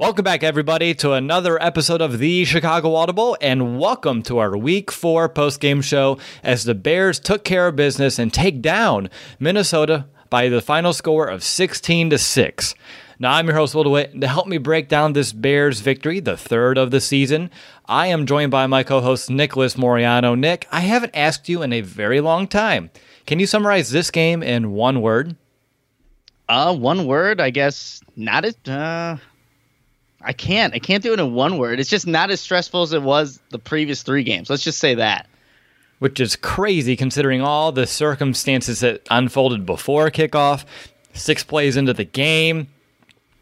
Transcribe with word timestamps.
Welcome 0.00 0.22
back, 0.22 0.44
everybody, 0.44 0.94
to 0.94 1.14
another 1.14 1.60
episode 1.60 2.00
of 2.00 2.20
the 2.20 2.44
Chicago 2.44 2.94
Audible, 2.94 3.36
and 3.40 3.80
welcome 3.80 4.22
to 4.22 4.38
our 4.38 4.56
Week 4.56 4.92
4 4.92 5.28
post-game 5.28 5.82
show 5.82 6.18
as 6.44 6.62
the 6.62 6.76
Bears 6.76 7.18
took 7.18 7.42
care 7.42 7.66
of 7.66 7.74
business 7.74 8.16
and 8.16 8.32
take 8.32 8.62
down 8.62 9.10
Minnesota 9.40 10.06
by 10.30 10.48
the 10.48 10.60
final 10.60 10.92
score 10.92 11.26
of 11.26 11.42
16 11.42 12.10
to 12.10 12.18
6. 12.18 12.74
Now, 13.18 13.32
I'm 13.32 13.48
your 13.48 13.56
host, 13.56 13.74
Will 13.74 13.82
DeWitt. 13.82 14.12
And 14.12 14.20
to 14.20 14.28
help 14.28 14.46
me 14.46 14.58
break 14.58 14.88
down 14.88 15.14
this 15.14 15.32
Bears 15.32 15.80
victory, 15.80 16.20
the 16.20 16.36
third 16.36 16.78
of 16.78 16.92
the 16.92 17.00
season, 17.00 17.50
I 17.86 18.06
am 18.06 18.24
joined 18.24 18.52
by 18.52 18.68
my 18.68 18.84
co 18.84 19.00
host, 19.00 19.28
Nicholas 19.28 19.76
Moreano. 19.76 20.36
Nick, 20.36 20.68
I 20.70 20.78
haven't 20.78 21.16
asked 21.16 21.48
you 21.48 21.60
in 21.62 21.72
a 21.72 21.80
very 21.80 22.20
long 22.20 22.46
time. 22.46 22.90
Can 23.26 23.40
you 23.40 23.48
summarize 23.48 23.90
this 23.90 24.12
game 24.12 24.44
in 24.44 24.70
one 24.70 25.00
word? 25.00 25.34
Uh, 26.48 26.72
one 26.76 27.04
word, 27.04 27.40
I 27.40 27.50
guess. 27.50 28.00
Not 28.14 28.44
as 28.44 28.56
uh, 28.68 29.16
I 30.20 30.32
can't. 30.32 30.74
I 30.74 30.78
can't 30.78 31.02
do 31.02 31.12
it 31.12 31.20
in 31.20 31.34
one 31.34 31.58
word. 31.58 31.78
It's 31.78 31.90
just 31.90 32.06
not 32.06 32.30
as 32.30 32.40
stressful 32.40 32.82
as 32.82 32.92
it 32.92 33.02
was 33.02 33.40
the 33.50 33.58
previous 33.58 34.02
three 34.02 34.24
games. 34.24 34.50
Let's 34.50 34.64
just 34.64 34.78
say 34.78 34.94
that. 34.96 35.26
Which 36.00 36.20
is 36.20 36.36
crazy 36.36 36.96
considering 36.96 37.40
all 37.40 37.72
the 37.72 37.86
circumstances 37.86 38.80
that 38.80 39.06
unfolded 39.10 39.66
before 39.66 40.10
kickoff, 40.10 40.64
six 41.12 41.42
plays 41.44 41.76
into 41.76 41.92
the 41.92 42.04
game. 42.04 42.68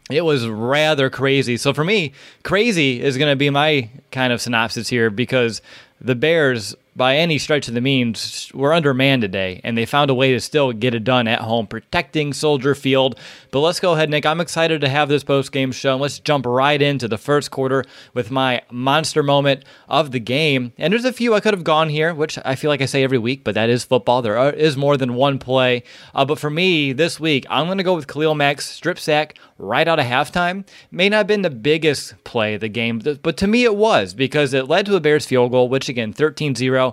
It 0.09 0.21
was 0.21 0.47
rather 0.47 1.09
crazy. 1.09 1.57
So 1.57 1.73
for 1.73 1.83
me, 1.83 2.13
crazy 2.43 3.01
is 3.01 3.17
going 3.17 3.31
to 3.31 3.35
be 3.35 3.49
my 3.49 3.89
kind 4.11 4.31
of 4.31 4.41
synopsis 4.41 4.87
here 4.87 5.09
because 5.09 5.61
the 5.99 6.15
Bears 6.15 6.75
by 6.97 7.15
any 7.15 7.37
stretch 7.37 7.67
of 7.67 7.75
the 7.75 7.81
means, 7.81 8.51
were 8.55 8.73
undermanned 8.73 9.21
today, 9.21 9.61
and 9.63 9.77
they 9.77 9.85
found 9.85 10.09
a 10.09 10.15
way 10.15 10.33
to 10.33 10.39
still 10.39 10.73
get 10.73 10.95
it 10.95 11.03
done 11.03 11.27
at 11.27 11.41
home, 11.41 11.67
protecting 11.67 12.33
Soldier 12.33 12.73
Field. 12.73 13.19
But 13.51 13.59
let's 13.59 13.79
go 13.79 13.93
ahead, 13.93 14.09
Nick. 14.09 14.25
I'm 14.25 14.41
excited 14.41 14.81
to 14.81 14.89
have 14.89 15.07
this 15.07 15.23
post 15.23 15.51
game 15.51 15.71
show. 15.71 15.93
And 15.93 16.01
Let's 16.01 16.17
jump 16.19 16.47
right 16.47 16.81
into 16.81 17.07
the 17.07 17.19
first 17.19 17.51
quarter 17.51 17.85
with 18.15 18.31
my 18.31 18.63
monster 18.71 19.21
moment 19.21 19.63
of 19.87 20.11
the 20.11 20.19
game. 20.19 20.73
And 20.77 20.91
there's 20.91 21.05
a 21.05 21.13
few 21.13 21.35
I 21.35 21.39
could 21.39 21.53
have 21.53 21.63
gone 21.63 21.89
here, 21.89 22.13
which 22.13 22.39
I 22.43 22.55
feel 22.55 22.69
like 22.69 22.81
I 22.81 22.85
say 22.85 23.03
every 23.03 23.19
week, 23.19 23.43
but 23.43 23.53
that 23.53 23.69
is 23.69 23.83
football. 23.83 24.23
There 24.23 24.51
is 24.53 24.75
more 24.75 24.97
than 24.97 25.13
one 25.13 25.37
play. 25.37 25.83
Uh, 26.15 26.25
but 26.25 26.39
for 26.39 26.49
me, 26.49 26.93
this 26.93 27.19
week, 27.19 27.45
I'm 27.49 27.67
going 27.67 27.77
to 27.77 27.83
go 27.83 27.95
with 27.95 28.07
Khalil 28.07 28.33
Mack's 28.33 28.65
strip 28.65 28.97
sack 28.97 29.37
right 29.59 29.87
out 29.87 29.99
of 29.99 30.05
halftime. 30.05 30.65
May 30.91 31.09
not 31.09 31.17
have 31.17 31.27
been 31.27 31.41
the 31.41 31.49
biggest 31.49 32.23
play 32.23 32.55
of 32.55 32.61
the 32.61 32.69
game, 32.69 32.99
but 32.99 33.37
to 33.37 33.47
me 33.47 33.63
it 33.63 33.75
was 33.75 34.13
because 34.13 34.53
it 34.53 34.67
led 34.67 34.85
to 34.87 34.95
a 34.95 34.99
Bears 34.99 35.25
field 35.25 35.51
goal, 35.51 35.69
which 35.69 35.89
again, 35.89 36.13
13 36.13 36.55
0 36.55 36.86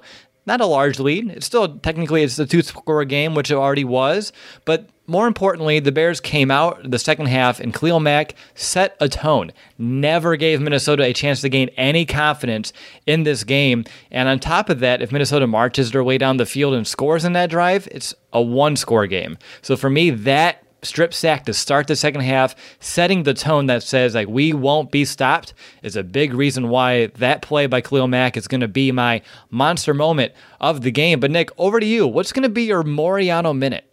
not 0.46 0.60
a 0.60 0.66
large 0.66 0.98
lead. 0.98 1.30
It's 1.30 1.46
still 1.46 1.78
technically 1.78 2.22
it's 2.22 2.38
a 2.38 2.46
two 2.46 2.62
score 2.62 3.04
game, 3.04 3.34
which 3.34 3.50
it 3.50 3.54
already 3.54 3.84
was. 3.84 4.32
But 4.64 4.88
more 5.06 5.26
importantly, 5.26 5.80
the 5.80 5.92
Bears 5.92 6.20
came 6.20 6.50
out 6.50 6.90
the 6.90 6.98
second 6.98 7.26
half 7.26 7.60
and 7.60 7.74
Khalil 7.74 8.00
Mack 8.00 8.34
set 8.54 8.96
a 9.00 9.08
tone. 9.08 9.52
Never 9.78 10.36
gave 10.36 10.60
Minnesota 10.60 11.04
a 11.04 11.12
chance 11.12 11.40
to 11.42 11.48
gain 11.48 11.68
any 11.76 12.06
confidence 12.06 12.72
in 13.06 13.24
this 13.24 13.44
game. 13.44 13.84
And 14.10 14.28
on 14.28 14.38
top 14.38 14.70
of 14.70 14.80
that, 14.80 15.02
if 15.02 15.12
Minnesota 15.12 15.46
marches 15.46 15.90
their 15.90 16.04
way 16.04 16.18
down 16.18 16.38
the 16.38 16.46
field 16.46 16.74
and 16.74 16.86
scores 16.86 17.24
in 17.24 17.34
that 17.34 17.50
drive, 17.50 17.86
it's 17.90 18.14
a 18.32 18.40
one 18.40 18.76
score 18.76 19.06
game. 19.06 19.36
So 19.62 19.76
for 19.76 19.90
me, 19.90 20.10
that 20.10 20.63
strip 20.84 21.14
sack 21.14 21.44
to 21.46 21.54
start 21.54 21.86
the 21.86 21.96
second 21.96 22.22
half, 22.22 22.54
setting 22.80 23.22
the 23.22 23.34
tone 23.34 23.66
that 23.66 23.82
says 23.82 24.14
like 24.14 24.28
we 24.28 24.52
won't 24.52 24.90
be 24.90 25.04
stopped 25.04 25.54
is 25.82 25.96
a 25.96 26.02
big 26.02 26.34
reason 26.34 26.68
why 26.68 27.06
that 27.06 27.42
play 27.42 27.66
by 27.66 27.80
Khalil 27.80 28.08
Mack 28.08 28.36
is 28.36 28.48
going 28.48 28.60
to 28.60 28.68
be 28.68 28.92
my 28.92 29.22
monster 29.50 29.94
moment 29.94 30.32
of 30.60 30.82
the 30.82 30.90
game. 30.90 31.20
But 31.20 31.30
Nick, 31.30 31.50
over 31.58 31.80
to 31.80 31.86
you. 31.86 32.06
What's 32.06 32.32
going 32.32 32.42
to 32.44 32.48
be 32.48 32.64
your 32.64 32.82
Moreano 32.82 33.52
minute? 33.52 33.90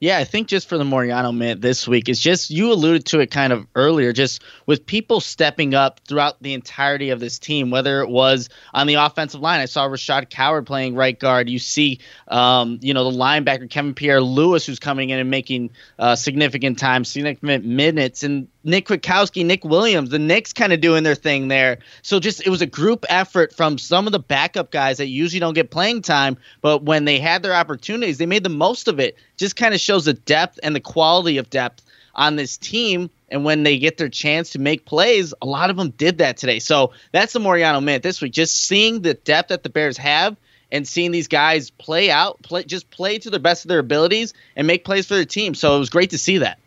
Yeah, 0.00 0.18
I 0.18 0.22
think 0.24 0.46
just 0.46 0.68
for 0.68 0.78
the 0.78 0.84
Moreano 0.84 1.32
minute 1.32 1.60
this 1.60 1.88
week, 1.88 2.08
is 2.08 2.20
just 2.20 2.50
you 2.50 2.72
alluded 2.72 3.06
to 3.06 3.18
it 3.18 3.32
kind 3.32 3.52
of 3.52 3.66
earlier, 3.74 4.12
just 4.12 4.42
with 4.64 4.86
people 4.86 5.18
stepping 5.18 5.74
up 5.74 5.98
throughout 6.06 6.40
the 6.40 6.54
entirety 6.54 7.10
of 7.10 7.18
this 7.18 7.40
team, 7.40 7.70
whether 7.70 8.00
it 8.02 8.08
was 8.08 8.48
on 8.72 8.86
the 8.86 8.94
offensive 8.94 9.40
line. 9.40 9.58
I 9.58 9.64
saw 9.64 9.88
Rashaad 9.88 10.30
Coward 10.30 10.66
playing 10.66 10.94
right 10.94 11.18
guard. 11.18 11.48
You 11.48 11.58
see, 11.58 11.98
um, 12.28 12.78
you 12.80 12.94
know, 12.94 13.10
the 13.10 13.18
linebacker 13.18 13.68
Kevin 13.68 13.94
Pierre-Louis 13.94 14.64
who's 14.64 14.78
coming 14.78 15.10
in 15.10 15.18
and 15.18 15.30
making 15.30 15.70
uh, 15.98 16.14
significant 16.14 16.78
time, 16.78 17.04
significant 17.04 17.64
minutes, 17.64 18.22
and 18.22 18.46
Nick 18.64 18.86
Kwiatkowski, 18.86 19.46
Nick 19.46 19.64
Williams, 19.64 20.10
the 20.10 20.18
Knicks 20.18 20.52
kind 20.52 20.72
of 20.72 20.80
doing 20.80 21.04
their 21.04 21.14
thing 21.14 21.48
there. 21.48 21.78
So 22.02 22.18
just 22.18 22.44
it 22.44 22.50
was 22.50 22.60
a 22.60 22.66
group 22.66 23.06
effort 23.08 23.54
from 23.54 23.78
some 23.78 24.06
of 24.06 24.12
the 24.12 24.18
backup 24.18 24.70
guys 24.70 24.98
that 24.98 25.06
usually 25.06 25.40
don't 25.40 25.54
get 25.54 25.70
playing 25.70 26.02
time, 26.02 26.36
but 26.60 26.82
when 26.82 27.04
they 27.04 27.18
had 27.18 27.42
their 27.42 27.54
opportunities, 27.54 28.18
they 28.18 28.26
made 28.26 28.42
the 28.42 28.48
most 28.48 28.88
of 28.88 28.98
it. 28.98 29.16
Just 29.36 29.56
kind 29.56 29.74
of 29.74 29.80
shows 29.80 30.04
the 30.04 30.14
depth 30.14 30.58
and 30.62 30.74
the 30.74 30.80
quality 30.80 31.38
of 31.38 31.50
depth 31.50 31.84
on 32.14 32.36
this 32.36 32.58
team. 32.58 33.10
And 33.30 33.44
when 33.44 33.62
they 33.62 33.78
get 33.78 33.96
their 33.96 34.08
chance 34.08 34.50
to 34.50 34.58
make 34.58 34.84
plays, 34.84 35.32
a 35.40 35.46
lot 35.46 35.70
of 35.70 35.76
them 35.76 35.90
did 35.90 36.18
that 36.18 36.36
today. 36.36 36.58
So 36.58 36.92
that's 37.12 37.32
the 37.32 37.40
Moreano 37.40 37.80
minute 37.80 38.02
this 38.02 38.20
week. 38.20 38.32
Just 38.32 38.66
seeing 38.66 39.02
the 39.02 39.14
depth 39.14 39.50
that 39.50 39.62
the 39.62 39.68
Bears 39.68 39.96
have 39.98 40.36
and 40.72 40.86
seeing 40.86 41.12
these 41.12 41.28
guys 41.28 41.70
play 41.70 42.10
out, 42.10 42.42
play 42.42 42.64
just 42.64 42.90
play 42.90 43.18
to 43.18 43.30
the 43.30 43.38
best 43.38 43.64
of 43.64 43.68
their 43.68 43.78
abilities 43.78 44.34
and 44.56 44.66
make 44.66 44.84
plays 44.84 45.06
for 45.06 45.14
their 45.14 45.24
team. 45.24 45.54
So 45.54 45.76
it 45.76 45.78
was 45.78 45.90
great 45.90 46.10
to 46.10 46.18
see 46.18 46.38
that. 46.38 46.58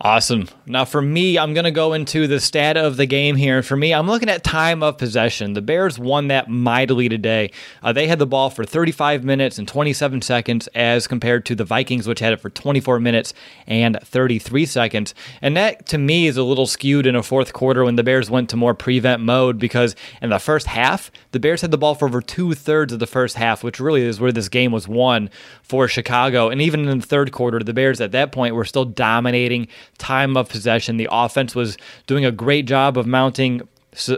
Awesome. 0.00 0.48
Now, 0.66 0.84
for 0.84 1.00
me, 1.00 1.38
I'm 1.38 1.54
going 1.54 1.64
to 1.64 1.70
go 1.70 1.92
into 1.92 2.26
the 2.26 2.40
stat 2.40 2.76
of 2.76 2.96
the 2.96 3.06
game 3.06 3.36
here. 3.36 3.58
And 3.58 3.64
For 3.64 3.76
me, 3.76 3.94
I'm 3.94 4.08
looking 4.08 4.28
at 4.28 4.42
time 4.42 4.82
of 4.82 4.98
possession. 4.98 5.52
The 5.52 5.62
Bears 5.62 6.00
won 6.00 6.26
that 6.28 6.50
mightily 6.50 7.08
today. 7.08 7.52
Uh, 7.80 7.92
they 7.92 8.08
had 8.08 8.18
the 8.18 8.26
ball 8.26 8.50
for 8.50 8.64
35 8.64 9.22
minutes 9.22 9.56
and 9.56 9.68
27 9.68 10.20
seconds, 10.20 10.66
as 10.74 11.06
compared 11.06 11.46
to 11.46 11.54
the 11.54 11.64
Vikings, 11.64 12.08
which 12.08 12.18
had 12.18 12.32
it 12.32 12.40
for 12.40 12.50
24 12.50 12.98
minutes 12.98 13.34
and 13.68 13.96
33 14.02 14.66
seconds. 14.66 15.14
And 15.40 15.56
that, 15.56 15.86
to 15.86 15.96
me, 15.96 16.26
is 16.26 16.36
a 16.36 16.42
little 16.42 16.66
skewed 16.66 17.06
in 17.06 17.14
a 17.14 17.22
fourth 17.22 17.52
quarter 17.52 17.84
when 17.84 17.94
the 17.94 18.02
Bears 18.02 18.28
went 18.28 18.50
to 18.50 18.56
more 18.56 18.74
prevent 18.74 19.22
mode 19.22 19.60
because 19.60 19.94
in 20.20 20.30
the 20.30 20.40
first 20.40 20.66
half, 20.66 21.12
the 21.30 21.40
Bears 21.40 21.60
had 21.60 21.70
the 21.70 21.78
ball 21.78 21.94
for 21.94 22.08
over 22.08 22.20
two 22.20 22.52
thirds 22.54 22.92
of 22.92 22.98
the 22.98 23.06
first 23.06 23.36
half, 23.36 23.62
which 23.62 23.78
really 23.78 24.02
is 24.02 24.20
where 24.20 24.32
this 24.32 24.48
game 24.48 24.72
was 24.72 24.88
won 24.88 25.30
for 25.62 25.86
Chicago. 25.86 26.48
And 26.48 26.60
even 26.60 26.88
in 26.88 26.98
the 26.98 27.06
third 27.06 27.30
quarter, 27.30 27.60
the 27.60 27.72
Bears 27.72 28.00
at 28.00 28.10
that 28.10 28.32
point 28.32 28.56
were 28.56 28.64
still 28.64 28.84
dominating 28.84 29.68
time 29.98 30.36
of 30.36 30.48
possession. 30.48 30.96
The 30.96 31.08
offense 31.10 31.54
was 31.54 31.76
doing 32.06 32.24
a 32.24 32.32
great 32.32 32.66
job 32.66 32.96
of 32.98 33.06
mounting 33.06 33.62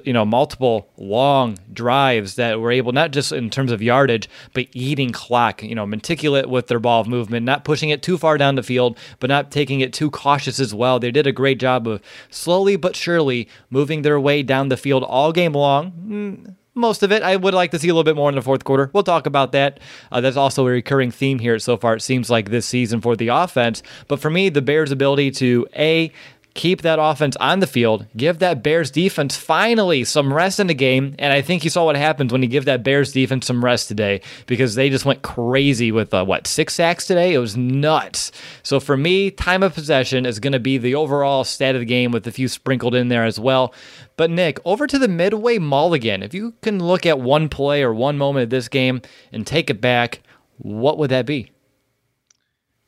you 0.05 0.13
know 0.13 0.25
multiple 0.25 0.89
long 0.97 1.59
drives 1.73 2.37
that 2.37 2.61
were 2.61 2.73
able 2.73 2.93
not 2.93 3.11
just 3.11 3.33
in 3.33 3.51
terms 3.51 3.71
of 3.71 3.83
yardage 3.83 4.29
but 4.55 4.67
eating 4.73 5.11
clock 5.11 5.63
you 5.63 5.75
know 5.75 5.85
meticulous 5.85 6.47
with 6.47 6.69
their 6.69 6.79
ball 6.79 7.05
movement 7.05 7.45
not 7.45 7.65
pushing 7.65 7.91
it 7.91 8.03
too 8.03 8.17
far 8.17 8.39
down 8.39 8.55
the 8.55 8.63
field 8.63 8.99
but 9.21 9.29
not 9.29 9.51
taking 9.51 9.81
it 9.81 9.93
too 9.93 10.11
cautious 10.11 10.59
as 10.59 10.75
well 10.75 10.99
they 10.99 11.11
did 11.11 11.27
a 11.27 11.33
great 11.33 11.59
job 11.59 11.87
of 11.87 12.01
slowly 12.31 12.77
but 12.77 12.97
surely 12.97 13.49
moving 13.69 14.03
their 14.03 14.19
way 14.19 14.43
down 14.43 14.69
the 14.69 14.77
field 14.77 15.05
all 15.05 15.33
game 15.33 15.53
long 15.53 15.93
mm, 15.93 16.55
most 16.77 17.03
of 17.03 17.11
it. 17.11 17.23
I 17.23 17.37
would 17.37 17.55
like 17.55 17.71
to 17.73 17.79
see 17.79 17.89
a 17.89 17.93
little 17.93 18.05
bit 18.05 18.17
more 18.17 18.29
in 18.29 18.35
the 18.35 18.43
fourth 18.43 18.65
quarter. 18.65 18.91
We'll 18.93 19.03
talk 19.03 19.27
about 19.27 19.53
that. 19.53 19.81
Uh, 20.13 20.21
that's 20.21 20.37
also 20.37 20.67
a 20.67 20.71
recurring 20.71 21.11
theme 21.11 21.39
here 21.39 21.59
so 21.59 21.77
far, 21.77 21.97
it 21.97 22.03
seems 22.03 22.31
like 22.31 22.51
this 22.51 22.67
season 22.67 23.01
for 23.01 23.17
the 23.17 23.29
offense. 23.29 23.83
But 24.09 24.21
for 24.21 24.31
me, 24.31 24.49
the 24.49 24.63
Bears' 24.63 24.93
ability 24.93 25.31
to 25.33 25.67
A, 25.77 26.13
keep 26.57 26.83
that 26.83 26.99
offense 26.99 27.37
on 27.37 27.61
the 27.61 27.67
field, 27.67 28.07
give 28.17 28.41
that 28.41 28.63
Bears 28.63 28.91
defense 28.91 29.37
finally 29.37 30.03
some 30.03 30.33
rest 30.33 30.59
in 30.59 30.67
the 30.67 30.75
game. 30.75 31.15
And 31.19 31.33
I 31.33 31.43
think 31.43 31.63
you 31.63 31.71
saw 31.71 31.85
what 31.85 31.97
happens 31.97 32.33
when 32.33 32.43
you 32.43 32.49
give 32.49 32.65
that 32.65 32.83
Bears 32.83 33.13
defense 33.13 33.47
some 33.47 33.65
rest 33.65 33.87
today 33.89 34.23
because 34.47 34.75
they 34.75 34.91
just 34.91 35.05
went 35.05 35.23
crazy 35.23 35.93
with 35.93 36.13
uh, 36.13 36.25
what 36.25 36.47
six 36.47 36.75
sacks 36.75 37.07
today. 37.07 37.35
It 37.35 37.39
was 37.39 37.57
nuts. 37.57 38.33
So 38.63 38.81
for 38.81 38.97
me, 38.97 39.31
time 39.31 39.63
of 39.63 39.75
possession 39.75 40.27
is 40.27 40.41
going 40.41 40.55
to 40.55 40.59
be 40.59 40.79
the 40.79 40.95
overall 40.95 41.45
stat 41.45 41.75
of 41.77 41.81
the 41.81 41.87
game 41.87 42.11
with 42.11 42.27
a 42.27 42.33
few 42.33 42.49
sprinkled 42.49 42.95
in 42.95 43.09
there 43.09 43.25
as 43.25 43.39
well. 43.39 43.73
But 44.17 44.31
Nick, 44.31 44.59
over 44.65 44.87
to 44.87 44.99
the 44.99 45.09
midway 45.09 45.59
mulligan. 45.59 46.23
If 46.23 46.33
you 46.33 46.55
can 46.63 46.83
look 46.83 47.05
at 47.05 47.21
one 47.21 47.49
play 47.49 47.83
or 47.83 47.93
one 47.93 48.17
moment 48.17 48.45
of 48.45 48.51
this 48.51 48.69
game 48.69 49.03
and 49.31 49.47
take 49.47 49.69
it 49.69 49.81
back, 49.81 50.23
what 50.57 50.97
would 50.99 51.11
that 51.11 51.27
be? 51.27 51.51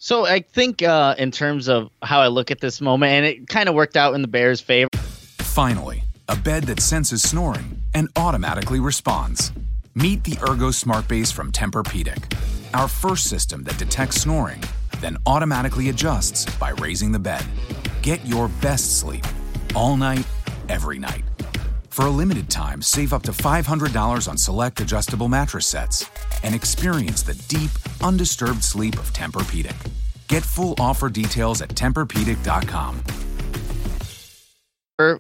So 0.01 0.27
I 0.27 0.41
think 0.41 0.83
uh, 0.83 1.17
in 1.19 1.33
terms 1.33 1.69
of 1.69 1.91
how 2.03 2.21
I 2.21 2.29
look 2.29 2.53
at 2.53 2.61
this 2.61 2.81
moment, 2.81 3.13
and 3.13 3.27
it 3.27 3.49
kind 3.49 3.69
of 3.69 3.75
worked 3.75 3.97
out 3.97 4.15
in 4.15 4.23
the 4.23 4.29
Bears' 4.29 4.61
favor. 4.61 4.89
Finally, 5.39 6.05
a 6.29 6.37
bed 6.37 6.65
that 6.65 6.81
senses 6.81 7.23
snoring 7.23 7.83
and 7.95 8.09
automatically 8.15 8.79
responds. 8.79 9.51
Meet 9.97 10.23
the 10.23 10.39
Ergo 10.49 10.71
Smart 10.71 11.09
Base 11.09 11.33
from 11.33 11.51
Tempur-Pedic, 11.51 12.33
our 12.75 12.87
first 12.87 13.29
system 13.29 13.65
that 13.65 13.77
detects 13.79 14.21
snoring, 14.21 14.63
then 15.01 15.17
automatically 15.27 15.89
adjusts 15.89 16.47
by 16.59 16.71
raising 16.71 17.11
the 17.11 17.19
bed. 17.19 17.45
Get 18.03 18.25
your 18.25 18.49
best 18.63 19.01
sleep 19.01 19.25
all 19.75 19.97
night, 19.97 20.27
every 20.69 21.01
night. 21.01 21.25
For 21.99 22.07
a 22.07 22.11
limited 22.11 22.49
time, 22.49 22.81
save 22.81 23.13
up 23.13 23.25
to 23.25 23.33
$500 23.33 24.29
on 24.29 24.39
select 24.39 24.81
adjustable 24.81 25.27
mattress 25.27 25.67
sets 25.67 26.09
and 26.45 26.55
experience 26.55 27.23
the 27.23 27.35
deep, 27.49 27.73
undisturbed 28.01 28.63
sleep 28.63 28.97
of 29.01 29.13
Tempur-Pedic. 29.13 29.75
Get 30.29 30.45
full 30.45 30.77
offer 30.79 31.09
details 31.09 31.61
at 31.61 31.71
TempurPedic.com. 31.71 33.03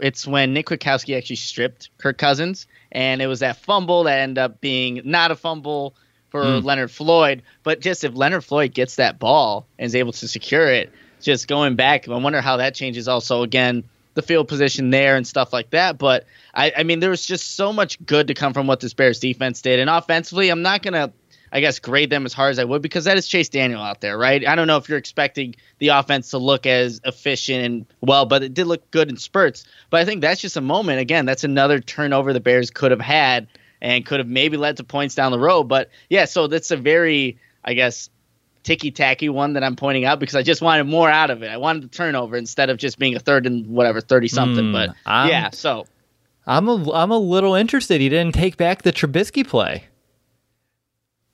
It's 0.00 0.24
when 0.24 0.54
Nick 0.54 0.66
Kwiatkowski 0.66 1.18
actually 1.18 1.34
stripped 1.34 1.90
Kirk 1.98 2.16
Cousins, 2.16 2.68
and 2.92 3.20
it 3.20 3.26
was 3.26 3.40
that 3.40 3.56
fumble 3.56 4.04
that 4.04 4.20
ended 4.20 4.38
up 4.38 4.60
being 4.60 5.00
not 5.04 5.32
a 5.32 5.34
fumble 5.34 5.96
for 6.28 6.44
mm. 6.44 6.62
Leonard 6.62 6.92
Floyd. 6.92 7.42
But 7.64 7.80
just 7.80 8.04
if 8.04 8.14
Leonard 8.14 8.44
Floyd 8.44 8.72
gets 8.72 8.94
that 8.94 9.18
ball 9.18 9.66
and 9.80 9.86
is 9.86 9.96
able 9.96 10.12
to 10.12 10.28
secure 10.28 10.70
it, 10.72 10.92
just 11.20 11.48
going 11.48 11.74
back, 11.74 12.08
I 12.08 12.16
wonder 12.16 12.40
how 12.40 12.58
that 12.58 12.76
changes 12.76 13.08
also 13.08 13.42
again 13.42 13.82
the 14.14 14.22
field 14.22 14.48
position 14.48 14.90
there 14.90 15.16
and 15.16 15.26
stuff 15.26 15.52
like 15.52 15.70
that. 15.70 15.98
But 15.98 16.26
I, 16.54 16.72
I 16.78 16.82
mean, 16.82 17.00
there 17.00 17.10
was 17.10 17.24
just 17.24 17.54
so 17.56 17.72
much 17.72 18.04
good 18.04 18.28
to 18.28 18.34
come 18.34 18.52
from 18.52 18.66
what 18.66 18.80
this 18.80 18.94
Bears 18.94 19.20
defense 19.20 19.62
did. 19.62 19.80
And 19.80 19.88
offensively, 19.88 20.48
I'm 20.50 20.62
not 20.62 20.82
gonna 20.82 21.12
I 21.52 21.60
guess 21.60 21.78
grade 21.78 22.10
them 22.10 22.26
as 22.26 22.32
hard 22.32 22.50
as 22.50 22.58
I 22.58 22.64
would 22.64 22.82
because 22.82 23.04
that 23.04 23.16
is 23.16 23.26
Chase 23.26 23.48
Daniel 23.48 23.80
out 23.80 24.00
there, 24.00 24.18
right? 24.18 24.46
I 24.46 24.54
don't 24.54 24.66
know 24.66 24.76
if 24.76 24.88
you're 24.88 24.98
expecting 24.98 25.54
the 25.78 25.88
offense 25.88 26.30
to 26.30 26.38
look 26.38 26.66
as 26.66 27.00
efficient 27.04 27.64
and 27.64 27.86
well, 28.00 28.26
but 28.26 28.42
it 28.42 28.54
did 28.54 28.66
look 28.66 28.90
good 28.90 29.08
in 29.08 29.16
spurts. 29.16 29.64
But 29.90 30.00
I 30.00 30.04
think 30.04 30.20
that's 30.20 30.40
just 30.40 30.56
a 30.56 30.60
moment. 30.60 31.00
Again, 31.00 31.26
that's 31.26 31.44
another 31.44 31.80
turnover 31.80 32.32
the 32.32 32.40
Bears 32.40 32.70
could 32.70 32.90
have 32.90 33.00
had 33.00 33.48
and 33.80 34.04
could 34.04 34.20
have 34.20 34.28
maybe 34.28 34.56
led 34.56 34.76
to 34.78 34.84
points 34.84 35.14
down 35.14 35.32
the 35.32 35.38
road. 35.38 35.64
But 35.64 35.90
yeah, 36.10 36.24
so 36.26 36.46
that's 36.46 36.70
a 36.70 36.76
very, 36.76 37.38
I 37.64 37.74
guess, 37.74 38.10
ticky 38.68 38.90
tacky 38.90 39.30
one 39.30 39.54
that 39.54 39.64
I'm 39.64 39.76
pointing 39.76 40.04
out 40.04 40.20
because 40.20 40.36
I 40.36 40.42
just 40.42 40.60
wanted 40.60 40.84
more 40.84 41.08
out 41.08 41.30
of 41.30 41.42
it. 41.42 41.48
I 41.50 41.56
wanted 41.56 41.84
the 41.84 41.88
turnover 41.88 42.36
instead 42.36 42.68
of 42.68 42.76
just 42.76 42.98
being 42.98 43.16
a 43.16 43.18
third 43.18 43.46
and 43.46 43.66
whatever, 43.66 44.02
30 44.02 44.28
something. 44.28 44.66
Mm, 44.66 44.72
but 44.72 44.94
I'm, 45.06 45.30
yeah, 45.30 45.48
so. 45.50 45.86
I'm 46.46 46.68
a, 46.68 46.92
I'm 46.92 47.10
a 47.10 47.18
little 47.18 47.54
interested. 47.54 48.02
He 48.02 48.10
didn't 48.10 48.34
take 48.34 48.58
back 48.58 48.82
the 48.82 48.92
Trubisky 48.92 49.46
play. 49.46 49.84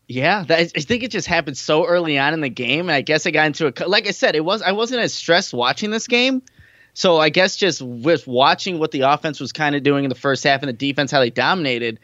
Yeah, 0.06 0.44
that, 0.44 0.60
I 0.76 0.80
think 0.80 1.02
it 1.02 1.10
just 1.10 1.26
happened 1.26 1.56
so 1.56 1.84
early 1.84 2.18
on 2.18 2.34
in 2.34 2.40
the 2.40 2.48
game, 2.48 2.82
and 2.82 2.92
I 2.92 3.00
guess 3.00 3.26
I 3.26 3.32
got 3.32 3.46
into 3.46 3.66
a 3.66 3.88
like 3.88 4.06
I 4.06 4.10
said, 4.10 4.36
it 4.36 4.44
was 4.44 4.60
I 4.60 4.72
wasn't 4.72 5.00
as 5.00 5.14
stressed 5.14 5.54
watching 5.54 5.90
this 5.90 6.06
game, 6.06 6.42
so 6.92 7.16
I 7.16 7.30
guess 7.30 7.56
just 7.56 7.80
with 7.80 8.26
watching 8.26 8.78
what 8.78 8.90
the 8.90 9.00
offense 9.00 9.40
was 9.40 9.50
kind 9.50 9.74
of 9.74 9.82
doing 9.82 10.04
in 10.04 10.10
the 10.10 10.14
first 10.14 10.44
half 10.44 10.60
and 10.60 10.68
the 10.68 10.74
defense 10.74 11.10
how 11.10 11.20
they 11.20 11.30
dominated, 11.30 11.98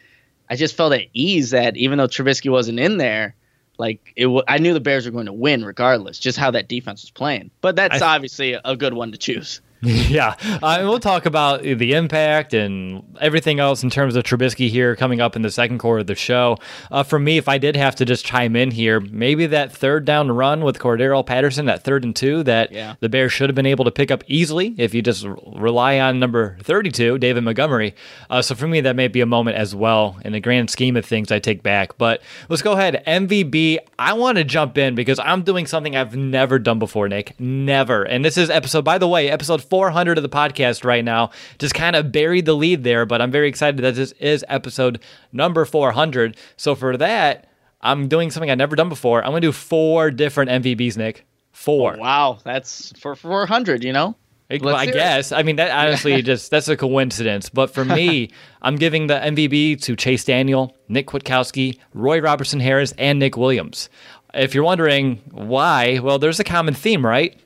I 0.49 0.55
just 0.55 0.75
felt 0.75 0.93
at 0.93 1.03
ease 1.13 1.51
that 1.51 1.77
even 1.77 1.99
though 1.99 2.07
Trubisky 2.07 2.51
wasn't 2.51 2.79
in 2.79 2.97
there, 2.97 3.35
like 3.77 4.13
it, 4.15 4.23
w- 4.23 4.43
I 4.47 4.57
knew 4.57 4.73
the 4.73 4.79
Bears 4.79 5.05
were 5.05 5.11
going 5.11 5.25
to 5.25 5.33
win 5.33 5.65
regardless, 5.65 6.19
just 6.19 6.37
how 6.37 6.51
that 6.51 6.67
defense 6.67 7.03
was 7.03 7.11
playing. 7.11 7.51
But 7.61 7.75
that's 7.75 8.01
obviously 8.01 8.57
a 8.63 8.75
good 8.75 8.93
one 8.93 9.11
to 9.11 9.17
choose. 9.17 9.61
yeah, 9.83 10.35
uh, 10.61 10.79
we'll 10.83 10.99
talk 10.99 11.25
about 11.25 11.63
the 11.63 11.93
impact 11.93 12.53
and 12.53 13.17
everything 13.19 13.59
else 13.59 13.81
in 13.81 13.89
terms 13.89 14.15
of 14.15 14.23
Trubisky 14.23 14.69
here 14.69 14.95
coming 14.95 15.19
up 15.19 15.35
in 15.35 15.41
the 15.41 15.49
second 15.49 15.79
quarter 15.79 16.01
of 16.01 16.07
the 16.07 16.13
show. 16.13 16.57
Uh, 16.91 17.01
for 17.01 17.17
me, 17.17 17.39
if 17.39 17.49
I 17.49 17.57
did 17.57 17.75
have 17.75 17.95
to 17.95 18.05
just 18.05 18.23
chime 18.23 18.55
in 18.55 18.69
here, 18.69 18.99
maybe 18.99 19.47
that 19.47 19.71
third 19.71 20.05
down 20.05 20.31
run 20.31 20.63
with 20.63 20.77
Cordarrelle 20.77 21.25
Patterson, 21.25 21.65
that 21.65 21.83
third 21.83 22.03
and 22.03 22.15
two 22.15 22.43
that 22.43 22.71
yeah. 22.71 22.93
the 22.99 23.09
Bears 23.09 23.33
should 23.33 23.49
have 23.49 23.55
been 23.55 23.65
able 23.65 23.83
to 23.85 23.91
pick 23.91 24.11
up 24.11 24.23
easily 24.27 24.75
if 24.77 24.93
you 24.93 25.01
just 25.01 25.25
rely 25.47 25.99
on 25.99 26.19
number 26.19 26.57
32, 26.61 27.17
David 27.17 27.43
Montgomery. 27.43 27.95
Uh, 28.29 28.43
so 28.43 28.53
for 28.53 28.67
me, 28.67 28.81
that 28.81 28.95
may 28.95 29.07
be 29.07 29.21
a 29.21 29.25
moment 29.25 29.57
as 29.57 29.73
well. 29.73 30.19
In 30.23 30.31
the 30.31 30.39
grand 30.39 30.69
scheme 30.69 30.95
of 30.95 31.05
things, 31.05 31.31
I 31.31 31.39
take 31.39 31.63
back. 31.63 31.97
But 31.97 32.21
let's 32.49 32.61
go 32.61 32.73
ahead. 32.73 33.01
MVB, 33.07 33.79
I 33.97 34.13
want 34.13 34.37
to 34.37 34.43
jump 34.43 34.77
in 34.77 34.93
because 34.93 35.17
I'm 35.17 35.41
doing 35.41 35.65
something 35.65 35.95
I've 35.95 36.15
never 36.15 36.59
done 36.59 36.77
before, 36.77 37.09
Nick. 37.09 37.39
Never. 37.39 38.03
And 38.03 38.23
this 38.23 38.37
is 38.37 38.51
episode, 38.51 38.85
by 38.85 38.99
the 38.99 39.07
way, 39.07 39.27
episode 39.31 39.70
400 39.71 40.17
of 40.17 40.21
the 40.21 40.29
podcast 40.29 40.83
right 40.83 41.03
now. 41.03 41.31
Just 41.57 41.73
kind 41.73 41.95
of 41.95 42.11
buried 42.11 42.45
the 42.45 42.53
lead 42.53 42.83
there, 42.83 43.05
but 43.05 43.21
I'm 43.21 43.31
very 43.31 43.47
excited 43.47 43.77
that 43.77 43.95
this 43.95 44.11
is 44.19 44.43
episode 44.49 44.99
number 45.31 45.63
400. 45.63 46.35
So 46.57 46.75
for 46.75 46.97
that, 46.97 47.47
I'm 47.79 48.09
doing 48.09 48.31
something 48.31 48.51
I've 48.51 48.57
never 48.57 48.75
done 48.75 48.89
before. 48.89 49.23
I'm 49.23 49.31
going 49.31 49.41
to 49.41 49.47
do 49.47 49.53
four 49.53 50.11
different 50.11 50.51
MVBs, 50.51 50.97
Nick. 50.97 51.25
Four. 51.53 51.95
Oh, 51.95 52.01
wow, 52.01 52.39
that's 52.43 52.91
for 52.99 53.15
400, 53.15 53.81
you 53.85 53.93
know? 53.93 54.17
Well, 54.59 54.75
I 54.75 54.87
guess. 54.87 55.31
It. 55.31 55.35
I 55.35 55.43
mean, 55.43 55.55
that 55.55 55.71
honestly 55.87 56.21
just 56.21 56.51
that's 56.51 56.67
a 56.67 56.75
coincidence. 56.75 57.47
But 57.47 57.73
for 57.73 57.85
me, 57.85 58.31
I'm 58.61 58.75
giving 58.75 59.07
the 59.07 59.13
MVB 59.13 59.81
to 59.83 59.95
Chase 59.95 60.25
Daniel, 60.25 60.75
Nick 60.89 61.07
Kwiatkowski, 61.07 61.77
Roy 61.93 62.19
Robertson 62.19 62.59
Harris, 62.59 62.93
and 62.97 63.19
Nick 63.19 63.37
Williams. 63.37 63.87
If 64.33 64.53
you're 64.53 64.65
wondering 64.65 65.21
why, 65.31 65.99
well, 65.99 66.19
there's 66.19 66.41
a 66.41 66.43
common 66.43 66.73
theme, 66.73 67.05
right? 67.05 67.39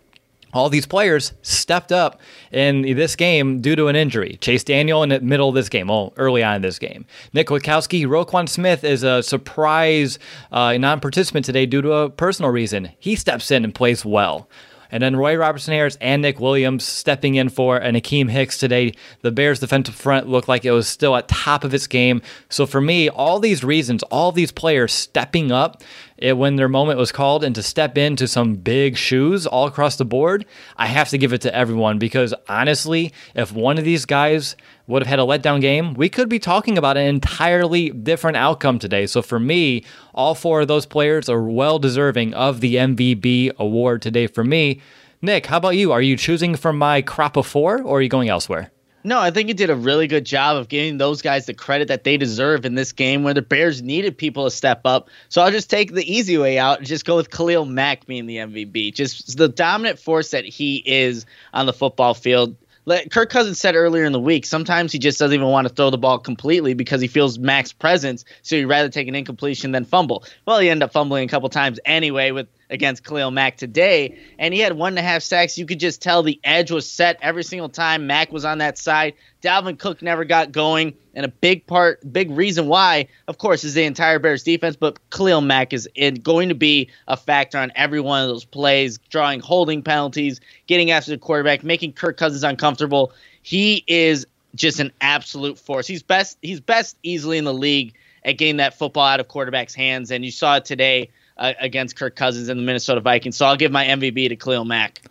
All 0.56 0.70
these 0.70 0.86
players 0.86 1.34
stepped 1.42 1.92
up 1.92 2.22
in 2.50 2.84
this 2.84 3.18
game 3.18 3.60
due 3.60 3.76
to 3.76 3.88
an 3.88 3.96
injury. 3.96 4.38
Chase 4.40 4.64
Daniel 4.64 5.04
in 5.04 5.10
the 5.10 5.20
middle 5.20 5.50
of 5.50 5.56
this 5.56 5.68
game, 5.68 5.90
well, 5.90 6.14
early 6.16 6.42
on 6.42 6.56
in 6.56 6.62
this 6.62 6.80
game. 6.80 7.06
Nick 7.34 7.48
Kwiatkowski, 7.48 8.08
Roquan 8.08 8.48
Smith 8.48 8.86
is 8.86 9.04
a 9.04 9.22
surprise 9.22 10.18
uh, 10.54 10.78
non 10.78 11.02
participant 11.02 11.46
today 11.46 11.66
due 11.66 11.82
to 11.82 11.92
a 11.92 12.10
personal 12.10 12.52
reason. 12.52 12.90
He 13.00 13.18
steps 13.18 13.52
in 13.52 13.66
and 13.66 13.76
plays 13.76 14.06
well. 14.06 14.50
And 14.92 15.04
then 15.04 15.18
Roy 15.18 15.36
Robertson 15.36 15.74
Harris 15.74 15.98
and 16.00 16.22
Nick 16.22 16.40
Williams 16.40 16.86
stepping 16.86 17.36
in 17.36 17.50
for 17.50 17.78
an 17.78 17.96
Akiem 17.96 18.30
Hicks 18.30 18.58
today. 18.58 18.94
The 19.24 19.32
Bears' 19.32 19.60
defensive 19.60 19.96
front 19.96 20.30
looked 20.30 20.48
like 20.48 20.64
it 20.64 20.72
was 20.72 20.88
still 20.88 21.18
at 21.18 21.28
top 21.28 21.66
of 21.66 21.74
its 21.74 21.88
game. 21.88 22.22
So 22.50 22.66
for 22.66 22.80
me, 22.80 23.10
all 23.10 23.40
these 23.40 23.64
reasons, 23.64 24.04
all 24.04 24.32
these 24.32 24.54
players 24.54 24.94
stepping 24.94 25.52
up 25.52 25.84
it, 26.18 26.38
when 26.38 26.56
their 26.56 26.70
moment 26.70 26.98
was 26.98 27.12
called 27.12 27.44
and 27.44 27.54
to 27.56 27.64
step 27.64 27.98
into 27.98 28.28
some 28.28 28.56
big 28.56 28.96
shoes 28.96 29.46
all 29.46 29.68
across 29.68 29.98
the 29.98 30.06
board, 30.06 30.46
I 30.78 30.88
have 30.88 31.10
to 31.10 31.18
give 31.18 31.34
it 31.34 31.42
to 31.42 31.54
everyone 31.54 32.00
because 32.00 32.34
honestly, 32.48 33.14
if 33.36 33.52
one 33.52 33.78
of 33.78 33.84
these 33.84 34.06
guys 34.06 34.56
would 34.88 35.02
have 35.02 35.10
had 35.10 35.20
a 35.20 35.24
letdown 35.24 35.60
game, 35.60 35.94
we 35.94 36.08
could 36.08 36.30
be 36.30 36.40
talking 36.40 36.78
about 36.78 36.96
an 36.96 37.06
entirely 37.06 37.90
different 37.90 38.38
outcome 38.38 38.80
today. 38.80 39.08
So 39.08 39.22
for 39.22 39.40
me, 39.40 39.84
all 40.14 40.36
four 40.36 40.62
of 40.62 40.68
those 40.68 40.86
players 40.86 41.28
are 41.28 41.44
well 41.44 41.80
deserving 41.80 42.34
of 42.34 42.62
the 42.62 42.76
MVB 42.76 43.58
award 43.58 44.02
today 44.02 44.28
for 44.28 44.44
me. 44.44 44.82
Nick, 45.22 45.48
how 45.48 45.58
about 45.58 45.76
you? 45.76 45.92
Are 45.92 46.02
you 46.02 46.16
choosing 46.16 46.56
from 46.56 46.78
my 46.78 47.02
crop 47.02 47.36
of 47.36 47.48
four 47.48 47.82
or 47.82 47.98
are 47.98 48.02
you 48.02 48.10
going 48.10 48.30
elsewhere? 48.30 48.72
No, 49.06 49.20
I 49.20 49.30
think 49.30 49.50
he 49.50 49.54
did 49.54 49.70
a 49.70 49.76
really 49.76 50.08
good 50.08 50.26
job 50.26 50.58
of 50.58 50.68
giving 50.68 50.98
those 50.98 51.22
guys 51.22 51.46
the 51.46 51.54
credit 51.54 51.90
that 51.90 52.04
they 52.04 52.18
deserve 52.18 52.66
in 52.66 52.74
this 52.74 52.92
game 52.92 53.22
where 53.22 53.36
the 53.36 53.44
Bears 53.44 53.84
needed 53.84 54.18
people 54.18 54.46
to 54.46 54.50
step 54.50 54.82
up. 54.84 55.10
So 55.30 55.44
I'll 55.44 55.52
just 55.52 55.70
take 55.70 55.94
the 55.94 56.12
easy 56.12 56.40
way 56.40 56.58
out 56.58 56.80
and 56.80 56.88
just 56.88 57.06
go 57.06 57.16
with 57.16 57.30
Khalil 57.30 57.66
Mack 57.66 58.08
being 58.08 58.26
the 58.26 58.38
MVP. 58.38 58.96
Just 58.96 59.38
the 59.38 59.48
dominant 59.48 60.00
force 60.00 60.32
that 60.32 60.44
he 60.44 60.82
is 60.84 61.28
on 61.54 61.68
the 61.68 61.74
football 61.74 62.16
field. 62.16 62.56
Like 62.86 63.12
Kirk 63.12 63.30
Cousins 63.30 63.60
said 63.60 63.76
earlier 63.76 64.06
in 64.06 64.12
the 64.12 64.20
week, 64.20 64.44
sometimes 64.44 64.92
he 64.92 64.98
just 64.98 65.20
doesn't 65.20 65.36
even 65.36 65.50
want 65.50 65.68
to 65.68 65.74
throw 65.74 65.92
the 65.92 66.00
ball 66.00 66.18
completely 66.18 66.74
because 66.74 67.00
he 67.00 67.08
feels 67.08 67.38
Mack's 67.38 67.74
presence, 67.74 68.26
so 68.42 68.56
he'd 68.56 68.66
rather 68.66 68.90
take 68.90 69.08
an 69.08 69.14
incompletion 69.14 69.72
than 69.72 69.86
fumble. 69.86 70.24
Well, 70.48 70.58
he 70.58 70.70
ended 70.70 70.84
up 70.84 70.94
fumbling 70.94 71.26
a 71.26 71.28
couple 71.28 71.50
times 71.50 71.80
anyway 71.86 72.32
with 72.32 72.48
against 72.70 73.04
Khalil 73.04 73.32
Mack 73.32 73.58
today, 73.58 74.18
and 74.40 74.54
he 74.54 74.60
had 74.60 74.74
one 74.74 74.94
and 74.94 75.00
a 75.00 75.02
half 75.02 75.22
sacks. 75.22 75.58
You 75.58 75.66
could 75.66 75.80
just 75.80 76.02
tell 76.02 76.24
the 76.24 76.40
edge 76.44 76.72
was 76.72 76.90
set 76.90 77.18
every 77.22 77.44
single 77.44 77.70
time 77.70 78.08
Mack 78.08 78.32
was 78.32 78.46
on 78.46 78.60
that 78.60 78.78
side. 78.78 79.14
Dalvin 79.42 79.78
Cook 79.78 80.02
never 80.02 80.26
got 80.26 80.52
going, 80.52 80.96
and 81.14 81.26
a 81.26 81.30
big 81.30 81.68
part, 81.68 82.02
big 82.12 82.32
reason 82.32 82.68
why, 82.68 83.08
of 83.28 83.38
course, 83.38 83.64
is 83.64 83.74
the 83.74 83.84
entire 83.84 84.20
Bears 84.20 84.44
defense. 84.44 84.76
But 84.76 84.98
Khalil 85.12 85.42
Mack 85.42 85.74
is 85.74 85.88
in, 85.96 86.16
going 86.16 86.50
to 86.50 86.56
be 86.56 86.90
a 87.08 87.16
factor 87.16 87.58
on 87.58 87.72
every 87.76 88.02
one 88.02 88.24
of 88.24 88.30
those 88.30 88.46
plays, 88.46 88.98
drawing 89.10 89.40
holding 89.40 89.84
penalties, 89.84 90.42
getting 90.68 90.92
after 90.92 91.12
the 91.12 91.18
quarterback, 91.18 91.64
making 91.64 91.94
Kirk 91.94 92.18
Cousins 92.18 92.44
uncomfortable. 92.44 93.14
He 93.42 93.84
is 93.88 94.26
just 94.56 94.80
an 94.80 94.92
absolute 95.02 95.60
force. 95.60 95.86
He's 95.86 96.02
best. 96.02 96.38
He's 96.42 96.60
best 96.60 96.98
easily 97.04 97.38
in 97.38 97.44
the 97.44 97.54
league 97.54 97.94
at 98.24 98.40
getting 98.40 98.58
that 98.58 98.74
football 98.74 99.06
out 99.06 99.20
of 99.20 99.28
quarterbacks' 99.28 99.76
hands, 99.76 100.12
and 100.12 100.26
you 100.26 100.32
saw 100.32 100.56
it 100.58 100.66
today 100.66 101.12
uh, 101.38 101.54
against 101.60 101.96
Kirk 101.96 102.16
Cousins 102.16 102.50
and 102.50 102.60
the 102.60 102.64
Minnesota 102.64 103.02
Vikings. 103.02 103.38
So 103.38 103.46
I'll 103.46 103.58
give 103.58 103.72
my 103.72 103.86
MVP 103.86 104.30
to 104.30 104.36
Khalil 104.36 104.66
Mack. 104.66 105.02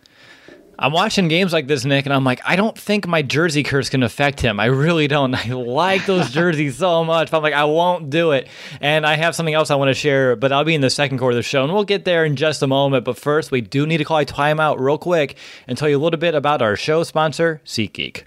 I'm 0.77 0.91
watching 0.91 1.29
games 1.29 1.53
like 1.53 1.67
this, 1.67 1.85
Nick, 1.85 2.05
and 2.05 2.13
I'm 2.13 2.25
like, 2.25 2.41
I 2.43 2.57
don't 2.57 2.77
think 2.77 3.07
my 3.07 3.21
jersey 3.21 3.63
curse 3.63 3.87
can 3.87 4.03
affect 4.03 4.41
him. 4.41 4.59
I 4.59 4.65
really 4.65 5.07
don't. 5.07 5.33
I 5.47 5.53
like 5.53 6.05
those 6.05 6.31
jerseys 6.33 6.77
so 6.77 7.05
much. 7.05 7.31
I'm 7.33 7.41
like, 7.41 7.53
I 7.53 7.63
won't 7.63 8.09
do 8.09 8.31
it. 8.31 8.47
And 8.81 9.05
I 9.05 9.15
have 9.15 9.35
something 9.35 9.53
else 9.53 9.71
I 9.71 9.75
want 9.75 9.89
to 9.89 9.93
share, 9.93 10.35
but 10.35 10.51
I'll 10.51 10.65
be 10.65 10.75
in 10.75 10.81
the 10.81 10.89
second 10.89 11.17
quarter 11.17 11.37
of 11.37 11.43
the 11.43 11.47
show, 11.47 11.63
and 11.63 11.73
we'll 11.73 11.85
get 11.85 12.03
there 12.03 12.25
in 12.25 12.35
just 12.35 12.61
a 12.61 12.67
moment. 12.67 13.05
But 13.05 13.17
first, 13.17 13.51
we 13.51 13.61
do 13.61 13.87
need 13.87 13.97
to 13.97 14.05
call 14.05 14.19
a 14.19 14.25
timeout 14.25 14.79
real 14.79 14.97
quick 14.97 15.37
and 15.67 15.77
tell 15.77 15.87
you 15.87 15.97
a 15.97 16.03
little 16.03 16.19
bit 16.19 16.35
about 16.35 16.61
our 16.61 16.75
show 16.75 17.03
sponsor, 17.03 17.61
SeatGeek. 17.65 18.25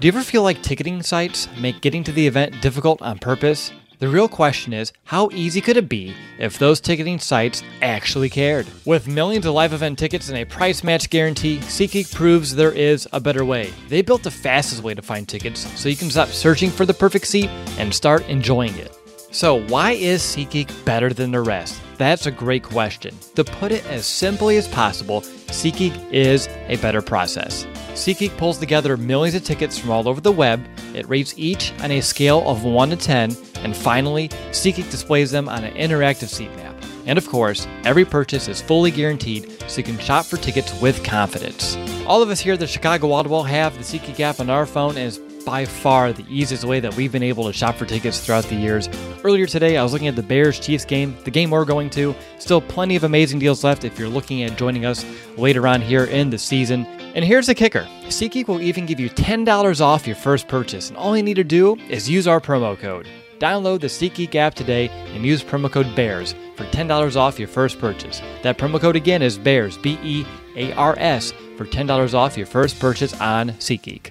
Do 0.00 0.06
you 0.06 0.12
ever 0.12 0.22
feel 0.22 0.42
like 0.42 0.62
ticketing 0.62 1.02
sites 1.02 1.48
make 1.58 1.80
getting 1.80 2.04
to 2.04 2.12
the 2.12 2.26
event 2.26 2.60
difficult 2.62 3.02
on 3.02 3.18
purpose? 3.18 3.72
The 4.00 4.08
real 4.08 4.28
question 4.28 4.72
is, 4.72 4.94
how 5.04 5.28
easy 5.30 5.60
could 5.60 5.76
it 5.76 5.86
be 5.86 6.14
if 6.38 6.58
those 6.58 6.80
ticketing 6.80 7.18
sites 7.18 7.62
actually 7.82 8.30
cared? 8.30 8.66
With 8.86 9.06
millions 9.06 9.44
of 9.44 9.52
live 9.52 9.74
event 9.74 9.98
tickets 9.98 10.30
and 10.30 10.38
a 10.38 10.46
price 10.46 10.82
match 10.82 11.10
guarantee, 11.10 11.58
SeatGeek 11.58 12.14
proves 12.14 12.54
there 12.54 12.72
is 12.72 13.06
a 13.12 13.20
better 13.20 13.44
way. 13.44 13.74
They 13.90 14.00
built 14.00 14.22
the 14.22 14.30
fastest 14.30 14.82
way 14.82 14.94
to 14.94 15.02
find 15.02 15.28
tickets 15.28 15.68
so 15.78 15.90
you 15.90 15.96
can 15.96 16.08
stop 16.08 16.28
searching 16.28 16.70
for 16.70 16.86
the 16.86 16.94
perfect 16.94 17.26
seat 17.26 17.50
and 17.76 17.94
start 17.94 18.26
enjoying 18.26 18.74
it. 18.76 18.99
So, 19.32 19.60
why 19.68 19.92
is 19.92 20.22
SeatGeek 20.22 20.84
better 20.84 21.12
than 21.12 21.30
the 21.30 21.40
rest? 21.40 21.80
That's 21.98 22.26
a 22.26 22.32
great 22.32 22.64
question. 22.64 23.14
To 23.36 23.44
put 23.44 23.70
it 23.70 23.86
as 23.86 24.04
simply 24.04 24.56
as 24.56 24.66
possible, 24.66 25.20
SeatGeek 25.20 26.12
is 26.12 26.48
a 26.66 26.76
better 26.78 27.00
process. 27.00 27.64
SeatGeek 27.92 28.36
pulls 28.36 28.58
together 28.58 28.96
millions 28.96 29.36
of 29.36 29.44
tickets 29.44 29.78
from 29.78 29.90
all 29.90 30.08
over 30.08 30.20
the 30.20 30.32
web. 30.32 30.66
It 30.94 31.08
rates 31.08 31.34
each 31.36 31.72
on 31.80 31.92
a 31.92 32.00
scale 32.00 32.42
of 32.48 32.64
1 32.64 32.90
to 32.90 32.96
10, 32.96 33.36
and 33.58 33.76
finally, 33.76 34.30
SeatGeek 34.50 34.90
displays 34.90 35.30
them 35.30 35.48
on 35.48 35.62
an 35.62 35.74
interactive 35.74 36.28
seat 36.28 36.50
map. 36.56 36.74
And 37.06 37.16
of 37.16 37.28
course, 37.28 37.68
every 37.84 38.04
purchase 38.04 38.48
is 38.48 38.60
fully 38.60 38.90
guaranteed 38.90 39.62
so 39.68 39.78
you 39.78 39.84
can 39.84 39.98
shop 39.98 40.26
for 40.26 40.38
tickets 40.38 40.78
with 40.80 41.04
confidence. 41.04 41.76
All 42.04 42.20
of 42.20 42.30
us 42.30 42.40
here 42.40 42.54
at 42.54 42.60
the 42.60 42.66
Chicago 42.66 43.12
Audible 43.12 43.44
have 43.44 43.78
the 43.78 43.84
SeatGeek 43.84 44.18
app 44.18 44.40
on 44.40 44.50
our 44.50 44.66
phone, 44.66 44.96
and 44.96 45.06
it's 45.06 45.20
by 45.44 45.64
far 45.64 46.12
the 46.12 46.24
easiest 46.28 46.64
way 46.64 46.80
that 46.80 46.94
we've 46.96 47.12
been 47.12 47.22
able 47.22 47.44
to 47.44 47.52
shop 47.52 47.76
for 47.76 47.86
tickets 47.86 48.24
throughout 48.24 48.44
the 48.44 48.54
years. 48.54 48.88
Earlier 49.24 49.46
today, 49.46 49.76
I 49.76 49.82
was 49.82 49.92
looking 49.92 50.08
at 50.08 50.16
the 50.16 50.22
Bears 50.22 50.58
Chiefs 50.58 50.84
game, 50.84 51.16
the 51.24 51.30
game 51.30 51.50
we're 51.50 51.64
going 51.64 51.90
to. 51.90 52.14
Still 52.38 52.60
plenty 52.60 52.96
of 52.96 53.04
amazing 53.04 53.38
deals 53.38 53.64
left 53.64 53.84
if 53.84 53.98
you're 53.98 54.08
looking 54.08 54.42
at 54.42 54.56
joining 54.56 54.84
us 54.84 55.04
later 55.36 55.66
on 55.66 55.80
here 55.80 56.04
in 56.04 56.30
the 56.30 56.38
season. 56.38 56.86
And 57.14 57.24
here's 57.24 57.46
the 57.46 57.54
kicker 57.54 57.86
SeatGeek 58.06 58.48
will 58.48 58.60
even 58.60 58.86
give 58.86 59.00
you 59.00 59.10
$10 59.10 59.80
off 59.80 60.06
your 60.06 60.16
first 60.16 60.48
purchase, 60.48 60.88
and 60.88 60.96
all 60.96 61.16
you 61.16 61.22
need 61.22 61.34
to 61.34 61.44
do 61.44 61.76
is 61.88 62.08
use 62.08 62.26
our 62.26 62.40
promo 62.40 62.78
code. 62.78 63.08
Download 63.38 63.80
the 63.80 63.86
SeatGeek 63.86 64.34
app 64.34 64.54
today 64.54 64.88
and 64.88 65.24
use 65.24 65.42
promo 65.42 65.70
code 65.72 65.96
BEARS 65.96 66.34
for 66.56 66.64
$10 66.64 67.16
off 67.16 67.38
your 67.38 67.48
first 67.48 67.78
purchase. 67.78 68.20
That 68.42 68.58
promo 68.58 68.78
code 68.78 68.96
again 68.96 69.22
is 69.22 69.38
BEARS, 69.38 69.78
B 69.78 69.98
E 70.02 70.26
A 70.56 70.72
R 70.74 70.94
S, 70.98 71.32
for 71.56 71.64
$10 71.64 72.14
off 72.14 72.36
your 72.36 72.46
first 72.46 72.78
purchase 72.78 73.18
on 73.20 73.50
SeatGeek. 73.52 74.10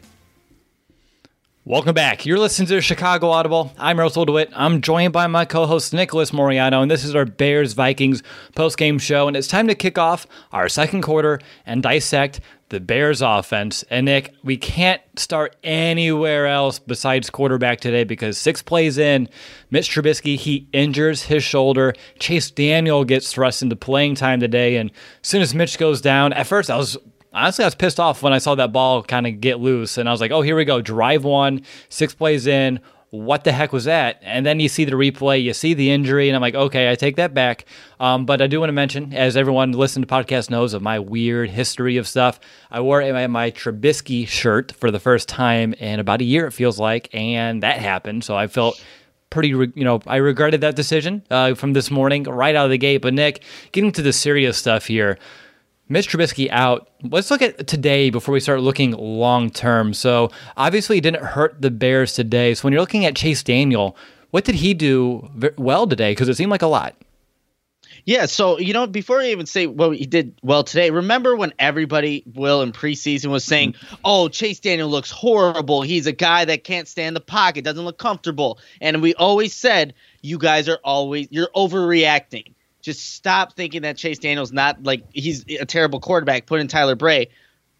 Welcome 1.70 1.94
back. 1.94 2.26
You're 2.26 2.40
listening 2.40 2.68
to 2.70 2.82
Chicago 2.82 3.30
Audible. 3.30 3.72
I'm 3.78 4.00
Russell 4.00 4.26
DeWitt. 4.26 4.50
I'm 4.56 4.82
joined 4.82 5.14
by 5.14 5.28
my 5.28 5.46
co-host 5.46 5.94
Nicholas 5.94 6.34
Moreano, 6.34 6.82
and 6.82 6.90
this 6.90 7.04
is 7.04 7.14
our 7.14 7.26
Bears 7.26 7.74
Vikings 7.74 8.24
post-game 8.56 8.98
show. 8.98 9.28
And 9.28 9.38
it's 9.38 9.48
time 9.48 9.68
to 9.68 9.76
kick 9.76 10.00
off 10.00 10.26
our 10.52 10.68
second 10.68 11.04
quarter 11.04 11.40
and 11.68 11.84
dissect 11.84 12.40
the 12.70 12.80
Bears 12.80 13.22
offense. 13.22 13.84
And 13.92 14.08
Nick, 14.08 14.34
we 14.44 14.58
can't 14.58 15.00
start 15.16 15.58
anywhere 15.64 16.48
else 16.48 16.80
besides 16.80 17.30
quarterback 17.30 17.80
today 17.82 18.04
because 18.04 18.40
six 18.40 18.64
plays 18.64 18.98
in, 18.98 19.30
Mitch 19.70 19.92
Trubisky, 19.92 20.38
he 20.38 20.68
injures 20.74 21.22
his 21.22 21.44
shoulder. 21.44 21.94
Chase 22.18 22.50
Daniel 22.50 23.06
gets 23.06 23.32
thrust 23.32 23.62
into 23.62 23.76
playing 23.76 24.16
time 24.16 24.40
today. 24.40 24.78
And 24.78 24.90
as 25.22 25.30
soon 25.30 25.44
as 25.44 25.54
Mitch 25.54 25.78
goes 25.78 26.02
down, 26.02 26.34
at 26.34 26.48
first 26.48 26.72
I 26.72 26.78
was 26.78 26.98
honestly, 27.34 27.64
I 27.64 27.68
was 27.68 27.76
pissed 27.76 28.00
off 28.00 28.22
when 28.24 28.34
I 28.34 28.38
saw 28.38 28.56
that 28.56 28.72
ball 28.72 29.04
kind 29.04 29.28
of 29.28 29.42
get 29.42 29.60
loose, 29.60 29.98
and 29.98 30.08
I 30.08 30.12
was 30.12 30.22
like, 30.22 30.32
"Oh, 30.32 30.42
here 30.42 30.56
we 30.56 30.66
go, 30.66 30.82
drive 30.82 31.24
one, 31.24 31.64
six 31.90 32.14
plays 32.14 32.48
in." 32.48 32.80
What 33.12 33.44
the 33.44 33.52
heck 33.52 33.74
was 33.74 33.86
that? 33.86 34.20
And 34.22 34.46
then 34.46 34.60
you 34.60 34.70
see 34.70 34.86
the 34.86 34.92
replay, 34.92 35.42
you 35.42 35.52
see 35.54 35.74
the 35.74 35.90
injury, 35.90 36.30
and 36.30 36.36
I'm 36.36 36.44
like, 36.44 36.54
okay, 36.54 36.92
I 36.92 36.96
take 36.96 37.16
that 37.16 37.34
back. 37.34 37.66
Um, 38.00 38.28
but 38.28 38.40
I 38.40 38.46
do 38.46 38.60
want 38.60 38.70
to 38.70 38.74
mention, 38.74 39.14
as 39.14 39.36
everyone 39.36 39.72
listening 39.72 40.06
to 40.06 40.14
podcast 40.14 40.52
knows 40.52 40.76
of 40.76 40.84
my 40.84 41.00
weird 41.00 41.50
history 41.50 41.98
of 41.98 42.08
stuff, 42.08 42.40
I 42.70 42.82
wore 42.82 43.02
my, 43.12 43.26
my 43.26 43.50
Trubisky 43.50 44.28
shirt 44.28 44.74
for 44.74 44.92
the 44.92 45.00
first 45.00 45.28
time 45.28 45.74
in 45.74 46.00
about 46.00 46.22
a 46.22 46.24
year, 46.24 46.46
it 46.46 46.52
feels 46.52 46.78
like, 46.78 47.10
and 47.12 47.64
that 47.64 47.80
happened. 47.80 48.24
So 48.24 48.38
I 48.38 48.46
felt 48.46 48.80
pretty, 49.32 49.50
you 49.50 49.72
know, 49.76 50.02
I 50.06 50.18
regretted 50.18 50.62
that 50.62 50.76
decision 50.76 51.24
uh, 51.32 51.56
from 51.56 51.74
this 51.74 51.90
morning 51.90 52.24
right 52.26 52.56
out 52.56 52.66
of 52.66 52.72
the 52.72 52.78
gate. 52.78 52.98
But 52.98 53.16
Nick, 53.16 53.44
getting 53.72 53.92
to 53.94 54.04
the 54.04 54.14
serious 54.14 54.56
stuff 54.58 54.86
here. 54.86 55.18
Mitch 55.90 56.08
Trubisky 56.08 56.50
out. 56.52 56.88
Let's 57.04 57.32
look 57.32 57.42
at 57.42 57.68
today 57.68 58.12
before 58.12 58.32
we 58.32 58.40
start 58.40 58.62
looking 58.62 58.92
long 58.92 59.50
term. 59.50 59.94
So, 59.94 60.32
obviously, 60.56 60.98
he 60.98 61.02
didn't 61.02 61.24
hurt 61.24 61.62
the 61.62 61.72
Bears 61.72 62.14
today. 62.14 62.54
So, 62.54 62.64
when 62.64 62.74
you're 62.74 62.82
looking 62.82 63.06
at 63.06 63.16
Chase 63.16 63.42
Daniel, 63.42 63.98
what 64.30 64.46
did 64.46 64.56
he 64.56 64.76
do 64.76 65.28
well 65.58 65.88
today? 65.88 66.12
Because 66.12 66.30
it 66.30 66.38
seemed 66.38 66.52
like 66.52 66.62
a 66.62 66.68
lot. 66.68 66.96
Yeah, 68.06 68.26
so 68.28 68.60
you 68.60 68.74
know, 68.74 68.88
before 68.88 69.20
I 69.20 69.28
even 69.28 69.46
say 69.46 69.68
what 69.68 69.96
he 69.98 70.06
did 70.06 70.40
well 70.42 70.64
today, 70.64 70.90
remember 70.90 71.36
when 71.36 71.54
everybody 71.60 72.24
will 72.34 72.62
in 72.62 72.72
preseason 72.72 73.28
was 73.28 73.44
saying, 73.44 73.74
mm-hmm. 73.74 73.96
"Oh, 74.06 74.30
Chase 74.30 74.60
Daniel 74.60 74.90
looks 74.90 75.12
horrible. 75.12 75.82
He's 75.82 76.08
a 76.08 76.12
guy 76.12 76.46
that 76.46 76.64
can't 76.64 76.88
stand 76.88 77.16
the 77.16 77.22
pocket, 77.22 77.66
doesn't 77.66 77.84
look 77.84 77.98
comfortable." 77.98 78.60
And 78.82 79.02
we 79.02 79.14
always 79.16 79.54
said, 79.54 79.94
"You 80.22 80.38
guys 80.38 80.70
are 80.70 80.80
always 80.84 81.28
you're 81.30 81.50
overreacting." 81.56 82.54
Just 82.82 83.14
stop 83.16 83.54
thinking 83.54 83.82
that 83.82 83.98
Chase 83.98 84.20
Daniel's 84.20 84.52
not 84.52 84.84
like 84.84 85.04
he's 85.14 85.46
a 85.60 85.66
terrible 85.66 86.00
quarterback. 86.00 86.46
Put 86.46 86.62
in 86.62 86.68
Tyler 86.68 86.96
Bray. 86.96 87.30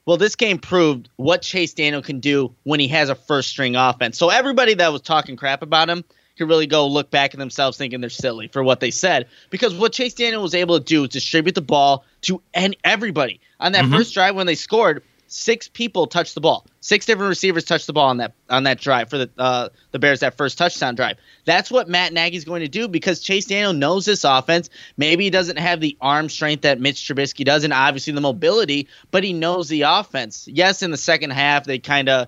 Well, 0.06 0.18
this 0.18 0.36
game 0.36 0.58
proved 0.58 1.10
what 1.18 1.42
Chase 1.42 1.74
Daniel 1.74 2.02
can 2.02 2.20
do 2.20 2.56
when 2.64 2.80
he 2.80 2.88
has 2.88 3.10
a 3.10 3.16
first 3.16 3.50
string 3.50 3.76
offense. 3.76 4.18
So 4.18 4.30
everybody 4.30 4.74
that 4.74 4.92
was 4.92 5.02
talking 5.02 5.36
crap 5.36 5.62
about 5.62 5.90
him 5.90 6.04
can 6.36 6.48
really 6.48 6.68
go 6.68 6.88
look 6.88 7.12
back 7.12 7.34
at 7.34 7.38
themselves 7.38 7.78
thinking 7.78 8.02
they're 8.02 8.10
silly 8.10 8.48
for 8.48 8.64
what 8.64 8.80
they 8.80 8.92
said. 8.92 9.28
Because 9.50 9.76
what 9.76 9.94
Chase 9.94 10.16
Daniel 10.16 10.42
was 10.42 10.56
able 10.56 10.80
to 10.80 10.84
do 10.84 11.04
is 11.04 11.10
distribute 11.10 11.54
the 11.54 11.62
ball 11.62 12.06
to 12.22 12.42
any, 12.54 12.78
everybody. 12.84 13.40
On 13.60 13.74
that 13.74 13.86
mm-hmm. 13.86 13.94
first 13.94 14.14
drive 14.14 14.36
when 14.36 14.48
they 14.48 14.56
scored, 14.56 15.04
six 15.30 15.68
people 15.68 16.08
touched 16.08 16.36
the 16.36 16.42
ball. 16.42 16.66
Six 16.82 17.06
different 17.06 17.30
receivers 17.30 17.64
touched 17.64 17.88
the 17.88 17.94
ball 17.94 18.10
on 18.10 18.18
that 18.18 18.34
on 18.50 18.64
that 18.64 18.80
drive 18.80 19.10
for 19.10 19.20
the 19.20 19.30
uh, 19.38 19.70
the 19.92 20.00
Bears 20.00 20.20
that 20.22 20.36
first 20.36 20.58
touchdown 20.58 20.96
drive. 20.96 21.18
That's 21.46 21.72
what 21.72 21.88
Matt 21.88 22.12
Nagy's 22.12 22.46
going 22.46 22.62
to 22.62 22.68
do 22.68 22.88
because 22.88 23.20
Chase 23.20 23.46
Daniel 23.46 23.74
knows 23.74 24.06
this 24.06 24.24
offense. 24.24 24.70
Maybe 24.98 25.26
he 25.26 25.30
doesn't 25.30 25.58
have 25.58 25.80
the 25.80 25.96
arm 26.02 26.30
strength 26.30 26.64
that 26.64 26.82
Mitch 26.82 26.98
Trubisky 26.98 27.46
does, 27.46 27.64
and 27.64 27.72
obviously 27.72 28.14
the 28.14 28.22
mobility, 28.22 28.88
but 29.12 29.24
he 29.24 29.32
knows 29.34 29.70
the 29.70 29.84
offense. 29.84 30.48
Yes, 30.52 30.82
in 30.82 30.92
the 30.92 30.98
second 30.98 31.30
half 31.30 31.66
they 31.66 31.80
kind 31.80 32.10
of, 32.10 32.28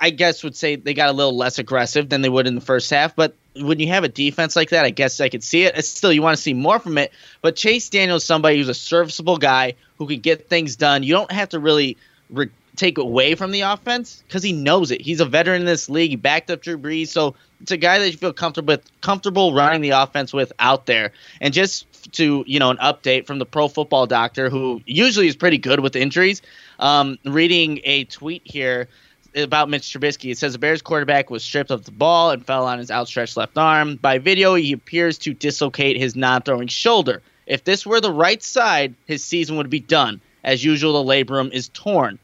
I 0.00 0.10
guess, 0.10 0.42
would 0.42 0.56
say 0.56 0.76
they 0.76 0.94
got 0.94 1.10
a 1.10 1.12
little 1.12 1.36
less 1.36 1.58
aggressive 1.58 2.08
than 2.08 2.22
they 2.22 2.28
would 2.28 2.46
in 2.46 2.54
the 2.54 2.60
first 2.60 2.90
half, 2.90 3.14
but 3.14 3.34
when 3.60 3.80
you 3.80 3.88
have 3.88 4.04
a 4.04 4.08
defense 4.08 4.54
like 4.54 4.70
that, 4.70 4.84
I 4.84 4.90
guess 4.90 5.20
I 5.20 5.28
could 5.28 5.42
see 5.42 5.64
it. 5.64 5.84
Still, 5.84 6.12
you 6.12 6.22
want 6.22 6.36
to 6.36 6.42
see 6.42 6.54
more 6.54 6.78
from 6.78 6.96
it. 6.96 7.12
But 7.42 7.56
Chase 7.56 7.88
Daniel 7.90 8.18
is 8.18 8.24
somebody 8.24 8.56
who's 8.56 8.68
a 8.68 8.74
serviceable 8.74 9.36
guy 9.36 9.74
who 9.98 10.06
can 10.06 10.20
get 10.20 10.48
things 10.48 10.76
done. 10.76 11.02
You 11.02 11.12
don't 11.14 11.32
have 11.32 11.48
to 11.48 11.58
really 11.58 11.96
re- 12.30 12.50
take 12.76 12.98
away 12.98 13.34
from 13.34 13.50
the 13.50 13.62
offense 13.62 14.22
because 14.26 14.42
he 14.42 14.52
knows 14.52 14.90
it. 14.90 15.00
He's 15.00 15.20
a 15.20 15.26
veteran 15.26 15.60
in 15.60 15.66
this 15.66 15.90
league. 15.90 16.10
He 16.10 16.16
backed 16.16 16.50
up 16.50 16.62
Drew 16.62 16.78
Brees, 16.78 17.08
so 17.08 17.34
it's 17.60 17.72
a 17.72 17.76
guy 17.76 17.98
that 17.98 18.10
you 18.10 18.16
feel 18.16 18.32
comfortable 18.32 18.74
with, 18.74 19.00
comfortable 19.00 19.52
running 19.52 19.80
the 19.80 19.90
offense 19.90 20.32
with 20.32 20.52
out 20.58 20.86
there. 20.86 21.12
And 21.40 21.52
just 21.52 21.86
to 22.12 22.44
you 22.46 22.58
know, 22.58 22.70
an 22.70 22.76
update 22.78 23.26
from 23.26 23.38
the 23.38 23.46
Pro 23.46 23.68
Football 23.68 24.06
Doctor, 24.06 24.48
who 24.48 24.80
usually 24.86 25.26
is 25.26 25.36
pretty 25.36 25.58
good 25.58 25.80
with 25.80 25.96
injuries. 25.96 26.40
Um, 26.78 27.18
reading 27.24 27.80
a 27.84 28.04
tweet 28.04 28.42
here 28.44 28.88
about 29.34 29.68
Mitch 29.68 29.82
Trubisky. 29.82 30.30
It 30.30 30.38
says 30.38 30.52
the 30.52 30.58
Bears 30.58 30.82
quarterback 30.82 31.30
was 31.30 31.44
stripped 31.44 31.70
of 31.70 31.84
the 31.84 31.90
ball 31.90 32.30
and 32.30 32.44
fell 32.44 32.66
on 32.66 32.78
his 32.78 32.90
outstretched 32.90 33.36
left 33.36 33.58
arm. 33.58 33.96
By 33.96 34.18
video, 34.18 34.54
he 34.54 34.72
appears 34.72 35.18
to 35.18 35.34
dislocate 35.34 35.98
his 35.98 36.16
non-throwing 36.16 36.68
shoulder. 36.68 37.22
If 37.46 37.64
this 37.64 37.84
were 37.84 38.00
the 38.00 38.12
right 38.12 38.42
side, 38.42 38.94
his 39.06 39.24
season 39.24 39.56
would 39.56 39.70
be 39.70 39.80
done. 39.80 40.20
As 40.48 40.64
usual, 40.64 41.04
the 41.04 41.10
labrum 41.10 41.52
is 41.52 41.68
torn. 41.74 42.18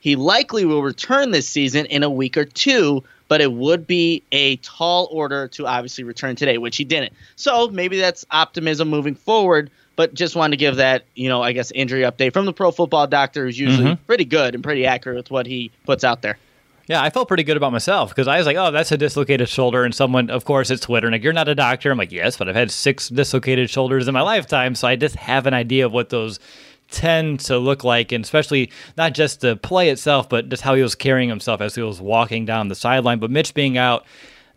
He 0.00 0.16
likely 0.16 0.64
will 0.64 0.82
return 0.82 1.32
this 1.32 1.46
season 1.46 1.84
in 1.84 2.02
a 2.02 2.08
week 2.08 2.38
or 2.38 2.46
two, 2.46 3.04
but 3.28 3.42
it 3.42 3.52
would 3.52 3.86
be 3.86 4.22
a 4.32 4.56
tall 4.56 5.10
order 5.12 5.48
to 5.48 5.66
obviously 5.66 6.02
return 6.02 6.34
today, 6.34 6.56
which 6.56 6.78
he 6.78 6.84
didn't. 6.84 7.12
So 7.36 7.68
maybe 7.68 8.00
that's 8.00 8.24
optimism 8.30 8.88
moving 8.88 9.14
forward. 9.14 9.70
But 9.96 10.14
just 10.14 10.34
wanted 10.34 10.52
to 10.52 10.56
give 10.56 10.76
that, 10.76 11.04
you 11.14 11.28
know, 11.28 11.42
I 11.42 11.52
guess 11.52 11.70
injury 11.72 12.02
update 12.02 12.32
from 12.32 12.46
the 12.46 12.54
pro 12.54 12.70
football 12.70 13.06
doctor, 13.06 13.44
who's 13.44 13.58
usually 13.58 13.90
mm-hmm. 13.90 14.04
pretty 14.04 14.24
good 14.24 14.54
and 14.54 14.64
pretty 14.64 14.86
accurate 14.86 15.18
with 15.18 15.30
what 15.30 15.44
he 15.44 15.70
puts 15.84 16.04
out 16.04 16.22
there. 16.22 16.38
Yeah, 16.86 17.02
I 17.02 17.10
felt 17.10 17.28
pretty 17.28 17.42
good 17.42 17.58
about 17.58 17.72
myself 17.72 18.08
because 18.08 18.28
I 18.28 18.38
was 18.38 18.46
like, 18.46 18.56
oh, 18.56 18.70
that's 18.70 18.90
a 18.92 18.96
dislocated 18.96 19.46
shoulder. 19.50 19.84
And 19.84 19.94
someone, 19.94 20.30
of 20.30 20.46
course, 20.46 20.70
it's 20.70 20.80
Twitter. 20.80 21.06
And 21.06 21.12
like, 21.12 21.22
you're 21.22 21.34
not 21.34 21.46
a 21.46 21.54
doctor. 21.54 21.90
I'm 21.90 21.98
like, 21.98 22.12
yes, 22.12 22.38
but 22.38 22.48
I've 22.48 22.54
had 22.54 22.70
six 22.70 23.10
dislocated 23.10 23.68
shoulders 23.68 24.08
in 24.08 24.14
my 24.14 24.22
lifetime. 24.22 24.74
So 24.74 24.88
I 24.88 24.96
just 24.96 25.16
have 25.16 25.46
an 25.46 25.52
idea 25.52 25.84
of 25.84 25.92
what 25.92 26.08
those 26.08 26.40
tend 26.90 27.40
to 27.40 27.58
look 27.58 27.84
like, 27.84 28.12
and 28.12 28.24
especially 28.24 28.70
not 28.96 29.14
just 29.14 29.40
the 29.40 29.56
play 29.56 29.90
itself, 29.90 30.28
but 30.28 30.48
just 30.48 30.62
how 30.62 30.74
he 30.74 30.82
was 30.82 30.94
carrying 30.94 31.28
himself 31.28 31.60
as 31.60 31.74
he 31.74 31.82
was 31.82 32.00
walking 32.00 32.44
down 32.44 32.68
the 32.68 32.74
sideline. 32.74 33.18
But 33.18 33.30
Mitch 33.30 33.54
being 33.54 33.76
out, 33.76 34.04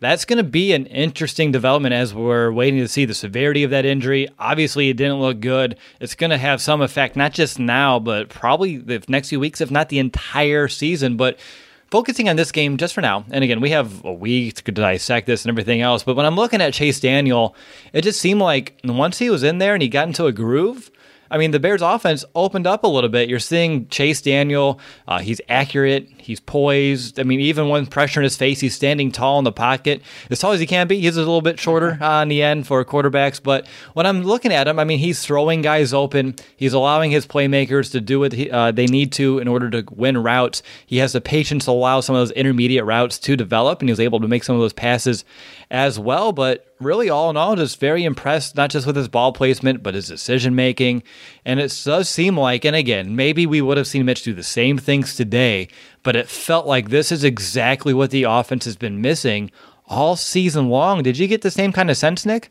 that's 0.00 0.24
going 0.24 0.38
to 0.38 0.42
be 0.42 0.72
an 0.72 0.86
interesting 0.86 1.52
development 1.52 1.94
as 1.94 2.12
we're 2.12 2.50
waiting 2.50 2.80
to 2.80 2.88
see 2.88 3.04
the 3.04 3.14
severity 3.14 3.62
of 3.62 3.70
that 3.70 3.84
injury. 3.84 4.28
Obviously, 4.38 4.88
it 4.88 4.96
didn't 4.96 5.20
look 5.20 5.38
good. 5.38 5.78
It's 6.00 6.16
going 6.16 6.30
to 6.30 6.38
have 6.38 6.60
some 6.60 6.80
effect, 6.80 7.14
not 7.14 7.32
just 7.32 7.60
now, 7.60 8.00
but 8.00 8.28
probably 8.28 8.78
the 8.78 9.04
next 9.06 9.28
few 9.28 9.38
weeks, 9.38 9.60
if 9.60 9.70
not 9.70 9.90
the 9.90 10.00
entire 10.00 10.66
season. 10.66 11.16
But 11.16 11.38
focusing 11.88 12.28
on 12.28 12.34
this 12.34 12.50
game 12.50 12.78
just 12.78 12.94
for 12.94 13.00
now, 13.00 13.24
and 13.30 13.44
again, 13.44 13.60
we 13.60 13.70
have 13.70 14.04
a 14.04 14.12
week 14.12 14.62
to 14.64 14.72
dissect 14.72 15.28
this 15.28 15.44
and 15.44 15.50
everything 15.50 15.82
else. 15.82 16.02
But 16.02 16.16
when 16.16 16.26
I'm 16.26 16.34
looking 16.34 16.60
at 16.60 16.74
Chase 16.74 16.98
Daniel, 16.98 17.54
it 17.92 18.02
just 18.02 18.20
seemed 18.20 18.40
like 18.40 18.80
once 18.82 19.18
he 19.18 19.30
was 19.30 19.44
in 19.44 19.58
there 19.58 19.74
and 19.74 19.82
he 19.82 19.88
got 19.88 20.08
into 20.08 20.26
a 20.26 20.32
groove, 20.32 20.90
I 21.32 21.38
mean, 21.38 21.50
the 21.50 21.58
Bears' 21.58 21.80
offense 21.80 22.26
opened 22.34 22.66
up 22.66 22.84
a 22.84 22.86
little 22.86 23.08
bit. 23.08 23.28
You're 23.28 23.38
seeing 23.38 23.88
Chase 23.88 24.20
Daniel. 24.20 24.78
Uh, 25.08 25.18
he's 25.18 25.40
accurate. 25.48 26.08
He's 26.18 26.40
poised. 26.40 27.18
I 27.18 27.22
mean, 27.22 27.40
even 27.40 27.70
when 27.70 27.86
pressure 27.86 28.20
in 28.20 28.24
his 28.24 28.36
face, 28.36 28.60
he's 28.60 28.74
standing 28.74 29.10
tall 29.10 29.38
in 29.38 29.44
the 29.44 29.50
pocket, 29.50 30.02
as 30.30 30.38
tall 30.38 30.52
as 30.52 30.60
he 30.60 30.66
can 30.66 30.86
be. 30.86 31.00
He's 31.00 31.16
a 31.16 31.20
little 31.20 31.40
bit 31.40 31.58
shorter 31.58 31.96
on 32.02 32.28
the 32.28 32.42
end 32.42 32.66
for 32.66 32.84
quarterbacks. 32.84 33.42
But 33.42 33.66
when 33.94 34.04
I'm 34.04 34.22
looking 34.22 34.52
at 34.52 34.68
him, 34.68 34.78
I 34.78 34.84
mean, 34.84 34.98
he's 34.98 35.24
throwing 35.24 35.62
guys 35.62 35.94
open. 35.94 36.36
He's 36.54 36.74
allowing 36.74 37.10
his 37.10 37.26
playmakers 37.26 37.90
to 37.92 38.00
do 38.02 38.20
what 38.20 38.34
he, 38.34 38.50
uh, 38.50 38.70
they 38.70 38.86
need 38.86 39.10
to 39.12 39.38
in 39.38 39.48
order 39.48 39.70
to 39.70 39.84
win 39.90 40.18
routes. 40.18 40.62
He 40.84 40.98
has 40.98 41.12
the 41.12 41.22
patience 41.22 41.64
to 41.64 41.70
allow 41.70 42.00
some 42.00 42.14
of 42.14 42.20
those 42.20 42.32
intermediate 42.32 42.84
routes 42.84 43.18
to 43.20 43.36
develop, 43.36 43.80
and 43.80 43.88
he 43.88 43.92
was 43.92 44.00
able 44.00 44.20
to 44.20 44.28
make 44.28 44.44
some 44.44 44.54
of 44.54 44.60
those 44.60 44.74
passes 44.74 45.24
as 45.70 45.98
well. 45.98 46.32
But 46.32 46.71
really, 46.82 47.08
all 47.08 47.30
in 47.30 47.36
all, 47.36 47.56
just 47.56 47.80
very 47.80 48.04
impressed, 48.04 48.56
not 48.56 48.70
just 48.70 48.86
with 48.86 48.96
his 48.96 49.08
ball 49.08 49.32
placement, 49.32 49.82
but 49.82 49.94
his 49.94 50.08
decision 50.08 50.54
making. 50.54 51.02
And 51.44 51.60
it 51.60 51.80
does 51.84 52.08
seem 52.08 52.36
like, 52.36 52.64
and 52.64 52.76
again, 52.76 53.16
maybe 53.16 53.46
we 53.46 53.60
would 53.60 53.76
have 53.76 53.86
seen 53.86 54.04
Mitch 54.04 54.22
do 54.22 54.32
the 54.32 54.42
same 54.42 54.78
things 54.78 55.14
today, 55.16 55.68
but 56.02 56.16
it 56.16 56.28
felt 56.28 56.66
like 56.66 56.88
this 56.88 57.12
is 57.12 57.24
exactly 57.24 57.94
what 57.94 58.10
the 58.10 58.24
offense 58.24 58.64
has 58.64 58.76
been 58.76 59.00
missing 59.00 59.50
all 59.86 60.16
season 60.16 60.68
long. 60.68 61.02
Did 61.02 61.18
you 61.18 61.28
get 61.28 61.42
the 61.42 61.50
same 61.50 61.72
kind 61.72 61.90
of 61.90 61.96
sense, 61.96 62.24
Nick? 62.24 62.50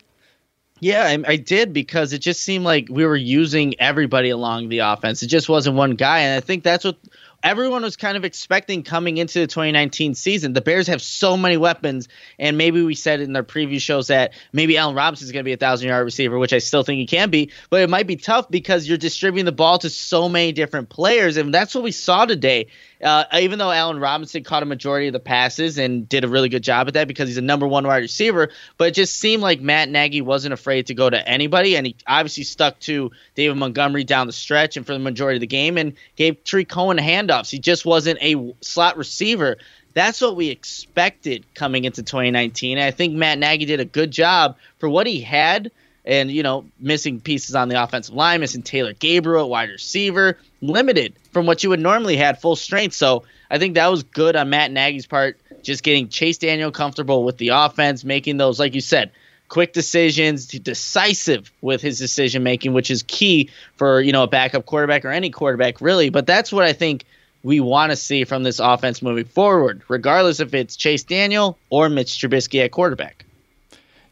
Yeah, 0.80 1.04
I, 1.04 1.32
I, 1.32 1.36
did 1.36 1.72
because 1.72 2.12
it 2.12 2.18
just 2.18 2.42
seemed 2.42 2.64
like 2.64 2.88
we 2.90 3.06
were 3.06 3.14
using 3.14 3.78
everybody 3.78 4.30
along 4.30 4.68
the 4.68 4.80
offense. 4.80 5.22
It 5.22 5.28
just 5.28 5.48
wasn't 5.48 5.76
one 5.76 5.94
guy, 5.94 6.18
and 6.18 6.36
I 6.36 6.40
think 6.44 6.64
that's 6.64 6.84
what 6.84 6.98
everyone 7.42 7.82
was 7.82 7.96
kind 7.96 8.16
of 8.16 8.24
expecting 8.24 8.82
coming 8.82 9.16
into 9.16 9.40
the 9.40 9.46
2019 9.46 10.14
season. 10.14 10.52
The 10.52 10.60
Bears 10.60 10.86
have 10.86 11.02
so 11.02 11.36
many 11.36 11.56
weapons, 11.56 12.08
and 12.38 12.56
maybe 12.56 12.82
we 12.82 12.94
said 12.94 13.20
in 13.20 13.34
our 13.34 13.42
preview 13.42 13.80
shows 13.80 14.08
that 14.08 14.32
maybe 14.52 14.78
Allen 14.78 14.94
Robinson 14.94 15.26
is 15.26 15.32
going 15.32 15.42
to 15.42 15.48
be 15.48 15.52
a 15.52 15.56
thousand 15.56 15.88
yard 15.88 16.04
receiver, 16.04 16.38
which 16.38 16.52
I 16.52 16.58
still 16.58 16.82
think 16.82 16.98
he 16.98 17.06
can 17.06 17.30
be, 17.30 17.50
but 17.70 17.82
it 17.82 17.90
might 17.90 18.06
be 18.06 18.16
tough 18.16 18.50
because 18.50 18.88
you're 18.88 18.98
distributing 18.98 19.44
the 19.44 19.52
ball 19.52 19.78
to 19.78 19.90
so 19.90 20.28
many 20.28 20.52
different 20.52 20.88
players, 20.88 21.36
and 21.36 21.52
that's 21.52 21.74
what 21.74 21.84
we 21.84 21.92
saw 21.92 22.24
today. 22.24 22.68
Uh, 23.02 23.24
even 23.40 23.58
though 23.58 23.70
Allen 23.70 23.98
Robinson 23.98 24.44
caught 24.44 24.62
a 24.62 24.66
majority 24.66 25.08
of 25.08 25.12
the 25.12 25.18
passes 25.20 25.76
and 25.76 26.08
did 26.08 26.22
a 26.22 26.28
really 26.28 26.48
good 26.48 26.62
job 26.62 26.86
at 26.86 26.94
that 26.94 27.08
because 27.08 27.28
he's 27.28 27.36
a 27.36 27.42
number 27.42 27.66
one 27.66 27.84
wide 27.84 27.98
receiver, 28.02 28.50
but 28.78 28.88
it 28.88 28.94
just 28.94 29.16
seemed 29.16 29.42
like 29.42 29.60
Matt 29.60 29.88
Nagy 29.88 30.20
wasn't 30.20 30.54
afraid 30.54 30.86
to 30.86 30.94
go 30.94 31.10
to 31.10 31.28
anybody, 31.28 31.76
and 31.76 31.86
he 31.86 31.96
obviously 32.06 32.44
stuck 32.44 32.78
to 32.80 33.10
David 33.34 33.56
Montgomery 33.56 34.04
down 34.04 34.28
the 34.28 34.32
stretch 34.32 34.76
and 34.76 34.86
for 34.86 34.92
the 34.92 35.00
majority 35.00 35.38
of 35.38 35.40
the 35.40 35.48
game, 35.48 35.78
and 35.78 35.94
gave 36.14 36.44
Tarik 36.44 36.68
Cohen 36.68 36.98
handoffs. 36.98 37.50
He 37.50 37.58
just 37.58 37.84
wasn't 37.84 38.22
a 38.22 38.54
slot 38.60 38.96
receiver. 38.96 39.56
That's 39.94 40.20
what 40.20 40.36
we 40.36 40.48
expected 40.48 41.44
coming 41.54 41.84
into 41.84 42.02
2019. 42.02 42.78
And 42.78 42.84
I 42.84 42.92
think 42.92 43.14
Matt 43.14 43.38
Nagy 43.38 43.64
did 43.64 43.80
a 43.80 43.84
good 43.84 44.10
job 44.10 44.56
for 44.78 44.88
what 44.88 45.06
he 45.06 45.20
had 45.20 45.70
and 46.04 46.30
you 46.30 46.42
know 46.42 46.64
missing 46.80 47.20
pieces 47.20 47.54
on 47.54 47.68
the 47.68 47.82
offensive 47.82 48.14
line, 48.14 48.40
missing 48.40 48.62
Taylor 48.62 48.92
Gabriel, 48.92 49.48
wide 49.48 49.70
receiver, 49.70 50.38
limited 50.60 51.14
from 51.32 51.46
what 51.46 51.62
you 51.62 51.70
would 51.70 51.80
normally 51.80 52.16
had 52.16 52.40
full 52.40 52.56
strength. 52.56 52.94
So 52.94 53.24
I 53.50 53.58
think 53.58 53.74
that 53.74 53.88
was 53.90 54.02
good 54.02 54.36
on 54.36 54.50
Matt 54.50 54.70
Nagy's 54.70 55.06
part, 55.06 55.40
just 55.62 55.82
getting 55.82 56.08
Chase 56.08 56.38
Daniel 56.38 56.70
comfortable 56.70 57.24
with 57.24 57.38
the 57.38 57.48
offense, 57.48 58.04
making 58.04 58.36
those 58.36 58.58
like 58.58 58.74
you 58.74 58.80
said, 58.80 59.10
quick 59.48 59.72
decisions, 59.72 60.46
decisive 60.46 61.52
with 61.60 61.82
his 61.82 61.98
decision 61.98 62.42
making, 62.42 62.72
which 62.72 62.90
is 62.90 63.02
key 63.06 63.50
for 63.76 64.00
you 64.00 64.12
know 64.12 64.22
a 64.22 64.28
backup 64.28 64.66
quarterback 64.66 65.04
or 65.04 65.10
any 65.10 65.30
quarterback 65.30 65.80
really. 65.80 66.10
But 66.10 66.26
that's 66.26 66.52
what 66.52 66.64
I 66.64 66.72
think 66.72 67.04
we 67.42 67.60
want 67.60 67.90
to 67.90 67.96
see 67.96 68.24
from 68.24 68.44
this 68.44 68.60
offense 68.60 69.02
moving 69.02 69.24
forward, 69.24 69.82
regardless 69.88 70.40
if 70.40 70.54
it's 70.54 70.76
Chase 70.76 71.02
Daniel 71.02 71.58
or 71.70 71.88
Mitch 71.88 72.10
Trubisky 72.18 72.64
at 72.64 72.70
quarterback. 72.70 73.24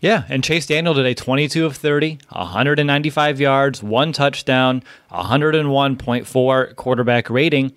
Yeah, 0.01 0.25
and 0.31 0.43
Chase 0.43 0.67
Daniel 0.67 0.95
today 0.95 1.13
22 1.13 1.67
of 1.67 1.77
30, 1.77 2.19
195 2.31 3.39
yards, 3.41 3.83
one 3.83 4.13
touchdown, 4.13 4.83
101.4 5.11 6.77
quarterback 6.77 7.29
rating. 7.29 7.73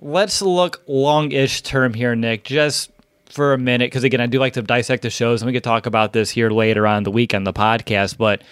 Let's 0.00 0.42
look 0.42 0.82
long-ish 0.88 1.62
term 1.62 1.94
here, 1.94 2.16
Nick, 2.16 2.44
just 2.44 2.90
for 3.26 3.52
a 3.52 3.58
minute 3.58 3.86
because 3.86 4.02
again, 4.02 4.20
I 4.20 4.26
do 4.26 4.40
like 4.40 4.54
to 4.54 4.62
dissect 4.62 5.02
the 5.02 5.10
shows 5.10 5.42
and 5.42 5.46
we 5.46 5.52
could 5.52 5.64
talk 5.64 5.86
about 5.86 6.12
this 6.12 6.30
here 6.30 6.50
later 6.50 6.86
on 6.86 7.04
the 7.04 7.10
week 7.10 7.32
on 7.32 7.44
the 7.44 7.52
podcast, 7.52 8.16
but 8.16 8.42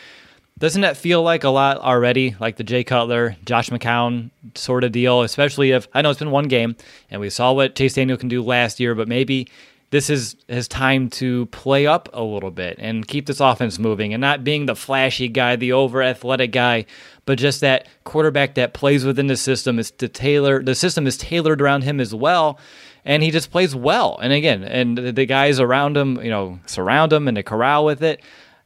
doesn't 0.59 0.83
that 0.83 0.97
feel 0.97 1.21
like 1.21 1.43
a 1.43 1.49
lot 1.49 1.79
already, 1.79 2.37
like 2.39 2.57
the 2.57 2.65
Jay 2.65 2.85
Cutler, 2.85 3.37
Josh 3.45 3.71
McCown 3.71 4.31
sort 4.55 4.85
of 4.85 4.93
deal? 4.93 5.23
Especially 5.23 5.73
if 5.73 5.89
I 5.95 6.03
know 6.03 6.11
it's 6.11 6.21
been 6.21 6.31
one 6.31 6.47
game 6.47 6.77
and 7.11 7.21
we 7.21 7.29
saw 7.29 7.53
what 7.53 7.75
Chase 7.75 7.95
Daniel 7.95 8.17
can 8.17 8.29
do 8.29 8.41
last 8.41 8.79
year, 8.79 8.95
but 8.95 9.09
maybe 9.09 9.49
this 9.95 10.11
is 10.11 10.35
his 10.49 10.67
time 10.67 11.09
to 11.09 11.47
play 11.47 11.87
up 11.87 12.09
a 12.13 12.21
little 12.21 12.51
bit 12.51 12.77
and 12.81 13.07
keep 13.07 13.27
this 13.27 13.39
offense 13.39 13.79
moving 13.79 14.13
and 14.13 14.21
not 14.21 14.43
being 14.43 14.67
the 14.67 14.75
flashy 14.75 15.29
guy, 15.29 15.55
the 15.55 15.71
over 15.71 16.03
athletic 16.03 16.51
guy, 16.51 16.85
but 17.27 17.39
just 17.39 17.61
that 17.61 17.87
quarterback 18.03 18.57
that 18.57 18.75
plays 18.75 19.05
within 19.05 19.29
the 19.29 19.37
system 19.37 19.79
is 19.79 19.93
to 19.93 20.09
tailor 20.09 20.61
the 20.65 20.75
system 20.75 21.07
is 21.07 21.17
tailored 21.17 21.63
around 21.63 21.85
him 21.85 22.01
as 22.01 22.13
well. 22.13 22.59
And 23.05 23.23
he 23.23 23.31
just 23.31 23.53
plays 23.53 23.73
well. 23.77 24.19
And 24.21 24.33
again, 24.33 24.65
and 24.65 24.99
the 24.99 25.27
guys 25.27 25.61
around 25.61 25.97
him, 25.97 26.21
you 26.21 26.31
know, 26.31 26.59
surround 26.67 27.13
him 27.13 27.29
and 27.29 27.37
they 27.37 27.45
corral 27.45 27.85
with 27.85 28.03
it. 28.03 28.21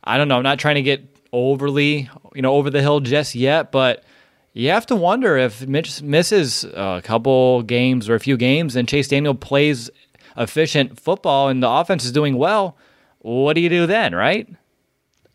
I 0.04 0.16
don't 0.16 0.28
know. 0.28 0.38
I'm 0.38 0.42
not 0.42 0.58
trying 0.58 0.76
to 0.76 0.82
get 0.82 1.04
overly, 1.30 2.08
you 2.34 2.40
know, 2.40 2.54
over 2.54 2.70
the 2.70 2.80
hill 2.80 3.00
just 3.00 3.34
yet, 3.34 3.70
but 3.70 4.02
you 4.54 4.70
have 4.70 4.86
to 4.86 4.96
wonder 4.96 5.36
if 5.36 5.66
Mitch 5.66 6.00
misses 6.00 6.64
a 6.64 7.02
couple 7.04 7.64
games 7.64 8.08
or 8.08 8.14
a 8.14 8.20
few 8.20 8.38
games 8.38 8.76
and 8.76 8.88
Chase 8.88 9.08
Daniel 9.08 9.34
plays 9.34 9.90
efficient 10.38 10.98
football 10.98 11.48
and 11.48 11.62
the 11.62 11.68
offense 11.68 12.04
is 12.04 12.12
doing 12.12 12.36
well, 12.36 12.76
what 13.18 13.54
do 13.54 13.60
you 13.60 13.68
do 13.68 13.86
then, 13.86 14.14
right? 14.14 14.48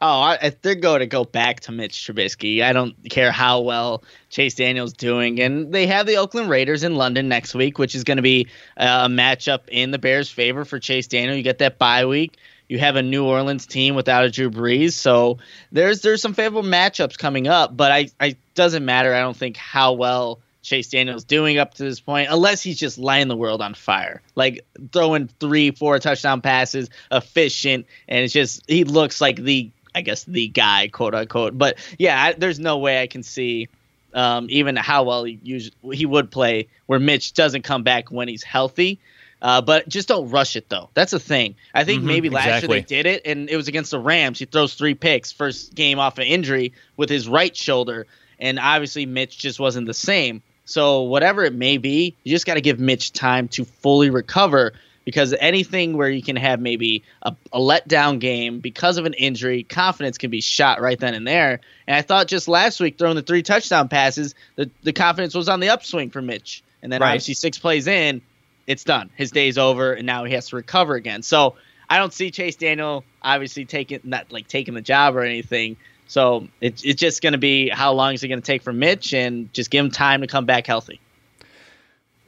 Oh, 0.05 0.35
if 0.41 0.61
they're 0.61 0.75
going 0.75 0.99
to 0.99 1.05
go 1.05 1.23
back 1.23 1.61
to 1.61 1.71
Mitch 1.71 1.93
Trubisky, 1.93 2.61
I 2.61 2.73
don't 2.73 2.93
care 3.09 3.31
how 3.31 3.61
well 3.61 4.03
Chase 4.29 4.55
Daniel's 4.55 4.91
doing. 4.91 5.39
And 5.39 5.71
they 5.71 5.87
have 5.87 6.05
the 6.05 6.17
Oakland 6.17 6.49
Raiders 6.49 6.83
in 6.83 6.95
London 6.95 7.29
next 7.29 7.55
week, 7.55 7.77
which 7.79 7.95
is 7.95 8.03
going 8.03 8.17
to 8.17 8.23
be 8.23 8.47
a 8.75 9.07
matchup 9.07 9.69
in 9.69 9.91
the 9.91 9.99
Bears' 9.99 10.29
favor 10.29 10.65
for 10.65 10.77
Chase 10.77 11.07
Daniel. 11.07 11.37
You 11.37 11.43
get 11.43 11.59
that 11.59 11.77
bye 11.79 12.05
week. 12.05 12.37
You 12.67 12.79
have 12.79 12.97
a 12.97 13.01
New 13.01 13.25
Orleans 13.25 13.65
team 13.65 13.95
without 13.95 14.25
a 14.25 14.31
Drew 14.31 14.49
Brees, 14.49 14.93
so 14.93 15.37
there's 15.71 16.01
there's 16.01 16.21
some 16.21 16.33
favorable 16.33 16.67
matchups 16.67 17.17
coming 17.17 17.47
up. 17.47 17.75
But 17.77 17.91
I, 17.91 18.09
I 18.19 18.35
doesn't 18.55 18.83
matter. 18.83 19.13
I 19.13 19.21
don't 19.21 19.37
think 19.37 19.57
how 19.57 19.93
well 19.93 20.39
Chase 20.63 20.87
Daniels 20.89 21.23
doing 21.23 21.57
up 21.57 21.75
to 21.75 21.83
this 21.83 21.99
point, 21.99 22.29
unless 22.31 22.63
he's 22.63 22.79
just 22.79 22.97
lighting 22.97 23.27
the 23.27 23.37
world 23.37 23.61
on 23.61 23.73
fire, 23.73 24.21
like 24.35 24.65
throwing 24.91 25.27
three, 25.39 25.71
four 25.71 25.99
touchdown 25.99 26.41
passes, 26.41 26.89
efficient, 27.11 27.85
and 28.07 28.23
it's 28.23 28.33
just 28.33 28.63
he 28.67 28.83
looks 28.83 29.21
like 29.21 29.35
the, 29.35 29.69
I 29.93 30.01
guess, 30.01 30.23
the 30.23 30.47
guy, 30.47 30.87
quote 30.87 31.13
unquote. 31.13 31.57
But 31.57 31.77
yeah, 31.99 32.21
I, 32.21 32.33
there's 32.33 32.59
no 32.59 32.77
way 32.77 33.01
I 33.01 33.07
can 33.07 33.23
see 33.23 33.67
um, 34.13 34.47
even 34.49 34.75
how 34.75 35.03
well 35.03 35.23
he 35.25 35.39
usually, 35.43 35.97
he 35.97 36.05
would 36.05 36.31
play 36.31 36.67
where 36.85 36.99
Mitch 36.99 37.33
doesn't 37.33 37.63
come 37.63 37.83
back 37.83 38.09
when 38.09 38.27
he's 38.27 38.43
healthy. 38.43 38.99
Uh, 39.41 39.59
but 39.59 39.89
just 39.89 40.07
don't 40.07 40.29
rush 40.29 40.55
it 40.55 40.69
though. 40.69 40.89
That's 40.93 41.11
a 41.11 41.19
thing. 41.19 41.55
I 41.73 41.83
think 41.83 41.99
mm-hmm, 41.99 42.07
maybe 42.07 42.29
last 42.29 42.45
exactly. 42.45 42.77
year 42.77 42.81
they 42.81 42.95
did 42.95 43.05
it, 43.05 43.21
and 43.25 43.49
it 43.49 43.57
was 43.57 43.67
against 43.67 43.91
the 43.91 43.99
Rams. 43.99 44.39
He 44.39 44.45
throws 44.45 44.75
three 44.75 44.95
picks, 44.95 45.33
first 45.33 45.75
game 45.75 45.99
off 45.99 46.17
an 46.17 46.23
injury 46.23 46.71
with 46.95 47.09
his 47.09 47.27
right 47.27 47.53
shoulder, 47.53 48.07
and 48.39 48.57
obviously 48.57 49.05
Mitch 49.05 49.37
just 49.37 49.59
wasn't 49.59 49.85
the 49.85 49.93
same. 49.93 50.41
So 50.65 51.01
whatever 51.01 51.43
it 51.43 51.53
may 51.53 51.77
be, 51.77 52.15
you 52.23 52.31
just 52.31 52.45
got 52.45 52.55
to 52.55 52.61
give 52.61 52.79
Mitch 52.79 53.11
time 53.11 53.47
to 53.49 53.65
fully 53.65 54.09
recover 54.09 54.73
because 55.05 55.33
anything 55.37 55.97
where 55.97 56.09
you 56.09 56.21
can 56.21 56.35
have 56.37 56.61
maybe 56.61 57.03
a, 57.21 57.35
a 57.51 57.59
letdown 57.59 58.19
game 58.19 58.59
because 58.59 58.97
of 58.97 59.05
an 59.05 59.13
injury, 59.13 59.63
confidence 59.63 60.17
can 60.17 60.31
be 60.31 60.41
shot 60.41 60.81
right 60.81 60.99
then 60.99 61.13
and 61.13 61.27
there. 61.27 61.59
And 61.87 61.95
I 61.95 62.01
thought 62.01 62.27
just 62.27 62.47
last 62.47 62.79
week 62.79 62.97
throwing 62.97 63.15
the 63.15 63.21
three 63.21 63.43
touchdown 63.43 63.89
passes, 63.89 64.35
the, 64.55 64.69
the 64.83 64.93
confidence 64.93 65.35
was 65.35 65.49
on 65.49 65.59
the 65.59 65.69
upswing 65.69 66.09
for 66.09 66.21
Mitch. 66.21 66.63
And 66.81 66.91
then 66.91 67.01
right. 67.01 67.09
obviously 67.09 67.33
six 67.33 67.57
plays 67.57 67.87
in, 67.87 68.21
it's 68.65 68.83
done. 68.83 69.09
His 69.15 69.31
day's 69.31 69.57
over, 69.57 69.93
and 69.93 70.05
now 70.05 70.23
he 70.23 70.33
has 70.33 70.49
to 70.49 70.55
recover 70.55 70.95
again. 70.95 71.21
So 71.21 71.55
I 71.89 71.97
don't 71.97 72.13
see 72.13 72.31
Chase 72.31 72.55
Daniel 72.55 73.03
obviously 73.21 73.65
taking 73.65 73.99
not 74.03 74.31
like 74.31 74.47
taking 74.47 74.73
the 74.73 74.81
job 74.81 75.15
or 75.15 75.21
anything. 75.21 75.77
So 76.07 76.47
it, 76.61 76.83
it's 76.85 76.99
just 76.99 77.21
going 77.21 77.33
to 77.33 77.39
be 77.39 77.69
how 77.69 77.93
long 77.93 78.13
is 78.13 78.23
it 78.23 78.27
going 78.27 78.41
to 78.41 78.45
take 78.45 78.61
for 78.61 78.73
Mitch 78.73 79.13
and 79.13 79.51
just 79.53 79.69
give 79.71 79.83
him 79.83 79.91
time 79.91 80.21
to 80.21 80.27
come 80.27 80.45
back 80.45 80.67
healthy. 80.67 80.99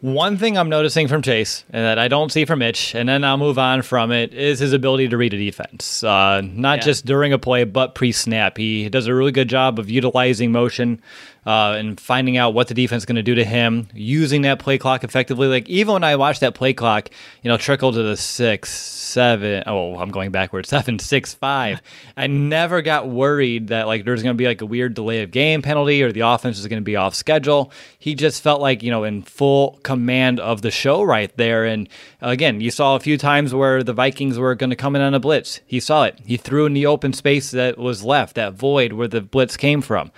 One 0.01 0.37
thing 0.37 0.57
I'm 0.57 0.69
noticing 0.69 1.07
from 1.07 1.21
Chase 1.23 1.63
and 1.71 1.83
that 1.83 1.97
I 1.97 2.07
don't 2.07 2.31
see 2.31 2.45
from 2.45 2.59
Mitch, 2.59 2.93
and 2.93 3.09
then 3.09 3.23
I'll 3.23 3.37
move 3.37 3.57
on 3.57 3.81
from 3.81 4.11
it, 4.11 4.33
is 4.33 4.59
his 4.59 4.71
ability 4.71 5.07
to 5.07 5.17
read 5.17 5.33
a 5.33 5.37
defense. 5.37 6.03
Uh, 6.03 6.41
not 6.41 6.79
Yeah. 6.79 6.83
just 6.83 7.05
during 7.05 7.33
a 7.33 7.39
play, 7.39 7.63
but 7.63 7.95
pre 7.95 8.11
snap. 8.11 8.57
He 8.57 8.87
does 8.89 9.07
a 9.07 9.15
really 9.15 9.31
good 9.31 9.47
job 9.49 9.79
of 9.79 9.89
utilizing 9.89 10.51
motion 10.51 11.01
uh, 11.45 11.75
and 11.77 11.99
finding 11.99 12.37
out 12.37 12.53
what 12.53 12.67
the 12.67 12.73
defense 12.73 13.01
is 13.01 13.05
going 13.05 13.17
to 13.17 13.23
do 13.23 13.35
to 13.35 13.45
him, 13.45 13.87
using 13.93 14.41
that 14.41 14.57
play 14.57 14.77
clock 14.77 15.03
effectively. 15.03 15.47
Like, 15.47 15.69
even 15.69 15.93
when 15.93 16.03
I 16.03 16.15
watched 16.15 16.39
that 16.39 16.55
play 16.55 16.73
clock, 16.73 17.09
you 17.43 17.49
know, 17.49 17.57
trickle 17.57 17.91
to 17.91 18.01
the 18.01 18.17
six, 18.17 18.71
seven, 18.71 19.63
oh, 19.67 19.97
I'm 19.99 20.09
going 20.09 20.31
backwards, 20.31 20.69
seven, 20.75 20.97
six, 20.97 21.35
five. 21.35 21.81
I 22.17 22.25
never 22.27 22.81
got 22.81 23.07
worried 23.07 23.67
that, 23.67 23.85
like, 23.85 24.05
there's 24.05 24.23
going 24.23 24.35
to 24.35 24.37
be 24.37 24.47
like 24.47 24.61
a 24.61 24.65
weird 24.65 24.95
delay 24.95 25.21
of 25.21 25.29
game 25.29 25.61
penalty 25.61 26.01
or 26.01 26.11
the 26.11 26.21
offense 26.21 26.57
is 26.57 26.67
going 26.67 26.81
to 26.81 26.85
be 26.85 26.95
off 26.95 27.13
schedule. 27.13 27.71
He 27.99 28.15
just 28.15 28.41
felt 28.41 28.59
like, 28.59 28.81
you 28.81 28.89
know, 28.89 29.03
in 29.03 29.21
full 29.21 29.79
command 29.83 30.39
of 30.39 30.63
the 30.63 30.71
show 30.71 31.03
right 31.03 31.35
there. 31.37 31.65
And 31.65 31.87
again, 32.21 32.59
you 32.59 32.71
saw 32.71 32.95
a 32.95 32.99
few 32.99 33.19
times 33.19 33.53
where 33.53 33.83
the 33.83 33.93
Vikings 33.93 34.39
were 34.39 34.55
going 34.55 34.71
to 34.71 34.75
come 34.75 34.95
in 34.95 35.01
on 35.03 35.13
a 35.13 35.19
blitz. 35.19 35.61
He 35.67 35.79
saw 35.79 36.05
it. 36.05 36.19
He 36.25 36.37
threw 36.37 36.65
in 36.65 36.73
the 36.73 36.87
open 36.87 37.13
space 37.13 37.51
that 37.51 37.77
was 37.77 38.03
left, 38.03 38.35
that 38.35 38.53
void 38.53 38.93
where 38.93 39.07
the 39.07 39.21
blitz 39.21 39.57
came 39.57 39.81
from. 39.81 40.11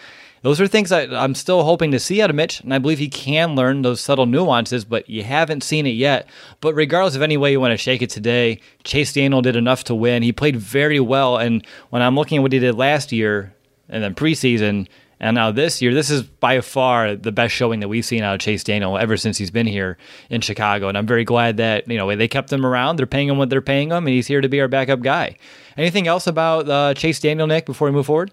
Those 0.47 0.61
are 0.61 0.67
things 0.67 0.91
that 0.91 1.13
I'm 1.13 1.35
still 1.35 1.65
hoping 1.65 1.91
to 1.91 1.99
see 1.99 2.21
out 2.21 2.29
of 2.29 2.35
Mitch, 2.37 2.61
and 2.61 2.73
I 2.73 2.77
believe 2.77 2.99
he 2.99 3.09
can 3.09 3.53
learn 3.53 3.81
those 3.81 3.99
subtle 3.99 4.25
nuances, 4.25 4.85
but 4.85 5.09
you 5.09 5.21
haven't 5.21 5.61
seen 5.61 5.85
it 5.85 5.89
yet. 5.89 6.25
But 6.61 6.73
regardless 6.73 7.17
of 7.17 7.21
any 7.21 7.35
way 7.35 7.51
you 7.51 7.59
want 7.59 7.73
to 7.73 7.77
shake 7.77 8.01
it 8.01 8.09
today, 8.09 8.61
Chase 8.85 9.11
Daniel 9.11 9.41
did 9.41 9.57
enough 9.57 9.83
to 9.83 9.93
win. 9.93 10.23
He 10.23 10.31
played 10.31 10.55
very 10.55 11.01
well, 11.01 11.35
and 11.35 11.67
when 11.89 12.01
I'm 12.01 12.15
looking 12.15 12.37
at 12.37 12.43
what 12.43 12.53
he 12.53 12.59
did 12.59 12.75
last 12.75 13.11
year 13.11 13.53
and 13.89 14.01
then 14.01 14.15
preseason, 14.15 14.87
and 15.19 15.35
now 15.35 15.51
this 15.51 15.81
year, 15.81 15.93
this 15.93 16.09
is 16.09 16.23
by 16.23 16.61
far 16.61 17.17
the 17.17 17.33
best 17.33 17.53
showing 17.53 17.81
that 17.81 17.89
we've 17.89 18.05
seen 18.05 18.23
out 18.23 18.35
of 18.35 18.39
Chase 18.39 18.63
Daniel 18.63 18.97
ever 18.97 19.17
since 19.17 19.37
he's 19.37 19.51
been 19.51 19.67
here 19.67 19.97
in 20.29 20.39
Chicago. 20.39 20.87
And 20.87 20.97
I'm 20.97 21.07
very 21.07 21.25
glad 21.25 21.57
that 21.57 21.89
you 21.91 21.97
know 21.97 22.15
they 22.15 22.29
kept 22.29 22.53
him 22.53 22.65
around. 22.65 22.95
They're 22.95 23.05
paying 23.05 23.27
him 23.27 23.37
what 23.37 23.49
they're 23.49 23.59
paying 23.59 23.89
him, 23.89 24.07
and 24.07 24.15
he's 24.15 24.27
here 24.27 24.39
to 24.39 24.47
be 24.47 24.61
our 24.61 24.69
backup 24.69 25.01
guy. 25.01 25.35
Anything 25.75 26.07
else 26.07 26.25
about 26.25 26.69
uh, 26.69 26.93
Chase 26.93 27.19
Daniel, 27.19 27.47
Nick, 27.47 27.65
before 27.65 27.89
we 27.89 27.91
move 27.91 28.05
forward? 28.05 28.31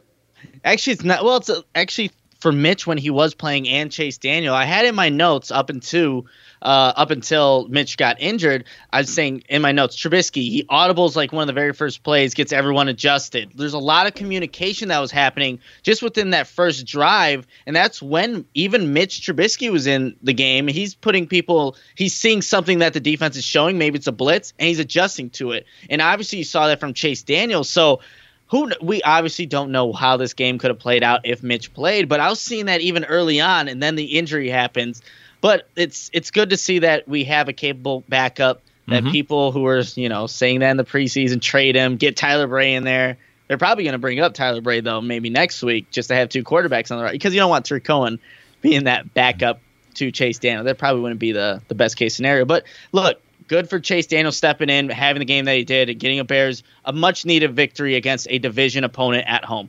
Actually, 0.64 0.94
it's 0.94 1.04
not. 1.04 1.24
Well, 1.24 1.36
it's 1.36 1.50
uh, 1.50 1.62
actually 1.74 2.10
for 2.44 2.52
Mitch 2.52 2.86
when 2.86 2.98
he 2.98 3.08
was 3.08 3.32
playing 3.32 3.66
and 3.66 3.90
Chase 3.90 4.18
Daniel. 4.18 4.54
I 4.54 4.66
had 4.66 4.84
in 4.84 4.94
my 4.94 5.08
notes 5.08 5.50
up 5.50 5.70
until 5.70 6.26
uh, 6.60 6.92
up 6.94 7.10
until 7.10 7.66
Mitch 7.68 7.96
got 7.96 8.20
injured. 8.20 8.64
I 8.92 8.98
was 8.98 9.14
saying 9.14 9.44
in 9.48 9.62
my 9.62 9.72
notes, 9.72 9.96
Trubisky 9.96 10.42
he 10.42 10.64
audibles 10.64 11.16
like 11.16 11.32
one 11.32 11.40
of 11.40 11.46
the 11.46 11.54
very 11.54 11.72
first 11.72 12.02
plays, 12.02 12.34
gets 12.34 12.52
everyone 12.52 12.88
adjusted. 12.88 13.52
There's 13.54 13.72
a 13.72 13.78
lot 13.78 14.06
of 14.06 14.14
communication 14.14 14.88
that 14.88 14.98
was 14.98 15.10
happening 15.10 15.60
just 15.82 16.02
within 16.02 16.30
that 16.30 16.46
first 16.46 16.84
drive, 16.84 17.46
and 17.66 17.74
that's 17.74 18.02
when 18.02 18.44
even 18.52 18.92
Mitch 18.92 19.22
Trubisky 19.22 19.72
was 19.72 19.86
in 19.86 20.14
the 20.22 20.34
game. 20.34 20.68
He's 20.68 20.94
putting 20.94 21.26
people. 21.26 21.76
He's 21.94 22.12
seeing 22.12 22.42
something 22.42 22.80
that 22.80 22.92
the 22.92 23.00
defense 23.00 23.38
is 23.38 23.44
showing. 23.44 23.78
Maybe 23.78 23.96
it's 23.96 24.06
a 24.06 24.12
blitz, 24.12 24.52
and 24.58 24.68
he's 24.68 24.80
adjusting 24.80 25.30
to 25.30 25.52
it. 25.52 25.64
And 25.88 26.02
obviously, 26.02 26.40
you 26.40 26.44
saw 26.44 26.66
that 26.66 26.78
from 26.78 26.92
Chase 26.92 27.22
Daniel. 27.22 27.64
So 27.64 28.00
who 28.48 28.70
we 28.80 29.02
obviously 29.02 29.46
don't 29.46 29.72
know 29.72 29.92
how 29.92 30.16
this 30.16 30.34
game 30.34 30.58
could 30.58 30.70
have 30.70 30.78
played 30.78 31.02
out 31.02 31.22
if 31.24 31.42
Mitch 31.42 31.72
played, 31.72 32.08
but 32.08 32.20
I 32.20 32.28
was 32.28 32.40
seeing 32.40 32.66
that 32.66 32.80
even 32.80 33.04
early 33.04 33.40
on, 33.40 33.68
and 33.68 33.82
then 33.82 33.96
the 33.96 34.04
injury 34.04 34.48
happens. 34.48 35.02
But 35.40 35.68
it's 35.76 36.10
it's 36.12 36.30
good 36.30 36.50
to 36.50 36.56
see 36.56 36.80
that 36.80 37.08
we 37.08 37.24
have 37.24 37.48
a 37.48 37.52
capable 37.52 38.04
backup. 38.08 38.62
That 38.86 39.02
mm-hmm. 39.02 39.12
people 39.12 39.52
who 39.52 39.66
are 39.66 39.82
you 39.94 40.08
know 40.08 40.26
saying 40.26 40.60
that 40.60 40.70
in 40.70 40.76
the 40.76 40.84
preseason 40.84 41.40
trade 41.40 41.74
him, 41.74 41.96
get 41.96 42.16
Tyler 42.16 42.46
Bray 42.46 42.74
in 42.74 42.84
there. 42.84 43.18
They're 43.48 43.58
probably 43.58 43.84
going 43.84 43.92
to 43.92 43.98
bring 43.98 44.20
up 44.20 44.34
Tyler 44.34 44.60
Bray 44.60 44.80
though, 44.80 45.00
maybe 45.00 45.30
next 45.30 45.62
week, 45.62 45.90
just 45.90 46.08
to 46.08 46.14
have 46.14 46.28
two 46.28 46.44
quarterbacks 46.44 46.90
on 46.90 46.98
the 46.98 47.04
right 47.04 47.12
because 47.12 47.34
you 47.34 47.40
don't 47.40 47.50
want 47.50 47.66
Tarik 47.66 47.84
Cohen 47.84 48.18
being 48.60 48.84
that 48.84 49.12
backup 49.14 49.60
to 49.94 50.10
Chase 50.10 50.38
Daniel. 50.38 50.64
That 50.64 50.78
probably 50.78 51.02
wouldn't 51.02 51.20
be 51.20 51.32
the 51.32 51.62
the 51.68 51.74
best 51.74 51.96
case 51.96 52.14
scenario. 52.14 52.44
But 52.44 52.64
look, 52.92 53.20
good 53.48 53.68
for 53.68 53.80
Chase 53.80 54.06
Daniel 54.06 54.32
stepping 54.32 54.70
in, 54.70 54.88
having 54.88 55.20
the 55.20 55.26
game 55.26 55.44
that 55.46 55.56
he 55.56 55.64
did, 55.64 55.88
and 55.88 55.98
getting 55.98 56.18
a 56.18 56.24
Bears 56.24 56.62
a 56.84 56.92
much 56.92 57.24
needed 57.24 57.54
victory 57.54 57.96
against 57.96 58.26
a 58.30 58.38
division 58.38 58.84
opponent 58.84 59.26
at 59.26 59.44
home. 59.44 59.68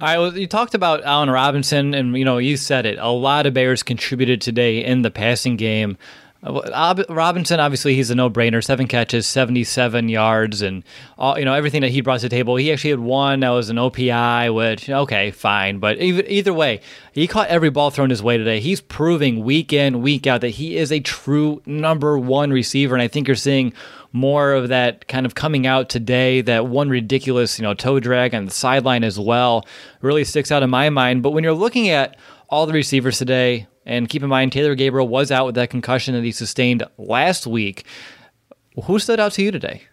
All 0.00 0.08
right, 0.08 0.18
well, 0.18 0.36
you 0.36 0.46
talked 0.46 0.74
about 0.74 1.04
Allen 1.04 1.30
Robinson, 1.30 1.94
and 1.94 2.16
you 2.16 2.24
know 2.24 2.38
you 2.38 2.56
said 2.56 2.84
it. 2.84 2.98
A 2.98 3.08
lot 3.08 3.46
of 3.46 3.54
Bears 3.54 3.82
contributed 3.82 4.40
today 4.40 4.84
in 4.84 5.02
the 5.02 5.10
passing 5.10 5.56
game. 5.56 5.96
Ob- 6.44 7.04
Robinson, 7.08 7.58
obviously, 7.58 7.94
he's 7.94 8.10
a 8.10 8.14
no-brainer. 8.14 8.62
Seven 8.62 8.86
catches, 8.86 9.26
seventy-seven 9.26 10.08
yards, 10.08 10.62
and 10.62 10.84
all, 11.18 11.38
you 11.38 11.44
know 11.44 11.54
everything 11.54 11.80
that 11.80 11.90
he 11.90 12.00
brought 12.00 12.20
to 12.20 12.26
the 12.26 12.36
table. 12.36 12.56
He 12.56 12.72
actually 12.72 12.90
had 12.90 13.00
one 13.00 13.40
that 13.40 13.50
was 13.50 13.70
an 13.70 13.76
OPI, 13.76 14.54
which 14.54 14.88
okay, 14.88 15.30
fine. 15.30 15.78
But 15.78 16.00
either, 16.00 16.22
either 16.26 16.52
way, 16.52 16.80
he 17.12 17.26
caught 17.26 17.48
every 17.48 17.70
ball 17.70 17.90
thrown 17.90 18.10
his 18.10 18.22
way 18.22 18.36
today. 18.38 18.60
He's 18.60 18.80
proving 18.80 19.44
week 19.44 19.72
in, 19.72 20.02
week 20.02 20.26
out 20.26 20.42
that 20.42 20.50
he 20.50 20.76
is 20.76 20.92
a 20.92 21.00
true 21.00 21.62
number 21.66 22.18
one 22.18 22.50
receiver, 22.52 22.94
and 22.94 23.02
I 23.02 23.08
think 23.08 23.26
you're 23.26 23.34
seeing 23.34 23.72
more 24.12 24.52
of 24.52 24.68
that 24.68 25.08
kind 25.08 25.26
of 25.26 25.34
coming 25.34 25.66
out 25.66 25.88
today. 25.88 26.42
That 26.42 26.66
one 26.66 26.90
ridiculous, 26.90 27.58
you 27.58 27.62
know, 27.62 27.74
toe 27.74 27.98
drag 27.98 28.34
on 28.34 28.44
the 28.44 28.50
sideline 28.50 29.04
as 29.04 29.18
well 29.18 29.66
really 30.00 30.24
sticks 30.24 30.52
out 30.52 30.62
in 30.62 30.70
my 30.70 30.90
mind. 30.90 31.22
But 31.22 31.30
when 31.30 31.44
you're 31.44 31.54
looking 31.54 31.88
at 31.88 32.16
all 32.48 32.66
the 32.66 32.72
receivers 32.72 33.18
today, 33.18 33.66
and 33.86 34.08
keep 34.08 34.22
in 34.22 34.28
mind 34.28 34.52
Taylor 34.52 34.74
Gabriel 34.74 35.08
was 35.08 35.30
out 35.30 35.46
with 35.46 35.54
that 35.54 35.70
concussion 35.70 36.14
that 36.14 36.24
he 36.24 36.32
sustained 36.32 36.82
last 36.98 37.46
week. 37.46 37.86
Who 38.84 38.98
stood 38.98 39.20
out 39.20 39.32
to 39.32 39.42
you 39.42 39.50
today? 39.50 39.84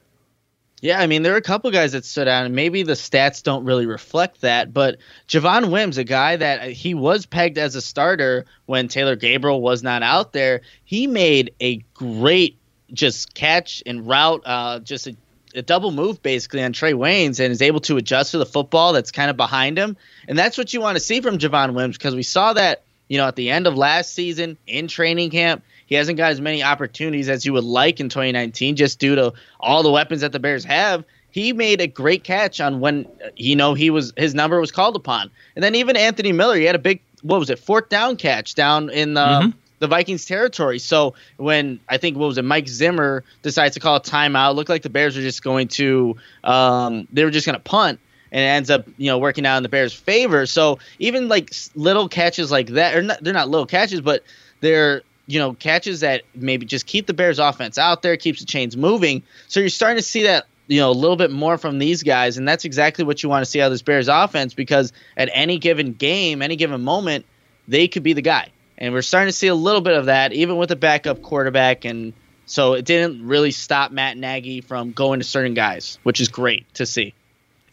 Yeah, 0.84 1.00
I 1.00 1.08
mean, 1.08 1.24
there 1.24 1.34
are 1.34 1.38
a 1.38 1.42
couple 1.42 1.72
guys 1.72 1.94
that 1.94 2.04
stood 2.04 2.28
out, 2.28 2.46
and 2.46 2.54
maybe 2.54 2.84
the 2.84 2.92
stats 2.92 3.42
don't 3.42 3.64
really 3.64 3.86
reflect 3.86 4.42
that. 4.42 4.74
But 4.74 4.98
Javon 5.30 5.72
Wims, 5.72 5.98
a 5.98 6.04
guy 6.04 6.36
that 6.36 6.72
he 6.72 6.94
was 6.94 7.26
pegged 7.26 7.58
as 7.58 7.76
a 7.76 7.82
starter 7.82 8.44
when 8.66 8.90
Taylor 8.90 9.16
Gabriel 9.16 9.62
was 9.62 9.82
not 9.82 10.04
out 10.04 10.34
there, 10.34 10.60
he 10.84 11.08
made 11.08 11.54
a 11.62 11.78
great 11.94 12.58
just 12.92 13.34
catch 13.34 13.82
and 13.86 14.06
route, 14.06 14.42
uh, 14.44 14.80
just 14.80 15.08
a, 15.08 15.16
a 15.56 15.62
double 15.62 15.92
move 15.92 16.22
basically 16.22 16.62
on 16.62 16.74
Trae 16.74 16.94
Waynes, 16.94 17.40
and 17.40 17.54
is 17.54 17.62
able 17.62 17.80
to 17.80 17.96
adjust 17.96 18.32
to 18.32 18.38
the 18.38 18.46
football 18.46 18.92
that's 18.92 19.12
kind 19.12 19.30
of 19.30 19.38
behind 19.38 19.78
him. 19.78 19.96
And 20.28 20.38
that's 20.38 20.58
what 20.58 20.74
you 20.74 20.82
want 20.82 20.98
to 20.98 21.00
see 21.00 21.22
from 21.22 21.38
Javon 21.38 21.76
Wims 21.76 21.98
because 21.98 22.14
we 22.14 22.24
saw 22.24 22.52
that, 22.52 22.84
you 23.08 23.18
know, 23.18 23.28
at 23.28 23.36
the 23.36 23.50
end 23.50 23.68
of 23.68 23.76
last 23.76 24.14
season 24.14 24.58
in 24.68 24.88
training 24.88 25.30
camp. 25.30 25.64
He 25.86 25.96
hasn't 25.96 26.18
got 26.18 26.32
as 26.32 26.42
many 26.42 26.64
opportunities 26.64 27.30
as 27.30 27.46
you 27.46 27.54
would 27.54 27.64
like 27.64 28.00
in 28.00 28.10
2019 28.10 28.76
just 28.76 29.00
due 29.00 29.16
to 29.16 29.34
all 29.60 29.84
the 29.84 29.92
weapons 29.92 30.22
that 30.22 30.32
the 30.32 30.40
Bears 30.40 30.64
have. 30.64 31.04
He 31.30 31.52
made 31.54 31.82
a 31.82 31.88
great 31.88 32.24
catch 32.24 32.62
on 32.62 32.80
when 32.80 33.06
uh, 33.24 33.30
you 33.36 33.56
know 33.56 33.74
he 33.74 33.90
was 33.90 34.14
his 34.16 34.34
number 34.34 34.60
was 34.60 34.72
called 34.72 34.96
upon. 34.96 35.30
And 35.56 35.64
then 35.64 35.76
even 35.76 35.98
Anthony 35.98 36.32
Miller, 36.32 36.56
he 36.56 36.64
had 36.64 36.76
a 36.76 36.80
big 36.80 37.02
what 37.22 37.40
was 37.40 37.50
it, 37.50 37.60
fourth 37.60 37.90
down 37.90 38.18
catch 38.18 38.56
down 38.56 38.90
in 38.90 39.14
the 39.14 39.54
the 39.80 39.88
Vikings 39.88 40.26
territory. 40.26 40.80
So 40.80 41.16
when 41.36 41.80
I 41.90 41.98
think 41.98 42.18
what 42.18 42.28
was 42.28 42.38
it, 42.38 42.46
Mike 42.46 42.70
Zimmer 42.70 43.24
decides 43.42 43.74
to 43.74 43.82
call 43.82 43.98
a 43.98 44.02
timeout, 44.02 44.56
looked 44.56 44.70
like 44.70 44.82
the 44.82 44.90
Bears 44.90 45.16
were 45.16 45.22
just 45.22 45.44
going 45.44 45.68
to 45.70 46.16
um, 46.44 47.08
they 47.12 47.26
were 47.26 47.32
just 47.32 47.46
going 47.46 47.58
to 47.58 47.64
punt 47.64 48.00
and 48.34 48.42
it 48.42 48.48
ends 48.48 48.70
up 48.72 48.88
you 48.98 49.08
know 49.08 49.20
working 49.20 49.46
out 49.46 49.58
in 49.58 49.64
the 49.64 49.70
Bears' 49.70 49.94
favor. 49.94 50.46
So 50.46 50.80
even 51.00 51.30
like 51.30 51.54
little 51.76 52.10
catches 52.10 52.52
like 52.52 52.68
that, 52.70 52.96
or 52.96 53.04
not, 53.04 53.24
they're 53.24 53.34
not 53.34 53.48
little 53.48 53.68
catches, 53.68 54.02
but 54.02 54.24
they're 54.60 55.04
you 55.28 55.40
know 55.40 55.54
catches 55.54 56.02
that 56.02 56.24
maybe 56.36 56.66
just 56.66 56.88
keep 56.88 57.06
the 57.06 57.14
Bears' 57.14 57.40
offense 57.40 57.78
out 57.78 58.02
there, 58.02 58.18
keeps 58.18 58.40
the 58.40 58.46
chains 58.46 58.76
moving. 58.76 59.24
So 59.48 59.60
you're 59.60 59.70
starting 59.70 59.98
to 59.98 60.04
see 60.04 60.24
that 60.24 60.48
you 60.68 60.80
know 60.80 60.90
a 60.90 60.94
little 60.94 61.16
bit 61.16 61.32
more 61.32 61.58
from 61.60 61.78
these 61.78 62.02
guys, 62.02 62.38
and 62.38 62.48
that's 62.48 62.66
exactly 62.66 63.06
what 63.06 63.22
you 63.22 63.30
want 63.30 63.46
to 63.46 63.50
see 63.50 63.62
out 63.62 63.68
of 63.68 63.72
this 63.72 63.84
Bears 63.84 64.10
offense 64.10 64.56
because 64.56 64.92
at 65.16 65.30
any 65.32 65.60
given 65.60 65.94
game, 65.94 66.42
any 66.42 66.56
given 66.56 66.84
moment, 66.84 67.26
they 67.68 67.88
could 67.88 68.04
be 68.04 68.14
the 68.14 68.24
guy, 68.24 68.50
and 68.80 68.94
we're 68.94 69.04
starting 69.04 69.30
to 69.30 69.38
see 69.38 69.48
a 69.48 69.56
little 69.56 69.82
bit 69.82 69.96
of 69.96 70.08
that 70.08 70.34
even 70.34 70.58
with 70.58 70.72
a 70.72 70.76
backup 70.76 71.22
quarterback 71.22 71.86
and. 71.86 72.14
So 72.46 72.74
it 72.74 72.84
didn't 72.84 73.26
really 73.26 73.52
stop 73.52 73.94
Matt 73.94 74.18
Nagy 74.18 74.60
from 74.60 74.92
going 74.92 75.22
to 75.22 75.26
certain 75.26 75.54
guys, 75.54 75.98
which 76.04 76.20
is 76.20 76.28
great 76.28 76.72
to 76.74 76.86
see. 76.86 77.14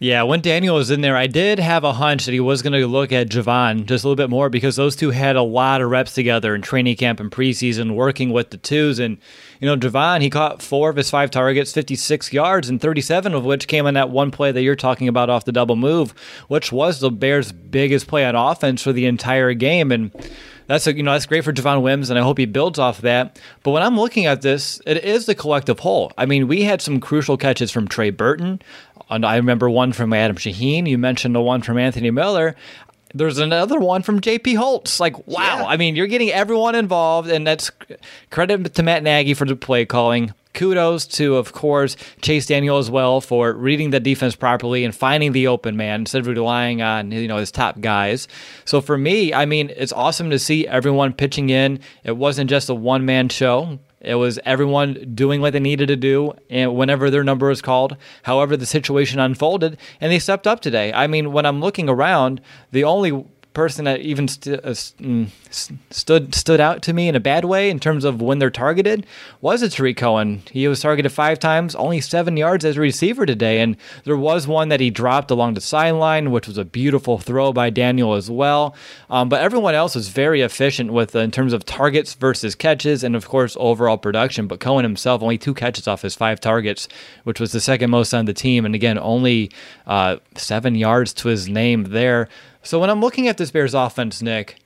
Yeah, 0.02 0.22
when 0.22 0.40
Daniel 0.40 0.76
was 0.76 0.90
in 0.90 1.02
there, 1.02 1.14
I 1.14 1.26
did 1.26 1.58
have 1.58 1.84
a 1.84 1.92
hunch 1.92 2.24
that 2.24 2.32
he 2.32 2.40
was 2.40 2.62
going 2.62 2.72
to 2.72 2.86
look 2.86 3.12
at 3.12 3.28
Javon 3.28 3.84
just 3.84 4.02
a 4.02 4.08
little 4.08 4.16
bit 4.16 4.30
more 4.30 4.48
because 4.48 4.76
those 4.76 4.96
two 4.96 5.10
had 5.10 5.36
a 5.36 5.42
lot 5.42 5.82
of 5.82 5.90
reps 5.90 6.14
together 6.14 6.54
in 6.54 6.62
training 6.62 6.96
camp 6.96 7.20
and 7.20 7.30
preseason 7.30 7.94
working 7.94 8.32
with 8.32 8.48
the 8.48 8.56
twos. 8.56 8.98
And, 8.98 9.18
you 9.60 9.66
know, 9.66 9.76
Javon, 9.76 10.22
he 10.22 10.30
caught 10.30 10.62
four 10.62 10.88
of 10.88 10.96
his 10.96 11.10
five 11.10 11.30
targets, 11.30 11.74
56 11.74 12.32
yards, 12.32 12.70
and 12.70 12.80
37 12.80 13.34
of 13.34 13.44
which 13.44 13.68
came 13.68 13.84
on 13.84 13.92
that 13.92 14.08
one 14.08 14.30
play 14.30 14.50
that 14.50 14.62
you're 14.62 14.74
talking 14.74 15.06
about 15.06 15.28
off 15.28 15.44
the 15.44 15.52
double 15.52 15.76
move, 15.76 16.12
which 16.48 16.72
was 16.72 17.00
the 17.00 17.10
Bears' 17.10 17.52
biggest 17.52 18.06
play 18.06 18.24
on 18.24 18.34
offense 18.34 18.80
for 18.80 18.94
the 18.94 19.04
entire 19.04 19.52
game. 19.52 19.92
And 19.92 20.12
that's 20.70 20.86
a, 20.86 20.94
you 20.94 21.02
know 21.02 21.10
that's 21.10 21.26
great 21.26 21.42
for 21.42 21.52
Javon 21.52 21.82
Wims, 21.82 22.10
and 22.10 22.18
I 22.18 22.22
hope 22.22 22.38
he 22.38 22.46
builds 22.46 22.78
off 22.78 22.98
of 22.98 23.02
that. 23.02 23.40
But 23.64 23.72
when 23.72 23.82
I'm 23.82 23.98
looking 23.98 24.26
at 24.26 24.42
this, 24.42 24.80
it 24.86 25.02
is 25.04 25.26
the 25.26 25.34
collective 25.34 25.80
whole. 25.80 26.12
I 26.16 26.26
mean, 26.26 26.46
we 26.46 26.62
had 26.62 26.80
some 26.80 27.00
crucial 27.00 27.36
catches 27.36 27.72
from 27.72 27.88
Trey 27.88 28.10
Burton, 28.10 28.62
and 29.10 29.26
I 29.26 29.36
remember 29.36 29.68
one 29.68 29.92
from 29.92 30.12
Adam 30.12 30.36
Shaheen. 30.36 30.88
You 30.88 30.98
mentioned 30.98 31.34
the 31.34 31.40
one 31.40 31.62
from 31.62 31.78
Anthony 31.78 32.10
Miller. 32.10 32.56
There's 33.12 33.38
another 33.38 33.78
one 33.80 34.02
from 34.02 34.20
JP 34.20 34.56
Holtz. 34.56 35.00
Like, 35.00 35.26
wow. 35.26 35.58
Yeah. 35.58 35.64
I 35.66 35.76
mean, 35.76 35.96
you're 35.96 36.06
getting 36.06 36.30
everyone 36.30 36.76
involved, 36.76 37.28
and 37.28 37.44
that's 37.44 37.70
credit 38.30 38.72
to 38.74 38.82
Matt 38.84 39.02
Nagy 39.02 39.34
for 39.34 39.44
the 39.44 39.56
play 39.56 39.84
calling. 39.84 40.32
kudos 40.54 41.06
to, 41.06 41.36
of 41.36 41.52
course, 41.52 41.96
Chase 42.22 42.46
Daniel 42.46 42.78
as 42.78 42.88
well 42.88 43.20
for 43.20 43.52
reading 43.52 43.90
the 43.90 43.98
defense 43.98 44.36
properly 44.36 44.84
and 44.84 44.94
finding 44.94 45.32
the 45.32 45.48
open 45.48 45.76
man 45.76 46.02
instead 46.02 46.20
of 46.20 46.26
relying 46.28 46.82
on 46.82 47.10
you 47.10 47.26
know 47.26 47.38
his 47.38 47.50
top 47.50 47.80
guys. 47.80 48.28
So 48.64 48.80
for 48.80 48.96
me, 48.96 49.34
I 49.34 49.44
mean, 49.44 49.72
it's 49.76 49.92
awesome 49.92 50.30
to 50.30 50.38
see 50.38 50.68
everyone 50.68 51.12
pitching 51.12 51.50
in. 51.50 51.80
It 52.04 52.16
wasn't 52.16 52.48
just 52.48 52.68
a 52.68 52.74
one 52.74 53.04
man 53.04 53.28
show. 53.28 53.78
It 54.00 54.14
was 54.14 54.38
everyone 54.46 55.12
doing 55.14 55.40
what 55.40 55.52
they 55.52 55.60
needed 55.60 55.88
to 55.88 55.96
do 55.96 56.32
and 56.48 56.74
whenever 56.74 57.10
their 57.10 57.24
number 57.24 57.48
was 57.48 57.60
called, 57.60 57.96
however 58.22 58.56
the 58.56 58.66
situation 58.66 59.20
unfolded, 59.20 59.76
and 60.00 60.10
they 60.10 60.18
stepped 60.18 60.46
up 60.46 60.60
today. 60.60 60.92
I 60.92 61.06
mean, 61.06 61.32
when 61.32 61.44
I'm 61.44 61.60
looking 61.60 61.88
around, 61.88 62.40
the 62.72 62.84
only 62.84 63.24
person 63.52 63.84
that 63.84 64.00
even 64.00 64.28
st- 64.28 64.64
uh, 64.64 64.70
mm, 64.70 65.28
stood 65.90 66.34
stood 66.34 66.60
out 66.60 66.82
to 66.82 66.92
me 66.92 67.08
in 67.08 67.16
a 67.16 67.20
bad 67.20 67.44
way 67.44 67.68
in 67.68 67.80
terms 67.80 68.04
of 68.04 68.22
when 68.22 68.38
they're 68.38 68.50
targeted 68.50 69.04
was 69.40 69.62
a 69.62 69.68
Tarik 69.68 69.96
Cohen. 69.96 70.42
He 70.50 70.68
was 70.68 70.80
targeted 70.80 71.10
five 71.10 71.38
times, 71.38 71.74
only 71.74 72.00
seven 72.00 72.36
yards 72.36 72.64
as 72.64 72.76
a 72.76 72.80
receiver 72.80 73.26
today, 73.26 73.60
and 73.60 73.76
there 74.04 74.16
was 74.16 74.46
one 74.46 74.68
that 74.68 74.80
he 74.80 74.90
dropped 74.90 75.30
along 75.30 75.54
the 75.54 75.60
sideline, 75.60 76.30
which 76.30 76.46
was 76.46 76.58
a 76.58 76.64
beautiful 76.64 77.18
throw 77.18 77.52
by 77.52 77.70
Daniel 77.70 78.14
as 78.14 78.30
well. 78.30 78.74
Um, 79.08 79.28
but 79.28 79.40
everyone 79.40 79.74
else 79.74 79.94
was 79.96 80.08
very 80.08 80.42
efficient 80.42 80.92
with 80.92 81.16
uh, 81.16 81.20
in 81.20 81.30
terms 81.30 81.52
of 81.52 81.64
targets 81.64 82.14
versus 82.14 82.54
catches, 82.54 83.02
and 83.02 83.16
of 83.16 83.26
course 83.26 83.56
overall 83.58 83.98
production. 83.98 84.46
But 84.46 84.60
Cohen 84.60 84.84
himself 84.84 85.22
only 85.22 85.38
two 85.38 85.54
catches 85.54 85.88
off 85.88 86.02
his 86.02 86.14
five 86.14 86.40
targets, 86.40 86.86
which 87.24 87.40
was 87.40 87.50
the 87.52 87.60
second 87.60 87.90
most 87.90 88.14
on 88.14 88.26
the 88.26 88.34
team, 88.34 88.64
and 88.64 88.74
again 88.74 88.98
only 88.98 89.50
uh, 89.86 90.16
seven 90.36 90.76
yards 90.76 91.12
to 91.14 91.28
his 91.28 91.48
name 91.48 91.84
there. 91.84 92.28
So 92.62 92.78
when 92.78 92.90
I'm 92.90 93.00
looking 93.00 93.26
at 93.26 93.38
this 93.38 93.50
Bears 93.50 93.74
offense, 93.74 94.20
Nick, 94.20 94.56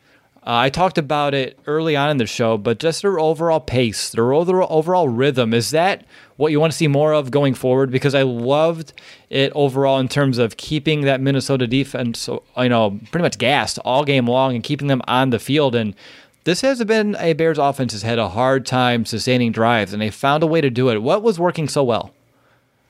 uh, 0.46 0.66
I 0.66 0.68
talked 0.68 0.98
about 0.98 1.32
it 1.32 1.58
early 1.66 1.96
on 1.96 2.10
in 2.10 2.16
the 2.18 2.26
show, 2.26 2.58
but 2.58 2.78
just 2.78 3.02
their 3.02 3.18
overall 3.18 3.60
pace, 3.60 4.10
their 4.10 4.34
overall 4.34 5.08
rhythm, 5.08 5.54
is 5.54 5.70
that 5.70 6.04
what 6.36 6.52
you 6.52 6.60
want 6.60 6.72
to 6.72 6.76
see 6.76 6.88
more 6.88 7.14
of 7.14 7.30
going 7.30 7.54
forward? 7.54 7.90
Because 7.90 8.14
I 8.14 8.22
loved 8.22 8.92
it 9.30 9.52
overall 9.54 9.98
in 9.98 10.08
terms 10.08 10.36
of 10.38 10.56
keeping 10.56 11.02
that 11.02 11.20
Minnesota 11.20 11.66
defense, 11.66 12.28
you 12.28 12.68
know, 12.68 12.98
pretty 13.10 13.22
much 13.22 13.38
gassed 13.38 13.78
all 13.86 14.04
game 14.04 14.26
long 14.26 14.54
and 14.54 14.62
keeping 14.62 14.88
them 14.88 15.00
on 15.06 15.30
the 15.30 15.38
field. 15.38 15.74
And 15.74 15.94
this 16.42 16.60
has 16.60 16.84
been 16.84 17.16
a 17.18 17.32
Bears 17.32 17.58
offense 17.58 17.92
has 17.92 18.02
had 18.02 18.18
a 18.18 18.28
hard 18.28 18.66
time 18.66 19.06
sustaining 19.06 19.52
drives, 19.52 19.92
and 19.92 20.02
they 20.02 20.10
found 20.10 20.42
a 20.42 20.46
way 20.46 20.60
to 20.60 20.68
do 20.68 20.90
it. 20.90 21.00
What 21.00 21.22
was 21.22 21.38
working 21.38 21.68
so 21.68 21.84
well? 21.84 22.12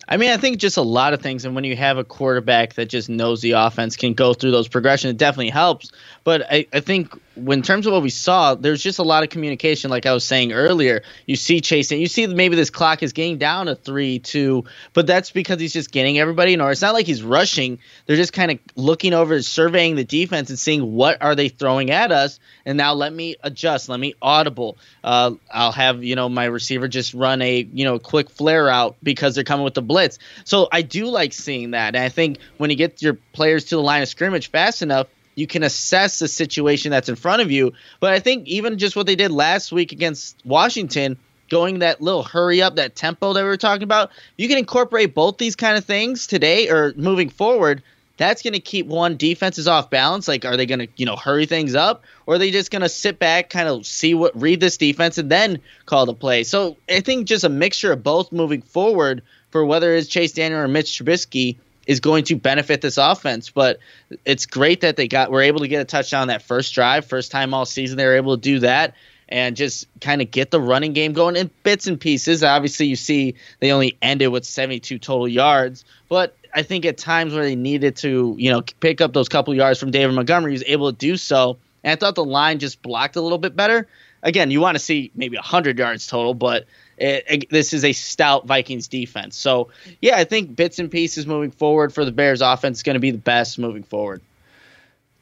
I 0.08 0.16
mean, 0.16 0.30
I 0.30 0.36
think 0.36 0.58
just 0.58 0.76
a 0.76 0.82
lot 0.82 1.14
of 1.14 1.22
things. 1.22 1.44
And 1.44 1.54
when 1.54 1.64
you 1.64 1.76
have 1.76 1.98
a 1.98 2.04
quarterback 2.04 2.74
that 2.74 2.86
just 2.86 3.08
knows 3.08 3.40
the 3.40 3.52
offense, 3.52 3.96
can 3.96 4.14
go 4.14 4.34
through 4.34 4.50
those 4.50 4.68
progressions, 4.68 5.12
it 5.12 5.16
definitely 5.16 5.50
helps. 5.50 5.92
But 6.24 6.42
I, 6.50 6.66
I 6.72 6.80
think 6.80 7.18
when 7.36 7.58
in 7.58 7.62
terms 7.62 7.86
of 7.86 7.92
what 7.92 8.02
we 8.02 8.10
saw, 8.10 8.54
there's 8.54 8.82
just 8.82 8.98
a 8.98 9.02
lot 9.02 9.22
of 9.22 9.28
communication. 9.28 9.90
Like 9.90 10.06
I 10.06 10.12
was 10.12 10.24
saying 10.24 10.52
earlier, 10.52 11.02
you 11.26 11.36
see 11.36 11.60
chasing, 11.60 12.00
you 12.00 12.06
see 12.06 12.26
maybe 12.26 12.56
this 12.56 12.70
clock 12.70 13.02
is 13.02 13.12
getting 13.12 13.38
down 13.38 13.66
to 13.66 13.74
three, 13.74 14.18
two, 14.18 14.64
but 14.92 15.06
that's 15.06 15.30
because 15.30 15.60
he's 15.60 15.72
just 15.72 15.90
getting 15.90 16.18
everybody 16.18 16.52
in 16.52 16.60
order. 16.60 16.72
It's 16.72 16.82
not 16.82 16.94
like 16.94 17.06
he's 17.06 17.22
rushing. 17.22 17.78
They're 18.06 18.16
just 18.16 18.32
kind 18.32 18.50
of 18.50 18.58
looking 18.76 19.14
over, 19.14 19.40
surveying 19.42 19.96
the 19.96 20.04
defense, 20.04 20.50
and 20.50 20.58
seeing 20.58 20.92
what 20.92 21.22
are 21.22 21.34
they 21.34 21.48
throwing 21.48 21.90
at 21.90 22.12
us. 22.12 22.38
And 22.64 22.78
now 22.78 22.94
let 22.94 23.12
me 23.12 23.36
adjust. 23.42 23.88
Let 23.88 24.00
me 24.00 24.14
audible. 24.22 24.78
Uh, 25.02 25.32
I'll 25.50 25.72
have 25.72 26.04
you 26.04 26.16
know 26.16 26.28
my 26.28 26.44
receiver 26.44 26.88
just 26.88 27.14
run 27.14 27.42
a 27.42 27.68
you 27.72 27.84
know 27.84 27.98
quick 27.98 28.30
flare 28.30 28.68
out 28.68 28.96
because 29.02 29.34
they're 29.34 29.44
coming 29.44 29.64
with 29.64 29.74
the 29.74 29.82
blitz. 29.82 30.18
So 30.44 30.68
I 30.72 30.82
do 30.82 31.06
like 31.06 31.32
seeing 31.32 31.72
that. 31.72 31.94
And 31.94 32.04
I 32.04 32.08
think 32.08 32.38
when 32.58 32.70
you 32.70 32.76
get 32.76 33.02
your 33.02 33.14
players 33.32 33.66
to 33.66 33.76
the 33.76 33.82
line 33.82 34.02
of 34.02 34.08
scrimmage 34.08 34.50
fast 34.50 34.82
enough 34.82 35.08
you 35.34 35.46
can 35.46 35.62
assess 35.62 36.18
the 36.18 36.28
situation 36.28 36.90
that's 36.90 37.08
in 37.08 37.16
front 37.16 37.42
of 37.42 37.50
you. 37.50 37.72
But 38.00 38.12
I 38.12 38.20
think 38.20 38.46
even 38.46 38.78
just 38.78 38.96
what 38.96 39.06
they 39.06 39.16
did 39.16 39.30
last 39.30 39.72
week 39.72 39.92
against 39.92 40.36
Washington, 40.44 41.16
going 41.50 41.80
that 41.80 42.00
little 42.00 42.22
hurry 42.22 42.62
up, 42.62 42.76
that 42.76 42.96
tempo 42.96 43.32
that 43.32 43.42
we 43.42 43.48
were 43.48 43.56
talking 43.56 43.82
about, 43.82 44.10
you 44.36 44.48
can 44.48 44.58
incorporate 44.58 45.14
both 45.14 45.38
these 45.38 45.56
kind 45.56 45.76
of 45.76 45.84
things 45.84 46.26
today 46.26 46.68
or 46.70 46.92
moving 46.96 47.28
forward. 47.28 47.82
That's 48.16 48.42
going 48.42 48.54
to 48.54 48.60
keep 48.60 48.86
one 48.86 49.16
defenses 49.16 49.66
off 49.66 49.90
balance. 49.90 50.28
Like, 50.28 50.44
are 50.44 50.56
they 50.56 50.66
going 50.66 50.78
to, 50.78 50.88
you 50.96 51.04
know, 51.04 51.16
hurry 51.16 51.46
things 51.46 51.74
up, 51.74 52.04
or 52.26 52.36
are 52.36 52.38
they 52.38 52.52
just 52.52 52.70
going 52.70 52.82
to 52.82 52.88
sit 52.88 53.18
back, 53.18 53.50
kind 53.50 53.68
of 53.68 53.84
see 53.84 54.14
what, 54.14 54.40
read 54.40 54.60
this 54.60 54.76
defense, 54.76 55.18
and 55.18 55.30
then 55.30 55.60
call 55.84 56.06
the 56.06 56.14
play? 56.14 56.44
So 56.44 56.76
I 56.88 57.00
think 57.00 57.26
just 57.26 57.42
a 57.42 57.48
mixture 57.48 57.90
of 57.90 58.04
both 58.04 58.30
moving 58.30 58.62
forward 58.62 59.22
for 59.50 59.64
whether 59.64 59.94
it's 59.94 60.08
Chase 60.08 60.32
Daniel 60.32 60.60
or 60.60 60.68
Mitch 60.68 60.92
Trubisky 60.92 61.56
is 61.86 62.00
going 62.00 62.24
to 62.24 62.36
benefit 62.36 62.80
this 62.80 62.98
offense. 62.98 63.50
But 63.50 63.78
it's 64.24 64.46
great 64.46 64.80
that 64.82 64.96
they 64.96 65.08
got 65.08 65.30
were 65.30 65.42
able 65.42 65.60
to 65.60 65.68
get 65.68 65.80
a 65.80 65.84
touchdown 65.84 66.28
that 66.28 66.42
first 66.42 66.74
drive, 66.74 67.06
first 67.06 67.30
time 67.30 67.54
all 67.54 67.66
season 67.66 67.96
they 67.96 68.06
were 68.06 68.16
able 68.16 68.36
to 68.36 68.40
do 68.40 68.60
that 68.60 68.94
and 69.28 69.56
just 69.56 69.86
kind 70.00 70.20
of 70.20 70.30
get 70.30 70.50
the 70.50 70.60
running 70.60 70.92
game 70.92 71.12
going 71.12 71.36
in 71.36 71.50
bits 71.62 71.86
and 71.86 71.98
pieces. 71.98 72.44
Obviously, 72.44 72.86
you 72.86 72.96
see 72.96 73.34
they 73.60 73.72
only 73.72 73.96
ended 74.02 74.28
with 74.28 74.44
72 74.44 74.98
total 74.98 75.26
yards, 75.26 75.84
but 76.08 76.36
I 76.54 76.62
think 76.62 76.84
at 76.84 76.98
times 76.98 77.34
where 77.34 77.42
they 77.42 77.56
needed 77.56 77.96
to, 77.96 78.36
you 78.38 78.50
know, 78.50 78.62
pick 78.80 79.00
up 79.00 79.12
those 79.12 79.28
couple 79.28 79.54
yards 79.54 79.80
from 79.80 79.90
David 79.90 80.14
Montgomery, 80.14 80.52
he 80.52 80.54
was 80.54 80.64
able 80.66 80.92
to 80.92 80.96
do 80.96 81.16
so. 81.16 81.58
And 81.82 81.92
I 81.92 81.96
thought 81.96 82.14
the 82.14 82.24
line 82.24 82.58
just 82.60 82.80
blocked 82.80 83.16
a 83.16 83.20
little 83.20 83.38
bit 83.38 83.56
better. 83.56 83.88
Again, 84.22 84.50
you 84.50 84.60
want 84.60 84.76
to 84.76 84.78
see 84.78 85.10
maybe 85.14 85.36
100 85.36 85.78
yards 85.78 86.06
total, 86.06 86.32
but 86.32 86.66
it, 86.96 87.24
it, 87.28 87.50
this 87.50 87.72
is 87.72 87.84
a 87.84 87.92
stout 87.92 88.46
Vikings 88.46 88.88
defense. 88.88 89.36
So, 89.36 89.68
yeah, 90.00 90.16
I 90.16 90.24
think 90.24 90.56
bits 90.56 90.78
and 90.78 90.90
pieces 90.90 91.26
moving 91.26 91.50
forward 91.50 91.92
for 91.92 92.04
the 92.04 92.12
Bears 92.12 92.40
offense 92.40 92.78
is 92.78 92.82
going 92.82 92.94
to 92.94 93.00
be 93.00 93.10
the 93.10 93.18
best 93.18 93.58
moving 93.58 93.82
forward. 93.82 94.20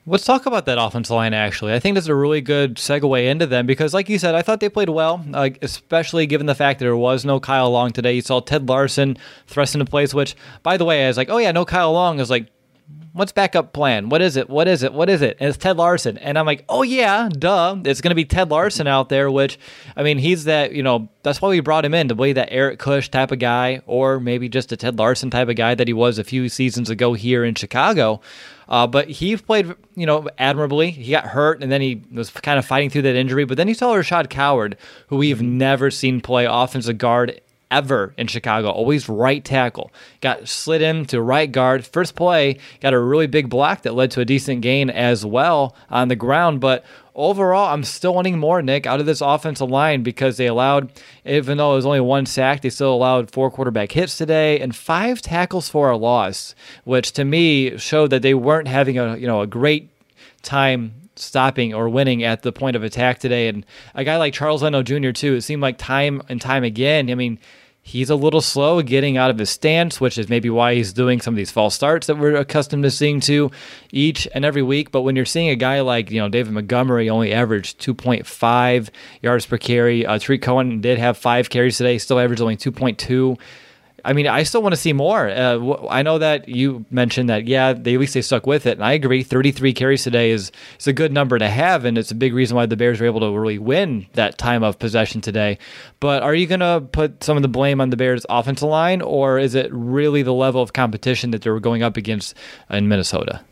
Let's 0.04 0.24
talk 0.24 0.46
about 0.46 0.66
that 0.66 0.78
offensive 0.82 1.14
line, 1.14 1.32
actually. 1.32 1.74
I 1.74 1.78
think 1.78 1.94
that's 1.94 2.08
a 2.08 2.14
really 2.14 2.40
good 2.40 2.74
segue 2.74 3.24
into 3.24 3.46
them 3.46 3.66
because, 3.66 3.94
like 3.94 4.08
you 4.08 4.18
said, 4.18 4.34
I 4.34 4.42
thought 4.42 4.58
they 4.58 4.68
played 4.68 4.88
well, 4.88 5.24
uh, 5.32 5.50
especially 5.62 6.26
given 6.26 6.46
the 6.46 6.56
fact 6.56 6.80
that 6.80 6.86
there 6.86 6.96
was 6.96 7.24
no 7.24 7.38
Kyle 7.38 7.70
Long 7.70 7.92
today. 7.92 8.14
You 8.14 8.20
saw 8.20 8.40
Ted 8.40 8.68
Larsen 8.68 9.16
thrust 9.46 9.76
into 9.76 9.84
place, 9.84 10.12
which, 10.12 10.34
by 10.64 10.76
the 10.76 10.84
way, 10.84 11.04
I 11.04 11.06
was 11.06 11.16
like, 11.16 11.30
oh, 11.30 11.38
yeah, 11.38 11.52
no 11.52 11.64
Kyle 11.64 11.92
Long. 11.92 12.18
I 12.18 12.22
was 12.22 12.30
like, 12.30 12.48
what's 13.12 13.32
backup 13.32 13.72
plan? 13.72 14.08
What 14.08 14.22
is 14.22 14.36
it? 14.36 14.48
What 14.48 14.68
is 14.68 14.82
it? 14.82 14.92
What 14.92 15.08
is 15.08 15.22
it? 15.22 15.36
And 15.38 15.48
it's 15.48 15.58
Ted 15.58 15.76
Larsen. 15.76 16.18
And 16.18 16.38
I'm 16.38 16.46
like, 16.46 16.64
oh 16.68 16.82
yeah, 16.82 17.28
duh. 17.30 17.76
It's 17.84 18.00
gonna 18.00 18.14
be 18.14 18.24
Ted 18.24 18.50
Larsen 18.50 18.86
out 18.86 19.08
there, 19.08 19.30
which 19.30 19.58
I 19.96 20.02
mean, 20.02 20.18
he's 20.18 20.44
that, 20.44 20.72
you 20.72 20.82
know, 20.82 21.08
that's 21.22 21.40
why 21.40 21.50
we 21.50 21.60
brought 21.60 21.84
him 21.84 21.94
in 21.94 22.08
to 22.08 22.16
play 22.16 22.32
that 22.32 22.48
Eric 22.50 22.78
Kush 22.78 23.08
type 23.08 23.30
of 23.30 23.38
guy, 23.38 23.82
or 23.86 24.18
maybe 24.18 24.48
just 24.48 24.72
a 24.72 24.76
Ted 24.76 24.98
Larsen 24.98 25.30
type 25.30 25.48
of 25.48 25.56
guy 25.56 25.74
that 25.74 25.86
he 25.86 25.94
was 25.94 26.18
a 26.18 26.24
few 26.24 26.48
seasons 26.48 26.90
ago 26.90 27.12
here 27.12 27.44
in 27.44 27.54
Chicago. 27.54 28.20
Uh, 28.68 28.86
but 28.86 29.08
he 29.10 29.36
played, 29.36 29.74
you 29.94 30.06
know, 30.06 30.26
admirably. 30.38 30.90
He 30.90 31.10
got 31.10 31.26
hurt, 31.26 31.62
and 31.62 31.70
then 31.70 31.82
he 31.82 32.02
was 32.10 32.30
kind 32.30 32.58
of 32.58 32.64
fighting 32.64 32.88
through 32.88 33.02
that 33.02 33.16
injury. 33.16 33.44
But 33.44 33.58
then 33.58 33.68
he 33.68 33.74
saw 33.74 33.92
Rashaad 33.94 34.30
Coward, 34.30 34.78
who 35.08 35.18
we've 35.18 35.42
never 35.42 35.90
seen 35.90 36.22
play 36.22 36.46
offensive 36.48 36.96
guard 36.96 37.40
ever 37.72 38.14
in 38.16 38.26
Chicago. 38.26 38.70
Always 38.70 39.08
right 39.08 39.44
tackle. 39.44 39.90
Got 40.20 40.46
slid 40.46 40.82
in 40.82 41.06
to 41.06 41.20
right 41.20 41.50
guard. 41.50 41.86
First 41.86 42.14
play, 42.14 42.58
got 42.80 42.92
a 42.92 43.00
really 43.00 43.26
big 43.26 43.48
block 43.48 43.82
that 43.82 43.94
led 43.94 44.10
to 44.12 44.20
a 44.20 44.24
decent 44.24 44.60
gain 44.60 44.90
as 44.90 45.24
well 45.24 45.74
on 45.90 46.08
the 46.08 46.14
ground. 46.14 46.60
But 46.60 46.84
overall, 47.14 47.72
I'm 47.72 47.82
still 47.82 48.14
wanting 48.14 48.38
more, 48.38 48.60
Nick, 48.62 48.86
out 48.86 49.00
of 49.00 49.06
this 49.06 49.22
offensive 49.22 49.70
line 49.70 50.02
because 50.02 50.36
they 50.36 50.46
allowed, 50.46 50.92
even 51.24 51.56
though 51.56 51.72
it 51.72 51.76
was 51.76 51.86
only 51.86 52.00
one 52.00 52.26
sack, 52.26 52.60
they 52.60 52.70
still 52.70 52.92
allowed 52.92 53.30
four 53.30 53.50
quarterback 53.50 53.92
hits 53.92 54.16
today 54.16 54.60
and 54.60 54.76
five 54.76 55.22
tackles 55.22 55.68
for 55.68 55.90
a 55.90 55.96
loss, 55.96 56.54
which 56.84 57.12
to 57.12 57.24
me 57.24 57.76
showed 57.78 58.10
that 58.10 58.22
they 58.22 58.34
weren't 58.34 58.68
having 58.68 58.98
a 58.98 59.16
you 59.16 59.26
know 59.26 59.40
a 59.40 59.46
great 59.46 59.88
time 60.42 60.94
stopping 61.16 61.74
or 61.74 61.88
winning 61.88 62.22
at 62.22 62.42
the 62.42 62.52
point 62.52 62.76
of 62.76 62.82
attack 62.82 63.18
today. 63.18 63.48
And 63.48 63.64
a 63.94 64.04
guy 64.04 64.16
like 64.16 64.34
Charles 64.34 64.62
Leno 64.62 64.82
Jr. 64.82 65.10
too, 65.10 65.34
it 65.34 65.42
seemed 65.42 65.62
like 65.62 65.78
time 65.78 66.22
and 66.28 66.40
time 66.40 66.64
again. 66.64 67.10
I 67.10 67.14
mean, 67.14 67.38
he's 67.82 68.08
a 68.08 68.14
little 68.14 68.40
slow 68.40 68.80
getting 68.80 69.16
out 69.16 69.30
of 69.30 69.38
his 69.38 69.50
stance, 69.50 70.00
which 70.00 70.16
is 70.16 70.28
maybe 70.28 70.48
why 70.48 70.74
he's 70.74 70.92
doing 70.92 71.20
some 71.20 71.34
of 71.34 71.36
these 71.36 71.50
false 71.50 71.74
starts 71.74 72.06
that 72.06 72.16
we're 72.16 72.36
accustomed 72.36 72.84
to 72.84 72.90
seeing 72.90 73.20
to 73.20 73.50
each 73.90 74.28
and 74.34 74.44
every 74.44 74.62
week. 74.62 74.92
But 74.92 75.02
when 75.02 75.16
you're 75.16 75.24
seeing 75.24 75.48
a 75.48 75.56
guy 75.56 75.80
like 75.80 76.10
you 76.10 76.20
know 76.20 76.28
David 76.28 76.52
Montgomery 76.52 77.10
only 77.10 77.32
averaged 77.32 77.80
2.5 77.80 78.88
yards 79.20 79.46
per 79.46 79.58
carry, 79.58 80.06
uh, 80.06 80.18
Tarik 80.18 80.42
Cohen 80.42 80.80
did 80.80 80.98
have 80.98 81.18
five 81.18 81.50
carries 81.50 81.76
today, 81.76 81.98
still 81.98 82.18
averaged 82.18 82.40
only 82.40 82.56
2.2. 82.56 83.38
I 84.04 84.12
mean, 84.12 84.26
I 84.26 84.42
still 84.42 84.62
want 84.62 84.72
to 84.72 84.80
see 84.80 84.92
more. 84.92 85.28
Uh, 85.28 85.86
I 85.88 86.02
know 86.02 86.18
that 86.18 86.48
you 86.48 86.84
mentioned 86.90 87.28
that, 87.28 87.46
yeah, 87.46 87.72
they, 87.72 87.94
at 87.94 88.00
least 88.00 88.14
they 88.14 88.22
stuck 88.22 88.46
with 88.46 88.66
it, 88.66 88.72
and 88.72 88.84
I 88.84 88.92
agree. 88.92 89.22
33 89.22 89.72
carries 89.72 90.02
today 90.02 90.30
is 90.30 90.50
is 90.78 90.86
a 90.86 90.92
good 90.92 91.12
number 91.12 91.38
to 91.38 91.48
have, 91.48 91.84
and 91.84 91.96
it's 91.96 92.10
a 92.10 92.14
big 92.14 92.34
reason 92.34 92.56
why 92.56 92.66
the 92.66 92.76
Bears 92.76 93.00
were 93.00 93.06
able 93.06 93.20
to 93.20 93.30
really 93.30 93.58
win 93.58 94.06
that 94.14 94.38
time 94.38 94.62
of 94.62 94.78
possession 94.78 95.20
today. 95.20 95.58
But 96.00 96.22
are 96.22 96.34
you 96.34 96.46
going 96.46 96.60
to 96.60 96.86
put 96.92 97.22
some 97.22 97.36
of 97.36 97.42
the 97.42 97.48
blame 97.48 97.80
on 97.80 97.90
the 97.90 97.96
Bears' 97.96 98.26
offensive 98.28 98.68
line, 98.68 99.02
or 99.02 99.38
is 99.38 99.54
it 99.54 99.70
really 99.72 100.22
the 100.22 100.34
level 100.34 100.62
of 100.62 100.72
competition 100.72 101.30
that 101.30 101.42
they 101.42 101.50
were 101.50 101.60
going 101.60 101.82
up 101.82 101.96
against 101.96 102.34
in 102.70 102.88
Minnesota? 102.88 103.42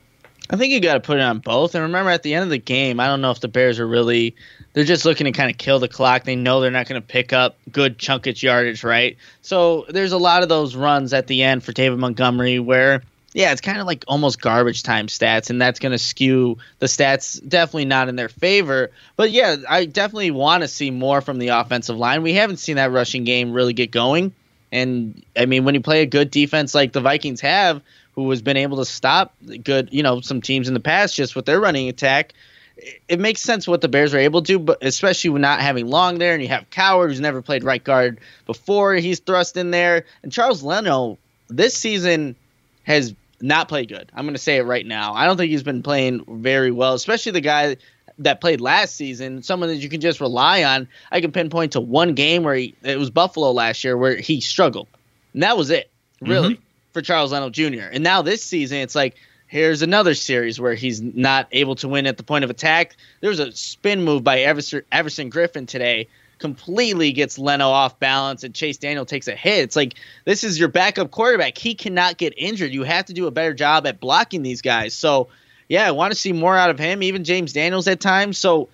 I 0.51 0.57
think 0.57 0.73
you 0.73 0.81
got 0.81 0.95
to 0.95 1.01
put 1.01 1.19
it 1.19 1.23
on 1.23 1.39
both. 1.39 1.77
And 1.77 1.83
remember, 1.83 2.11
at 2.11 2.25
the 2.25 2.35
end 2.35 2.43
of 2.43 2.51
the 2.51 2.59
game, 2.59 2.99
I 2.99 3.07
don't 3.07 3.21
know 3.21 3.31
if 3.31 3.41
the 3.41 3.49
Bears 3.49 3.79
are 3.79 3.87
really 3.87 4.35
they're 4.73 4.85
just 4.85 5.05
looking 5.05 5.25
to 5.25 5.33
kind 5.33 5.51
of 5.51 5.59
kill 5.59 5.79
the 5.79 5.89
clock. 5.89 6.25
They 6.25 6.37
know 6.37 6.61
they're 6.61 6.71
not 6.71 6.89
going 6.89 7.01
to 7.01 7.07
pick 7.07 7.33
up 7.33 7.57
good 7.71 7.99
chunkage 7.99 8.43
yardage, 8.43 8.85
right? 8.85 9.17
So 9.43 9.85
there's 9.89 10.13
a 10.13 10.19
lot 10.19 10.43
of 10.43 10.49
those 10.49 10.77
runs 10.77 11.13
at 11.13 11.27
the 11.27 11.43
end 11.43 11.65
for 11.65 11.73
David 11.73 11.99
Montgomery 11.99 12.59
where 12.59 13.03
yeah, 13.33 13.53
it's 13.53 13.61
kind 13.61 13.79
of 13.79 13.87
like 13.87 14.05
almost 14.09 14.41
garbage 14.41 14.83
time 14.83 15.07
stats, 15.07 15.51
and 15.51 15.63
that's 15.63 15.79
going 15.79 15.93
to 15.93 15.99
skew 15.99 16.59
the 16.81 16.87
stats 16.87 17.41
definitely 17.47 17.85
not 17.85 18.09
in 18.09 18.17
their 18.17 18.29
favor. 18.29 18.91
But 19.17 19.31
yeah, 19.31 19.57
I 19.69 19.85
definitely 19.85 20.33
want 20.33 20.63
to 20.63 20.69
see 20.69 20.91
more 20.91 21.21
from 21.21 21.39
the 21.39 21.49
offensive 21.49 21.97
line. 21.97 22.23
We 22.23 22.35
haven't 22.35 22.57
seen 22.57 22.77
that 22.77 22.91
rushing 22.91 23.25
game 23.25 23.53
really 23.53 23.73
get 23.73 23.93
going. 23.93 24.35
And 24.73 25.23
I 25.37 25.47
mean, 25.47 25.65
when 25.65 25.75
you 25.75 25.81
play 25.81 26.03
a 26.03 26.07
good 26.07 26.31
defense 26.31 26.75
like 26.75 26.93
the 26.93 27.01
Vikings 27.01 27.41
have, 27.41 27.83
who 28.15 28.29
has 28.31 28.43
been 28.43 28.57
able 28.57 28.79
to 28.79 28.85
stop 28.85 29.35
good, 29.63 29.91
you 29.93 30.03
know, 30.03 30.21
some 30.21 30.41
teams 30.41 30.67
in 30.67 30.75
the 30.75 30.81
past 30.81 31.15
just 31.15 31.37
with 31.37 31.47
their 31.47 31.61
running 31.61 31.89
attack, 31.89 32.33
it 33.09 33.21
makes 33.21 33.41
sense 33.41 33.69
what 33.69 33.81
the 33.81 33.89
Bears 33.89 34.15
are 34.15 34.19
able 34.19 34.43
to, 34.43 34.59
but 34.59 34.79
especially 34.83 35.31
with 35.31 35.43
not 35.43 35.61
having 35.61 35.87
Long 35.87 36.19
there, 36.19 36.35
and 36.35 36.43
you 36.43 36.49
have 36.49 36.69
Coward 36.71 37.11
who's 37.11 37.21
never 37.21 37.43
played 37.43 37.65
right 37.65 37.83
guard 37.83 38.21
before, 38.47 38.95
he's 38.95 39.21
thrust 39.21 39.57
in 39.57 39.71
there, 39.71 40.05
and 40.23 40.33
Charles 40.33 40.63
Leno 40.63 41.19
this 41.49 41.77
season 41.77 42.37
has 42.85 43.15
not 43.41 43.69
played 43.69 43.89
good. 43.89 44.11
I'm 44.15 44.25
going 44.25 44.35
to 44.35 44.41
say 44.41 44.57
it 44.57 44.63
right 44.63 44.87
now. 44.87 45.15
I 45.15 45.27
don't 45.27 45.37
think 45.37 45.51
he's 45.51 45.63
been 45.63 45.83
playing 45.83 46.25
very 46.43 46.71
well, 46.71 46.95
especially 46.95 47.33
the 47.33 47.41
guy 47.41 47.77
that 48.19 48.41
played 48.41 48.61
last 48.61 48.97
season, 48.97 49.43
someone 49.43 49.71
that 49.71 49.77
you 49.77 49.89
can 49.89 50.01
just 50.01 50.21
rely 50.21 50.63
on. 50.63 50.89
I 51.11 51.21
can 51.21 51.33
pinpoint 51.33 51.73
to 51.73 51.81
one 51.81 52.15
game 52.15 52.43
where 52.43 52.55
he, 52.55 52.75
it 52.83 52.99
was 52.99 53.11
Buffalo 53.11 53.51
last 53.53 53.83
year 53.83 53.97
where 53.97 54.17
he 54.17 54.41
struggled. 54.41 54.89
And 55.33 55.43
that 55.43 55.57
was 55.57 55.71
it, 55.71 55.91
really, 56.21 56.55
mm-hmm. 56.55 56.63
for 56.93 57.03
Charles 57.03 57.33
Leno 57.33 57.49
Jr. 57.51 57.89
And 57.93 58.05
now 58.05 58.23
this 58.23 58.43
season, 58.43 58.79
it's 58.79 58.95
like, 58.95 59.17
here's 59.51 59.83
another 59.83 60.15
series 60.15 60.61
where 60.61 60.75
he's 60.75 61.03
not 61.03 61.49
able 61.51 61.75
to 61.75 61.89
win 61.89 62.07
at 62.07 62.17
the 62.17 62.23
point 62.23 62.45
of 62.45 62.51
attack. 62.51 62.95
There 63.21 63.31
was 63.31 63.41
a 63.41 63.51
spin 63.51 64.05
move 64.05 64.23
by 64.23 64.41
Everson, 64.41 64.83
Everson 64.93 65.29
Griffen 65.31 65.67
today 65.67 66.09
completely 66.39 67.13
gets 67.13 67.37
Leno 67.37 67.69
off 67.69 67.99
balance 67.99 68.45
and 68.45 68.55
Chase 68.55 68.79
Daniel 68.79 69.05
takes 69.05 69.27
a 69.27 69.35
hit. 69.35 69.65
It's 69.65 69.77
like 69.77 69.95
this 70.25 70.45
is 70.45 70.59
your 70.59 70.69
backup 70.69 71.11
quarterback. 71.11 71.59
He 71.59 71.75
cannot 71.75 72.17
get 72.17 72.33
injured. 72.37 72.73
You 72.73 72.85
have 72.85 73.07
to 73.07 73.13
do 73.13 73.27
a 73.27 73.33
better 73.33 73.53
job 73.53 73.87
at 73.89 73.99
blocking 73.99 74.43
these 74.43 74.63
guys. 74.63 74.95
So, 74.95 75.29
yeah, 75.69 75.87
I 75.87 75.91
want 75.91 76.13
to 76.13 76.19
see 76.19 76.33
more 76.33 76.57
out 76.57 76.71
of 76.71 76.79
him, 76.79 77.03
even 77.03 77.25
James 77.25 77.53
Daniels 77.53 77.89
at 77.89 78.01
times. 78.01 78.39
So, 78.39 78.69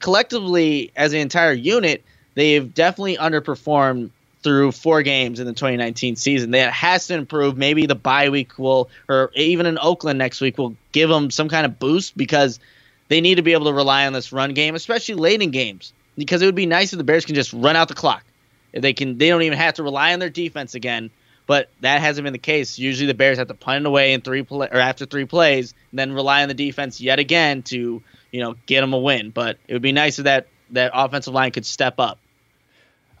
collectively, 0.00 0.92
as 0.96 1.12
an 1.12 1.20
entire 1.20 1.52
unit, 1.52 2.02
they've 2.34 2.72
definitely 2.72 3.18
underperformed 3.18 4.10
through 4.42 4.72
four 4.72 5.02
games 5.02 5.40
in 5.40 5.46
the 5.46 5.52
2019 5.52 6.16
season. 6.16 6.52
That 6.52 6.72
has 6.72 7.06
to 7.08 7.14
improve. 7.14 7.56
Maybe 7.56 7.86
the 7.86 7.94
bye 7.94 8.28
week 8.28 8.58
will, 8.58 8.90
or 9.08 9.30
even 9.34 9.66
in 9.66 9.78
Oakland 9.78 10.18
next 10.18 10.40
week, 10.40 10.58
will 10.58 10.76
give 10.92 11.08
them 11.08 11.30
some 11.30 11.48
kind 11.48 11.66
of 11.66 11.78
boost 11.78 12.16
because 12.16 12.58
they 13.08 13.20
need 13.20 13.36
to 13.36 13.42
be 13.42 13.52
able 13.52 13.66
to 13.66 13.72
rely 13.72 14.06
on 14.06 14.12
this 14.12 14.32
run 14.32 14.54
game, 14.54 14.74
especially 14.74 15.14
late 15.14 15.42
in 15.42 15.50
games 15.50 15.92
because 16.16 16.42
it 16.42 16.46
would 16.46 16.54
be 16.54 16.66
nice 16.66 16.92
if 16.92 16.98
the 16.98 17.04
Bears 17.04 17.24
can 17.24 17.34
just 17.34 17.52
run 17.52 17.76
out 17.76 17.88
the 17.88 17.94
clock. 17.94 18.24
If 18.72 18.82
they 18.82 18.92
can, 18.92 19.18
they 19.18 19.28
don't 19.28 19.42
even 19.42 19.58
have 19.58 19.74
to 19.74 19.82
rely 19.82 20.12
on 20.12 20.18
their 20.18 20.30
defense 20.30 20.74
again. 20.74 21.10
But 21.46 21.70
that 21.80 22.00
hasn't 22.00 22.24
been 22.24 22.32
the 22.32 22.38
case. 22.38 22.78
Usually, 22.78 23.06
the 23.06 23.14
Bears 23.14 23.38
have 23.38 23.48
to 23.48 23.54
punt 23.54 23.84
it 23.84 23.88
away 23.88 24.12
in 24.12 24.20
three 24.20 24.42
play, 24.42 24.68
or 24.70 24.78
after 24.78 25.06
three 25.06 25.24
plays, 25.24 25.74
and 25.90 25.98
then 25.98 26.12
rely 26.12 26.42
on 26.42 26.48
the 26.48 26.54
defense 26.54 27.00
yet 27.00 27.18
again 27.18 27.62
to 27.64 28.02
you 28.30 28.40
know 28.40 28.54
get 28.66 28.80
them 28.80 28.92
a 28.92 28.98
win. 28.98 29.30
But 29.30 29.58
it 29.66 29.72
would 29.72 29.82
be 29.82 29.92
nice 29.92 30.18
if 30.18 30.24
that 30.24 30.46
that 30.70 30.92
offensive 30.94 31.34
line 31.34 31.50
could 31.50 31.66
step 31.66 31.98
up. 31.98 32.18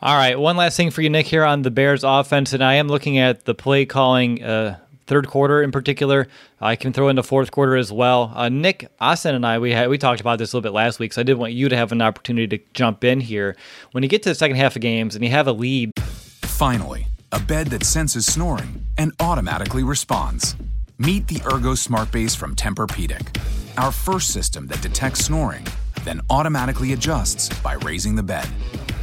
All 0.02 0.16
right, 0.16 0.36
one 0.36 0.56
last 0.56 0.76
thing 0.76 0.90
for 0.90 1.00
you, 1.00 1.08
Nick, 1.08 1.28
here 1.28 1.44
on 1.44 1.62
the 1.62 1.70
Bears 1.70 2.02
offense, 2.02 2.52
and 2.52 2.64
I 2.64 2.74
am 2.74 2.88
looking 2.88 3.18
at 3.18 3.44
the 3.44 3.54
play 3.54 3.86
calling 3.86 4.42
uh, 4.42 4.76
third 5.06 5.28
quarter 5.28 5.62
in 5.62 5.70
particular. 5.70 6.26
I 6.60 6.74
can 6.74 6.92
throw 6.92 7.06
in 7.06 7.14
the 7.14 7.22
fourth 7.22 7.52
quarter 7.52 7.76
as 7.76 7.92
well. 7.92 8.32
Uh, 8.34 8.48
Nick 8.48 8.90
Austin 8.98 9.36
and 9.36 9.46
I 9.46 9.60
we 9.60 9.70
had 9.70 9.88
we 9.88 9.98
talked 9.98 10.20
about 10.20 10.40
this 10.40 10.52
a 10.52 10.56
little 10.56 10.68
bit 10.68 10.74
last 10.74 10.98
week, 10.98 11.12
so 11.12 11.20
I 11.20 11.22
did 11.22 11.38
want 11.38 11.52
you 11.52 11.68
to 11.68 11.76
have 11.76 11.92
an 11.92 12.02
opportunity 12.02 12.58
to 12.58 12.64
jump 12.74 13.04
in 13.04 13.20
here. 13.20 13.54
When 13.92 14.02
you 14.02 14.08
get 14.08 14.24
to 14.24 14.30
the 14.30 14.34
second 14.34 14.56
half 14.56 14.74
of 14.74 14.82
games 14.82 15.14
and 15.14 15.24
you 15.24 15.30
have 15.30 15.46
a 15.46 15.52
lead, 15.52 15.92
finally, 16.00 17.06
a 17.30 17.38
bed 17.38 17.68
that 17.68 17.84
senses 17.84 18.26
snoring 18.26 18.84
and 18.98 19.12
automatically 19.20 19.84
responds. 19.84 20.56
Meet 20.98 21.28
the 21.28 21.40
Ergo 21.46 21.76
Smart 21.76 22.10
Base 22.10 22.34
from 22.34 22.56
Tempur-Pedic, 22.56 23.40
our 23.78 23.92
first 23.92 24.32
system 24.32 24.66
that 24.66 24.82
detects 24.82 25.26
snoring, 25.26 25.64
then 26.02 26.22
automatically 26.28 26.92
adjusts 26.92 27.56
by 27.60 27.74
raising 27.74 28.16
the 28.16 28.22
bed. 28.24 28.48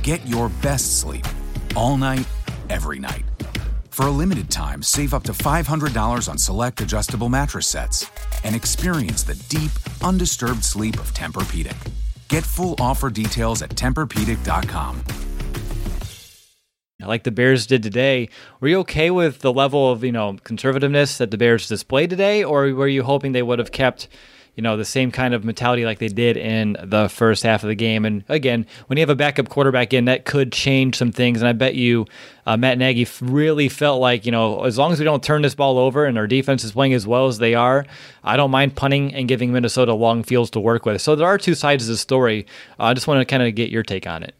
Get 0.10 0.28
your 0.28 0.50
best 0.64 1.00
sleep 1.02 1.24
all 1.76 1.96
night, 1.96 2.26
every 2.72 2.98
night. 2.98 3.26
For 3.92 4.08
a 4.08 4.10
limited 4.10 4.50
time, 4.50 4.82
save 4.82 5.14
up 5.14 5.22
to 5.26 5.34
$500 5.34 6.28
on 6.28 6.36
select 6.36 6.82
adjustable 6.82 7.30
mattress 7.30 7.68
sets 7.68 8.10
and 8.44 8.56
experience 8.56 9.22
the 9.22 9.36
deep, 9.50 9.70
undisturbed 10.04 10.66
sleep 10.66 10.98
of 10.98 11.14
Tempur-Pedic. 11.14 11.78
Get 12.28 12.44
full 12.44 12.74
offer 12.80 13.12
details 13.12 13.62
at 13.62 13.70
TempurPedic.com. 13.70 15.04
Like 17.06 17.24
the 17.24 17.30
Bears 17.30 17.68
did 17.68 17.84
today, 17.84 18.30
were 18.62 18.68
you 18.68 18.80
okay 18.80 19.12
with 19.12 19.42
the 19.42 19.54
level 19.54 19.92
of 19.92 20.04
you 20.04 20.12
know 20.12 20.34
conservativeness 20.44 21.18
that 21.20 21.30
the 21.30 21.38
Bears 21.38 21.68
displayed 21.68 22.10
today, 22.10 22.44
or 22.44 22.74
were 22.74 22.88
you 22.88 23.04
hoping 23.04 23.34
they 23.34 23.44
would 23.44 23.60
have 23.60 23.72
kept 23.72 24.08
you 24.56 24.64
know, 24.64 24.76
the 24.76 24.86
same 24.86 25.12
kind 25.12 25.34
of 25.34 25.46
mentality 25.46 25.86
like 25.86 26.00
they 26.00 26.08
did 26.08 26.36
in 26.38 26.76
the 26.84 27.08
first 27.10 27.44
half 27.44 27.64
of 27.64 27.70
the 27.70 27.76
game. 27.76 28.06
And 28.06 28.24
again, 28.28 28.66
when 28.88 28.98
you 28.98 29.02
have 29.02 29.10
a 29.10 29.16
backup 29.16 29.50
quarterback 29.50 29.94
in, 29.94 30.06
that 30.06 30.26
could 30.26 30.52
change 30.52 30.98
some 30.98 31.12
things. 31.12 31.42
And 31.42 31.48
I 31.48 31.54
bet 31.54 31.76
you 31.76 32.06
uh, 32.46 32.58
Matt 32.58 32.78
Nagy 32.78 33.08
really 33.22 33.70
felt 33.70 34.02
like, 34.02 34.26
you 34.26 34.32
know, 34.32 34.64
as 34.64 34.78
long 34.78 34.92
as 34.92 35.00
we 35.00 35.06
don't 35.06 35.24
turn 35.24 35.42
this 35.42 35.56
ball 35.56 35.78
over 35.78 36.06
and 36.06 36.18
our 36.18 36.28
defense 36.28 36.64
is 36.64 36.74
playing 36.74 36.94
as 36.94 37.08
well 37.08 37.28
as 37.28 37.38
they 37.38 37.56
are, 37.56 37.86
I 38.24 38.38
don't 38.38 38.52
mind 38.52 38.76
punting 38.76 39.14
and 39.14 39.28
giving 39.28 39.52
Minnesota 39.52 39.94
long 39.94 40.24
fields 40.24 40.50
to 40.52 40.60
work 40.60 40.86
with. 40.86 41.02
So 41.02 41.16
there 41.16 41.28
are 41.28 41.38
two 41.38 41.56
sides 41.56 41.86
of 41.86 41.90
the 41.90 41.98
story. 41.98 42.46
Uh, 42.80 42.86
I 42.86 42.94
just 42.94 43.08
want 43.08 43.22
to 43.22 43.26
kind 43.26 43.44
of 43.44 43.56
get 43.56 43.70
your 43.70 43.84
take 43.84 44.08
on 44.08 44.24
it. 44.24 44.36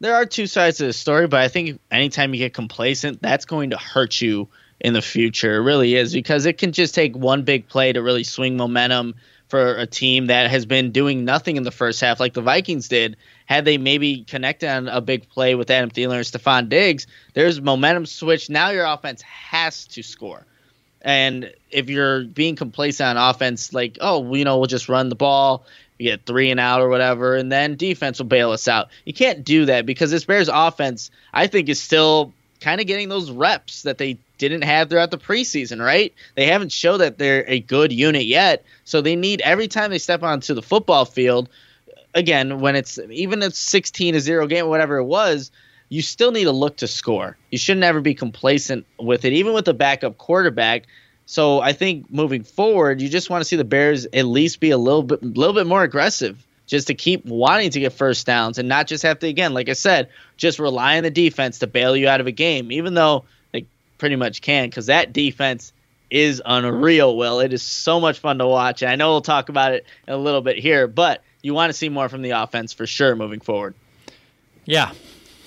There 0.00 0.14
are 0.14 0.24
two 0.24 0.46
sides 0.46 0.78
to 0.78 0.86
the 0.86 0.92
story, 0.92 1.26
but 1.26 1.40
I 1.40 1.48
think 1.48 1.80
anytime 1.90 2.32
you 2.32 2.38
get 2.38 2.54
complacent, 2.54 3.20
that's 3.20 3.44
going 3.44 3.70
to 3.70 3.76
hurt 3.76 4.20
you 4.20 4.48
in 4.80 4.92
the 4.92 5.02
future. 5.02 5.56
It 5.56 5.62
really 5.62 5.96
is 5.96 6.12
because 6.12 6.46
it 6.46 6.58
can 6.58 6.72
just 6.72 6.94
take 6.94 7.16
one 7.16 7.42
big 7.42 7.68
play 7.68 7.92
to 7.92 8.00
really 8.02 8.24
swing 8.24 8.56
momentum 8.56 9.14
for 9.48 9.74
a 9.74 9.86
team 9.86 10.26
that 10.26 10.50
has 10.50 10.66
been 10.66 10.92
doing 10.92 11.24
nothing 11.24 11.56
in 11.56 11.62
the 11.62 11.70
first 11.70 12.00
half, 12.00 12.20
like 12.20 12.34
the 12.34 12.42
Vikings 12.42 12.88
did. 12.88 13.16
Had 13.46 13.64
they 13.64 13.78
maybe 13.78 14.24
connected 14.24 14.68
on 14.68 14.88
a 14.88 15.00
big 15.00 15.28
play 15.30 15.54
with 15.54 15.70
Adam 15.70 15.90
Thielen 15.90 16.18
or 16.18 16.38
Stefon 16.38 16.68
Diggs, 16.68 17.06
there's 17.32 17.60
momentum 17.60 18.04
switch. 18.04 18.50
Now 18.50 18.70
your 18.70 18.84
offense 18.84 19.22
has 19.22 19.86
to 19.88 20.02
score. 20.02 20.44
And 21.00 21.52
if 21.70 21.88
you're 21.88 22.24
being 22.24 22.56
complacent 22.56 23.16
on 23.16 23.30
offense, 23.30 23.72
like, 23.72 23.98
oh, 24.00 24.34
you 24.34 24.44
know, 24.44 24.58
we'll 24.58 24.66
just 24.66 24.88
run 24.88 25.08
the 25.08 25.14
ball, 25.14 25.64
we 25.98 26.06
get 26.06 26.26
three 26.26 26.50
and 26.50 26.60
out 26.60 26.82
or 26.82 26.88
whatever, 26.88 27.36
and 27.36 27.50
then 27.50 27.76
defense 27.76 28.18
will 28.18 28.26
bail 28.26 28.50
us 28.50 28.68
out. 28.68 28.88
You 29.04 29.14
can't 29.14 29.44
do 29.44 29.66
that 29.66 29.86
because 29.86 30.10
this 30.10 30.24
Bears 30.24 30.50
offense, 30.52 31.10
I 31.32 31.46
think, 31.46 31.68
is 31.68 31.80
still 31.80 32.34
kind 32.60 32.80
of 32.80 32.86
getting 32.86 33.08
those 33.08 33.30
reps 33.30 33.82
that 33.82 33.98
they 33.98 34.18
didn't 34.38 34.62
have 34.62 34.88
throughout 34.88 35.10
the 35.10 35.18
preseason, 35.18 35.84
right? 35.84 36.14
They 36.34 36.46
haven't 36.46 36.72
showed 36.72 36.98
that 36.98 37.18
they're 37.18 37.44
a 37.46 37.60
good 37.60 37.92
unit 37.92 38.26
yet. 38.26 38.64
So 38.84 39.00
they 39.00 39.16
need 39.16 39.40
every 39.42 39.68
time 39.68 39.90
they 39.90 39.98
step 39.98 40.22
onto 40.22 40.54
the 40.54 40.62
football 40.62 41.04
field, 41.04 41.48
again, 42.14 42.60
when 42.60 42.76
it's 42.76 42.98
even 43.10 43.42
if 43.42 43.54
16 43.54 44.14
to 44.14 44.20
0 44.20 44.46
game, 44.46 44.68
whatever 44.68 44.96
it 44.96 45.04
was, 45.04 45.50
you 45.88 46.02
still 46.02 46.32
need 46.32 46.44
to 46.44 46.52
look 46.52 46.76
to 46.78 46.86
score. 46.86 47.36
You 47.50 47.58
should 47.58 47.78
never 47.78 48.00
be 48.00 48.14
complacent 48.14 48.86
with 48.98 49.24
it, 49.24 49.32
even 49.32 49.52
with 49.52 49.64
the 49.64 49.74
backup 49.74 50.18
quarterback. 50.18 50.86
So 51.26 51.60
I 51.60 51.72
think 51.72 52.10
moving 52.10 52.42
forward, 52.42 53.00
you 53.00 53.08
just 53.08 53.30
want 53.30 53.42
to 53.42 53.44
see 53.44 53.56
the 53.56 53.64
Bears 53.64 54.06
at 54.12 54.24
least 54.24 54.60
be 54.60 54.70
a 54.70 54.78
little 54.78 55.02
bit, 55.02 55.22
little 55.22 55.54
bit 55.54 55.66
more 55.66 55.82
aggressive, 55.82 56.44
just 56.66 56.86
to 56.88 56.94
keep 56.94 57.24
wanting 57.24 57.70
to 57.70 57.80
get 57.80 57.92
first 57.92 58.26
downs 58.26 58.58
and 58.58 58.68
not 58.68 58.86
just 58.86 59.02
have 59.02 59.18
to, 59.20 59.28
again, 59.28 59.54
like 59.54 59.68
I 59.68 59.74
said, 59.74 60.10
just 60.36 60.58
rely 60.58 60.96
on 60.98 61.02
the 61.02 61.10
defense 61.10 61.58
to 61.60 61.66
bail 61.66 61.96
you 61.96 62.08
out 62.08 62.20
of 62.20 62.26
a 62.26 62.32
game. 62.32 62.70
Even 62.72 62.94
though 62.94 63.24
pretty 63.98 64.16
much 64.16 64.40
can 64.40 64.68
because 64.68 64.86
that 64.86 65.12
defense 65.12 65.72
is 66.10 66.40
unreal. 66.44 67.16
Well, 67.16 67.40
it 67.40 67.52
is 67.52 67.62
so 67.62 68.00
much 68.00 68.18
fun 68.18 68.38
to 68.38 68.46
watch. 68.46 68.82
And 68.82 68.90
I 68.90 68.96
know 68.96 69.10
we'll 69.10 69.20
talk 69.20 69.48
about 69.48 69.74
it 69.74 69.84
in 70.06 70.14
a 70.14 70.18
little 70.18 70.40
bit 70.40 70.58
here, 70.58 70.86
but 70.86 71.22
you 71.42 71.54
want 71.54 71.70
to 71.70 71.74
see 71.74 71.88
more 71.88 72.08
from 72.08 72.22
the 72.22 72.30
offense 72.30 72.72
for 72.72 72.86
sure 72.86 73.14
moving 73.14 73.40
forward. 73.40 73.74
Yeah. 74.64 74.92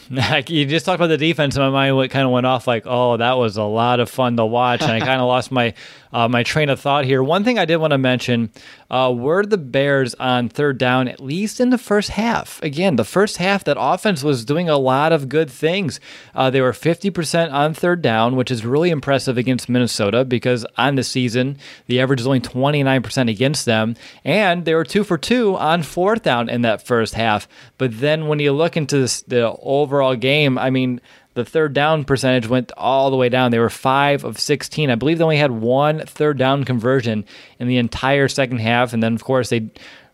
you 0.47 0.65
just 0.65 0.85
talked 0.85 0.95
about 0.95 1.07
the 1.07 1.17
defense, 1.17 1.55
and 1.55 1.63
my 1.63 1.91
mind 1.91 2.11
kind 2.11 2.25
of 2.25 2.31
went 2.31 2.45
off 2.45 2.67
like, 2.67 2.83
"Oh, 2.85 3.17
that 3.17 3.37
was 3.37 3.57
a 3.57 3.63
lot 3.63 3.99
of 3.99 4.09
fun 4.09 4.37
to 4.37 4.45
watch," 4.45 4.81
and 4.81 4.91
I 4.91 4.99
kind 4.99 5.21
of 5.21 5.27
lost 5.27 5.51
my 5.51 5.73
uh, 6.13 6.27
my 6.27 6.43
train 6.43 6.69
of 6.69 6.79
thought 6.79 7.05
here. 7.05 7.23
One 7.23 7.43
thing 7.43 7.57
I 7.57 7.65
did 7.65 7.77
want 7.77 7.91
to 7.91 7.97
mention 7.97 8.51
uh, 8.89 9.13
were 9.15 9.45
the 9.45 9.57
Bears 9.57 10.13
on 10.15 10.49
third 10.49 10.77
down, 10.77 11.07
at 11.07 11.19
least 11.19 11.59
in 11.59 11.69
the 11.69 11.77
first 11.77 12.09
half. 12.09 12.61
Again, 12.61 12.97
the 12.97 13.05
first 13.05 13.37
half, 13.37 13.63
that 13.63 13.77
offense 13.79 14.23
was 14.23 14.43
doing 14.43 14.67
a 14.67 14.77
lot 14.77 15.13
of 15.13 15.29
good 15.29 15.49
things. 15.49 15.99
Uh, 16.35 16.49
they 16.49 16.61
were 16.61 16.73
50% 16.73 17.51
on 17.53 17.73
third 17.73 18.01
down, 18.01 18.35
which 18.35 18.51
is 18.51 18.65
really 18.65 18.89
impressive 18.89 19.37
against 19.37 19.69
Minnesota 19.69 20.25
because 20.25 20.65
on 20.77 20.95
the 20.95 21.03
season, 21.03 21.57
the 21.87 22.01
average 22.01 22.19
is 22.19 22.27
only 22.27 22.41
29% 22.41 23.29
against 23.29 23.65
them. 23.65 23.95
And 24.25 24.65
they 24.65 24.75
were 24.75 24.83
two 24.83 25.03
for 25.03 25.17
two 25.17 25.55
on 25.55 25.83
fourth 25.83 26.23
down 26.23 26.49
in 26.49 26.61
that 26.63 26.85
first 26.85 27.13
half. 27.13 27.47
But 27.77 27.99
then 27.99 28.27
when 28.27 28.39
you 28.39 28.51
look 28.51 28.75
into 28.75 28.99
this, 28.99 29.21
the 29.21 29.55
overall 29.61 30.00
game, 30.15 30.57
I 30.57 30.69
mean, 30.69 31.01
the 31.33 31.45
third 31.45 31.73
down 31.73 32.03
percentage 32.03 32.47
went 32.47 32.71
all 32.75 33.09
the 33.09 33.17
way 33.17 33.29
down. 33.29 33.51
They 33.51 33.59
were 33.59 33.69
five 33.69 34.23
of 34.23 34.39
16. 34.39 34.89
I 34.89 34.95
believe 34.95 35.17
they 35.17 35.23
only 35.23 35.37
had 35.37 35.51
one 35.51 36.05
third 36.05 36.37
down 36.37 36.65
conversion 36.65 37.25
in 37.59 37.67
the 37.67 37.77
entire 37.77 38.27
second 38.27 38.59
half. 38.59 38.93
And 38.93 39.01
then, 39.01 39.13
of 39.13 39.23
course, 39.23 39.49
they 39.49 39.69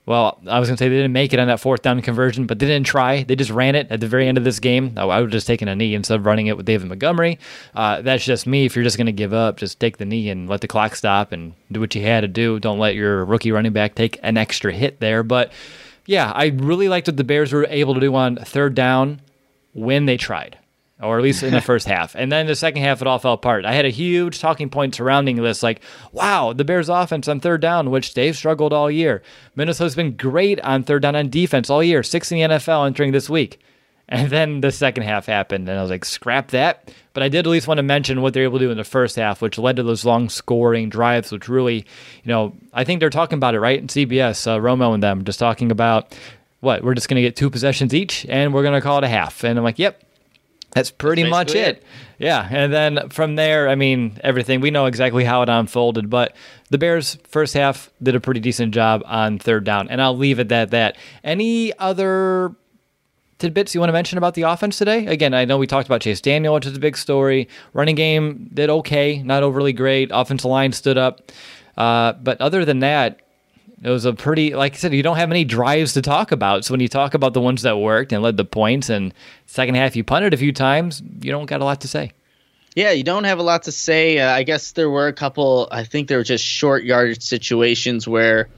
well, 0.08 0.40
I 0.48 0.58
was 0.58 0.70
going 0.70 0.78
to 0.78 0.82
say 0.82 0.88
they 0.88 0.96
didn't 0.96 1.12
make 1.12 1.34
it 1.34 1.40
on 1.40 1.48
that 1.48 1.60
fourth 1.60 1.82
down 1.82 2.02
conversion, 2.02 2.46
but 2.46 2.60
they 2.60 2.66
didn't 2.66 2.86
try. 2.86 3.24
They 3.24 3.36
just 3.36 3.52
ran 3.52 3.76
it 3.76 3.92
at 3.92 4.00
the 4.00 4.08
very 4.08 4.26
end 4.26 4.38
of 4.38 4.46
this 4.46 4.62
game. 4.62 4.94
I 4.96 5.04
would 5.04 5.16
have 5.16 5.30
just 5.32 5.48
taken 5.48 5.68
a 5.68 5.76
knee 5.76 5.94
instead 5.94 6.18
of 6.18 6.26
running 6.26 6.48
it 6.48 6.56
with 6.56 6.66
David 6.66 6.88
Montgomery. 6.88 7.40
Uh, 7.76 8.02
that's 8.02 8.24
just 8.24 8.48
me. 8.48 8.64
If 8.64 8.74
you're 8.74 8.86
just 8.86 8.96
going 8.96 9.08
to 9.08 9.12
give 9.12 9.34
up, 9.34 9.58
just 9.58 9.82
take 9.82 9.98
the 9.98 10.06
knee 10.06 10.30
and 10.30 10.48
let 10.48 10.62
the 10.62 10.68
clock 10.70 10.96
stop 10.96 11.34
and 11.34 11.54
do 11.74 11.82
what 11.82 11.94
you 11.94 12.04
had 12.04 12.22
to 12.22 12.30
do. 12.30 12.58
Don't 12.58 12.80
let 12.80 12.96
your 12.96 13.26
rookie 13.26 13.52
running 13.52 13.74
back 13.74 13.96
take 13.96 14.18
an 14.24 14.38
extra 14.38 14.72
hit 14.72 15.02
there. 15.02 15.24
But 15.24 15.52
yeah, 16.06 16.32
I 16.34 16.48
really 16.56 16.88
liked 16.88 17.08
what 17.10 17.18
the 17.18 17.26
Bears 17.26 17.52
were 17.52 17.68
able 17.70 17.94
to 17.94 18.00
do 18.00 18.16
on 18.16 18.38
third 18.38 18.76
down 18.76 19.20
when 19.78 20.06
they 20.06 20.18
tried 20.18 20.58
or 21.02 21.18
at 21.18 21.24
least 21.24 21.44
in 21.44 21.54
the 21.54 21.62
first 21.62 21.88
half. 21.88 22.16
And 22.16 22.32
then 22.32 22.48
the 22.48 22.56
second 22.56 22.82
half, 22.82 23.02
it 23.02 23.08
all 23.08 23.20
fell 23.20 23.34
apart. 23.34 23.66
I 23.66 23.74
had 23.74 23.86
a 23.86 23.90
huge 23.90 24.40
talking 24.40 24.70
point 24.70 24.96
surrounding 24.96 25.36
this, 25.36 25.62
like, 25.62 25.82
wow, 26.12 26.54
the 26.54 26.66
Bears' 26.66 26.90
offense 26.90 27.28
on 27.28 27.40
third 27.40 27.62
down, 27.62 27.92
which 27.92 28.14
they've 28.14 28.36
struggled 28.36 28.74
all 28.74 28.90
year. 28.90 29.22
Minnesota's 29.56 29.96
been 29.96 30.16
great 30.16 30.60
on 30.62 30.84
third 30.84 31.04
down 31.04 31.16
on 31.16 31.30
defense 31.30 31.70
all 31.70 31.84
year, 31.84 32.02
six 32.02 32.32
in 32.32 32.40
the 32.40 32.56
NFL 32.56 32.88
entering 32.88 33.12
this 33.12 33.30
week. 33.30 33.60
And 34.10 34.30
then 34.30 34.62
the 34.62 34.72
second 34.72 35.04
half 35.04 35.26
happened, 35.26 35.68
and 35.68 35.78
I 35.78 35.82
was 35.82 35.92
like, 35.92 36.06
scrap 36.06 36.52
that. 36.52 36.94
But 37.12 37.24
I 37.24 37.30
did 37.30 37.40
at 37.40 37.48
least 37.48 37.68
want 37.68 37.80
to 37.80 37.84
mention 37.84 38.22
what 38.22 38.34
they're 38.34 38.44
able 38.44 38.60
to 38.60 38.66
do 38.66 38.72
in 38.72 38.78
the 38.78 38.86
first 38.86 39.18
half, 39.18 39.42
which 39.42 39.58
led 39.58 39.76
to 39.76 39.84
those 39.84 40.06
long 40.06 40.30
scoring 40.30 40.88
drives, 40.88 41.32
which 41.32 41.50
really, 41.50 41.78
you 41.78 41.84
know, 42.28 42.56
I 42.74 42.86
think 42.86 43.02
they're 43.02 43.10
talking 43.10 43.38
about 43.38 43.54
it, 43.54 43.60
right? 43.60 43.80
In 43.80 43.88
CBS, 43.88 44.48
uh, 44.48 44.60
Romo 44.60 44.94
and 44.94 45.04
them 45.04 45.26
just 45.26 45.40
talking 45.40 45.72
about 45.72 46.18
what, 46.60 46.84
we're 46.84 46.96
just 46.96 47.08
going 47.08 47.16
to 47.16 47.22
get 47.22 47.36
two 47.36 47.50
possessions 47.50 47.94
each, 47.94 48.26
and 48.28 48.54
we're 48.54 48.64
going 48.64 48.74
to 48.74 48.82
call 48.82 48.98
it 48.98 49.04
a 49.04 49.08
half. 49.08 49.44
And 49.44 49.58
I'm 49.58 49.64
like, 49.64 49.80
yep, 49.80 50.04
that's 50.72 50.92
pretty 50.92 51.24
That's 51.24 51.32
much 51.32 51.56
it. 51.56 51.78
it. 51.78 51.84
Yeah. 52.20 52.48
And 52.50 52.74
then 52.74 53.10
from 53.10 53.36
there, 53.36 53.70
I 53.70 53.76
mean, 53.76 54.20
everything, 54.24 54.60
we 54.62 54.70
know 54.70 54.86
exactly 54.86 55.24
how 55.24 55.42
it 55.42 55.50
unfolded, 55.50 56.10
but 56.10 56.36
the 56.70 56.78
Bears 56.78 57.18
first 57.28 57.54
half 57.54 57.90
did 58.04 58.16
a 58.16 58.20
pretty 58.20 58.40
decent 58.40 58.74
job 58.74 59.02
on 59.06 59.40
third 59.40 59.64
down. 59.64 59.88
And 59.90 60.02
I'll 60.02 60.18
leave 60.18 60.40
it 60.40 60.52
at 60.52 60.72
that. 60.72 60.98
Any 61.24 61.78
other 61.80 62.54
tidbits 63.40 63.74
you 63.74 63.80
want 63.80 63.90
to 63.90 63.94
mention 63.94 64.18
about 64.18 64.34
the 64.34 64.42
offense 64.44 64.78
today? 64.78 65.06
Again, 65.06 65.34
I 65.34 65.46
know 65.46 65.58
we 65.58 65.68
talked 65.68 65.88
about 65.88 66.02
Chase 66.02 66.22
Daniel, 66.22 66.56
which 66.56 66.66
is 66.66 66.76
a 66.76 66.80
big 66.80 66.98
story. 66.98 67.48
Running 67.74 67.96
game 67.96 68.50
did 68.54 68.70
okay, 68.70 69.24
not 69.24 69.44
overly 69.44 69.74
great. 69.74 70.10
Offensive 70.12 70.50
line 70.50 70.74
stood 70.74 70.98
up. 70.98 71.32
Uh, 71.78 72.14
but 72.14 72.42
other 72.42 72.66
than 72.66 72.80
that, 72.80 73.22
it 73.84 73.90
was 73.90 74.06
a 74.06 74.14
pretty, 74.14 74.56
like 74.56 74.74
I 74.74 74.78
said, 74.78 74.94
you 74.94 75.04
don't 75.04 75.18
have 75.18 75.30
any 75.30 75.44
drives 75.44 75.94
to 75.94 76.02
talk 76.02 76.32
about. 76.32 76.66
So 76.66 76.74
when 76.74 76.80
you 76.80 76.88
talk 76.88 77.14
about 77.14 77.34
the 77.34 77.42
ones 77.42 77.62
that 77.62 77.78
worked 77.78 78.12
and 78.12 78.24
led 78.24 78.38
the 78.38 78.46
points, 78.46 78.90
and 78.90 79.14
second 79.46 79.76
half 79.76 79.96
you 79.96 80.04
punted 80.04 80.34
a 80.34 80.38
few 80.38 80.52
times, 80.52 81.02
you 81.22 81.32
don't 81.32 81.46
got 81.46 81.62
a 81.62 81.66
lot 81.66 81.82
to 81.82 81.88
say. 81.88 82.12
Yeah, 82.76 82.92
you 82.92 83.04
don't 83.04 83.24
have 83.24 83.40
a 83.40 83.44
lot 83.44 83.64
to 83.64 83.72
say. 83.72 84.20
Uh, 84.20 84.32
I 84.32 84.44
guess 84.44 84.72
there 84.74 84.90
were 84.90 85.08
a 85.08 85.14
couple. 85.14 85.68
I 85.72 85.84
think 85.84 86.08
there 86.08 86.20
were 86.20 86.24
just 86.24 86.44
short 86.44 86.84
yardage 86.84 87.24
situations 87.24 88.08
where 88.08 88.50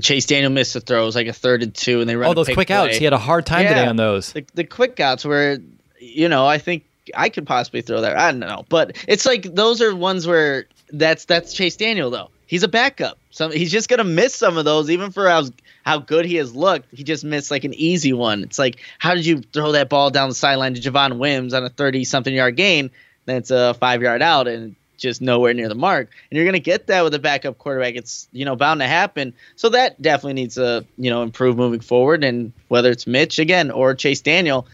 Chase 0.00 0.26
Daniel 0.26 0.50
missed 0.50 0.74
the 0.74 0.80
throws, 0.80 1.16
like 1.16 1.26
a 1.26 1.32
third 1.32 1.62
and 1.62 1.74
two, 1.74 2.00
and 2.00 2.08
they 2.08 2.14
run. 2.14 2.30
Oh, 2.30 2.34
those 2.34 2.48
quick 2.48 2.68
play. 2.68 2.76
outs. 2.76 2.96
He 2.96 3.04
had 3.04 3.12
a 3.12 3.18
hard 3.18 3.46
time 3.46 3.64
yeah, 3.64 3.74
today 3.74 3.86
on 3.86 3.96
those. 3.96 4.32
The, 4.32 4.44
the 4.54 4.64
quick 4.64 5.00
outs 5.00 5.24
where, 5.24 5.58
you 5.98 6.28
know, 6.28 6.46
I 6.46 6.58
think 6.58 6.84
I 7.14 7.28
could 7.28 7.46
possibly 7.46 7.82
throw 7.82 8.02
that. 8.02 8.16
I 8.16 8.30
don't 8.30 8.40
know, 8.40 8.64
but 8.68 8.96
it's 9.08 9.26
like 9.26 9.42
those 9.42 9.82
are 9.82 9.94
ones 9.94 10.26
where 10.26 10.66
that's 10.92 11.24
that's 11.24 11.52
Chase 11.52 11.76
Daniel 11.76 12.10
though. 12.10 12.30
He's 12.50 12.64
a 12.64 12.68
backup. 12.68 13.16
He's 13.30 13.70
just 13.70 13.88
gonna 13.88 14.02
miss 14.02 14.34
some 14.34 14.56
of 14.56 14.64
those, 14.64 14.90
even 14.90 15.12
for 15.12 15.28
how 15.28 15.44
how 15.84 15.98
good 15.98 16.24
he 16.24 16.34
has 16.34 16.52
looked. 16.52 16.92
He 16.92 17.04
just 17.04 17.22
missed 17.22 17.48
like 17.48 17.62
an 17.62 17.74
easy 17.74 18.12
one. 18.12 18.42
It's 18.42 18.58
like 18.58 18.80
how 18.98 19.14
did 19.14 19.24
you 19.24 19.38
throw 19.38 19.70
that 19.70 19.88
ball 19.88 20.10
down 20.10 20.28
the 20.28 20.34
sideline 20.34 20.74
to 20.74 20.80
Javon 20.80 21.18
Wims 21.18 21.54
on 21.54 21.62
a 21.62 21.68
thirty 21.68 22.02
something 22.02 22.34
yard 22.34 22.56
gain? 22.56 22.90
Then 23.24 23.36
it's 23.36 23.52
a 23.52 23.74
five 23.74 24.02
yard 24.02 24.20
out 24.20 24.48
and 24.48 24.74
just 24.96 25.22
nowhere 25.22 25.54
near 25.54 25.68
the 25.68 25.76
mark. 25.76 26.10
And 26.28 26.36
you're 26.36 26.44
gonna 26.44 26.58
get 26.58 26.88
that 26.88 27.04
with 27.04 27.14
a 27.14 27.20
backup 27.20 27.56
quarterback. 27.56 27.94
It's 27.94 28.26
you 28.32 28.44
know 28.44 28.56
bound 28.56 28.80
to 28.80 28.86
happen. 28.88 29.32
So 29.54 29.68
that 29.68 30.02
definitely 30.02 30.32
needs 30.32 30.56
to 30.56 30.84
you 30.98 31.10
know 31.10 31.22
improve 31.22 31.56
moving 31.56 31.78
forward. 31.78 32.24
And 32.24 32.52
whether 32.66 32.90
it's 32.90 33.06
Mitch 33.06 33.38
again 33.38 33.70
or 33.70 33.94
Chase 33.94 34.22
Daniel, 34.22 34.66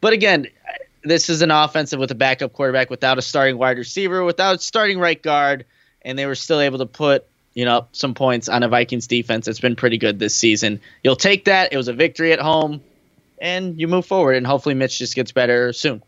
but 0.00 0.12
again. 0.12 0.48
This 1.04 1.28
is 1.28 1.42
an 1.42 1.50
offensive 1.50 1.98
with 1.98 2.12
a 2.12 2.14
backup 2.14 2.52
quarterback 2.52 2.88
without 2.88 3.18
a 3.18 3.22
starting 3.22 3.58
wide 3.58 3.76
receiver, 3.76 4.22
without 4.22 4.62
starting 4.62 5.00
right 5.00 5.20
guard, 5.20 5.64
and 6.04 6.18
they 6.18 6.26
were 6.26 6.34
still 6.34 6.60
able 6.60 6.78
to 6.78 6.86
put 6.86 7.26
you 7.54 7.64
know, 7.64 7.86
some 7.92 8.14
points 8.14 8.48
on 8.48 8.62
a 8.62 8.68
Vikings 8.68 9.06
defense 9.06 9.46
that's 9.46 9.60
been 9.60 9.76
pretty 9.76 9.98
good 9.98 10.18
this 10.18 10.34
season. 10.34 10.80
You'll 11.02 11.16
take 11.16 11.44
that. 11.46 11.72
It 11.72 11.76
was 11.76 11.88
a 11.88 11.92
victory 11.92 12.32
at 12.32 12.40
home, 12.40 12.80
and 13.40 13.78
you 13.78 13.88
move 13.88 14.06
forward, 14.06 14.36
and 14.36 14.46
hopefully 14.46 14.74
Mitch 14.74 14.98
just 14.98 15.14
gets 15.14 15.32
better 15.32 15.72
soon. 15.72 16.02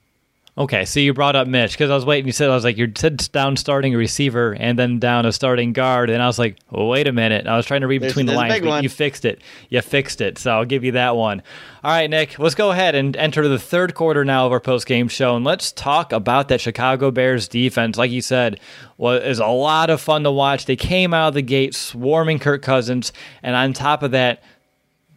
Okay, 0.57 0.84
so 0.84 1.00
you 1.00 1.12
brought 1.12 1.34
up 1.34 1.48
Mitch 1.48 1.72
because 1.72 1.90
I 1.90 1.96
was 1.96 2.05
waiting. 2.07 2.26
You 2.26 2.32
said 2.32 2.48
I 2.48 2.55
was 2.55 2.62
like 2.62 2.76
you 2.76 2.90
said 2.94 3.16
down 3.32 3.57
starting 3.57 3.92
receiver 3.92 4.52
and 4.52 4.78
then 4.78 5.00
down 5.00 5.26
a 5.26 5.32
starting 5.32 5.72
guard, 5.72 6.11
and 6.11 6.22
I 6.22 6.28
was 6.28 6.38
like, 6.38 6.59
wait 6.70 7.09
a 7.09 7.12
minute. 7.12 7.48
I 7.48 7.57
was 7.57 7.66
trying 7.66 7.80
to 7.80 7.88
read 7.88 8.02
between 8.02 8.26
there's, 8.26 8.36
the 8.36 8.48
lines, 8.48 8.61
but 8.61 8.82
you 8.84 8.88
fixed 8.88 9.24
it. 9.24 9.42
You 9.68 9.80
fixed 9.80 10.20
it, 10.20 10.38
so 10.38 10.52
I'll 10.52 10.64
give 10.64 10.84
you 10.84 10.92
that 10.92 11.16
one. 11.16 11.42
All 11.82 11.90
right, 11.90 12.09
Nick, 12.09 12.38
let's 12.38 12.55
go 12.55 12.70
ahead 12.70 12.94
and 12.94 13.16
enter 13.16 13.48
the 13.48 13.59
third 13.59 13.94
quarter 13.94 14.24
now 14.24 14.46
of 14.46 14.52
our 14.52 14.61
post 14.61 14.86
game 14.86 15.09
show, 15.09 15.34
and 15.34 15.44
let's 15.44 15.72
talk 15.72 16.12
about 16.12 16.46
that 16.48 16.61
Chicago 16.61 17.11
Bears 17.11 17.48
defense. 17.48 17.98
Like 17.98 18.12
you 18.12 18.22
said, 18.22 18.61
was 18.96 19.40
a 19.40 19.46
lot 19.46 19.90
of 19.90 20.00
fun 20.00 20.22
to 20.22 20.30
watch. 20.30 20.66
They 20.66 20.76
came 20.76 21.12
out 21.12 21.28
of 21.28 21.34
the 21.34 21.42
gate 21.42 21.74
swarming 21.74 22.38
Kirk 22.38 22.62
Cousins, 22.62 23.12
and 23.42 23.57
on 23.57 23.72
top 23.72 24.05
of 24.05 24.12
that 24.12 24.40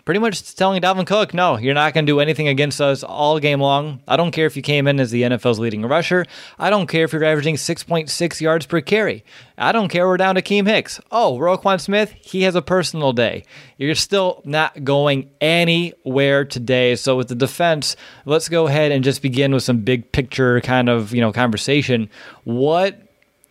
pretty 0.07 0.21
much 0.21 0.55
telling 0.55 0.81
Dalvin 0.81 1.05
Cook, 1.05 1.33
no, 1.33 1.57
you're 1.57 1.73
not 1.73 1.93
going 1.93 2.05
to 2.05 2.09
do 2.09 2.21
anything 2.21 2.47
against 2.47 2.79
us 2.79 3.03
all 3.03 3.41
game 3.41 3.59
long. 3.59 4.01
I 4.07 4.15
don't 4.15 4.31
care 4.31 4.45
if 4.45 4.55
you 4.55 4.61
came 4.61 4.87
in 4.87 5.01
as 5.01 5.11
the 5.11 5.23
NFL's 5.23 5.59
leading 5.59 5.81
rusher. 5.85 6.25
I 6.57 6.69
don't 6.69 6.87
care 6.87 7.03
if 7.03 7.11
you're 7.11 7.25
averaging 7.25 7.55
6.6 7.55 8.39
yards 8.39 8.65
per 8.65 8.79
carry. 8.79 9.25
I 9.57 9.73
don't 9.73 9.89
care 9.89 10.07
we're 10.07 10.15
down 10.15 10.35
to 10.35 10.41
Keem 10.41 10.65
Hicks. 10.65 11.01
Oh, 11.11 11.37
Roquan 11.37 11.81
Smith, 11.81 12.13
he 12.21 12.43
has 12.43 12.55
a 12.55 12.61
personal 12.61 13.11
day. 13.11 13.43
You're 13.77 13.95
still 13.95 14.41
not 14.45 14.85
going 14.85 15.29
anywhere 15.41 16.45
today. 16.45 16.95
So 16.95 17.17
with 17.17 17.27
the 17.27 17.35
defense, 17.35 17.97
let's 18.23 18.47
go 18.47 18.67
ahead 18.67 18.93
and 18.93 19.03
just 19.03 19.21
begin 19.21 19.53
with 19.53 19.63
some 19.63 19.81
big 19.81 20.09
picture 20.13 20.61
kind 20.61 20.87
of, 20.87 21.13
you 21.13 21.19
know, 21.19 21.33
conversation. 21.33 22.09
What 22.45 22.97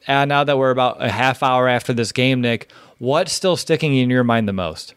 uh, 0.08 0.24
now 0.24 0.42
that 0.42 0.56
we're 0.56 0.70
about 0.70 1.04
a 1.04 1.10
half 1.10 1.42
hour 1.42 1.68
after 1.68 1.92
this 1.92 2.12
game, 2.12 2.40
Nick, 2.40 2.70
what's 2.96 3.34
still 3.34 3.58
sticking 3.58 3.94
in 3.94 4.08
your 4.08 4.24
mind 4.24 4.48
the 4.48 4.54
most? 4.54 4.94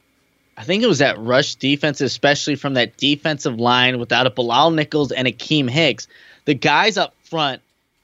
I 0.60 0.64
think 0.64 0.84
it 0.84 0.88
was 0.88 1.00
that 1.00 1.18
rush 1.18 1.56
defense, 1.56 2.02
especially 2.02 2.56
from 2.56 2.74
that 2.74 2.98
defensive 2.98 3.58
line 3.58 3.98
without 3.98 4.28
a 4.28 4.30
Bilal 4.30 4.72
Nichols 4.72 5.14
and 5.14 5.26
Akiem 5.26 5.70
Hicks. 5.70 6.10
The 6.44 6.54
guys 6.54 6.98
up 6.98 7.16
front 7.24 7.62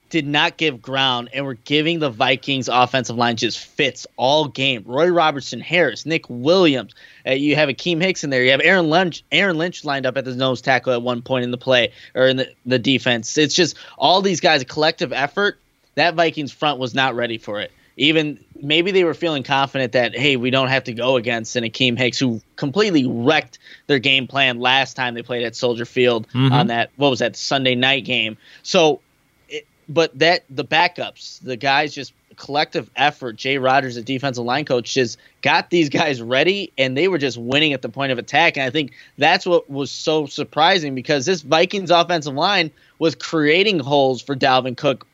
did 0.08 0.26
not 0.26 0.56
give 0.56 0.80
ground 0.80 1.28
and 1.34 1.44
were 1.44 1.52
giving 1.52 1.98
the 1.98 2.08
Vikings 2.08 2.68
offensive 2.68 3.14
line 3.14 3.36
just 3.36 3.58
fits 3.58 4.06
all 4.16 4.48
game. 4.48 4.84
Roy 4.86 5.08
Robertson, 5.08 5.60
Harris, 5.60 6.06
Nick 6.06 6.30
Williams. 6.30 6.94
Uh, 7.26 7.32
you 7.32 7.56
have 7.56 7.68
Akiem 7.68 8.00
Hicks 8.00 8.24
in 8.24 8.30
there. 8.30 8.42
You 8.42 8.52
have 8.52 8.62
Aaron 8.64 8.88
Lynch, 8.88 9.22
Aaron 9.30 9.58
Lynch 9.58 9.84
lined 9.84 10.06
up 10.06 10.16
at 10.16 10.24
the 10.24 10.34
nose 10.34 10.62
tackle 10.62 10.94
at 10.94 11.02
one 11.02 11.20
point 11.20 11.44
in 11.44 11.50
the 11.50 11.58
play 11.58 11.92
or 12.14 12.26
in 12.26 12.38
the, 12.38 12.50
the 12.64 12.78
defense. 12.78 13.36
It's 13.36 13.54
just 13.54 13.76
all 13.98 14.22
these 14.22 14.40
guys, 14.40 14.62
a 14.62 14.64
collective 14.64 15.12
effort. 15.12 15.58
That 15.96 16.14
Vikings 16.14 16.52
front 16.52 16.78
was 16.78 16.94
not 16.94 17.16
ready 17.16 17.36
for 17.36 17.60
it 17.60 17.70
even 17.96 18.38
maybe 18.60 18.90
they 18.90 19.04
were 19.04 19.14
feeling 19.14 19.42
confident 19.42 19.92
that 19.92 20.16
hey, 20.16 20.36
we 20.36 20.50
don't 20.50 20.68
have 20.68 20.84
to 20.84 20.92
go 20.92 21.16
against 21.16 21.56
an 21.56 21.64
Akiem 21.64 21.98
Hicks 21.98 22.18
who 22.18 22.40
completely 22.56 23.06
wrecked 23.06 23.58
their 23.86 23.98
game 23.98 24.26
plan 24.26 24.60
last 24.60 24.94
time 24.94 25.14
they 25.14 25.22
played 25.22 25.44
at 25.44 25.56
Soldier 25.56 25.84
Field 25.84 26.28
mm-hmm. 26.28 26.52
on 26.52 26.66
that 26.68 26.90
what 26.96 27.10
was 27.10 27.20
that 27.20 27.36
Sunday 27.36 27.74
night 27.74 28.04
game. 28.04 28.36
So, 28.62 29.00
it, 29.48 29.66
but 29.88 30.18
that 30.18 30.44
the 30.50 30.64
backups, 30.64 31.40
the 31.42 31.56
guys 31.56 31.94
just 31.94 32.12
collective 32.36 32.90
effort. 32.96 33.36
Jay 33.36 33.58
Rodgers, 33.58 33.94
the 33.94 34.02
defensive 34.02 34.44
line 34.44 34.64
coach, 34.64 34.92
just 34.92 35.18
got 35.42 35.70
these 35.70 35.88
guys 35.88 36.20
ready, 36.20 36.72
and 36.78 36.96
they 36.96 37.08
were 37.08 37.18
just 37.18 37.38
winning 37.38 37.72
at 37.72 37.82
the 37.82 37.88
point 37.88 38.12
of 38.12 38.18
attack. 38.18 38.56
And 38.56 38.64
I 38.64 38.70
think 38.70 38.92
that's 39.18 39.46
what 39.46 39.68
was 39.70 39.90
so 39.90 40.26
surprising 40.26 40.94
because 40.94 41.26
this 41.26 41.42
Vikings 41.42 41.90
offensive 41.90 42.34
line 42.34 42.70
was 42.98 43.14
creating 43.14 43.78
holes 43.78 44.22
for 44.22 44.36
Dalvin 44.36 44.76
Cook 44.76 45.06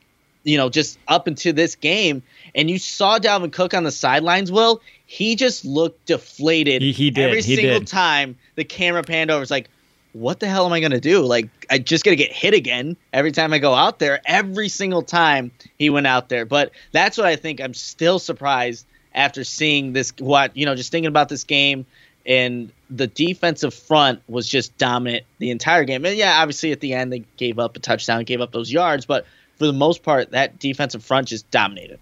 you 0.44 0.56
know, 0.56 0.68
just 0.68 0.98
up 1.08 1.28
into 1.28 1.52
this 1.52 1.76
game. 1.76 2.22
And 2.54 2.70
you 2.70 2.78
saw 2.78 3.18
Dalvin 3.18 3.52
Cook 3.52 3.74
on 3.74 3.84
the 3.84 3.90
sidelines, 3.90 4.52
Will. 4.52 4.80
He 5.06 5.36
just 5.36 5.64
looked 5.64 6.06
deflated 6.06 6.82
he, 6.82 6.92
he 6.92 7.10
did. 7.10 7.24
every 7.24 7.42
he 7.42 7.56
single 7.56 7.80
did. 7.80 7.88
time 7.88 8.36
the 8.54 8.64
camera 8.64 9.02
panned 9.02 9.30
over. 9.30 9.42
It's 9.42 9.50
like, 9.50 9.68
what 10.12 10.40
the 10.40 10.48
hell 10.48 10.66
am 10.66 10.72
I 10.72 10.80
going 10.80 10.92
to 10.92 11.00
do? 11.00 11.22
Like, 11.22 11.48
I 11.70 11.78
just 11.78 12.04
going 12.04 12.16
to 12.16 12.22
get 12.22 12.32
hit 12.32 12.54
again 12.54 12.96
every 13.12 13.32
time 13.32 13.52
I 13.52 13.58
go 13.58 13.72
out 13.72 13.98
there. 13.98 14.20
Every 14.24 14.68
single 14.68 15.02
time 15.02 15.52
he 15.78 15.90
went 15.90 16.06
out 16.06 16.28
there. 16.28 16.44
But 16.44 16.72
that's 16.92 17.16
what 17.16 17.26
I 17.26 17.36
think. 17.36 17.60
I'm 17.60 17.74
still 17.74 18.18
surprised 18.18 18.86
after 19.14 19.44
seeing 19.44 19.92
this, 19.92 20.12
what, 20.18 20.56
you 20.56 20.66
know, 20.66 20.74
just 20.74 20.92
thinking 20.92 21.08
about 21.08 21.28
this 21.28 21.44
game. 21.44 21.86
And 22.24 22.70
the 22.88 23.06
defensive 23.06 23.74
front 23.74 24.22
was 24.28 24.46
just 24.48 24.76
dominant 24.78 25.24
the 25.38 25.50
entire 25.50 25.84
game. 25.84 26.04
And 26.04 26.16
yeah, 26.16 26.40
obviously 26.40 26.72
at 26.72 26.80
the 26.80 26.94
end 26.94 27.12
they 27.12 27.24
gave 27.36 27.58
up 27.58 27.76
a 27.76 27.80
touchdown, 27.80 28.24
gave 28.24 28.40
up 28.40 28.52
those 28.52 28.70
yards, 28.70 29.06
but 29.06 29.26
for 29.62 29.68
the 29.68 29.72
most 29.72 30.02
part, 30.02 30.32
that 30.32 30.58
defensive 30.58 31.04
front 31.04 31.28
just 31.28 31.48
dominated. 31.52 32.00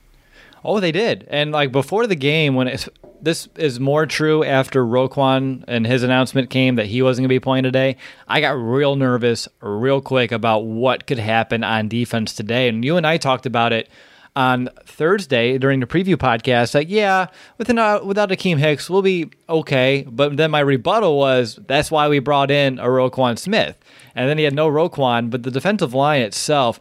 Oh, 0.64 0.80
they 0.80 0.92
did. 0.92 1.26
And 1.28 1.52
like 1.52 1.72
before 1.72 2.06
the 2.06 2.14
game, 2.16 2.54
when 2.54 2.68
it's 2.68 2.88
this 3.20 3.48
is 3.56 3.78
more 3.78 4.06
true 4.06 4.42
after 4.42 4.82
Roquan 4.82 5.62
and 5.68 5.86
his 5.86 6.02
announcement 6.02 6.48
came 6.48 6.76
that 6.76 6.86
he 6.86 7.02
wasn't 7.02 7.24
going 7.24 7.28
to 7.28 7.34
be 7.34 7.40
playing 7.40 7.64
today. 7.64 7.98
I 8.26 8.40
got 8.40 8.52
real 8.52 8.96
nervous 8.96 9.46
real 9.60 10.00
quick 10.00 10.32
about 10.32 10.60
what 10.60 11.06
could 11.06 11.18
happen 11.18 11.62
on 11.62 11.88
defense 11.88 12.34
today. 12.34 12.66
And 12.68 12.82
you 12.82 12.96
and 12.96 13.06
I 13.06 13.18
talked 13.18 13.44
about 13.44 13.74
it 13.74 13.90
on 14.34 14.70
Thursday 14.86 15.58
during 15.58 15.80
the 15.80 15.86
preview 15.86 16.14
podcast, 16.14 16.74
like, 16.74 16.88
yeah, 16.88 17.18
uh, 17.18 17.26
without, 17.58 18.06
without 18.06 18.30
Akiem 18.30 18.56
Hicks, 18.56 18.88
we'll 18.88 19.02
be 19.02 19.28
okay. 19.50 20.06
But 20.08 20.38
then 20.38 20.50
my 20.50 20.60
rebuttal 20.60 21.18
was, 21.18 21.58
that's 21.66 21.90
why 21.90 22.08
we 22.08 22.20
brought 22.20 22.50
in 22.50 22.78
a 22.78 22.86
Roquan 22.86 23.38
Smith. 23.38 23.76
And 24.14 24.30
then 24.30 24.38
he 24.38 24.44
had 24.44 24.54
no 24.54 24.70
Roquan, 24.70 25.28
but 25.28 25.42
the 25.42 25.50
defensive 25.50 25.92
line 25.92 26.22
itself 26.22 26.80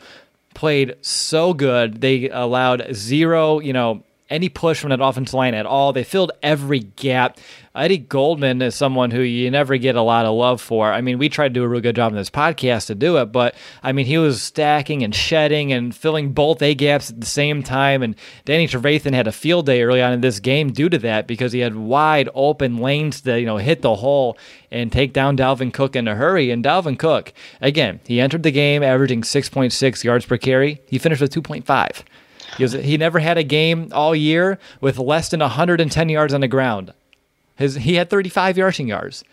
played 0.59 0.93
so 0.99 1.53
good. 1.53 2.01
They 2.01 2.29
allowed 2.29 2.93
zero, 2.93 3.59
you 3.59 3.71
know, 3.71 4.03
any 4.29 4.49
push 4.49 4.79
from 4.79 4.91
that 4.91 5.01
offensive 5.01 5.33
line 5.33 5.53
at 5.53 5.65
all. 5.65 5.93
They 5.93 6.03
filled 6.03 6.31
every 6.43 6.79
gap. 6.79 7.39
Eddie 7.75 7.97
Goldman 7.97 8.61
is 8.61 8.75
someone 8.75 9.11
who 9.11 9.21
you 9.21 9.49
never 9.49 9.77
get 9.77 9.95
a 9.95 10.01
lot 10.01 10.25
of 10.25 10.35
love 10.35 10.59
for. 10.59 10.91
I 10.91 11.01
mean, 11.01 11.17
we 11.17 11.29
tried 11.29 11.49
to 11.49 11.53
do 11.53 11.63
a 11.63 11.67
real 11.67 11.81
good 11.81 11.95
job 11.95 12.11
in 12.11 12.17
this 12.17 12.29
podcast 12.29 12.87
to 12.87 12.95
do 12.95 13.17
it, 13.17 13.27
but 13.27 13.55
I 13.81 13.91
mean, 13.91 14.05
he 14.05 14.17
was 14.17 14.41
stacking 14.41 15.03
and 15.03 15.13
shedding 15.15 15.71
and 15.71 15.95
filling 15.95 16.33
both 16.33 16.61
A 16.61 16.75
gaps 16.75 17.09
at 17.09 17.21
the 17.21 17.27
same 17.27 17.63
time. 17.63 18.03
And 18.03 18.15
Danny 18.43 18.67
Trevathan 18.67 19.13
had 19.13 19.27
a 19.27 19.31
field 19.31 19.67
day 19.67 19.83
early 19.83 20.01
on 20.01 20.13
in 20.13 20.21
this 20.21 20.39
game 20.39 20.71
due 20.71 20.89
to 20.89 20.97
that 20.99 21.27
because 21.27 21.53
he 21.53 21.59
had 21.59 21.75
wide 21.75 22.27
open 22.33 22.77
lanes 22.77 23.21
to 23.21 23.39
you 23.39 23.45
know 23.45 23.57
hit 23.57 23.81
the 23.81 23.95
hole 23.95 24.37
and 24.71 24.91
take 24.91 25.13
down 25.13 25.37
Dalvin 25.37 25.73
Cook 25.73 25.95
in 25.95 26.07
a 26.07 26.15
hurry. 26.15 26.51
And 26.51 26.63
Dalvin 26.63 26.97
Cook, 26.97 27.33
again, 27.61 27.99
he 28.05 28.19
entered 28.19 28.43
the 28.43 28.51
game 28.51 28.83
averaging 28.83 29.21
6.6 29.21 30.03
yards 30.03 30.25
per 30.25 30.37
carry. 30.37 30.81
He 30.87 30.97
finished 30.97 31.21
with 31.21 31.33
2.5. 31.33 32.03
He, 32.57 32.63
was, 32.63 32.73
he 32.73 32.97
never 32.97 33.19
had 33.19 33.37
a 33.37 33.43
game 33.43 33.89
all 33.91 34.15
year 34.15 34.59
with 34.81 34.97
less 34.97 35.29
than 35.29 35.39
110 35.39 36.09
yards 36.09 36.33
on 36.33 36.41
the 36.41 36.47
ground. 36.47 36.93
His 37.55 37.75
he 37.75 37.95
had 37.95 38.09
35 38.09 38.57
rushing 38.57 38.87
yards. 38.87 39.23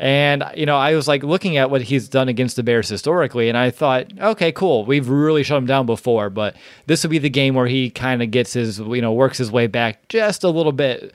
And 0.00 0.44
you 0.56 0.64
know, 0.64 0.78
I 0.78 0.94
was 0.94 1.06
like 1.06 1.22
looking 1.22 1.58
at 1.58 1.70
what 1.70 1.82
he's 1.82 2.08
done 2.08 2.28
against 2.28 2.56
the 2.56 2.62
Bears 2.62 2.88
historically, 2.88 3.50
and 3.50 3.58
I 3.58 3.70
thought, 3.70 4.06
okay, 4.18 4.50
cool. 4.50 4.86
We've 4.86 5.08
really 5.08 5.42
shut 5.42 5.58
him 5.58 5.66
down 5.66 5.84
before, 5.84 6.30
but 6.30 6.56
this 6.86 7.04
would 7.04 7.10
be 7.10 7.18
the 7.18 7.28
game 7.28 7.54
where 7.54 7.66
he 7.66 7.90
kind 7.90 8.22
of 8.22 8.30
gets 8.30 8.54
his, 8.54 8.78
you 8.78 9.02
know, 9.02 9.12
works 9.12 9.36
his 9.36 9.52
way 9.52 9.66
back 9.66 10.08
just 10.08 10.42
a 10.42 10.48
little 10.48 10.72
bit, 10.72 11.14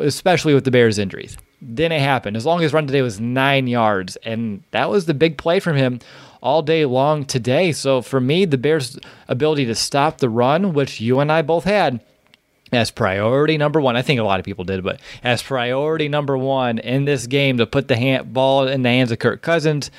especially 0.00 0.54
with 0.54 0.64
the 0.64 0.70
Bears' 0.70 0.96
injuries. 0.96 1.36
Didn't 1.74 2.00
happen. 2.00 2.36
As 2.36 2.46
long 2.46 2.62
as 2.62 2.72
run 2.72 2.86
today 2.86 3.02
was 3.02 3.18
nine 3.18 3.66
yards, 3.66 4.14
and 4.24 4.62
that 4.70 4.90
was 4.90 5.06
the 5.06 5.14
big 5.14 5.36
play 5.36 5.58
from 5.58 5.76
him 5.76 5.98
all 6.44 6.62
day 6.62 6.84
long 6.84 7.24
today. 7.24 7.72
So 7.72 8.02
for 8.02 8.20
me, 8.20 8.44
the 8.44 8.58
Bears' 8.58 8.98
ability 9.26 9.64
to 9.64 9.74
stop 9.74 10.18
the 10.18 10.28
run, 10.28 10.74
which 10.74 11.00
you 11.00 11.18
and 11.18 11.32
I 11.32 11.42
both 11.42 11.64
had 11.64 12.00
as 12.70 12.90
priority 12.90 13.56
number 13.56 13.80
one. 13.80 13.96
I 13.96 14.02
think 14.02 14.20
a 14.20 14.24
lot 14.24 14.38
of 14.38 14.44
people 14.44 14.64
did, 14.64 14.84
but 14.84 15.00
as 15.24 15.42
priority 15.42 16.08
number 16.08 16.36
one 16.36 16.78
in 16.78 17.06
this 17.06 17.26
game 17.26 17.56
to 17.58 17.66
put 17.66 17.88
the 17.88 17.96
hand, 17.96 18.32
ball 18.34 18.68
in 18.68 18.82
the 18.82 18.90
hands 18.90 19.10
of 19.10 19.18
Kirk 19.18 19.42
Cousins. 19.42 19.90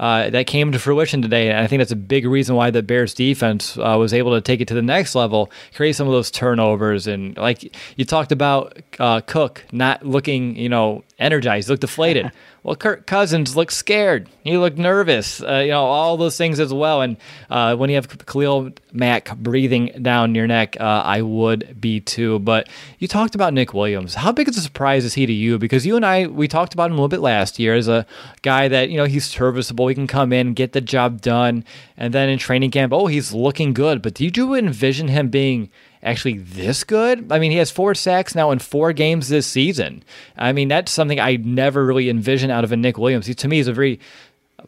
Uh, 0.00 0.30
that 0.30 0.46
came 0.46 0.70
to 0.70 0.78
fruition 0.78 1.20
today, 1.22 1.50
and 1.50 1.58
I 1.58 1.66
think 1.66 1.80
that's 1.80 1.90
a 1.90 1.96
big 1.96 2.24
reason 2.24 2.54
why 2.54 2.70
the 2.70 2.84
Bears 2.84 3.14
defense 3.14 3.76
uh, 3.76 3.96
was 3.98 4.14
able 4.14 4.32
to 4.36 4.40
take 4.40 4.60
it 4.60 4.68
to 4.68 4.74
the 4.74 4.80
next 4.80 5.16
level, 5.16 5.50
create 5.74 5.96
some 5.96 6.06
of 6.06 6.12
those 6.12 6.30
turnovers, 6.30 7.08
and 7.08 7.36
like 7.36 7.76
you 7.96 8.04
talked 8.04 8.30
about, 8.30 8.78
uh, 9.00 9.20
Cook 9.22 9.64
not 9.72 10.06
looking, 10.06 10.54
you 10.54 10.68
know, 10.68 11.02
energized, 11.18 11.68
looked 11.68 11.82
deflated. 11.82 12.30
Well, 12.64 12.76
Kirk 12.76 13.06
Cousins 13.06 13.56
looked 13.56 13.72
scared. 13.72 14.28
He 14.42 14.58
looked 14.58 14.76
nervous. 14.76 15.40
Uh, 15.40 15.62
you 15.64 15.70
know, 15.70 15.84
all 15.84 16.18
those 16.18 16.36
things 16.36 16.60
as 16.60 16.74
well. 16.74 17.00
And 17.00 17.16
uh, 17.48 17.76
when 17.76 17.88
you 17.88 17.94
have 17.94 18.26
Khalil 18.26 18.72
Mack 18.92 19.34
breathing 19.38 19.92
down 20.02 20.34
your 20.34 20.46
neck, 20.46 20.76
uh, 20.78 20.82
I 20.82 21.22
would 21.22 21.80
be 21.80 22.00
too. 22.00 22.40
But 22.40 22.68
you 22.98 23.08
talked 23.08 23.34
about 23.34 23.54
Nick 23.54 23.72
Williams. 23.72 24.16
How 24.16 24.32
big 24.32 24.48
of 24.48 24.56
a 24.56 24.60
surprise 24.60 25.06
is 25.06 25.14
he 25.14 25.24
to 25.24 25.32
you? 25.32 25.56
Because 25.56 25.86
you 25.86 25.96
and 25.96 26.04
I, 26.04 26.26
we 26.26 26.46
talked 26.46 26.74
about 26.74 26.86
him 26.86 26.94
a 26.94 26.96
little 26.96 27.08
bit 27.08 27.20
last 27.20 27.58
year 27.58 27.74
as 27.74 27.88
a 27.88 28.04
guy 28.42 28.68
that, 28.68 28.90
you 28.90 28.98
know, 28.98 29.06
he's 29.06 29.24
serviceable. 29.24 29.88
He 29.88 29.94
can 29.94 30.08
come 30.08 30.30
in, 30.30 30.52
get 30.52 30.72
the 30.72 30.82
job 30.82 31.22
done. 31.22 31.64
And 31.96 32.12
then 32.12 32.28
in 32.28 32.38
training 32.38 32.72
camp, 32.72 32.92
oh, 32.92 33.06
he's 33.06 33.32
looking 33.32 33.72
good. 33.72 34.02
But 34.02 34.14
did 34.14 34.36
you 34.36 34.52
envision 34.52 35.08
him 35.08 35.28
being– 35.28 35.70
actually 36.02 36.38
this 36.38 36.84
good. 36.84 37.30
I 37.32 37.38
mean, 37.38 37.50
he 37.50 37.56
has 37.58 37.70
four 37.70 37.94
sacks 37.94 38.34
now 38.34 38.50
in 38.50 38.58
four 38.58 38.92
games 38.92 39.28
this 39.28 39.46
season. 39.46 40.02
I 40.36 40.52
mean, 40.52 40.68
that's 40.68 40.92
something 40.92 41.20
I 41.20 41.36
never 41.36 41.84
really 41.84 42.08
envisioned 42.08 42.52
out 42.52 42.64
of 42.64 42.72
a 42.72 42.76
Nick 42.76 42.98
Williams. 42.98 43.26
He, 43.26 43.34
to 43.34 43.48
me, 43.48 43.58
is 43.58 43.68
a 43.68 43.72
very 43.72 44.00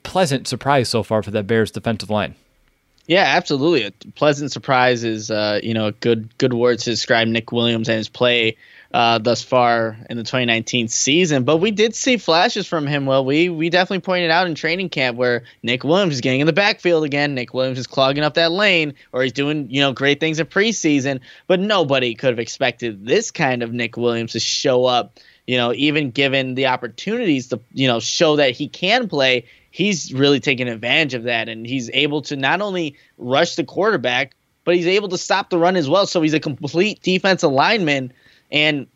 pleasant 0.02 0.46
surprise 0.46 0.88
so 0.88 1.02
far 1.02 1.22
for 1.22 1.30
that 1.32 1.46
Bears 1.46 1.70
defensive 1.70 2.10
line. 2.10 2.34
Yeah, 3.06 3.24
absolutely. 3.24 3.84
A 3.84 3.90
pleasant 4.14 4.52
surprise 4.52 5.02
is, 5.02 5.30
uh, 5.30 5.58
you 5.62 5.74
know, 5.74 5.86
a 5.86 5.92
good 5.92 6.36
good 6.38 6.54
word 6.54 6.78
to 6.80 6.90
describe 6.90 7.26
Nick 7.26 7.50
Williams 7.50 7.88
and 7.88 7.96
his 7.96 8.08
play 8.08 8.56
uh, 8.92 9.18
thus 9.18 9.42
far 9.42 9.96
in 10.10 10.16
the 10.16 10.24
2019 10.24 10.88
season. 10.88 11.44
But 11.44 11.58
we 11.58 11.70
did 11.70 11.94
see 11.94 12.16
flashes 12.16 12.66
from 12.66 12.86
him. 12.86 13.06
Well, 13.06 13.24
we 13.24 13.48
we 13.48 13.70
definitely 13.70 14.00
pointed 14.00 14.30
out 14.30 14.46
in 14.46 14.54
training 14.54 14.88
camp 14.88 15.16
where 15.16 15.44
Nick 15.62 15.84
Williams 15.84 16.14
is 16.14 16.20
getting 16.20 16.40
in 16.40 16.46
the 16.46 16.52
backfield 16.52 17.04
again. 17.04 17.34
Nick 17.34 17.54
Williams 17.54 17.78
is 17.78 17.86
clogging 17.86 18.24
up 18.24 18.34
that 18.34 18.50
lane, 18.50 18.94
or 19.12 19.22
he's 19.22 19.32
doing 19.32 19.70
you 19.70 19.80
know 19.80 19.92
great 19.92 20.18
things 20.18 20.40
in 20.40 20.46
preseason. 20.46 21.20
But 21.46 21.60
nobody 21.60 22.14
could 22.14 22.30
have 22.30 22.40
expected 22.40 23.06
this 23.06 23.30
kind 23.30 23.62
of 23.62 23.72
Nick 23.72 23.96
Williams 23.96 24.32
to 24.32 24.40
show 24.40 24.84
up. 24.86 25.18
You 25.46 25.56
know, 25.56 25.72
even 25.72 26.10
given 26.10 26.54
the 26.54 26.66
opportunities 26.66 27.48
to 27.48 27.60
you 27.72 27.86
know 27.86 28.00
show 28.00 28.36
that 28.36 28.52
he 28.52 28.68
can 28.68 29.08
play, 29.08 29.44
he's 29.70 30.12
really 30.12 30.40
taking 30.40 30.68
advantage 30.68 31.14
of 31.14 31.24
that, 31.24 31.48
and 31.48 31.64
he's 31.64 31.90
able 31.92 32.22
to 32.22 32.36
not 32.36 32.60
only 32.60 32.96
rush 33.18 33.54
the 33.54 33.64
quarterback, 33.64 34.34
but 34.64 34.74
he's 34.74 34.88
able 34.88 35.08
to 35.10 35.18
stop 35.18 35.48
the 35.48 35.58
run 35.58 35.76
as 35.76 35.88
well. 35.88 36.06
So 36.06 36.22
he's 36.22 36.34
a 36.34 36.40
complete 36.40 37.02
defensive 37.02 37.52
lineman 37.52 38.12
and 38.50 38.86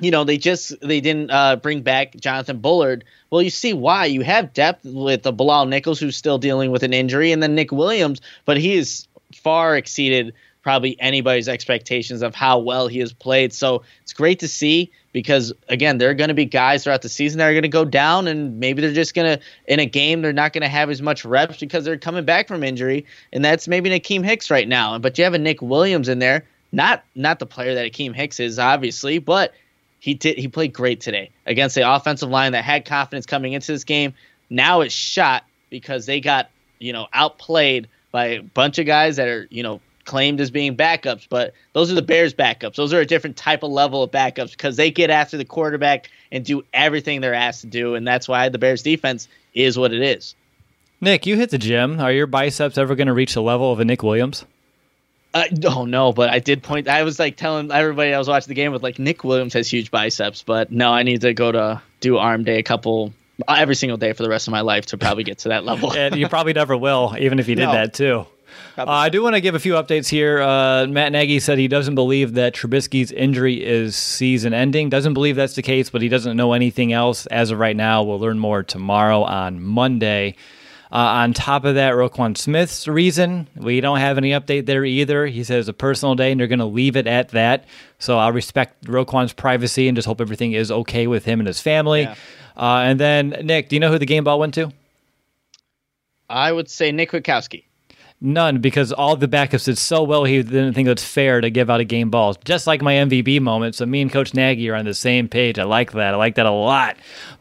you 0.00 0.10
know 0.10 0.24
they 0.24 0.38
just 0.38 0.74
they 0.80 1.00
didn't 1.00 1.30
uh, 1.30 1.56
bring 1.56 1.82
back 1.82 2.14
Jonathan 2.16 2.58
Bullard. 2.58 3.04
Well, 3.30 3.42
you 3.42 3.50
see 3.50 3.72
why. 3.72 4.06
You 4.06 4.22
have 4.22 4.52
depth 4.52 4.84
with 4.84 5.22
the 5.22 5.32
Bilal 5.32 5.66
Nichols, 5.66 6.00
who's 6.00 6.16
still 6.16 6.38
dealing 6.38 6.70
with 6.70 6.82
an 6.82 6.92
injury, 6.92 7.32
and 7.32 7.42
then 7.42 7.54
Nick 7.54 7.72
Williams, 7.72 8.20
but 8.44 8.56
he 8.56 8.76
has 8.76 9.08
far 9.34 9.76
exceeded 9.76 10.34
probably 10.62 11.00
anybody's 11.00 11.48
expectations 11.48 12.20
of 12.22 12.34
how 12.34 12.58
well 12.58 12.88
he 12.88 12.98
has 12.98 13.12
played. 13.12 13.52
So 13.52 13.82
it's 14.02 14.12
great 14.12 14.40
to 14.40 14.48
see 14.48 14.90
because 15.12 15.52
again, 15.68 15.98
there 15.98 16.10
are 16.10 16.14
going 16.14 16.28
to 16.28 16.34
be 16.34 16.44
guys 16.44 16.84
throughout 16.84 17.02
the 17.02 17.08
season 17.08 17.38
that 17.38 17.46
are 17.46 17.52
going 17.52 17.62
to 17.62 17.68
go 17.68 17.84
down, 17.84 18.28
and 18.28 18.60
maybe 18.60 18.82
they're 18.82 18.92
just 18.92 19.14
going 19.14 19.38
to 19.38 19.44
in 19.66 19.80
a 19.80 19.86
game 19.86 20.22
they're 20.22 20.32
not 20.32 20.52
going 20.52 20.62
to 20.62 20.68
have 20.68 20.90
as 20.90 21.00
much 21.00 21.24
reps 21.24 21.58
because 21.58 21.84
they're 21.84 21.98
coming 21.98 22.24
back 22.24 22.48
from 22.48 22.62
injury, 22.62 23.06
and 23.32 23.44
that's 23.44 23.66
maybe 23.66 23.90
Akiem 23.90 24.24
Hicks 24.24 24.50
right 24.50 24.68
now. 24.68 24.98
But 24.98 25.16
you 25.16 25.24
have 25.24 25.34
a 25.34 25.38
Nick 25.38 25.62
Williams 25.62 26.08
in 26.08 26.18
there 26.18 26.44
not 26.72 27.04
not 27.14 27.38
the 27.38 27.46
player 27.46 27.74
that 27.74 27.92
Akiem 27.92 28.14
Hicks 28.14 28.40
is, 28.40 28.58
obviously, 28.58 29.18
but 29.18 29.54
he 30.00 30.14
did 30.14 30.38
he 30.38 30.48
played 30.48 30.72
great 30.72 31.00
today 31.00 31.30
against 31.46 31.74
the 31.74 31.90
offensive 31.90 32.28
line 32.28 32.52
that 32.52 32.64
had 32.64 32.84
confidence 32.84 33.26
coming 33.26 33.52
into 33.52 33.72
this 33.72 33.84
game. 33.84 34.14
Now 34.50 34.80
it's 34.80 34.94
shot 34.94 35.44
because 35.70 36.06
they 36.06 36.20
got, 36.20 36.50
you 36.78 36.92
know, 36.92 37.08
outplayed 37.12 37.88
by 38.10 38.26
a 38.26 38.42
bunch 38.42 38.78
of 38.78 38.86
guys 38.86 39.16
that 39.16 39.28
are, 39.28 39.46
you 39.50 39.62
know, 39.62 39.80
claimed 40.04 40.40
as 40.40 40.50
being 40.50 40.74
backups, 40.74 41.26
but 41.28 41.52
those 41.74 41.92
are 41.92 41.94
the 41.94 42.02
Bears 42.02 42.32
backups. 42.32 42.76
Those 42.76 42.94
are 42.94 43.00
a 43.00 43.06
different 43.06 43.36
type 43.36 43.62
of 43.62 43.70
level 43.70 44.02
of 44.02 44.10
backups 44.10 44.52
because 44.52 44.76
they 44.76 44.90
get 44.90 45.10
after 45.10 45.36
the 45.36 45.44
quarterback 45.44 46.10
and 46.32 46.44
do 46.44 46.64
everything 46.72 47.20
they're 47.20 47.34
asked 47.34 47.60
to 47.60 47.66
do, 47.66 47.94
and 47.94 48.08
that's 48.08 48.26
why 48.26 48.48
the 48.48 48.58
Bears 48.58 48.82
defense 48.82 49.28
is 49.54 49.78
what 49.78 49.92
it 49.92 50.00
is. 50.00 50.34
Nick, 51.00 51.26
you 51.26 51.36
hit 51.36 51.50
the 51.50 51.58
gym. 51.58 52.00
Are 52.00 52.10
your 52.10 52.26
biceps 52.26 52.78
ever 52.78 52.96
going 52.96 53.06
to 53.06 53.12
reach 53.12 53.34
the 53.34 53.42
level 53.42 53.70
of 53.70 53.80
a 53.80 53.84
Nick 53.84 54.02
Williams? 54.02 54.44
Uh, 55.34 55.44
oh 55.66 55.84
no, 55.84 56.12
but 56.12 56.30
I 56.30 56.38
did 56.38 56.62
point. 56.62 56.88
I 56.88 57.02
was 57.02 57.18
like 57.18 57.36
telling 57.36 57.70
everybody 57.70 58.14
I 58.14 58.18
was 58.18 58.28
watching 58.28 58.48
the 58.48 58.54
game 58.54 58.72
with 58.72 58.82
like 58.82 58.98
Nick 58.98 59.24
Williams 59.24 59.54
has 59.54 59.70
huge 59.70 59.90
biceps, 59.90 60.42
but 60.42 60.72
no, 60.72 60.90
I 60.90 61.02
need 61.02 61.20
to 61.20 61.34
go 61.34 61.52
to 61.52 61.82
do 62.00 62.16
arm 62.16 62.44
day 62.44 62.58
a 62.58 62.62
couple 62.62 63.12
every 63.46 63.74
single 63.74 63.98
day 63.98 64.12
for 64.12 64.22
the 64.22 64.28
rest 64.28 64.48
of 64.48 64.52
my 64.52 64.62
life 64.62 64.86
to 64.86 64.98
probably 64.98 65.24
get 65.24 65.38
to 65.38 65.50
that 65.50 65.64
level. 65.64 65.92
and 65.92 66.16
you 66.16 66.28
probably 66.28 66.54
never 66.54 66.76
will, 66.76 67.14
even 67.18 67.38
if 67.38 67.48
you 67.48 67.54
did 67.54 67.66
no. 67.66 67.72
that 67.72 67.94
too. 67.94 68.26
Uh, 68.76 68.84
I 68.86 69.08
do 69.08 69.22
want 69.22 69.34
to 69.34 69.40
give 69.40 69.54
a 69.54 69.58
few 69.58 69.74
updates 69.74 70.08
here. 70.08 70.40
Uh, 70.40 70.86
Matt 70.86 71.12
Nagy 71.12 71.40
said 71.40 71.58
he 71.58 71.68
doesn't 71.68 71.94
believe 71.94 72.34
that 72.34 72.54
Trubisky's 72.54 73.12
injury 73.12 73.64
is 73.64 73.96
season 73.96 74.54
ending. 74.54 74.88
Doesn't 74.88 75.14
believe 75.14 75.36
that's 75.36 75.54
the 75.54 75.62
case, 75.62 75.90
but 75.90 76.00
he 76.00 76.08
doesn't 76.08 76.36
know 76.36 76.52
anything 76.52 76.92
else 76.92 77.26
as 77.26 77.50
of 77.50 77.58
right 77.58 77.76
now. 77.76 78.02
We'll 78.02 78.20
learn 78.20 78.38
more 78.38 78.62
tomorrow 78.62 79.22
on 79.22 79.62
Monday. 79.62 80.36
Uh, 80.90 80.96
on 80.96 81.34
top 81.34 81.64
of 81.64 81.74
that, 81.74 81.92
Roquan 81.92 82.36
Smith's 82.36 82.88
reason, 82.88 83.46
we 83.56 83.80
don't 83.80 83.98
have 83.98 84.16
any 84.16 84.30
update 84.30 84.66
there 84.66 84.84
either. 84.84 85.26
He 85.26 85.44
says 85.44 85.68
a 85.68 85.72
personal 85.74 86.14
day 86.14 86.30
and 86.30 86.40
they're 86.40 86.46
going 86.46 86.58
to 86.60 86.64
leave 86.64 86.96
it 86.96 87.06
at 87.06 87.28
that. 87.30 87.64
So 87.98 88.18
I'll 88.18 88.32
respect 88.32 88.84
Roquan's 88.84 89.32
privacy 89.32 89.88
and 89.88 89.96
just 89.96 90.06
hope 90.06 90.20
everything 90.20 90.52
is 90.52 90.70
okay 90.70 91.06
with 91.06 91.24
him 91.24 91.40
and 91.40 91.46
his 91.46 91.60
family. 91.60 92.02
Yeah. 92.02 92.14
Uh, 92.56 92.80
and 92.80 92.98
then, 92.98 93.30
Nick, 93.44 93.68
do 93.68 93.76
you 93.76 93.80
know 93.80 93.90
who 93.90 93.98
the 93.98 94.06
game 94.06 94.24
ball 94.24 94.38
went 94.38 94.54
to? 94.54 94.72
I 96.30 96.52
would 96.52 96.70
say 96.70 96.90
Nick 96.90 97.10
Kwiatkowski. 97.10 97.64
None, 98.20 98.58
because 98.58 98.92
all 98.92 99.14
the 99.14 99.28
backups 99.28 99.66
did 99.66 99.78
so 99.78 100.02
well, 100.02 100.24
he 100.24 100.42
didn't 100.42 100.74
think 100.74 100.88
it's 100.88 101.04
fair 101.04 101.40
to 101.40 101.50
give 101.50 101.70
out 101.70 101.78
a 101.78 101.84
game 101.84 102.10
ball. 102.10 102.34
Just 102.44 102.66
like 102.66 102.82
my 102.82 102.94
MVP 102.94 103.40
moment. 103.40 103.76
So 103.76 103.86
me 103.86 104.02
and 104.02 104.12
Coach 104.12 104.34
Nagy 104.34 104.68
are 104.70 104.74
on 104.74 104.86
the 104.86 104.94
same 104.94 105.28
page. 105.28 105.56
I 105.56 105.62
like 105.62 105.92
that. 105.92 106.14
I 106.14 106.16
like 106.16 106.34
that 106.34 106.46
a 106.46 106.50
lot. 106.50 106.96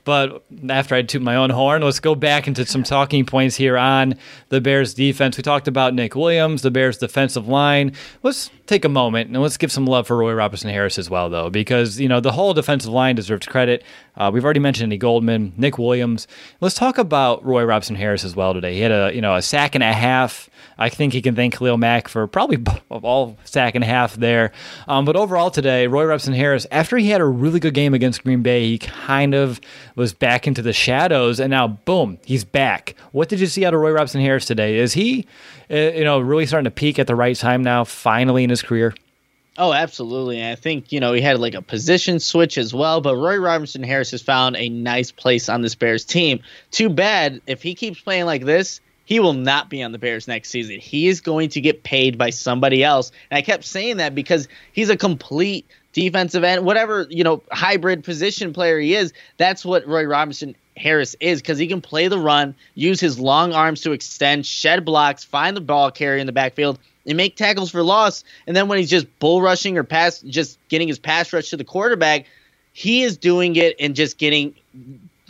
But 0.08 0.41
after 0.70 0.95
I 0.95 1.01
toot 1.01 1.22
my 1.22 1.36
own 1.36 1.49
horn, 1.49 1.82
let's 1.82 1.99
go 1.99 2.16
back 2.16 2.47
into 2.47 2.66
some 2.66 2.84
talking 2.84 3.26
points 3.26 3.58
here 3.58 3.78
on 3.78 4.16
the 4.47 4.62
Bears 4.62 4.93
defense. 4.93 5.36
We 5.36 5.43
talked 5.43 5.68
about 5.68 5.93
Nick 5.93 6.16
Williams, 6.16 6.62
the 6.62 6.72
Bears 6.72 6.97
defensive 6.97 7.49
line. 7.49 7.91
Let's 8.24 8.49
take 8.68 8.86
a 8.86 8.89
moment 8.89 9.30
and 9.30 9.41
let's 9.41 9.58
give 9.58 9.70
some 9.70 9.86
love 9.86 10.08
for 10.08 10.16
Roy 10.16 10.32
Robertson 10.32 10.70
Harris 10.70 10.97
as 10.97 11.10
well, 11.10 11.30
though, 11.30 11.49
because 11.49 11.99
you 11.99 12.08
know 12.08 12.22
the 12.22 12.32
whole 12.32 12.53
defensive 12.53 12.89
line 12.89 13.18
deserves 13.18 13.47
credit. 13.47 13.84
Uh, 14.16 14.32
we've 14.34 14.45
already 14.45 14.62
mentioned 14.62 14.93
Eddie 14.93 14.97
Goldman, 14.97 15.51
Nick 15.58 15.78
Williams. 15.78 16.26
Let's 16.62 16.76
talk 16.76 16.97
about 16.97 17.43
Roy 17.43 17.66
Robertson 17.66 17.97
Harris 17.97 18.24
as 18.24 18.34
well 18.34 18.53
today. 18.53 18.76
He 18.76 18.80
had 18.80 18.93
a 18.93 19.12
you 19.14 19.20
know 19.20 19.36
a 19.36 19.41
sack 19.41 19.76
and 19.76 19.84
a 19.84 19.91
half 19.91 20.49
I 20.78 20.89
think 20.89 21.14
he 21.14 21.22
can 21.22 21.36
thank 21.36 21.58
Khalil 21.58 21.78
Mack 21.78 22.08
for 22.08 22.28
probably 22.28 22.64
all 22.89 23.38
sack 23.43 23.76
and 23.76 23.84
a 23.84 23.88
half 23.88 24.16
there. 24.16 24.51
Um, 24.88 25.05
but 25.05 25.16
overall 25.16 25.49
today, 25.49 25.88
Roy 25.88 26.05
Robertson 26.05 26.34
Harris, 26.34 26.68
after 26.72 26.97
he 26.97 27.10
had 27.10 27.22
a 27.22 27.26
really 27.26 27.60
good 27.60 27.74
game 27.74 27.93
against 27.93 28.24
Green 28.24 28.41
Bay, 28.41 28.66
he 28.68 28.78
kind 28.78 29.34
of 29.34 29.60
was 29.98 30.14
back 30.14 30.48
into 30.48 30.62
the 30.62 30.72
shadows, 30.72 31.39
and 31.39 31.50
now 31.50 31.68
boom, 31.68 32.20
he's 32.24 32.45
back. 32.45 32.95
What 33.12 33.30
did 33.30 33.39
you 33.39 33.48
see 33.48 33.66
out 33.66 33.74
of 33.74 33.82
Roy 33.82 33.91
Robertson 33.91 34.22
Harris 34.22 34.45
today? 34.45 34.78
Is 34.78 34.93
he, 34.93 35.26
uh, 35.72 35.76
you 35.76 36.04
know, 36.04 36.20
really 36.20 36.45
starting 36.45 36.66
to 36.66 36.72
peak 36.72 37.00
at 37.00 37.08
the 37.08 37.16
right 37.16 37.36
time 37.36 37.64
now, 37.64 37.84
finally 37.84 38.43
in 38.43 38.50
his 38.52 38.62
career? 38.62 38.93
Oh, 39.58 39.74
absolutely. 39.74 40.39
And 40.39 40.52
I 40.52 40.56
think, 40.56 40.91
you 40.91 41.00
know, 41.00 41.14
he 41.14 41.22
had 41.22 41.39
like 41.39 41.56
a 41.56 41.64
position 41.64 42.20
switch 42.20 42.60
as 42.60 42.76
well, 42.76 43.02
but 43.02 43.18
Roy 43.18 43.38
Robertson 43.38 43.82
Harris 43.82 44.12
has 44.12 44.22
found 44.22 44.56
a 44.56 44.70
nice 44.70 45.12
place 45.12 45.50
on 45.50 45.64
this 45.64 45.74
Bears 45.74 46.06
team. 46.06 46.41
Too 46.70 46.89
bad 46.89 47.41
if 47.48 47.64
he 47.64 47.74
keeps 47.74 48.00
playing 48.00 48.26
like 48.26 48.45
this, 48.45 48.80
he 49.06 49.20
will 49.20 49.34
not 49.34 49.68
be 49.68 49.82
on 49.82 49.93
the 49.93 49.98
Bears 49.98 50.28
next 50.28 50.50
season. 50.50 50.80
He 50.80 51.08
is 51.08 51.22
going 51.22 51.50
to 51.50 51.62
get 51.62 51.82
paid 51.82 52.20
by 52.20 52.30
somebody 52.30 52.84
else. 52.84 53.12
And 53.32 53.38
I 53.39 53.41
kept 53.41 53.64
saying 53.64 53.98
that 53.98 54.14
because 54.14 54.48
he's 54.74 54.91
a 54.91 54.98
complete 54.98 55.66
defensive 55.98 56.43
end, 56.43 56.64
whatever, 56.64 57.08
you 57.10 57.24
know, 57.24 57.41
hybrid 57.52 58.04
position 58.04 58.54
player 58.54 58.80
he 58.80 58.93
is. 58.93 59.14
That's 59.38 59.66
what 59.66 59.88
Roy 59.88 60.04
Robinson 60.04 60.56
Harris 60.78 61.16
is 61.20 61.41
because 61.41 61.58
he 61.58 61.66
can 61.66 61.82
play 61.82 62.08
the 62.08 62.20
run, 62.20 62.54
use 62.76 63.00
his 63.00 63.20
long 63.20 63.52
arms 63.52 63.82
to 63.82 63.93
extend, 63.93 64.45
shed 64.45 64.86
blocks, 64.86 65.24
find 65.24 65.58
the 65.58 65.62
ball 65.62 65.89
carrier 65.89 66.20
in 66.20 66.28
the 66.28 66.34
backfield 66.34 66.78
and 67.08 67.18
make 67.18 67.36
tackles 67.36 67.72
for 67.72 67.82
loss. 67.82 68.24
And 68.45 68.56
then 68.56 68.68
when 68.68 68.78
he's 68.78 68.91
just 68.91 69.08
bull 69.18 69.41
rushing 69.41 69.76
or 69.76 69.84
pass, 69.84 70.22
just 70.22 70.60
getting 70.70 70.88
his 70.88 71.00
pass 71.00 71.34
rush 71.34 71.50
to 71.50 71.58
the 71.58 71.64
quarterback, 71.64 72.28
he 72.74 73.02
is 73.02 73.18
doing 73.18 73.56
it 73.56 73.78
and 73.80 73.95
just 73.95 74.20
getting 74.20 74.54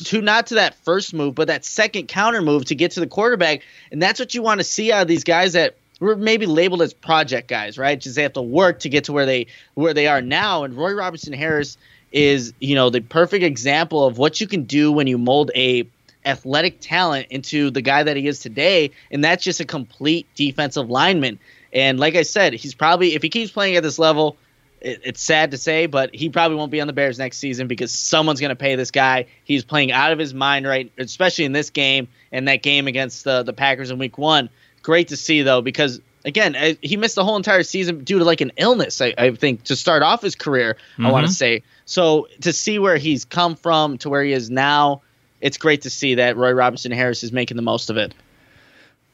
to 0.03 0.21
not 0.21 0.47
to 0.47 0.55
that 0.55 0.75
first 0.83 1.13
move, 1.13 1.33
but 1.33 1.47
that 1.47 1.63
second 1.63 2.09
counter 2.09 2.41
move 2.41 2.65
to 2.65 2.75
get 2.75 2.91
to 2.91 2.99
the 2.99 3.07
quarterback. 3.07 3.61
And 3.89 4.01
that's 4.01 4.19
what 4.19 4.35
you 4.35 4.41
want 4.41 4.59
to 4.59 4.65
see 4.65 4.91
out 4.91 5.03
of 5.03 5.07
these 5.07 5.23
guys 5.23 5.53
that 5.53 5.77
were 5.99 6.15
maybe 6.15 6.45
labeled 6.45 6.81
as 6.81 6.93
project 6.93 7.47
guys, 7.47 7.77
right? 7.77 7.99
Just 7.99 8.15
they 8.15 8.23
have 8.23 8.33
to 8.33 8.41
work 8.41 8.79
to 8.79 8.89
get 8.89 9.05
to 9.05 9.13
where 9.13 9.25
they 9.25 9.47
where 9.73 9.93
they 9.93 10.07
are 10.07 10.21
now. 10.21 10.63
And 10.63 10.75
Roy 10.75 10.93
Robertson 10.93 11.33
Harris 11.33 11.77
is, 12.11 12.53
you 12.59 12.75
know, 12.75 12.89
the 12.89 13.01
perfect 13.01 13.43
example 13.43 14.05
of 14.05 14.17
what 14.17 14.39
you 14.39 14.47
can 14.47 14.63
do 14.63 14.91
when 14.91 15.07
you 15.07 15.17
mold 15.17 15.51
a 15.55 15.87
athletic 16.25 16.79
talent 16.81 17.27
into 17.29 17.71
the 17.71 17.81
guy 17.81 18.03
that 18.03 18.17
he 18.17 18.27
is 18.27 18.39
today, 18.39 18.91
and 19.11 19.23
that's 19.23 19.43
just 19.43 19.59
a 19.59 19.65
complete 19.65 20.27
defensive 20.35 20.89
lineman. 20.89 21.39
And 21.73 21.99
like 21.99 22.15
I 22.15 22.23
said, 22.23 22.53
he's 22.53 22.75
probably 22.75 23.15
if 23.15 23.21
he 23.21 23.29
keeps 23.29 23.51
playing 23.51 23.75
at 23.75 23.83
this 23.83 23.99
level, 23.99 24.37
it, 24.81 25.01
it's 25.03 25.21
sad 25.21 25.51
to 25.51 25.57
say, 25.57 25.85
but 25.85 26.13
he 26.13 26.29
probably 26.29 26.57
won't 26.57 26.71
be 26.71 26.81
on 26.81 26.87
the 26.87 26.93
Bears 26.93 27.17
next 27.17 27.37
season 27.37 27.67
because 27.67 27.91
someone's 27.91 28.39
going 28.39 28.49
to 28.49 28.55
pay 28.55 28.75
this 28.75 28.91
guy. 28.91 29.25
He's 29.43 29.63
playing 29.63 29.91
out 29.91 30.11
of 30.11 30.19
his 30.19 30.33
mind 30.33 30.67
right, 30.67 30.91
especially 30.97 31.45
in 31.45 31.51
this 31.51 31.69
game 31.69 32.07
and 32.31 32.47
that 32.47 32.61
game 32.61 32.87
against 32.87 33.23
the 33.23 33.43
the 33.43 33.53
Packers 33.53 33.91
in 33.91 33.97
Week 33.97 34.17
One. 34.17 34.49
Great 34.87 35.09
to 35.09 35.17
see 35.17 35.41
though, 35.41 35.59
because 35.61 35.99
again, 36.23 36.77
he 36.81 36.95
missed 36.95 37.15
the 37.15 37.25
whole 37.25 37.35
entire 37.35 37.63
season 37.63 38.05
due 38.05 38.19
to 38.19 38.23
like 38.23 38.39
an 38.39 38.53
illness. 38.55 39.01
I, 39.01 39.13
I 39.17 39.31
think 39.31 39.65
to 39.65 39.75
start 39.75 40.01
off 40.01 40.21
his 40.21 40.37
career, 40.37 40.77
mm-hmm. 40.93 41.05
I 41.05 41.11
want 41.11 41.27
to 41.27 41.33
say. 41.33 41.63
So 41.83 42.29
to 42.39 42.53
see 42.53 42.79
where 42.79 42.95
he's 42.95 43.25
come 43.25 43.57
from 43.57 43.97
to 43.97 44.09
where 44.09 44.23
he 44.23 44.31
is 44.31 44.49
now, 44.49 45.01
it's 45.41 45.57
great 45.57 45.81
to 45.81 45.89
see 45.89 46.15
that 46.15 46.37
Roy 46.37 46.53
Robinson 46.53 46.93
Harris 46.93 47.25
is 47.25 47.33
making 47.33 47.57
the 47.57 47.63
most 47.63 47.89
of 47.89 47.97
it. 47.97 48.13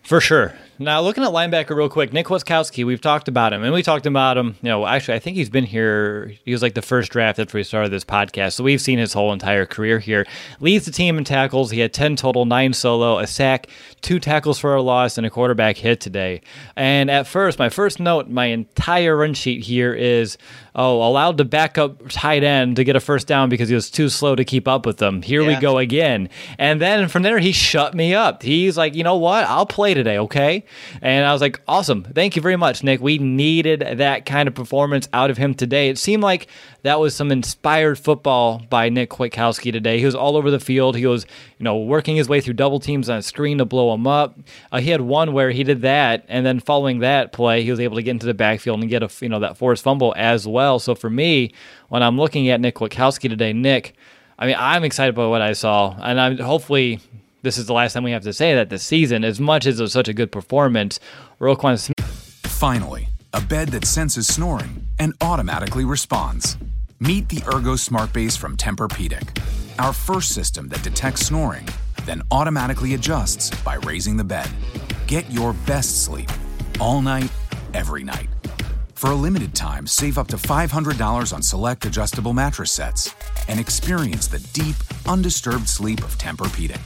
For 0.03 0.21
sure. 0.21 0.53
Now, 0.79 1.01
looking 1.01 1.23
at 1.23 1.29
linebacker 1.29 1.75
real 1.75 1.87
quick, 1.87 2.13
Nick 2.13 2.25
Kwiatkowski, 2.25 2.83
we've 2.83 2.99
talked 2.99 3.27
about 3.27 3.53
him, 3.53 3.63
and 3.63 3.71
we 3.71 3.83
talked 3.83 4.07
about 4.07 4.37
him. 4.37 4.55
You 4.63 4.69
know, 4.69 4.87
actually, 4.87 5.13
I 5.13 5.19
think 5.19 5.37
he's 5.37 5.49
been 5.49 5.65
here. 5.65 6.33
He 6.43 6.51
was 6.51 6.63
like 6.63 6.73
the 6.73 6.81
first 6.81 7.11
draft 7.11 7.37
after 7.37 7.55
we 7.55 7.63
started 7.63 7.91
this 7.91 8.03
podcast, 8.03 8.53
so 8.53 8.63
we've 8.63 8.81
seen 8.81 8.97
his 8.97 9.13
whole 9.13 9.31
entire 9.31 9.67
career 9.67 9.99
here. 9.99 10.25
Leads 10.59 10.85
the 10.85 10.91
team 10.91 11.19
in 11.19 11.25
tackles. 11.25 11.69
He 11.69 11.79
had 11.79 11.93
ten 11.93 12.15
total, 12.15 12.45
nine 12.45 12.73
solo, 12.73 13.19
a 13.19 13.27
sack, 13.27 13.67
two 14.01 14.19
tackles 14.19 14.57
for 14.57 14.73
a 14.73 14.81
loss, 14.81 15.17
and 15.17 15.27
a 15.27 15.29
quarterback 15.29 15.77
hit 15.77 16.01
today. 16.01 16.41
And 16.75 17.11
at 17.11 17.27
first, 17.27 17.59
my 17.59 17.69
first 17.69 17.99
note, 17.99 18.27
my 18.27 18.45
entire 18.45 19.15
run 19.15 19.35
sheet 19.35 19.63
here 19.63 19.93
is 19.93 20.39
oh, 20.75 21.07
allowed 21.07 21.37
to 21.37 21.45
back 21.45 21.77
up 21.77 22.09
tight 22.09 22.43
end 22.43 22.77
to 22.77 22.83
get 22.83 22.95
a 22.95 22.99
first 22.99 23.27
down 23.27 23.49
because 23.49 23.69
he 23.69 23.75
was 23.75 23.91
too 23.91 24.09
slow 24.09 24.35
to 24.35 24.43
keep 24.43 24.67
up 24.67 24.85
with 24.85 24.97
them. 24.97 25.21
Here 25.21 25.41
yeah. 25.41 25.47
we 25.49 25.55
go 25.61 25.77
again. 25.77 26.29
And 26.57 26.81
then 26.81 27.07
from 27.07 27.23
there, 27.23 27.39
he 27.39 27.51
shut 27.51 27.93
me 27.93 28.13
up. 28.15 28.41
He's 28.43 28.77
like, 28.77 28.95
you 28.95 29.03
know 29.03 29.17
what? 29.17 29.45
I'll 29.45 29.65
play 29.65 29.93
today, 29.93 30.17
okay? 30.17 30.62
And 31.01 31.25
I 31.25 31.31
was 31.31 31.41
like, 31.41 31.61
awesome. 31.67 32.03
Thank 32.03 32.35
you 32.35 32.41
very 32.41 32.55
much, 32.55 32.83
Nick. 32.83 33.01
We 33.01 33.17
needed 33.17 33.79
that 33.97 34.25
kind 34.25 34.47
of 34.47 34.55
performance 34.55 35.07
out 35.13 35.29
of 35.29 35.37
him 35.37 35.53
today. 35.53 35.89
It 35.89 35.97
seemed 35.97 36.23
like 36.23 36.47
that 36.83 36.99
was 36.99 37.15
some 37.15 37.31
inspired 37.31 37.97
football 37.97 38.61
by 38.69 38.89
Nick 38.89 39.09
Kwiatkowski 39.09 39.71
today. 39.71 39.99
He 39.99 40.05
was 40.05 40.15
all 40.15 40.35
over 40.35 40.51
the 40.51 40.59
field. 40.59 40.97
He 40.97 41.05
was, 41.05 41.25
you 41.57 41.63
know, 41.63 41.77
working 41.77 42.15
his 42.15 42.27
way 42.27 42.41
through 42.41 42.55
double 42.55 42.79
teams 42.79 43.09
on 43.09 43.17
a 43.17 43.21
screen 43.21 43.57
to 43.59 43.65
blow 43.65 43.93
him 43.93 44.05
up. 44.05 44.37
Uh, 44.71 44.79
he 44.79 44.89
had 44.89 45.01
one 45.01 45.33
where 45.33 45.51
he 45.51 45.63
did 45.63 45.81
that, 45.81 46.25
and 46.27 46.45
then 46.45 46.59
following 46.59 46.99
that 46.99 47.31
play, 47.31 47.63
he 47.63 47.71
was 47.71 47.79
able 47.79 47.95
to 47.95 48.03
get 48.03 48.11
into 48.11 48.25
the 48.25 48.33
backfield 48.33 48.81
and 48.81 48.89
get 48.89 49.03
a, 49.03 49.09
you 49.21 49.29
know, 49.29 49.39
that 49.39 49.57
forced 49.57 49.83
fumble 49.83 50.13
as 50.17 50.47
well. 50.47 50.79
So 50.79 50.95
for 50.95 51.09
me, 51.09 51.53
when 51.89 52.03
I'm 52.03 52.17
looking 52.17 52.49
at 52.49 52.59
Nick 52.59 52.75
Kwiatkowski 52.75 53.29
today, 53.29 53.53
Nick, 53.53 53.95
I 54.37 54.47
mean, 54.47 54.55
I'm 54.57 54.83
excited 54.83 55.15
about 55.15 55.29
what 55.29 55.41
I 55.41 55.53
saw, 55.53 55.95
and 56.01 56.19
I'm 56.19 56.37
hopefully 56.37 56.99
this 57.43 57.57
is 57.57 57.65
the 57.67 57.73
last 57.73 57.93
time 57.93 58.03
we 58.03 58.11
have 58.11 58.23
to 58.23 58.33
say 58.33 58.55
that 58.55 58.69
this 58.69 58.83
season. 58.83 59.23
As 59.23 59.39
much 59.39 59.67
as 59.67 59.79
it 59.79 59.83
was 59.83 59.93
such 59.93 60.07
a 60.07 60.13
good 60.13 60.31
performance, 60.31 60.99
Roquan 61.39 61.77
Smith. 61.77 62.09
Finally, 62.45 63.09
a 63.33 63.41
bed 63.41 63.69
that 63.69 63.85
senses 63.85 64.27
snoring 64.27 64.87
and 64.97 65.13
automatically 65.21 65.83
responds. 65.83 66.57
Meet 66.99 67.27
the 67.27 67.43
Ergo 67.53 67.75
Smart 67.75 68.13
Base 68.13 68.37
from 68.37 68.55
Tempur-Pedic, 68.55 69.43
our 69.77 69.91
first 69.91 70.33
system 70.33 70.69
that 70.69 70.83
detects 70.83 71.25
snoring, 71.25 71.67
then 72.05 72.21
automatically 72.31 72.93
adjusts 72.93 73.49
by 73.63 73.75
raising 73.75 74.15
the 74.15 74.23
bed. 74.23 74.49
Get 75.05 75.29
your 75.29 75.51
best 75.67 76.05
sleep 76.05 76.29
all 76.79 77.01
night, 77.01 77.29
every 77.73 78.05
night. 78.05 78.29
For 78.93 79.11
a 79.11 79.15
limited 79.15 79.53
time, 79.53 79.85
save 79.85 80.17
up 80.17 80.29
to 80.29 80.37
$500 80.37 81.33
on 81.33 81.41
select 81.41 81.85
adjustable 81.85 82.31
mattress 82.31 82.71
sets 82.71 83.13
and 83.49 83.59
experience 83.59 84.27
the 84.27 84.39
deep, 84.53 84.77
undisturbed 85.05 85.67
sleep 85.67 86.01
of 86.03 86.17
Tempur-Pedic. 86.17 86.79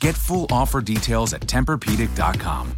Get 0.00 0.16
full 0.16 0.46
offer 0.50 0.80
details 0.80 1.32
at 1.34 1.42
TempurPedic.com. 1.42 2.74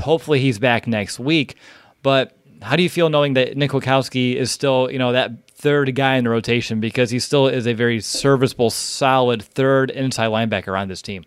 Hopefully 0.00 0.40
he's 0.40 0.58
back 0.58 0.86
next 0.86 1.18
week, 1.18 1.56
but 2.02 2.36
how 2.62 2.76
do 2.76 2.82
you 2.82 2.88
feel 2.88 3.10
knowing 3.10 3.34
that 3.34 3.56
Nick 3.56 3.72
Kwiatkowski 3.72 4.36
is 4.36 4.50
still, 4.50 4.90
you 4.90 4.98
know, 4.98 5.12
that 5.12 5.48
third 5.50 5.94
guy 5.94 6.16
in 6.16 6.24
the 6.24 6.30
rotation 6.30 6.80
because 6.80 7.10
he 7.10 7.18
still 7.18 7.48
is 7.48 7.66
a 7.66 7.72
very 7.72 8.00
serviceable, 8.00 8.70
solid 8.70 9.42
third 9.42 9.90
inside 9.90 10.28
linebacker 10.28 10.78
on 10.78 10.88
this 10.88 11.02
team? 11.02 11.24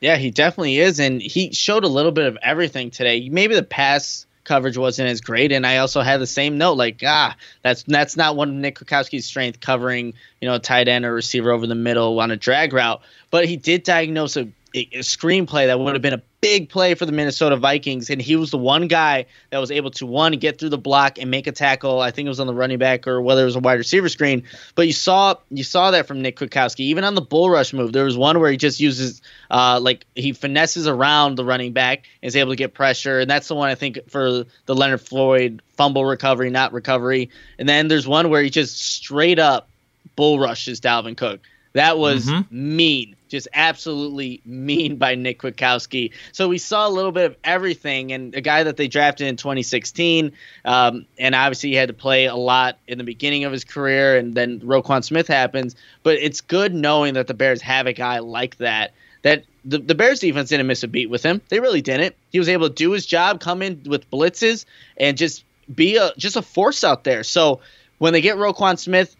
Yeah, 0.00 0.16
he 0.16 0.30
definitely 0.30 0.78
is, 0.78 1.00
and 1.00 1.20
he 1.20 1.52
showed 1.52 1.84
a 1.84 1.88
little 1.88 2.12
bit 2.12 2.26
of 2.26 2.38
everything 2.42 2.90
today. 2.90 3.28
Maybe 3.28 3.54
the 3.54 3.62
pass 3.62 4.25
coverage 4.46 4.78
wasn't 4.78 5.08
as 5.10 5.20
great, 5.20 5.52
and 5.52 5.66
I 5.66 5.78
also 5.78 6.00
had 6.00 6.20
the 6.20 6.26
same 6.26 6.56
note 6.56 6.74
like, 6.74 7.02
ah, 7.04 7.36
that's 7.62 7.82
that's 7.82 8.16
not 8.16 8.36
one 8.36 8.48
of 8.48 8.54
Nick 8.54 8.78
Kwiatkowski's 8.78 9.26
strength, 9.26 9.60
covering 9.60 10.14
you 10.40 10.48
know 10.48 10.54
a 10.54 10.58
tight 10.58 10.88
end 10.88 11.04
or 11.04 11.12
receiver 11.12 11.50
over 11.50 11.66
the 11.66 11.74
middle 11.74 12.18
on 12.20 12.30
a 12.30 12.36
drag 12.36 12.72
route. 12.72 13.02
But 13.30 13.46
he 13.46 13.56
did 13.56 13.82
diagnose 13.82 14.36
a 14.36 14.48
a, 14.74 14.86
screenplay 14.98 15.66
that 15.66 15.78
would 15.78 15.94
have 15.94 16.02
been 16.02 16.14
a 16.14 16.22
big 16.46 16.68
play 16.68 16.94
for 16.94 17.06
the 17.06 17.10
Minnesota 17.10 17.56
Vikings, 17.56 18.08
and 18.08 18.22
he 18.22 18.36
was 18.36 18.52
the 18.52 18.56
one 18.56 18.86
guy 18.86 19.26
that 19.50 19.58
was 19.58 19.72
able 19.72 19.90
to 19.90 20.06
one 20.06 20.30
get 20.34 20.60
through 20.60 20.68
the 20.68 20.78
block 20.78 21.18
and 21.18 21.28
make 21.28 21.48
a 21.48 21.52
tackle. 21.52 21.98
I 21.98 22.12
think 22.12 22.26
it 22.26 22.28
was 22.28 22.38
on 22.38 22.46
the 22.46 22.54
running 22.54 22.78
back 22.78 23.08
or 23.08 23.20
whether 23.20 23.42
it 23.42 23.46
was 23.46 23.56
a 23.56 23.58
wide 23.58 23.78
receiver 23.78 24.08
screen. 24.08 24.44
But 24.76 24.86
you 24.86 24.92
saw 24.92 25.34
you 25.50 25.64
saw 25.64 25.90
that 25.90 26.06
from 26.06 26.22
Nick 26.22 26.36
Kwiatkowski. 26.36 26.80
Even 26.80 27.02
on 27.02 27.16
the 27.16 27.20
bull 27.20 27.50
rush 27.50 27.72
move, 27.72 27.92
there 27.92 28.04
was 28.04 28.16
one 28.16 28.38
where 28.38 28.48
he 28.48 28.56
just 28.56 28.78
uses 28.78 29.22
uh, 29.50 29.80
like 29.82 30.06
he 30.14 30.32
finesses 30.32 30.86
around 30.86 31.34
the 31.34 31.44
running 31.44 31.72
back 31.72 32.04
and 32.22 32.28
is 32.28 32.36
able 32.36 32.52
to 32.52 32.56
get 32.56 32.74
pressure, 32.74 33.18
and 33.18 33.28
that's 33.28 33.48
the 33.48 33.56
one 33.56 33.68
I 33.68 33.74
think 33.74 33.98
for 34.08 34.44
the 34.66 34.74
Leonard 34.76 35.00
Floyd 35.00 35.62
fumble 35.70 36.04
recovery, 36.04 36.48
not 36.48 36.72
recovery. 36.72 37.28
And 37.58 37.68
then 37.68 37.88
there's 37.88 38.06
one 38.06 38.30
where 38.30 38.42
he 38.42 38.50
just 38.50 38.80
straight 38.80 39.40
up 39.40 39.68
bull 40.14 40.38
rushes 40.38 40.80
Dalvin 40.80 41.16
Cook. 41.16 41.40
That 41.72 41.98
was 41.98 42.26
mm-hmm. 42.26 42.76
mean, 42.76 43.15
just 43.28 43.48
absolutely 43.54 44.40
mean 44.44 44.96
by 44.96 45.14
Nick 45.14 45.40
Kwiatkowski. 45.40 46.12
So 46.32 46.48
we 46.48 46.58
saw 46.58 46.88
a 46.88 46.90
little 46.90 47.12
bit 47.12 47.24
of 47.26 47.36
everything, 47.44 48.12
and 48.12 48.34
a 48.34 48.40
guy 48.40 48.62
that 48.62 48.76
they 48.76 48.88
drafted 48.88 49.26
in 49.26 49.36
2016, 49.36 50.32
um, 50.64 51.06
and 51.18 51.34
obviously 51.34 51.70
he 51.70 51.76
had 51.76 51.88
to 51.88 51.94
play 51.94 52.26
a 52.26 52.36
lot 52.36 52.78
in 52.86 52.98
the 52.98 53.04
beginning 53.04 53.44
of 53.44 53.52
his 53.52 53.64
career, 53.64 54.16
and 54.16 54.34
then 54.34 54.60
Roquan 54.60 55.04
Smith 55.04 55.28
happens. 55.28 55.76
But 56.02 56.18
it's 56.18 56.40
good 56.40 56.74
knowing 56.74 57.14
that 57.14 57.26
the 57.26 57.34
Bears 57.34 57.60
have 57.62 57.86
a 57.86 57.92
guy 57.92 58.18
like 58.20 58.56
that. 58.58 58.92
That 59.22 59.44
the, 59.64 59.78
the 59.78 59.94
Bears 59.94 60.20
defense 60.20 60.50
didn't 60.50 60.68
miss 60.68 60.82
a 60.82 60.88
beat 60.88 61.10
with 61.10 61.22
him. 61.22 61.40
They 61.48 61.60
really 61.60 61.82
didn't. 61.82 62.14
He 62.30 62.38
was 62.38 62.48
able 62.48 62.68
to 62.68 62.74
do 62.74 62.92
his 62.92 63.04
job, 63.04 63.40
come 63.40 63.62
in 63.62 63.82
with 63.86 64.08
blitzes, 64.10 64.64
and 64.96 65.16
just 65.16 65.44
be 65.74 65.96
a 65.96 66.12
just 66.16 66.36
a 66.36 66.42
force 66.42 66.84
out 66.84 67.04
there. 67.04 67.24
So 67.24 67.60
when 67.98 68.12
they 68.12 68.20
get 68.20 68.36
Roquan 68.36 68.78
Smith 68.78 69.16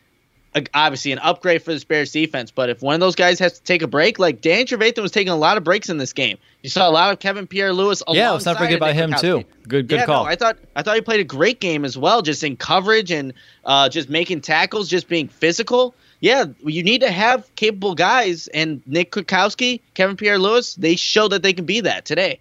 obviously 0.74 1.12
an 1.12 1.18
upgrade 1.18 1.62
for 1.62 1.74
the 1.74 1.84
Bears 1.86 2.12
defense. 2.12 2.50
But 2.50 2.70
if 2.70 2.82
one 2.82 2.94
of 2.94 3.00
those 3.00 3.14
guys 3.14 3.38
has 3.38 3.58
to 3.58 3.62
take 3.64 3.82
a 3.82 3.86
break, 3.86 4.18
like 4.18 4.40
Dan 4.40 4.66
Trevathan 4.66 5.02
was 5.02 5.12
taking 5.12 5.32
a 5.32 5.36
lot 5.36 5.56
of 5.56 5.64
breaks 5.64 5.88
in 5.88 5.98
this 5.98 6.12
game. 6.12 6.38
You 6.62 6.70
saw 6.70 6.88
a 6.88 6.90
lot 6.90 7.12
of 7.12 7.18
Kevin 7.18 7.46
Pierre-Louis. 7.46 8.02
Yeah, 8.08 8.30
let's 8.32 8.44
not 8.44 8.58
forget 8.58 8.76
about 8.76 8.94
him 8.94 9.12
too. 9.12 9.44
Good, 9.68 9.88
good 9.88 10.00
yeah, 10.00 10.06
call. 10.06 10.24
No, 10.24 10.30
I 10.30 10.36
thought 10.36 10.58
I 10.74 10.82
thought 10.82 10.96
he 10.96 11.00
played 11.00 11.20
a 11.20 11.24
great 11.24 11.60
game 11.60 11.84
as 11.84 11.96
well, 11.96 12.22
just 12.22 12.42
in 12.42 12.56
coverage 12.56 13.10
and 13.10 13.32
uh, 13.64 13.88
just 13.88 14.08
making 14.08 14.40
tackles, 14.40 14.88
just 14.88 15.08
being 15.08 15.28
physical. 15.28 15.94
Yeah, 16.20 16.46
you 16.64 16.82
need 16.82 17.02
to 17.02 17.10
have 17.10 17.54
capable 17.56 17.94
guys, 17.94 18.48
and 18.48 18.82
Nick 18.86 19.12
Kwiatkowski, 19.12 19.80
Kevin 19.94 20.16
Pierre-Louis, 20.16 20.74
they 20.76 20.96
show 20.96 21.28
that 21.28 21.42
they 21.42 21.52
can 21.52 21.66
be 21.66 21.80
that 21.80 22.04
today. 22.04 22.40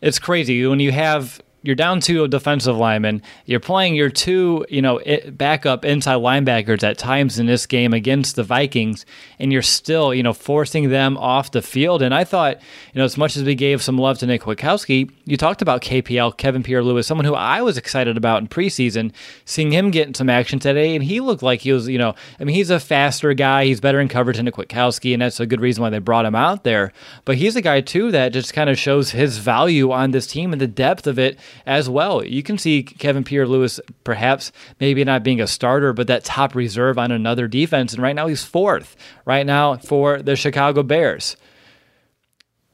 it's 0.00 0.18
crazy 0.18 0.66
when 0.66 0.80
you 0.80 0.92
have 0.92 1.40
you're 1.66 1.74
down 1.74 2.00
to 2.00 2.24
a 2.24 2.28
defensive 2.28 2.76
lineman. 2.76 3.22
You're 3.44 3.60
playing 3.60 3.94
your 3.94 4.10
two, 4.10 4.64
you 4.68 4.80
know, 4.80 5.00
backup 5.30 5.84
inside 5.84 6.16
linebackers 6.16 6.82
at 6.82 6.98
times 6.98 7.38
in 7.38 7.46
this 7.46 7.66
game 7.66 7.92
against 7.92 8.36
the 8.36 8.44
Vikings, 8.44 9.04
and 9.38 9.52
you're 9.52 9.62
still, 9.62 10.14
you 10.14 10.22
know, 10.22 10.32
forcing 10.32 10.90
them 10.90 11.16
off 11.18 11.50
the 11.50 11.62
field. 11.62 12.02
And 12.02 12.14
I 12.14 12.24
thought, 12.24 12.56
you 12.92 12.98
know, 12.98 13.04
as 13.04 13.16
much 13.16 13.36
as 13.36 13.44
we 13.44 13.54
gave 13.54 13.82
some 13.82 13.98
love 13.98 14.18
to 14.18 14.26
Nick 14.26 14.42
Kwiatkowski, 14.42 15.10
you 15.24 15.36
talked 15.36 15.62
about 15.62 15.82
KPL, 15.82 16.36
Kevin 16.36 16.62
Pierre-Louis, 16.62 17.06
someone 17.06 17.24
who 17.24 17.34
I 17.34 17.62
was 17.62 17.76
excited 17.76 18.16
about 18.16 18.40
in 18.40 18.48
preseason, 18.48 19.12
seeing 19.44 19.72
him 19.72 19.90
get 19.90 20.06
in 20.06 20.14
some 20.14 20.30
action 20.30 20.58
today, 20.58 20.94
and 20.94 21.04
he 21.04 21.20
looked 21.20 21.42
like 21.42 21.60
he 21.60 21.72
was, 21.72 21.88
you 21.88 21.98
know, 21.98 22.14
I 22.38 22.44
mean, 22.44 22.54
he's 22.54 22.70
a 22.70 22.80
faster 22.80 23.34
guy. 23.34 23.64
He's 23.64 23.80
better 23.80 24.00
in 24.00 24.08
coverage 24.08 24.36
than 24.36 24.50
Kwiatkowski, 24.50 25.12
and 25.12 25.22
that's 25.22 25.40
a 25.40 25.46
good 25.46 25.60
reason 25.60 25.82
why 25.82 25.90
they 25.90 25.98
brought 25.98 26.24
him 26.24 26.34
out 26.34 26.64
there. 26.64 26.92
But 27.24 27.36
he's 27.36 27.56
a 27.56 27.62
guy 27.62 27.80
too 27.80 28.10
that 28.12 28.32
just 28.32 28.54
kind 28.54 28.70
of 28.70 28.78
shows 28.78 29.10
his 29.10 29.38
value 29.38 29.90
on 29.90 30.12
this 30.12 30.26
team 30.26 30.52
and 30.52 30.60
the 30.60 30.66
depth 30.66 31.06
of 31.06 31.18
it 31.18 31.38
as 31.64 31.88
well. 31.88 32.24
You 32.24 32.42
can 32.42 32.58
see 32.58 32.82
Kevin 32.82 33.24
Pierre-Louis 33.24 33.80
perhaps 34.04 34.52
maybe 34.80 35.04
not 35.04 35.22
being 35.22 35.40
a 35.40 35.46
starter, 35.46 35.92
but 35.92 36.08
that 36.08 36.24
top 36.24 36.54
reserve 36.54 36.98
on 36.98 37.12
another 37.12 37.48
defense. 37.48 37.92
And 37.92 38.02
right 38.02 38.14
now 38.14 38.26
he's 38.26 38.44
fourth 38.44 38.96
right 39.24 39.46
now 39.46 39.76
for 39.76 40.22
the 40.22 40.36
Chicago 40.36 40.82
Bears. 40.82 41.36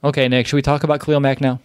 Okay, 0.05 0.29
Nick, 0.29 0.47
should 0.47 0.57
we 0.57 0.63
talk 0.63 0.83
about 0.83 1.01
Khalil 1.01 1.21
Mack 1.21 1.41
now? 1.41 1.61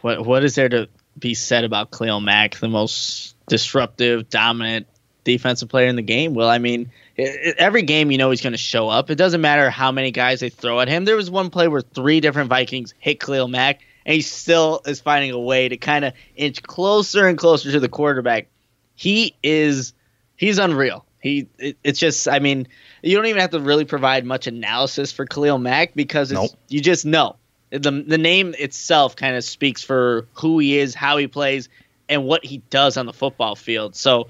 What 0.00 0.24
What 0.24 0.44
is 0.44 0.54
there 0.54 0.68
to 0.68 0.88
be 1.18 1.34
said 1.34 1.64
about 1.64 1.90
Khalil 1.90 2.20
Mack, 2.20 2.56
the 2.58 2.68
most 2.68 3.34
disruptive, 3.48 4.30
dominant 4.30 4.86
defensive 5.24 5.68
player 5.68 5.88
in 5.88 5.96
the 5.96 6.02
game? 6.02 6.34
Well, 6.34 6.48
I 6.48 6.58
mean, 6.58 6.92
every 7.18 7.82
game 7.82 8.10
you 8.10 8.18
know 8.18 8.30
he's 8.30 8.40
going 8.40 8.52
to 8.52 8.58
show 8.58 8.88
up. 8.88 9.10
It 9.10 9.16
doesn't 9.16 9.40
matter 9.40 9.70
how 9.70 9.92
many 9.92 10.10
guys 10.10 10.40
they 10.40 10.50
throw 10.50 10.80
at 10.80 10.88
him. 10.88 11.04
There 11.04 11.16
was 11.16 11.30
one 11.30 11.50
play 11.50 11.68
where 11.68 11.80
three 11.80 12.20
different 12.20 12.48
Vikings 12.48 12.94
hit 12.98 13.20
Khalil 13.20 13.48
Mack, 13.48 13.80
and 14.04 14.14
he 14.14 14.22
still 14.22 14.80
is 14.86 15.00
finding 15.00 15.30
a 15.32 15.38
way 15.38 15.68
to 15.68 15.76
kind 15.76 16.04
of 16.04 16.14
inch 16.36 16.62
closer 16.62 17.26
and 17.26 17.38
closer 17.38 17.72
to 17.72 17.80
the 17.80 17.88
quarterback. 17.88 18.48
He 18.94 19.36
is 19.42 19.94
he's 20.36 20.58
unreal. 20.58 21.04
He 21.20 21.48
it, 21.58 21.76
it's 21.84 21.98
just 21.98 22.28
I 22.28 22.38
mean 22.38 22.68
you 23.02 23.16
don't 23.16 23.26
even 23.26 23.40
have 23.40 23.50
to 23.50 23.60
really 23.60 23.84
provide 23.84 24.24
much 24.24 24.46
analysis 24.46 25.12
for 25.12 25.26
Khalil 25.26 25.58
Mack 25.58 25.94
because 25.94 26.32
nope. 26.32 26.50
you 26.68 26.80
just 26.80 27.04
know 27.06 27.36
the 27.70 27.90
the 27.90 28.18
name 28.18 28.54
itself 28.58 29.16
kind 29.16 29.36
of 29.36 29.44
speaks 29.44 29.82
for 29.82 30.28
who 30.34 30.58
he 30.58 30.78
is, 30.78 30.94
how 30.94 31.16
he 31.16 31.26
plays, 31.26 31.68
and 32.08 32.24
what 32.24 32.44
he 32.44 32.58
does 32.70 32.96
on 32.96 33.06
the 33.06 33.12
football 33.12 33.54
field. 33.54 33.96
So 33.96 34.28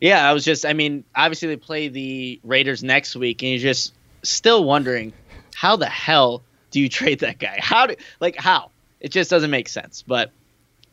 yeah, 0.00 0.28
I 0.28 0.32
was 0.32 0.44
just 0.44 0.66
I 0.66 0.72
mean 0.72 1.04
obviously 1.14 1.48
they 1.48 1.56
play 1.56 1.88
the 1.88 2.40
Raiders 2.44 2.82
next 2.82 3.16
week, 3.16 3.42
and 3.42 3.52
you're 3.52 3.60
just 3.60 3.94
still 4.22 4.64
wondering 4.64 5.12
how 5.54 5.76
the 5.76 5.86
hell 5.86 6.42
do 6.70 6.80
you 6.80 6.88
trade 6.90 7.20
that 7.20 7.38
guy? 7.38 7.58
How 7.60 7.86
do 7.86 7.96
like 8.20 8.36
how? 8.36 8.70
It 9.02 9.10
just 9.10 9.28
doesn't 9.28 9.50
make 9.50 9.68
sense. 9.68 10.00
But 10.00 10.30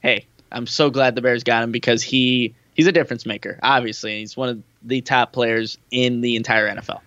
hey, 0.01 0.25
I'm 0.51 0.67
so 0.67 0.89
glad 0.89 1.15
the 1.15 1.21
Bears 1.21 1.45
got 1.45 1.63
him 1.63 1.71
because 1.71 2.03
he 2.03 2.55
he's 2.73 2.87
a 2.87 2.91
difference 2.91 3.25
maker. 3.25 3.57
Obviously, 3.63 4.19
he's 4.19 4.35
one 4.35 4.49
of 4.49 4.63
the 4.81 4.99
top 4.99 5.31
players 5.31 5.77
in 5.91 6.19
the 6.19 6.35
entire 6.35 6.67
NFL. 6.67 6.99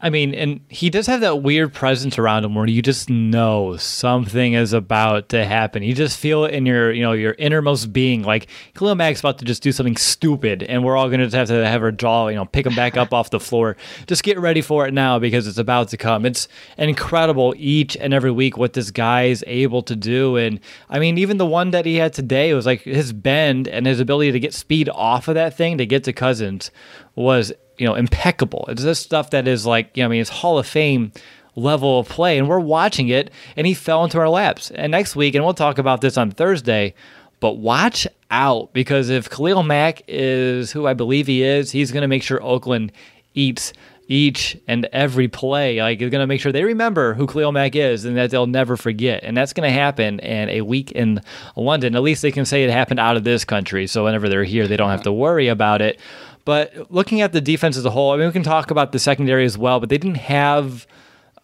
I 0.00 0.10
mean, 0.10 0.32
and 0.32 0.60
he 0.68 0.90
does 0.90 1.08
have 1.08 1.22
that 1.22 1.42
weird 1.42 1.74
presence 1.74 2.18
around 2.18 2.44
him 2.44 2.54
where 2.54 2.68
you 2.68 2.82
just 2.82 3.10
know 3.10 3.76
something 3.76 4.52
is 4.52 4.72
about 4.72 5.28
to 5.30 5.44
happen. 5.44 5.82
You 5.82 5.92
just 5.92 6.18
feel 6.18 6.44
it 6.44 6.54
in 6.54 6.66
your, 6.66 6.92
you 6.92 7.02
know, 7.02 7.12
your 7.12 7.32
innermost 7.32 7.92
being. 7.92 8.22
Like 8.22 8.46
Khalil 8.74 8.94
Mack's 8.94 9.18
about 9.18 9.38
to 9.38 9.44
just 9.44 9.60
do 9.60 9.72
something 9.72 9.96
stupid, 9.96 10.62
and 10.62 10.84
we're 10.84 10.96
all 10.96 11.08
going 11.08 11.28
to 11.28 11.36
have 11.36 11.48
to 11.48 11.66
have 11.66 11.82
our 11.82 11.90
jaw, 11.90 12.28
you 12.28 12.36
know, 12.36 12.44
pick 12.44 12.64
him 12.64 12.76
back 12.76 12.96
up 12.96 13.12
off 13.12 13.30
the 13.30 13.40
floor. 13.40 13.76
Just 14.06 14.22
get 14.22 14.38
ready 14.38 14.60
for 14.60 14.86
it 14.86 14.94
now 14.94 15.18
because 15.18 15.48
it's 15.48 15.58
about 15.58 15.88
to 15.88 15.96
come. 15.96 16.24
It's 16.24 16.46
incredible 16.76 17.54
each 17.56 17.96
and 17.96 18.14
every 18.14 18.30
week 18.30 18.56
what 18.56 18.74
this 18.74 18.92
guy 18.92 19.24
is 19.24 19.42
able 19.48 19.82
to 19.82 19.96
do. 19.96 20.36
And 20.36 20.60
I 20.88 21.00
mean, 21.00 21.18
even 21.18 21.38
the 21.38 21.46
one 21.46 21.72
that 21.72 21.86
he 21.86 21.96
had 21.96 22.12
today 22.12 22.54
was 22.54 22.66
like 22.66 22.82
his 22.82 23.12
bend 23.12 23.66
and 23.66 23.84
his 23.84 23.98
ability 23.98 24.30
to 24.30 24.40
get 24.40 24.54
speed 24.54 24.88
off 24.90 25.26
of 25.26 25.34
that 25.34 25.56
thing 25.56 25.76
to 25.78 25.86
get 25.86 26.04
to 26.04 26.12
Cousins 26.12 26.70
was 27.16 27.52
you 27.78 27.86
know 27.86 27.94
impeccable. 27.94 28.66
It's 28.68 28.82
this 28.82 28.98
stuff 28.98 29.30
that 29.30 29.48
is 29.48 29.66
like 29.66 29.96
you 29.96 30.02
know 30.02 30.08
I 30.08 30.10
mean 30.10 30.20
it's 30.20 30.30
Hall 30.30 30.58
of 30.58 30.66
Fame 30.66 31.12
level 31.54 32.00
of 32.00 32.08
play, 32.08 32.38
and 32.38 32.48
we're 32.48 32.60
watching 32.60 33.08
it, 33.08 33.30
and 33.56 33.66
he 33.66 33.74
fell 33.74 34.04
into 34.04 34.18
our 34.18 34.28
laps. 34.28 34.70
And 34.70 34.90
next 34.90 35.16
week, 35.16 35.34
and 35.34 35.44
we'll 35.44 35.54
talk 35.54 35.78
about 35.78 36.00
this 36.00 36.16
on 36.16 36.30
Thursday. 36.30 36.94
But 37.40 37.58
watch 37.58 38.06
out 38.30 38.72
because 38.72 39.10
if 39.10 39.30
Khalil 39.30 39.62
Mack 39.62 40.02
is 40.08 40.72
who 40.72 40.86
I 40.86 40.94
believe 40.94 41.26
he 41.26 41.42
is, 41.42 41.70
he's 41.70 41.92
going 41.92 42.02
to 42.02 42.08
make 42.08 42.22
sure 42.22 42.42
Oakland 42.42 42.90
eats 43.34 43.72
each 44.08 44.56
and 44.66 44.88
every 44.92 45.28
play. 45.28 45.80
Like 45.80 46.00
he's 46.00 46.10
going 46.10 46.22
to 46.22 46.26
make 46.26 46.40
sure 46.40 46.50
they 46.50 46.64
remember 46.64 47.14
who 47.14 47.26
Khalil 47.26 47.52
Mack 47.52 47.76
is 47.76 48.04
and 48.04 48.16
that 48.16 48.30
they'll 48.30 48.46
never 48.46 48.76
forget. 48.76 49.22
And 49.22 49.36
that's 49.36 49.52
going 49.52 49.68
to 49.68 49.72
happen 49.72 50.18
in 50.20 50.48
a 50.48 50.62
week 50.62 50.90
in 50.92 51.20
London. 51.56 51.94
At 51.94 52.02
least 52.02 52.22
they 52.22 52.32
can 52.32 52.44
say 52.44 52.64
it 52.64 52.70
happened 52.70 53.00
out 53.00 53.16
of 53.16 53.24
this 53.24 53.44
country. 53.44 53.86
So 53.86 54.04
whenever 54.04 54.28
they're 54.28 54.44
here, 54.44 54.66
they 54.66 54.76
don't 54.76 54.90
have 54.90 55.02
to 55.02 55.12
worry 55.12 55.48
about 55.48 55.82
it. 55.82 56.00
But 56.48 56.90
looking 56.90 57.20
at 57.20 57.32
the 57.32 57.42
defense 57.42 57.76
as 57.76 57.84
a 57.84 57.90
whole, 57.90 58.10
I 58.10 58.16
mean, 58.16 58.24
we 58.24 58.32
can 58.32 58.42
talk 58.42 58.70
about 58.70 58.92
the 58.92 58.98
secondary 58.98 59.44
as 59.44 59.58
well, 59.58 59.80
but 59.80 59.90
they 59.90 59.98
didn't 59.98 60.16
have 60.16 60.86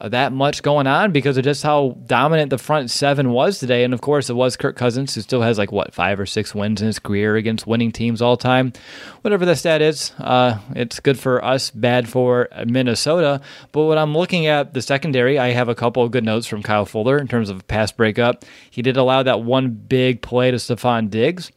uh, 0.01 0.09
that 0.09 0.33
much 0.33 0.63
going 0.63 0.87
on 0.87 1.13
because 1.13 1.37
of 1.37 1.45
just 1.45 1.63
how 1.63 1.99
dominant 2.07 2.49
the 2.49 2.57
front 2.57 2.91
seven 2.91 3.29
was 3.29 3.59
today. 3.59 3.85
And 3.85 3.93
of 3.93 4.01
course, 4.01 4.31
it 4.31 4.33
was 4.33 4.57
Kirk 4.57 4.77
Cousins, 4.77 5.15
who 5.15 5.21
still 5.21 5.43
has 5.43 5.59
like 5.59 5.71
what 5.71 5.93
five 5.93 6.19
or 6.19 6.25
six 6.25 6.55
wins 6.55 6.81
in 6.81 6.87
his 6.87 6.99
career 6.99 7.37
against 7.37 7.67
winning 7.67 7.93
teams 7.93 8.23
all 8.23 8.39
time. 8.39 8.73
Whatever 9.21 9.45
the 9.45 9.57
stat 9.57 9.83
is, 9.83 10.13
uh, 10.21 10.59
it's 10.75 11.01
good 11.01 11.19
for 11.19 11.45
us, 11.45 11.69
bad 11.69 12.09
for 12.09 12.49
Minnesota. 12.65 13.43
But 13.73 13.85
when 13.85 13.99
I'm 13.99 14.17
looking 14.17 14.47
at 14.47 14.73
the 14.73 14.81
secondary, 14.81 15.39
I 15.39 15.51
have 15.51 15.69
a 15.69 15.75
couple 15.75 16.03
of 16.03 16.13
good 16.13 16.25
notes 16.25 16.47
from 16.47 16.63
Kyle 16.63 16.87
Fuller 16.87 17.19
in 17.19 17.29
terms 17.29 17.51
of 17.51 17.69
pass 17.69 17.93
breakup. 17.93 18.43
He 18.71 18.81
did 18.81 18.97
allow 18.97 19.23
that 19.23 19.43
one 19.43 19.69
big 19.69 20.23
play 20.23 20.51
to 20.51 20.57
Stefon 20.57 21.11
Diggs 21.11 21.53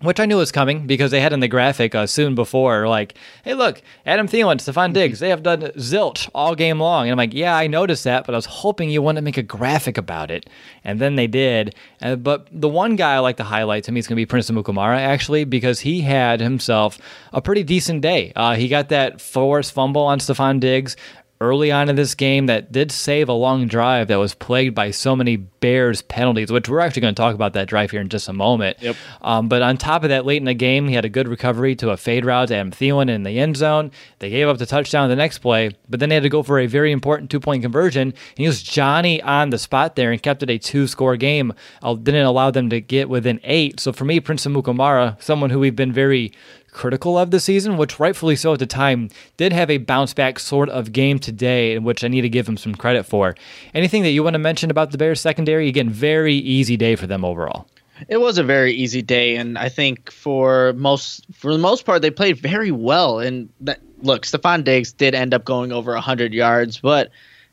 which 0.00 0.20
I 0.20 0.26
knew 0.26 0.36
was 0.36 0.52
coming 0.52 0.86
because 0.86 1.10
they 1.10 1.20
had 1.20 1.32
in 1.32 1.40
the 1.40 1.48
graphic 1.48 1.94
uh, 1.94 2.06
soon 2.06 2.34
before, 2.34 2.86
like, 2.86 3.14
hey, 3.42 3.54
look, 3.54 3.82
Adam 4.06 4.28
Thielen, 4.28 4.56
Stefon 4.56 4.92
Diggs, 4.92 5.18
they 5.18 5.28
have 5.28 5.42
done 5.42 5.62
zilch 5.76 6.30
all 6.34 6.54
game 6.54 6.78
long. 6.78 7.06
And 7.06 7.12
I'm 7.12 7.18
like, 7.18 7.34
yeah, 7.34 7.56
I 7.56 7.66
noticed 7.66 8.04
that, 8.04 8.24
but 8.24 8.34
I 8.34 8.38
was 8.38 8.46
hoping 8.46 8.90
you 8.90 9.02
wanted 9.02 9.20
to 9.20 9.24
make 9.24 9.36
a 9.36 9.42
graphic 9.42 9.98
about 9.98 10.30
it. 10.30 10.48
And 10.84 11.00
then 11.00 11.16
they 11.16 11.26
did. 11.26 11.74
Uh, 12.00 12.14
but 12.14 12.46
the 12.52 12.68
one 12.68 12.94
guy 12.94 13.14
I 13.14 13.18
like 13.18 13.38
to 13.38 13.44
highlight 13.44 13.84
to 13.84 13.92
me 13.92 13.98
is 13.98 14.06
going 14.06 14.14
to 14.14 14.20
be 14.20 14.26
Prince 14.26 14.50
Amukamara, 14.50 14.98
actually, 14.98 15.44
because 15.44 15.80
he 15.80 16.02
had 16.02 16.40
himself 16.40 16.98
a 17.32 17.42
pretty 17.42 17.64
decent 17.64 18.00
day. 18.00 18.32
Uh, 18.36 18.54
he 18.54 18.68
got 18.68 18.90
that 18.90 19.20
forced 19.20 19.72
fumble 19.72 20.02
on 20.02 20.20
Stefon 20.20 20.60
Diggs, 20.60 20.96
early 21.40 21.70
on 21.70 21.88
in 21.88 21.96
this 21.96 22.14
game 22.14 22.46
that 22.46 22.72
did 22.72 22.90
save 22.90 23.28
a 23.28 23.32
long 23.32 23.66
drive 23.68 24.08
that 24.08 24.16
was 24.16 24.34
plagued 24.34 24.74
by 24.74 24.90
so 24.90 25.14
many 25.14 25.36
Bears 25.36 26.02
penalties, 26.02 26.50
which 26.50 26.68
we're 26.68 26.80
actually 26.80 27.02
going 27.02 27.14
to 27.14 27.20
talk 27.20 27.34
about 27.34 27.52
that 27.52 27.68
drive 27.68 27.90
here 27.90 28.00
in 28.00 28.08
just 28.08 28.28
a 28.28 28.32
moment. 28.32 28.76
Yep. 28.80 28.96
Um, 29.22 29.48
but 29.48 29.62
on 29.62 29.76
top 29.76 30.02
of 30.02 30.10
that, 30.10 30.26
late 30.26 30.38
in 30.38 30.44
the 30.44 30.54
game, 30.54 30.88
he 30.88 30.94
had 30.94 31.04
a 31.04 31.08
good 31.08 31.28
recovery 31.28 31.74
to 31.76 31.90
a 31.90 31.96
fade 31.96 32.24
route 32.24 32.48
to 32.48 32.56
Adam 32.56 32.72
Thielen 32.72 33.08
in 33.08 33.22
the 33.22 33.38
end 33.38 33.56
zone. 33.56 33.90
They 34.18 34.30
gave 34.30 34.48
up 34.48 34.58
the 34.58 34.66
touchdown 34.66 35.08
the 35.08 35.16
next 35.16 35.38
play, 35.38 35.70
but 35.88 36.00
then 36.00 36.08
they 36.08 36.16
had 36.16 36.24
to 36.24 36.28
go 36.28 36.42
for 36.42 36.58
a 36.58 36.66
very 36.66 36.92
important 36.92 37.30
two 37.30 37.40
point 37.40 37.62
conversion. 37.62 38.08
And 38.08 38.14
he 38.36 38.46
was 38.46 38.62
Johnny 38.62 39.22
on 39.22 39.50
the 39.50 39.58
spot 39.58 39.96
there 39.96 40.10
and 40.10 40.22
kept 40.22 40.42
it 40.42 40.50
a 40.50 40.58
two 40.58 40.86
score 40.86 41.16
game. 41.16 41.52
Uh, 41.82 41.94
didn't 41.94 42.26
allow 42.26 42.50
them 42.50 42.70
to 42.70 42.80
get 42.80 43.08
within 43.08 43.40
eight. 43.44 43.80
So 43.80 43.92
for 43.92 44.04
me, 44.04 44.20
Prince 44.20 44.46
Amukamara, 44.46 45.20
someone 45.22 45.50
who 45.50 45.60
we've 45.60 45.76
been 45.76 45.92
very 45.92 46.32
critical 46.70 47.18
of 47.18 47.30
the 47.30 47.40
season, 47.40 47.76
which 47.76 47.98
rightfully 47.98 48.36
so 48.36 48.52
at 48.52 48.58
the 48.58 48.66
time, 48.66 49.10
did 49.36 49.52
have 49.52 49.70
a 49.70 49.78
bounce 49.78 50.14
back 50.14 50.38
sort 50.38 50.68
of 50.68 50.92
game 50.92 51.18
today, 51.18 51.74
in 51.74 51.84
which 51.84 52.04
I 52.04 52.08
need 52.08 52.22
to 52.22 52.28
give 52.28 52.48
him 52.48 52.56
some 52.56 52.74
credit 52.74 53.04
for. 53.04 53.34
Anything 53.74 54.02
that 54.02 54.10
you 54.10 54.22
want 54.22 54.34
to 54.34 54.38
mention 54.38 54.70
about 54.70 54.90
the 54.90 54.98
Bears 54.98 55.20
secondary? 55.20 55.68
Again, 55.68 55.90
very 55.90 56.34
easy 56.34 56.76
day 56.76 56.96
for 56.96 57.06
them 57.06 57.24
overall. 57.24 57.68
It 58.08 58.18
was 58.18 58.38
a 58.38 58.44
very 58.44 58.72
easy 58.72 59.02
day, 59.02 59.36
and 59.36 59.58
I 59.58 59.68
think 59.68 60.10
for 60.10 60.72
most 60.74 61.24
for 61.34 61.52
the 61.52 61.58
most 61.58 61.84
part 61.84 62.00
they 62.00 62.10
played 62.10 62.38
very 62.38 62.70
well. 62.70 63.18
And 63.18 63.48
that, 63.60 63.80
look, 64.02 64.24
Stefon 64.24 64.62
Diggs 64.62 64.92
did 64.92 65.14
end 65.14 65.34
up 65.34 65.44
going 65.44 65.72
over 65.72 65.96
hundred 65.96 66.32
yards, 66.32 66.78
but 66.78 67.10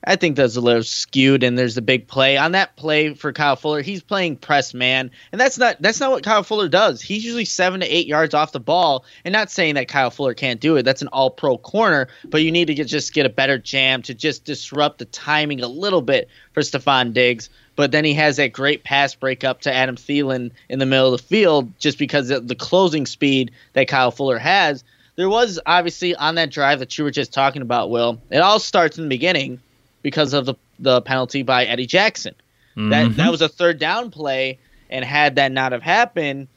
I 0.07 0.15
think 0.17 0.35
that's 0.35 0.55
a 0.55 0.61
little 0.61 0.83
skewed, 0.83 1.43
and 1.43 1.57
there's 1.57 1.77
a 1.77 1.81
big 1.81 2.07
play 2.07 2.37
on 2.37 2.51
that 2.51 2.75
play 2.75 3.15
for 3.15 3.33
Kyle 3.33 3.55
Fuller. 3.55 3.81
He's 3.81 4.03
playing 4.03 4.37
press 4.37 4.73
man, 4.73 5.09
and 5.31 5.41
that's 5.41 5.57
not 5.57 5.81
that's 5.81 5.99
not 5.99 6.11
what 6.11 6.23
Kyle 6.23 6.43
Fuller 6.43 6.69
does. 6.69 7.01
He's 7.01 7.25
usually 7.25 7.45
seven 7.45 7.79
to 7.79 7.87
eight 7.87 8.05
yards 8.05 8.35
off 8.35 8.51
the 8.51 8.59
ball, 8.59 9.03
and 9.23 9.33
not 9.33 9.49
saying 9.49 9.75
that 9.75 9.87
Kyle 9.87 10.11
Fuller 10.11 10.35
can't 10.35 10.59
do 10.59 10.77
it. 10.77 10.83
That's 10.83 11.01
an 11.01 11.07
All 11.07 11.31
Pro 11.31 11.57
corner, 11.57 12.07
but 12.23 12.43
you 12.43 12.51
need 12.51 12.65
to 12.65 12.75
get, 12.75 12.87
just 12.87 13.13
get 13.13 13.25
a 13.25 13.29
better 13.29 13.57
jam 13.57 14.03
to 14.03 14.13
just 14.13 14.45
disrupt 14.45 14.99
the 14.99 15.05
timing 15.05 15.61
a 15.61 15.67
little 15.67 16.01
bit 16.01 16.29
for 16.53 16.61
Stefon 16.61 17.13
Diggs. 17.13 17.49
But 17.75 17.91
then 17.91 18.05
he 18.05 18.13
has 18.13 18.37
that 18.37 18.53
great 18.53 18.83
pass 18.83 19.15
breakup 19.15 19.61
to 19.61 19.73
Adam 19.73 19.95
Thielen 19.95 20.51
in 20.69 20.79
the 20.79 20.85
middle 20.85 21.13
of 21.13 21.19
the 21.19 21.27
field, 21.27 21.77
just 21.79 21.97
because 21.97 22.29
of 22.29 22.47
the 22.47 22.55
closing 22.55 23.07
speed 23.07 23.51
that 23.73 23.87
Kyle 23.87 24.11
Fuller 24.11 24.37
has. 24.37 24.83
There 25.15 25.29
was 25.29 25.59
obviously 25.65 26.13
on 26.15 26.35
that 26.35 26.51
drive 26.51 26.79
that 26.79 26.97
you 26.97 27.05
were 27.05 27.11
just 27.11 27.33
talking 27.33 27.61
about, 27.61 27.89
Will. 27.89 28.21
It 28.29 28.39
all 28.39 28.59
starts 28.59 28.97
in 28.97 29.05
the 29.05 29.09
beginning 29.09 29.61
because 30.05 30.35
of 30.35 30.45
the 30.45 30.53
the 30.77 31.01
penalty 31.01 31.41
by 31.41 31.65
Eddie 31.65 31.87
Jackson. 31.87 32.35
Mm-hmm. 32.77 32.89
That 32.89 33.17
that 33.17 33.31
was 33.31 33.41
a 33.41 33.49
third 33.49 33.79
down 33.79 34.11
play, 34.11 34.59
and 34.87 35.03
had 35.03 35.37
that 35.37 35.51
not 35.51 35.71
have 35.71 35.81
happened, 35.81 36.47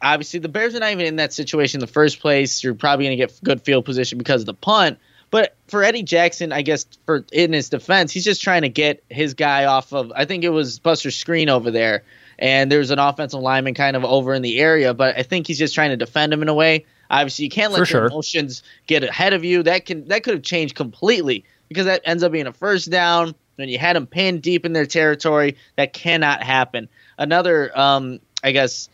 obviously 0.00 0.38
the 0.38 0.48
Bears 0.48 0.76
are 0.76 0.78
not 0.78 0.92
even 0.92 1.06
in 1.06 1.16
that 1.16 1.32
situation 1.32 1.78
in 1.78 1.80
the 1.80 1.92
first 1.92 2.20
place. 2.20 2.62
You're 2.62 2.76
probably 2.76 3.06
going 3.06 3.18
to 3.18 3.26
get 3.26 3.40
good 3.42 3.62
field 3.62 3.84
position 3.84 4.16
because 4.16 4.42
of 4.42 4.46
the 4.46 4.54
punt. 4.54 5.00
But 5.32 5.56
for 5.66 5.82
Eddie 5.82 6.04
Jackson, 6.04 6.52
I 6.52 6.62
guess 6.62 6.86
for 7.04 7.24
in 7.32 7.52
his 7.52 7.68
defense, 7.68 8.12
he's 8.12 8.24
just 8.24 8.42
trying 8.42 8.62
to 8.62 8.68
get 8.68 9.02
his 9.10 9.34
guy 9.34 9.64
off 9.64 9.92
of. 9.92 10.12
I 10.14 10.24
think 10.24 10.44
it 10.44 10.50
was 10.50 10.78
Buster 10.78 11.08
Skrine 11.08 11.48
over 11.48 11.72
there, 11.72 12.04
and 12.38 12.70
there's 12.70 12.92
an 12.92 13.00
offensive 13.00 13.40
lineman 13.40 13.74
kind 13.74 13.96
of 13.96 14.04
over 14.04 14.34
in 14.34 14.42
the 14.42 14.60
area. 14.60 14.94
But 14.94 15.18
I 15.18 15.24
think 15.24 15.48
he's 15.48 15.58
just 15.58 15.74
trying 15.74 15.90
to 15.90 15.96
defend 15.96 16.32
him 16.32 16.42
in 16.42 16.48
a 16.48 16.54
way. 16.54 16.86
Obviously, 17.10 17.46
you 17.46 17.50
can't 17.50 17.72
let 17.72 17.78
For 17.78 17.80
your 17.80 17.86
sure. 17.86 18.06
emotions 18.06 18.62
get 18.86 19.02
ahead 19.02 19.32
of 19.32 19.44
you. 19.44 19.64
That 19.64 19.84
can 19.84 20.06
that 20.08 20.22
could 20.22 20.34
have 20.34 20.42
changed 20.44 20.76
completely 20.76 21.44
because 21.68 21.86
that 21.86 22.02
ends 22.04 22.22
up 22.22 22.32
being 22.32 22.46
a 22.46 22.52
first 22.52 22.90
down 22.90 23.34
when 23.56 23.68
you 23.68 23.78
had 23.78 23.96
them 23.96 24.06
pinned 24.06 24.42
deep 24.42 24.64
in 24.64 24.72
their 24.72 24.86
territory. 24.86 25.56
That 25.76 25.92
cannot 25.92 26.42
happen. 26.42 26.88
Another, 27.18 27.76
um, 27.78 28.20
I 28.42 28.52
guess, 28.52 28.88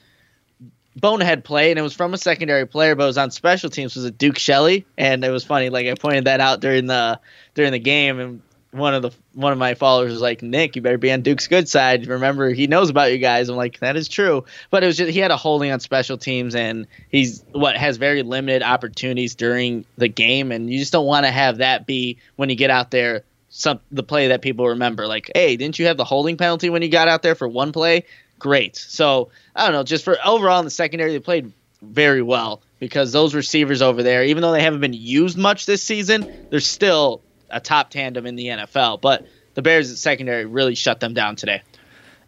bonehead 0.97 1.45
play, 1.45 1.71
and 1.71 1.79
it 1.79 1.83
was 1.83 1.95
from 1.95 2.15
a 2.15 2.19
secondary 2.19 2.67
player, 2.67 2.95
but 2.95 3.05
it 3.05 3.07
was 3.07 3.19
on 3.19 3.31
special 3.31 3.71
teams. 3.71 3.97
Was 3.97 4.05
a 4.05 4.11
Duke 4.11 4.39
Shelley, 4.39 4.87
and 4.97 5.25
it 5.25 5.31
was 5.31 5.45
funny. 5.45 5.71
Like 5.71 5.87
I 5.87 5.95
pointed 5.95 6.25
that 6.25 6.41
out 6.41 6.61
during 6.61 6.87
the 6.87 7.21
during 7.55 7.73
the 7.73 7.79
game, 7.79 8.21
and 8.21 8.43
one 8.75 8.93
of 8.93 9.03
the 9.03 9.11
one 9.35 9.53
of 9.53 9.59
my 9.59 9.75
followers 9.75 10.11
was 10.11 10.21
like, 10.21 10.43
"Nick, 10.43 10.75
you 10.75 10.83
better 10.83 10.99
be 10.99 11.13
on 11.13 11.23
Duke's 11.23 11.47
good 11.47 11.69
side. 11.69 12.07
Remember, 12.09 12.51
he 12.51 12.67
knows 12.67 12.91
about 12.91 13.13
you 13.13 13.19
guys." 13.19 13.49
I'm 13.49 13.57
like, 13.57 13.79
"That 13.79 13.97
is 13.97 14.09
true," 14.09 14.45
but 14.71 14.83
it 14.83 14.87
was 14.87 14.97
just 14.97 15.13
he 15.13 15.21
had 15.21 15.31
a 15.31 15.37
holding 15.37 15.71
on 15.71 15.79
special 15.79 16.19
teams, 16.19 16.57
and 16.57 16.87
he's 17.09 17.45
what 17.53 17.77
has 17.77 17.97
very 17.99 18.23
limited 18.23 18.63
opportunities 18.63 19.37
during 19.37 19.85
the 19.97 20.09
game, 20.09 20.51
and 20.51 20.69
you 20.69 20.79
just 20.79 20.93
don't 20.93 21.07
want 21.07 21.25
to 21.25 21.31
have 21.31 21.59
that 21.59 21.87
be 21.87 22.19
when 22.35 22.51
you 22.51 22.57
get 22.57 22.71
out 22.71 22.91
there. 22.91 23.23
Some 23.49 23.79
the 23.93 24.03
play 24.03 24.29
that 24.29 24.43
people 24.43 24.67
remember, 24.69 25.07
like, 25.07 25.31
hey, 25.33 25.57
didn't 25.57 25.79
you 25.79 25.87
have 25.87 25.97
the 25.97 26.05
holding 26.05 26.37
penalty 26.37 26.69
when 26.69 26.83
you 26.83 26.89
got 26.89 27.07
out 27.07 27.23
there 27.23 27.37
for 27.37 27.47
one 27.47 27.71
play? 27.71 28.05
Great. 28.41 28.75
So 28.75 29.29
I 29.55 29.65
don't 29.65 29.73
know. 29.73 29.85
Just 29.85 30.05
for 30.05 30.19
overall 30.27 30.59
in 30.59 30.65
the 30.65 30.71
secondary, 30.73 31.13
they 31.13 31.21
played 31.21 31.53
very 31.81 32.23
well 32.23 32.63
because 32.81 33.13
those 33.13 33.35
receivers 33.35 33.83
over 33.83 34.03
there, 34.03 34.25
even 34.25 34.43
though 34.43 34.51
they 34.51 34.63
haven't 34.63 34.81
been 34.81 34.93
used 34.93 35.39
much 35.39 35.67
this 35.67 35.85
season, 35.85 36.49
they're 36.51 36.59
still 36.59 37.23
a 37.51 37.61
top 37.61 37.91
tandem 37.91 38.27
in 38.27 38.37
the 38.37 38.47
NFL. 38.47 39.01
But 39.01 39.27
the 39.55 39.63
Bears 39.63 40.01
secondary 40.01 40.45
really 40.45 40.75
shut 40.75 41.01
them 41.01 41.15
down 41.15 41.37
today. 41.37 41.63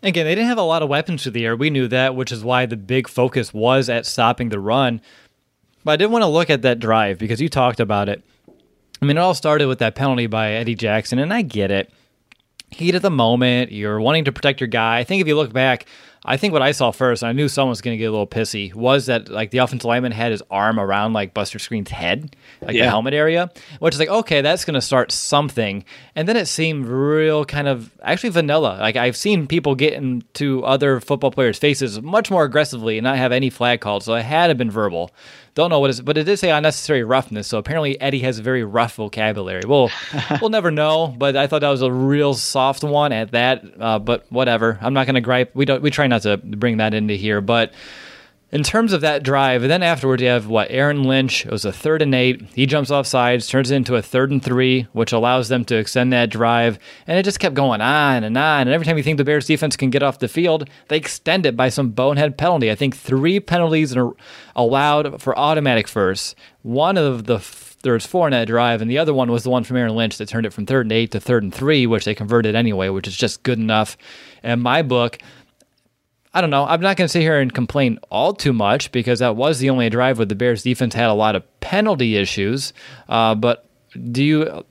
Again, 0.03 0.27
they 0.27 0.35
didn't 0.35 0.49
have 0.49 0.59
a 0.59 0.63
lot 0.63 0.83
of 0.83 0.89
weapons 0.89 1.23
through 1.23 1.33
the 1.33 1.45
air. 1.47 1.57
We 1.57 1.71
knew 1.71 1.89
that, 1.89 2.15
which 2.15 2.31
is 2.31 2.45
why 2.45 2.67
the 2.67 2.77
big 2.77 3.09
focus 3.09 3.53
was 3.53 3.89
at 3.89 4.07
stopping 4.07 4.51
the 4.51 4.61
run. 4.61 5.01
But 5.85 5.93
I 5.93 5.97
did 5.97 6.11
want 6.11 6.23
to 6.23 6.29
look 6.29 6.51
at 6.51 6.63
that 6.63 6.79
drive 6.79 7.19
because 7.19 7.41
you 7.41 7.49
talked 7.49 7.81
about 7.81 8.09
it. 8.09 8.23
I 9.01 9.05
mean, 9.05 9.17
it 9.17 9.21
all 9.21 9.35
started 9.35 9.67
with 9.67 9.79
that 9.81 9.95
penalty 9.95 10.27
by 10.27 10.53
Eddie 10.53 10.75
Jackson, 10.75 11.19
and 11.19 11.33
I 11.33 11.43
get 11.43 11.71
it. 11.71 11.93
Heat 12.71 12.95
of 12.95 13.03
the 13.03 13.11
moment, 13.11 13.73
you're 13.73 14.01
wanting 14.01 14.25
to 14.25 14.33
protect 14.33 14.61
your 14.61 14.69
guy. 14.69 14.99
I 14.99 15.05
think 15.05 15.21
if 15.21 15.29
you 15.29 15.37
look 15.37 15.53
back, 15.53 15.87
I 16.25 16.37
think 16.37 16.53
what 16.53 16.63
I 16.63 16.73
saw 16.73 16.91
first, 16.91 17.23
and 17.23 17.29
I 17.29 17.33
knew 17.33 17.49
someone 17.49 17.71
was 17.71 17.81
going 17.81 17.95
to 17.95 17.99
get 17.99 18.07
a 18.07 18.11
little 18.11 18.27
pissy, 18.27 18.75
was 18.75 19.07
that 19.07 19.29
like 19.29 19.51
the 19.51 19.59
offensive 19.59 19.85
lineman 19.85 20.13
had 20.13 20.33
his 20.33 20.43
arm 20.51 20.81
around 20.81 21.13
like 21.13 21.35
Buster 21.35 21.59
Skrine's 21.59 21.91
head, 21.91 22.35
like 22.63 22.73
the 22.73 22.89
helmet 22.89 23.15
area, 23.15 23.51
which 23.79 23.95
is 23.95 24.01
like, 24.01 24.09
okay, 24.09 24.41
that's 24.41 24.65
going 24.65 24.75
to 24.75 24.81
start 24.81 25.13
something. 25.13 25.85
And 26.15 26.29
then 26.29 26.37
it 26.37 26.47
seemed 26.47 26.87
real 26.87 27.45
kind 27.45 27.69
of 27.69 27.93
actually 28.03 28.31
vanilla. 28.31 28.79
Like 28.81 28.97
I've 28.97 29.17
seen 29.17 29.47
people 29.47 29.75
get 29.75 29.93
into 29.93 30.65
other 30.65 31.01
football 31.01 31.31
players' 31.31 31.59
faces 31.59 32.01
much 32.03 32.31
more 32.31 32.45
aggressively 32.45 32.99
and 32.99 33.05
not 33.05 33.19
have 33.19 33.33
any 33.33 33.51
flag 33.51 33.81
called. 33.81 34.03
So 34.03 34.15
it 34.15 34.23
had 34.23 34.47
to 34.47 34.51
have 34.51 34.59
been 34.59 34.71
verbal. 34.71 35.13
Don't 35.57 35.71
know 35.71 35.81
what 35.81 35.89
is, 35.89 36.03
but 36.03 36.19
it 36.19 36.25
did 36.25 36.39
say 36.39 36.51
unnecessary 36.51 37.03
roughness. 37.03 37.47
So 37.49 37.57
apparently 37.57 37.99
Eddie 37.99 38.21
has 38.21 38.39
a 38.39 38.43
very 38.43 38.63
rough 38.63 38.97
vocabulary. 38.97 39.63
We'll 39.67 39.91
we'll 40.43 40.51
never 40.51 40.71
know. 40.71 41.15
But 41.17 41.35
I 41.35 41.47
thought 41.47 41.63
that 41.63 41.71
was 41.71 41.81
a 41.81 41.91
real 41.91 42.35
soft 42.35 42.85
one 42.85 43.11
at 43.11 43.31
that. 43.31 43.65
Uh, 43.81 43.99
but 43.99 44.27
whatever. 44.31 44.79
I'm 44.83 44.93
not 44.93 45.07
going 45.07 45.15
to 45.15 45.23
gripe. 45.23 45.53
We 45.55 45.65
don't. 45.65 45.81
We 45.81 45.91
try 45.91 46.09
not 46.09 46.23
to 46.23 46.37
bring 46.37 46.77
that 46.77 46.93
into 46.93 47.15
here. 47.15 47.41
But 47.41 47.73
in 48.57 48.63
terms 48.63 48.95
of 48.95 49.03
that 49.03 49.23
drive, 49.23 49.61
and 49.61 49.71
then 49.71 49.83
afterwards 49.83 50.23
you 50.23 50.29
have 50.29 50.47
what 50.47 50.71
Aaron 50.71 51.03
Lynch. 51.03 51.45
It 51.45 51.53
was 51.53 51.67
a 51.67 51.73
third 51.73 52.01
and 52.01 52.15
eight. 52.15 52.41
He 52.55 52.65
jumps 52.65 52.91
off 52.91 53.07
sides, 53.07 53.47
turns 53.47 53.71
it 53.71 53.77
into 53.77 53.97
a 53.97 54.01
third 54.01 54.31
and 54.31 54.43
three, 54.43 54.87
which 54.95 55.13
allows 55.13 55.51
them 55.51 55.63
to 55.67 55.77
extend 55.77 56.11
that 56.15 56.31
drive. 56.31 56.79
And 57.07 57.19
it 57.19 57.25
just 57.25 57.39
kept 57.39 57.55
going 57.55 57.83
on 57.83 58.25
and 58.25 58.35
on. 58.35 58.63
And 58.63 58.71
every 58.71 58.87
time 58.87 58.97
you 58.97 59.03
think 59.03 59.19
the 59.19 59.25
Bears 59.25 59.45
defense 59.45 59.77
can 59.77 59.91
get 59.91 60.03
off 60.03 60.21
the 60.21 60.27
field, 60.27 60.71
they 60.89 60.97
extend 60.97 61.45
it 61.45 61.55
by 61.55 61.69
some 61.69 61.91
bonehead 61.91 62.39
penalty. 62.39 62.71
I 62.71 62.77
think 62.77 62.97
three 62.97 63.41
penalties 63.41 63.93
in 63.93 63.99
a, 63.99 64.11
allowed 64.55 65.21
for 65.21 65.39
automatic 65.39 65.87
first. 65.87 66.35
One 66.63 66.97
of 66.97 67.25
the 67.27 67.45
there 67.83 67.93
was 67.93 68.07
four 68.07 68.27
in 68.27 68.33
that 68.33 68.47
drive, 68.47 68.81
and 68.81 68.91
the 68.91 68.97
other 68.97 69.13
one 69.13 69.31
was 69.31 69.43
the 69.43 69.51
one 69.51 69.65
from 69.65 69.77
Aaron 69.77 69.95
Lynch 69.95 70.17
that 70.17 70.31
turned 70.31 70.47
it 70.47 70.55
from 70.55 70.65
third 70.65 70.87
and 70.87 70.93
eight 70.93 71.11
to 71.11 71.21
third 71.21 71.43
and 71.43 71.55
three, 71.55 71.87
which 71.87 72.07
they 72.07 72.15
converted 72.15 72.55
anyway, 72.55 72.89
which 72.89 73.07
is 73.07 73.19
just 73.19 73.43
good 73.43 73.59
enough. 73.59 73.99
In 74.43 74.61
my 74.61 74.81
book, 74.81 75.19
I 76.37 76.43
don't 76.43 76.51
know. 76.51 76.67
I'm 76.67 76.83
not 76.83 76.99
going 76.99 77.07
to 77.07 77.09
sit 77.09 77.23
here 77.23 77.41
and 77.41 77.51
complain 77.51 77.99
all 78.11 78.35
too 78.35 78.53
much 78.53 78.93
because 78.93 79.21
that 79.21 79.37
was 79.37 79.59
the 79.59 79.71
only 79.71 79.89
drive 79.89 80.19
where 80.19 80.27
the 80.27 80.35
Bears 80.35 80.63
defense 80.63 80.93
had 80.93 81.09
a 81.09 81.15
lot 81.15 81.35
of 81.35 81.61
penalty 81.61 82.19
issues. 82.19 82.75
Uh, 83.09 83.35
but 83.35 83.65
do 84.13 84.23
you 84.23 84.65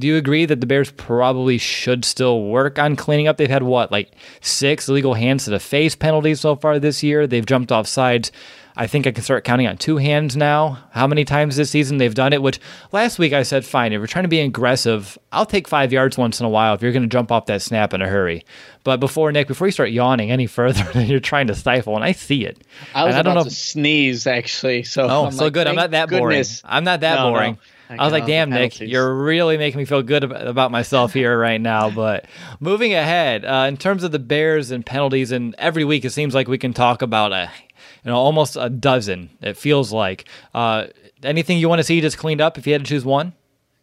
do 0.00 0.08
you 0.08 0.16
agree 0.16 0.46
that 0.46 0.60
the 0.60 0.66
Bears 0.66 0.90
probably 0.90 1.58
should 1.58 2.04
still 2.04 2.42
work 2.46 2.76
on 2.80 2.96
cleaning 2.96 3.28
up? 3.28 3.36
They've 3.36 3.48
had 3.48 3.62
what 3.62 3.92
like 3.92 4.10
six 4.40 4.88
illegal 4.88 5.14
hands 5.14 5.44
to 5.44 5.50
the 5.50 5.60
face 5.60 5.94
penalties 5.94 6.40
so 6.40 6.56
far 6.56 6.80
this 6.80 7.04
year. 7.04 7.28
They've 7.28 7.46
jumped 7.46 7.70
off 7.70 7.86
sides. 7.86 8.32
I 8.76 8.86
think 8.86 9.06
I 9.06 9.10
can 9.12 9.22
start 9.22 9.44
counting 9.44 9.66
on 9.66 9.76
two 9.76 9.98
hands 9.98 10.36
now. 10.36 10.78
How 10.92 11.06
many 11.06 11.24
times 11.24 11.56
this 11.56 11.70
season 11.70 11.98
they've 11.98 12.14
done 12.14 12.32
it? 12.32 12.40
Which 12.42 12.58
last 12.90 13.18
week 13.18 13.32
I 13.34 13.42
said, 13.42 13.64
fine, 13.66 13.92
if 13.92 13.98
you're 13.98 14.06
trying 14.06 14.24
to 14.24 14.28
be 14.28 14.40
aggressive, 14.40 15.18
I'll 15.30 15.44
take 15.44 15.68
five 15.68 15.92
yards 15.92 16.16
once 16.16 16.40
in 16.40 16.46
a 16.46 16.48
while 16.48 16.74
if 16.74 16.80
you're 16.82 16.92
going 16.92 17.02
to 17.02 17.08
jump 17.08 17.30
off 17.30 17.46
that 17.46 17.60
snap 17.60 17.92
in 17.92 18.00
a 18.00 18.08
hurry. 18.08 18.44
But 18.84 18.98
before 18.98 19.30
Nick, 19.30 19.46
before 19.48 19.66
you 19.66 19.72
start 19.72 19.90
yawning 19.90 20.30
any 20.30 20.46
further, 20.58 21.02
you're 21.02 21.20
trying 21.20 21.48
to 21.48 21.54
stifle, 21.54 21.96
and 21.96 22.04
I 22.04 22.12
see 22.12 22.44
it. 22.46 22.58
I 22.94 23.04
was 23.04 23.14
and 23.14 23.18
I 23.18 23.22
don't 23.22 23.32
about 23.32 23.44
know. 23.44 23.50
to 23.50 23.54
sneeze 23.54 24.26
actually. 24.26 24.84
So 24.84 25.08
Oh, 25.08 25.26
I'm 25.26 25.32
so 25.32 25.44
like, 25.44 25.52
good. 25.52 25.66
I'm 25.66 25.76
not 25.76 25.90
that 25.90 26.08
goodness. 26.08 26.62
boring. 26.62 26.74
I'm 26.76 26.84
not 26.84 27.00
that 27.00 27.16
No, 27.16 27.28
no. 27.28 27.32
boring. 27.34 27.58
I 27.90 27.96
I 27.96 28.04
was 28.04 28.12
like, 28.12 28.24
damn, 28.24 28.48
Nick, 28.48 28.80
you're 28.80 29.14
really 29.14 29.58
making 29.58 29.76
me 29.76 29.84
feel 29.84 30.02
good 30.02 30.24
about 30.24 30.70
myself 30.70 31.12
here 31.14 31.38
right 31.38 31.60
now. 31.60 31.90
But 31.90 32.24
moving 32.58 32.94
ahead, 32.94 33.44
uh, 33.44 33.66
in 33.68 33.76
terms 33.76 34.02
of 34.02 34.12
the 34.12 34.18
Bears 34.18 34.70
and 34.70 34.84
penalties, 34.86 35.30
and 35.30 35.54
every 35.58 35.84
week 35.84 36.06
it 36.06 36.10
seems 36.10 36.34
like 36.34 36.48
we 36.48 36.56
can 36.56 36.72
talk 36.72 37.02
about 37.02 37.32
a, 37.32 37.50
you 38.04 38.10
know, 38.10 38.16
almost 38.16 38.56
a 38.56 38.68
dozen. 38.68 39.30
It 39.40 39.56
feels 39.56 39.92
like. 39.92 40.26
Uh, 40.54 40.86
anything 41.22 41.58
you 41.58 41.68
want 41.68 41.78
to 41.80 41.84
see 41.84 42.00
just 42.00 42.18
cleaned 42.18 42.40
up 42.40 42.58
if 42.58 42.66
you 42.66 42.72
had 42.72 42.82
to 42.82 42.88
choose 42.88 43.04
one? 43.04 43.32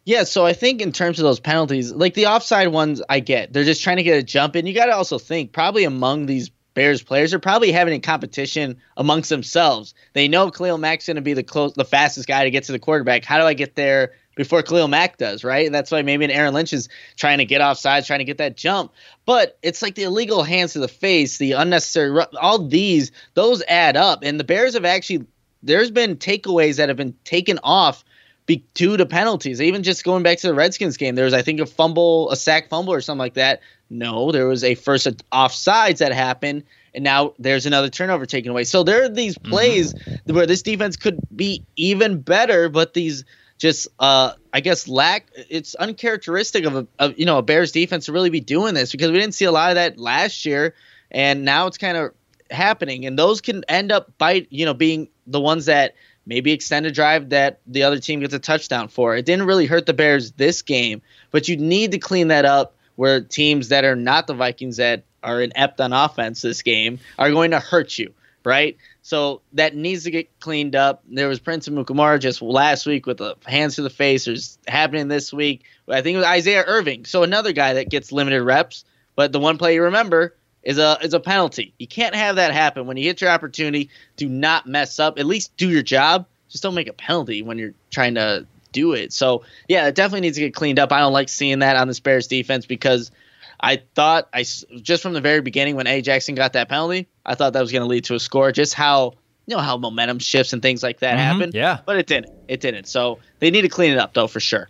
Yeah, 0.04 0.24
so 0.24 0.46
I 0.46 0.54
think 0.54 0.80
in 0.80 0.92
terms 0.92 1.18
of 1.18 1.24
those 1.24 1.40
penalties, 1.40 1.92
like 1.92 2.14
the 2.14 2.26
offside 2.26 2.68
ones, 2.68 3.02
I 3.08 3.20
get. 3.20 3.52
They're 3.52 3.64
just 3.64 3.82
trying 3.82 3.98
to 3.98 4.02
get 4.02 4.18
a 4.18 4.22
jump 4.22 4.56
in. 4.56 4.66
You 4.66 4.74
got 4.74 4.86
to 4.86 4.94
also 4.94 5.18
think 5.18 5.52
probably 5.52 5.84
among 5.84 6.26
these 6.26 6.50
Bears 6.72 7.02
players 7.02 7.34
are 7.34 7.38
probably 7.38 7.72
having 7.72 7.94
a 7.94 8.00
competition 8.00 8.78
amongst 8.96 9.28
themselves. 9.28 9.92
They 10.12 10.28
know 10.28 10.50
Khalil 10.50 10.78
Mack's 10.78 11.06
going 11.06 11.16
to 11.16 11.22
be 11.22 11.34
the 11.34 11.42
close, 11.42 11.74
the 11.74 11.84
fastest 11.84 12.28
guy 12.28 12.44
to 12.44 12.50
get 12.50 12.64
to 12.64 12.72
the 12.72 12.78
quarterback. 12.78 13.24
How 13.24 13.38
do 13.38 13.44
I 13.44 13.54
get 13.54 13.74
there 13.74 14.12
before 14.36 14.62
Khalil 14.62 14.88
Mack 14.88 15.18
does? 15.18 15.44
Right, 15.44 15.66
and 15.66 15.74
that's 15.74 15.90
why 15.90 16.02
maybe 16.02 16.24
an 16.24 16.30
Aaron 16.30 16.54
Lynch 16.54 16.72
is 16.72 16.88
trying 17.16 17.38
to 17.38 17.44
get 17.44 17.60
off 17.60 17.78
sides, 17.78 18.06
trying 18.06 18.20
to 18.20 18.24
get 18.24 18.38
that 18.38 18.56
jump. 18.56 18.92
But 19.26 19.58
it's 19.62 19.82
like 19.82 19.94
the 19.94 20.04
illegal 20.04 20.42
hands 20.42 20.74
to 20.74 20.80
the 20.80 20.88
face, 20.88 21.38
the 21.38 21.52
unnecessary, 21.52 22.24
all 22.40 22.66
these, 22.66 23.12
those 23.34 23.62
add 23.68 23.96
up. 23.96 24.20
And 24.22 24.38
the 24.38 24.44
Bears 24.44 24.74
have 24.74 24.84
actually, 24.84 25.26
there's 25.62 25.90
been 25.90 26.16
takeaways 26.16 26.76
that 26.76 26.88
have 26.88 26.96
been 26.96 27.16
taken 27.24 27.58
off 27.62 28.04
be 28.50 28.64
due 28.74 28.96
to 28.96 29.06
penalties. 29.06 29.62
Even 29.62 29.84
just 29.84 30.02
going 30.02 30.24
back 30.24 30.38
to 30.38 30.48
the 30.48 30.54
Redskins 30.54 30.96
game, 30.96 31.14
there 31.14 31.24
was 31.24 31.34
I 31.34 31.42
think 31.42 31.60
a 31.60 31.66
fumble, 31.66 32.30
a 32.30 32.36
sack 32.36 32.68
fumble 32.68 32.92
or 32.92 33.00
something 33.00 33.20
like 33.20 33.34
that. 33.34 33.60
No, 33.88 34.32
there 34.32 34.48
was 34.48 34.64
a 34.64 34.74
first 34.74 35.06
offsides 35.30 35.98
that 35.98 36.12
happened, 36.12 36.64
and 36.92 37.04
now 37.04 37.34
there's 37.38 37.66
another 37.66 37.88
turnover 37.88 38.26
taken 38.26 38.50
away. 38.50 38.64
So 38.64 38.82
there 38.82 39.04
are 39.04 39.08
these 39.08 39.38
mm-hmm. 39.38 39.50
plays 39.50 39.94
where 40.24 40.46
this 40.46 40.62
defense 40.62 40.96
could 40.96 41.20
be 41.34 41.64
even 41.76 42.22
better, 42.22 42.68
but 42.68 42.92
these 42.92 43.24
just 43.60 43.88
uh 44.00 44.32
I 44.52 44.60
guess 44.60 44.88
lack 44.88 45.28
it's 45.48 45.76
uncharacteristic 45.76 46.64
of 46.64 46.74
a 46.74 46.86
of, 46.98 47.18
you 47.18 47.26
know 47.26 47.38
a 47.38 47.42
Bears 47.42 47.70
defense 47.70 48.06
to 48.06 48.12
really 48.12 48.30
be 48.30 48.40
doing 48.40 48.74
this 48.74 48.90
because 48.90 49.12
we 49.12 49.20
didn't 49.20 49.34
see 49.34 49.44
a 49.44 49.52
lot 49.52 49.70
of 49.70 49.76
that 49.76 49.98
last 49.98 50.44
year, 50.44 50.74
and 51.12 51.44
now 51.44 51.68
it's 51.68 51.78
kind 51.78 51.96
of 51.96 52.12
happening, 52.50 53.06
and 53.06 53.16
those 53.16 53.40
can 53.40 53.62
end 53.68 53.92
up 53.92 54.18
bite 54.18 54.48
you 54.50 54.64
know 54.64 54.74
being 54.74 55.08
the 55.28 55.40
ones 55.40 55.66
that 55.66 55.94
maybe 56.26 56.52
extend 56.52 56.86
a 56.86 56.90
drive 56.90 57.28
that 57.28 57.60
the 57.66 57.82
other 57.84 57.98
team 57.98 58.20
gets 58.20 58.34
a 58.34 58.38
touchdown 58.38 58.88
for. 58.88 59.14
It 59.14 59.26
didn't 59.26 59.46
really 59.46 59.66
hurt 59.66 59.86
the 59.86 59.94
Bears 59.94 60.32
this 60.32 60.62
game, 60.62 61.02
but 61.30 61.48
you 61.48 61.56
need 61.56 61.92
to 61.92 61.98
clean 61.98 62.28
that 62.28 62.44
up 62.44 62.74
where 62.96 63.20
teams 63.20 63.68
that 63.68 63.84
are 63.84 63.96
not 63.96 64.26
the 64.26 64.34
Vikings 64.34 64.78
that 64.78 65.04
are 65.22 65.40
inept 65.40 65.80
on 65.80 65.92
offense 65.92 66.42
this 66.42 66.62
game 66.62 66.98
are 67.18 67.30
going 67.30 67.50
to 67.50 67.60
hurt 67.60 67.98
you, 67.98 68.12
right? 68.44 68.76
So 69.02 69.40
that 69.54 69.74
needs 69.74 70.04
to 70.04 70.10
get 70.10 70.38
cleaned 70.40 70.76
up. 70.76 71.02
There 71.08 71.28
was 71.28 71.40
Prince 71.40 71.68
Amukamara 71.68 72.20
just 72.20 72.42
last 72.42 72.86
week 72.86 73.06
with 73.06 73.18
the 73.18 73.36
hands 73.46 73.76
to 73.76 73.82
the 73.82 73.90
face. 73.90 74.26
There's 74.26 74.58
happening 74.68 75.08
this 75.08 75.32
week. 75.32 75.64
I 75.88 76.02
think 76.02 76.14
it 76.14 76.18
was 76.18 76.26
Isaiah 76.26 76.64
Irving. 76.66 77.06
So 77.06 77.22
another 77.22 77.52
guy 77.52 77.74
that 77.74 77.88
gets 77.88 78.12
limited 78.12 78.42
reps, 78.42 78.84
but 79.16 79.32
the 79.32 79.40
one 79.40 79.58
play 79.58 79.74
you 79.74 79.84
remember 79.84 80.34
is 80.62 80.78
a 80.78 80.98
is 81.02 81.14
a 81.14 81.20
penalty. 81.20 81.72
You 81.78 81.86
can't 81.86 82.14
have 82.14 82.36
that 82.36 82.52
happen 82.52 82.86
when 82.86 82.96
you 82.96 83.04
hit 83.04 83.20
your 83.20 83.30
opportunity. 83.30 83.90
Do 84.16 84.28
not 84.28 84.66
mess 84.66 84.98
up. 84.98 85.18
At 85.18 85.26
least 85.26 85.56
do 85.56 85.68
your 85.68 85.82
job. 85.82 86.26
Just 86.48 86.62
don't 86.62 86.74
make 86.74 86.88
a 86.88 86.92
penalty 86.92 87.42
when 87.42 87.58
you're 87.58 87.74
trying 87.90 88.16
to 88.16 88.46
do 88.72 88.92
it. 88.92 89.12
So 89.12 89.44
yeah, 89.68 89.86
it 89.86 89.94
definitely 89.94 90.22
needs 90.22 90.36
to 90.36 90.42
get 90.42 90.54
cleaned 90.54 90.78
up. 90.78 90.92
I 90.92 90.98
don't 90.98 91.12
like 91.12 91.28
seeing 91.28 91.60
that 91.60 91.76
on 91.76 91.88
the 91.88 91.98
Bears 92.02 92.26
defense 92.26 92.66
because 92.66 93.10
I 93.58 93.82
thought 93.94 94.28
I 94.32 94.42
just 94.42 95.02
from 95.02 95.12
the 95.12 95.20
very 95.20 95.40
beginning 95.40 95.76
when 95.76 95.86
A 95.86 96.02
Jackson 96.02 96.34
got 96.34 96.54
that 96.54 96.68
penalty, 96.68 97.08
I 97.30 97.36
thought 97.36 97.52
that 97.52 97.60
was 97.60 97.70
going 97.70 97.82
to 97.82 97.88
lead 97.88 98.04
to 98.06 98.16
a 98.16 98.20
score. 98.20 98.50
Just 98.50 98.74
how 98.74 99.12
you 99.46 99.54
know 99.54 99.62
how 99.62 99.76
momentum 99.76 100.18
shifts 100.18 100.52
and 100.52 100.60
things 100.60 100.82
like 100.82 100.98
that 100.98 101.16
mm-hmm. 101.16 101.40
happen. 101.40 101.50
yeah. 101.54 101.78
but 101.86 101.96
it 101.96 102.06
didn't. 102.06 102.32
It 102.48 102.60
didn't. 102.60 102.86
So 102.88 103.20
they 103.38 103.50
need 103.50 103.62
to 103.62 103.68
clean 103.68 103.92
it 103.92 103.98
up 103.98 104.14
though 104.14 104.26
for 104.26 104.40
sure. 104.40 104.68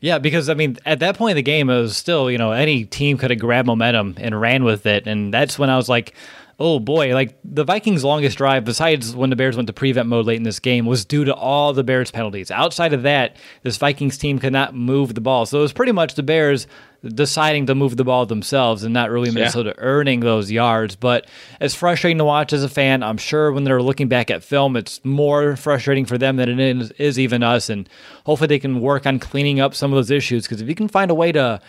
Yeah, 0.00 0.18
because 0.18 0.48
I 0.48 0.54
mean, 0.54 0.78
at 0.86 1.00
that 1.00 1.16
point 1.16 1.32
in 1.32 1.36
the 1.36 1.42
game, 1.42 1.68
it 1.68 1.78
was 1.78 1.96
still 1.96 2.30
you 2.30 2.38
know 2.38 2.52
any 2.52 2.84
team 2.84 3.18
could 3.18 3.30
have 3.30 3.38
grabbed 3.38 3.66
momentum 3.66 4.14
and 4.18 4.40
ran 4.40 4.64
with 4.64 4.86
it, 4.86 5.06
and 5.06 5.32
that's 5.32 5.58
when 5.58 5.68
I 5.68 5.76
was 5.76 5.88
like, 5.88 6.14
oh 6.58 6.78
boy, 6.78 7.12
like 7.12 7.38
the 7.44 7.64
Vikings' 7.64 8.04
longest 8.04 8.38
drive, 8.38 8.64
besides 8.64 9.14
when 9.14 9.30
the 9.30 9.36
Bears 9.36 9.56
went 9.56 9.66
to 9.66 9.72
prevent 9.72 10.08
mode 10.08 10.26
late 10.26 10.36
in 10.36 10.42
this 10.42 10.58
game, 10.58 10.86
was 10.86 11.04
due 11.04 11.24
to 11.24 11.34
all 11.34 11.72
the 11.72 11.84
Bears 11.84 12.10
penalties. 12.10 12.50
Outside 12.50 12.92
of 12.92 13.02
that, 13.02 13.36
this 13.62 13.76
Vikings 13.76 14.16
team 14.16 14.38
could 14.38 14.52
not 14.52 14.74
move 14.74 15.14
the 15.14 15.20
ball. 15.20 15.44
So 15.46 15.58
it 15.58 15.62
was 15.62 15.72
pretty 15.72 15.92
much 15.92 16.14
the 16.14 16.22
Bears 16.22 16.66
deciding 17.14 17.66
to 17.66 17.74
move 17.74 17.96
the 17.96 18.04
ball 18.04 18.26
themselves 18.26 18.82
and 18.82 18.92
not 18.92 19.10
really 19.10 19.30
Minnesota 19.30 19.74
yeah. 19.76 19.84
earning 19.84 20.20
those 20.20 20.50
yards. 20.50 20.96
But 20.96 21.28
it's 21.60 21.74
frustrating 21.74 22.18
to 22.18 22.24
watch 22.24 22.52
as 22.52 22.64
a 22.64 22.68
fan. 22.68 23.02
I'm 23.02 23.18
sure 23.18 23.52
when 23.52 23.64
they're 23.64 23.82
looking 23.82 24.08
back 24.08 24.30
at 24.30 24.42
film, 24.42 24.76
it's 24.76 25.04
more 25.04 25.56
frustrating 25.56 26.06
for 26.06 26.16
them 26.16 26.36
than 26.36 26.48
it 26.48 26.58
is, 26.58 26.90
is 26.92 27.18
even 27.18 27.42
us. 27.42 27.68
And 27.68 27.88
hopefully 28.24 28.48
they 28.48 28.58
can 28.58 28.80
work 28.80 29.06
on 29.06 29.18
cleaning 29.18 29.60
up 29.60 29.74
some 29.74 29.92
of 29.92 29.96
those 29.96 30.10
issues 30.10 30.44
because 30.44 30.60
if 30.62 30.68
you 30.68 30.74
can 30.74 30.88
find 30.88 31.10
a 31.10 31.14
way 31.14 31.32
to 31.32 31.60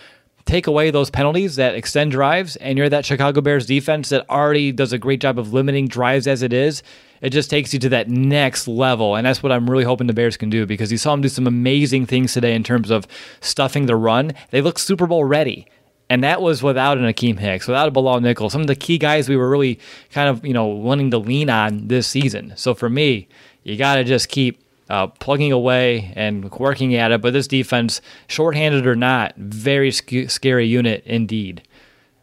take 0.47 0.67
away 0.67 0.89
those 0.89 1.09
penalties 1.09 1.57
that 1.57 1.75
extend 1.75 2.11
drives, 2.11 2.55
and 2.55 2.77
you're 2.77 2.89
that 2.89 3.05
Chicago 3.05 3.41
Bears 3.41 3.65
defense 3.65 4.09
that 4.09 4.27
already 4.29 4.71
does 4.71 4.93
a 4.93 4.97
great 4.97 5.21
job 5.21 5.37
of 5.37 5.53
limiting 5.53 5.87
drives 5.87 6.25
as 6.27 6.41
it 6.41 6.53
is, 6.53 6.81
it 7.21 7.29
just 7.31 7.49
takes 7.49 7.73
you 7.73 7.79
to 7.79 7.89
that 7.89 8.09
next 8.09 8.67
level. 8.67 9.15
And 9.15 9.25
that's 9.25 9.43
what 9.43 9.51
I'm 9.51 9.69
really 9.69 9.83
hoping 9.83 10.07
the 10.07 10.13
Bears 10.13 10.37
can 10.37 10.49
do 10.49 10.65
because 10.65 10.91
you 10.91 10.97
saw 10.97 11.11
them 11.11 11.21
do 11.21 11.29
some 11.29 11.47
amazing 11.47 12.05
things 12.05 12.33
today 12.33 12.55
in 12.55 12.63
terms 12.63 12.89
of 12.89 13.07
stuffing 13.41 13.85
the 13.85 13.95
run. 13.95 14.33
They 14.51 14.61
look 14.61 14.79
Super 14.79 15.07
Bowl 15.07 15.25
ready. 15.25 15.67
And 16.09 16.23
that 16.23 16.41
was 16.41 16.63
without 16.63 16.97
an 16.97 17.03
Akiem 17.03 17.37
Hicks, 17.37 17.67
without 17.67 17.89
a 17.89 17.91
Bilal 17.91 18.21
Nichols, 18.21 18.53
some 18.53 18.61
of 18.61 18.67
the 18.67 18.75
key 18.75 18.97
guys 18.97 19.27
we 19.27 19.35
were 19.35 19.49
really 19.49 19.77
kind 20.11 20.29
of, 20.29 20.45
you 20.45 20.53
know, 20.53 20.65
wanting 20.65 21.11
to 21.11 21.17
lean 21.17 21.49
on 21.49 21.89
this 21.89 22.07
season. 22.07 22.53
So 22.55 22.73
for 22.73 22.89
me, 22.89 23.27
you 23.63 23.75
got 23.75 23.95
to 23.95 24.05
just 24.05 24.29
keep 24.29 24.63
uh, 24.89 25.07
plugging 25.07 25.51
away 25.51 26.11
and 26.15 26.51
working 26.51 26.95
at 26.95 27.11
it. 27.11 27.21
But 27.21 27.33
this 27.33 27.47
defense, 27.47 28.01
shorthanded 28.27 28.87
or 28.87 28.95
not, 28.95 29.35
very 29.37 29.91
sc- 29.91 30.29
scary 30.29 30.67
unit 30.67 31.03
indeed. 31.05 31.61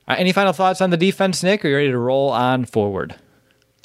Uh, 0.06 0.16
any 0.18 0.32
final 0.32 0.52
thoughts 0.52 0.80
on 0.80 0.90
the 0.90 0.96
defense, 0.96 1.42
Nick? 1.42 1.64
Are 1.64 1.68
you 1.68 1.76
ready 1.76 1.90
to 1.90 1.98
roll 1.98 2.30
on 2.30 2.64
forward? 2.64 3.14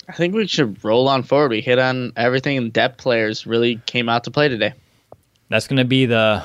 I 0.07 0.13
think 0.13 0.33
we 0.33 0.47
should 0.47 0.83
roll 0.83 1.07
on 1.07 1.23
forward. 1.23 1.51
We 1.51 1.61
hit 1.61 1.77
on 1.79 2.13
everything, 2.15 2.57
and 2.57 2.73
depth 2.73 2.97
players 2.97 3.45
really 3.45 3.79
came 3.85 4.09
out 4.09 4.23
to 4.23 4.31
play 4.31 4.49
today. 4.49 4.73
That's 5.49 5.67
going 5.67 5.77
to 5.77 5.85
be 5.85 6.05
the 6.07 6.43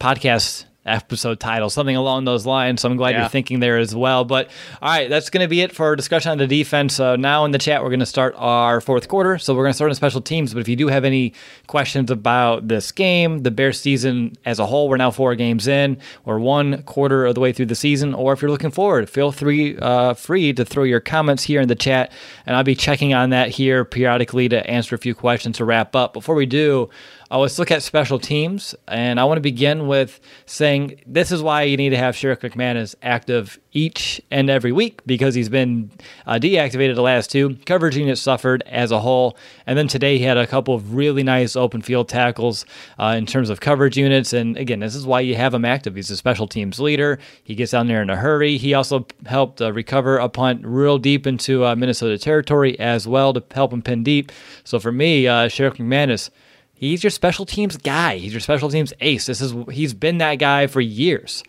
podcast 0.00 0.64
episode 0.88 1.40
title, 1.40 1.70
something 1.70 1.96
along 1.96 2.24
those 2.24 2.46
lines. 2.46 2.80
So 2.80 2.90
I'm 2.90 2.96
glad 2.96 3.10
yeah. 3.10 3.20
you're 3.20 3.28
thinking 3.28 3.60
there 3.60 3.78
as 3.78 3.94
well. 3.94 4.24
But 4.24 4.50
all 4.82 4.88
right, 4.88 5.08
that's 5.08 5.30
going 5.30 5.44
to 5.44 5.48
be 5.48 5.60
it 5.60 5.74
for 5.74 5.86
our 5.86 5.96
discussion 5.96 6.32
on 6.32 6.38
the 6.38 6.46
defense. 6.46 6.98
Uh, 6.98 7.16
now 7.16 7.44
in 7.44 7.50
the 7.50 7.58
chat, 7.58 7.82
we're 7.82 7.90
going 7.90 8.00
to 8.00 8.06
start 8.06 8.34
our 8.36 8.80
fourth 8.80 9.08
quarter. 9.08 9.38
So 9.38 9.54
we're 9.54 9.64
going 9.64 9.72
to 9.72 9.76
start 9.76 9.90
on 9.90 9.94
special 9.94 10.20
teams. 10.20 10.54
But 10.54 10.60
if 10.60 10.68
you 10.68 10.76
do 10.76 10.88
have 10.88 11.04
any 11.04 11.34
questions 11.66 12.10
about 12.10 12.68
this 12.68 12.92
game, 12.92 13.42
the 13.42 13.50
Bears 13.50 13.80
season 13.80 14.36
as 14.44 14.58
a 14.58 14.66
whole, 14.66 14.88
we're 14.88 14.96
now 14.96 15.10
four 15.10 15.34
games 15.34 15.66
in. 15.66 15.98
We're 16.24 16.38
one 16.38 16.82
quarter 16.84 17.26
of 17.26 17.34
the 17.34 17.40
way 17.40 17.52
through 17.52 17.66
the 17.66 17.74
season. 17.74 18.14
Or 18.14 18.32
if 18.32 18.42
you're 18.42 18.50
looking 18.50 18.70
forward, 18.70 19.08
feel 19.10 19.32
free 19.32 19.76
uh, 19.78 20.14
free 20.14 20.52
to 20.52 20.64
throw 20.64 20.84
your 20.84 21.00
comments 21.00 21.42
here 21.42 21.60
in 21.60 21.68
the 21.68 21.74
chat, 21.74 22.12
and 22.46 22.56
I'll 22.56 22.64
be 22.64 22.74
checking 22.74 23.14
on 23.14 23.30
that 23.30 23.50
here 23.50 23.84
periodically 23.84 24.48
to 24.48 24.68
answer 24.68 24.94
a 24.94 24.98
few 24.98 25.14
questions 25.14 25.56
to 25.58 25.64
wrap 25.64 25.94
up. 25.94 26.12
Before 26.12 26.34
we 26.34 26.46
do. 26.46 26.90
Uh, 27.30 27.38
let's 27.38 27.58
look 27.58 27.70
at 27.70 27.82
special 27.82 28.18
teams. 28.18 28.74
And 28.86 29.20
I 29.20 29.24
want 29.24 29.36
to 29.36 29.42
begin 29.42 29.86
with 29.86 30.20
saying 30.46 31.00
this 31.06 31.30
is 31.30 31.42
why 31.42 31.62
you 31.62 31.76
need 31.76 31.90
to 31.90 31.98
have 31.98 32.14
Sherrick 32.14 32.40
McManis 32.40 32.94
active 33.02 33.58
each 33.72 34.20
and 34.30 34.48
every 34.48 34.72
week 34.72 35.00
because 35.04 35.34
he's 35.34 35.50
been 35.50 35.90
uh, 36.26 36.34
deactivated 36.34 36.94
the 36.94 37.02
last 37.02 37.30
two. 37.30 37.56
Coverage 37.66 37.96
unit 37.96 38.16
suffered 38.16 38.62
as 38.66 38.90
a 38.90 39.00
whole. 39.00 39.36
And 39.66 39.76
then 39.76 39.88
today 39.88 40.16
he 40.16 40.24
had 40.24 40.38
a 40.38 40.46
couple 40.46 40.74
of 40.74 40.94
really 40.94 41.22
nice 41.22 41.54
open 41.54 41.82
field 41.82 42.08
tackles 42.08 42.64
uh, 42.98 43.14
in 43.16 43.26
terms 43.26 43.50
of 43.50 43.60
coverage 43.60 43.98
units. 43.98 44.32
And 44.32 44.56
again, 44.56 44.80
this 44.80 44.94
is 44.94 45.06
why 45.06 45.20
you 45.20 45.34
have 45.34 45.52
him 45.52 45.66
active. 45.66 45.96
He's 45.96 46.10
a 46.10 46.16
special 46.16 46.48
teams 46.48 46.80
leader. 46.80 47.18
He 47.44 47.54
gets 47.54 47.72
down 47.72 47.88
there 47.88 48.00
in 48.00 48.08
a 48.08 48.16
hurry. 48.16 48.56
He 48.56 48.72
also 48.72 49.06
helped 49.26 49.60
uh, 49.60 49.72
recover 49.72 50.16
a 50.16 50.30
punt 50.30 50.62
real 50.64 50.98
deep 50.98 51.26
into 51.26 51.64
uh, 51.64 51.76
Minnesota 51.76 52.16
territory 52.16 52.78
as 52.80 53.06
well 53.06 53.34
to 53.34 53.44
help 53.52 53.72
him 53.72 53.82
pin 53.82 54.02
deep. 54.02 54.32
So 54.64 54.78
for 54.78 54.92
me, 54.92 55.26
uh, 55.28 55.48
Sherrick 55.48 55.76
McManis 55.76 56.30
He's 56.78 57.02
your 57.02 57.10
special 57.10 57.44
teams 57.44 57.76
guy. 57.76 58.18
He's 58.18 58.32
your 58.32 58.40
special 58.40 58.70
teams 58.70 58.92
ace. 59.00 59.26
This 59.26 59.40
is 59.40 59.52
he's 59.72 59.94
been 59.94 60.18
that 60.18 60.36
guy 60.36 60.68
for 60.68 60.80
years. 60.80 61.42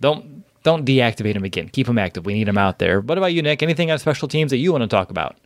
Don't 0.00 0.44
don't 0.62 0.84
deactivate 0.84 1.34
him 1.34 1.42
again. 1.42 1.68
Keep 1.68 1.88
him 1.88 1.98
active. 1.98 2.24
We 2.24 2.34
need 2.34 2.46
him 2.46 2.58
out 2.58 2.78
there. 2.78 3.00
What 3.00 3.18
about 3.18 3.32
you, 3.32 3.42
Nick? 3.42 3.60
Anything 3.62 3.90
on 3.90 3.98
special 3.98 4.28
teams 4.28 4.52
that 4.52 4.58
you 4.58 4.70
want 4.70 4.82
to 4.82 4.88
talk 4.88 5.10
about? 5.10 5.36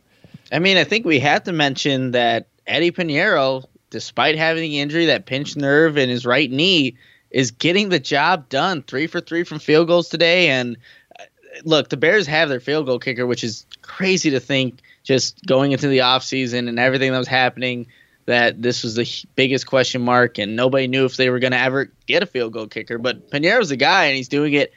I 0.51 0.59
mean, 0.59 0.77
I 0.77 0.83
think 0.83 1.05
we 1.05 1.17
have 1.19 1.45
to 1.45 1.51
mention 1.51 2.11
that 2.11 2.47
Eddy 2.67 2.91
Piñeiro, 2.91 3.65
despite 3.89 4.37
having 4.37 4.61
the 4.61 4.79
injury, 4.79 5.07
that 5.07 5.25
pinched 5.25 5.57
nerve 5.57 5.97
in 5.97 6.09
his 6.09 6.27
right 6.27 6.51
knee, 6.51 6.97
is 7.31 7.49
getting 7.49 7.89
the 7.89 7.99
job 7.99 8.49
done. 8.49 8.83
Three 8.83 9.07
for 9.07 9.19
three 9.19 9.43
from 9.43 9.57
field 9.57 9.87
goals 9.87 10.09
today. 10.09 10.49
And 10.49 10.77
uh, 11.19 11.23
look, 11.63 11.89
the 11.89 11.97
Bears 11.97 12.27
have 12.27 12.49
their 12.49 12.59
field 12.59 12.85
goal 12.85 12.99
kicker, 12.99 13.25
which 13.25 13.43
is 13.43 13.65
crazy 13.81 14.29
to 14.29 14.39
think 14.39 14.81
just 15.01 15.43
going 15.43 15.71
into 15.71 15.87
the 15.87 15.99
offseason 15.99 16.69
and 16.69 16.77
everything 16.77 17.11
that 17.11 17.17
was 17.17 17.27
happening 17.27 17.87
that 18.25 18.61
this 18.61 18.83
was 18.83 18.95
the 18.95 19.07
biggest 19.35 19.67
question 19.67 20.01
mark, 20.01 20.37
and 20.37 20.55
nobody 20.55 20.87
knew 20.87 21.05
if 21.05 21.17
they 21.17 21.29
were 21.29 21.39
going 21.39 21.51
to 21.51 21.59
ever 21.59 21.91
get 22.07 22.23
a 22.23 22.25
field 22.25 22.53
goal 22.53 22.67
kicker. 22.67 22.97
But 22.97 23.29
Piñeiro's 23.29 23.69
the 23.69 23.75
guy, 23.75 24.05
and 24.05 24.15
he's 24.15 24.29
doing 24.29 24.53
it 24.53 24.73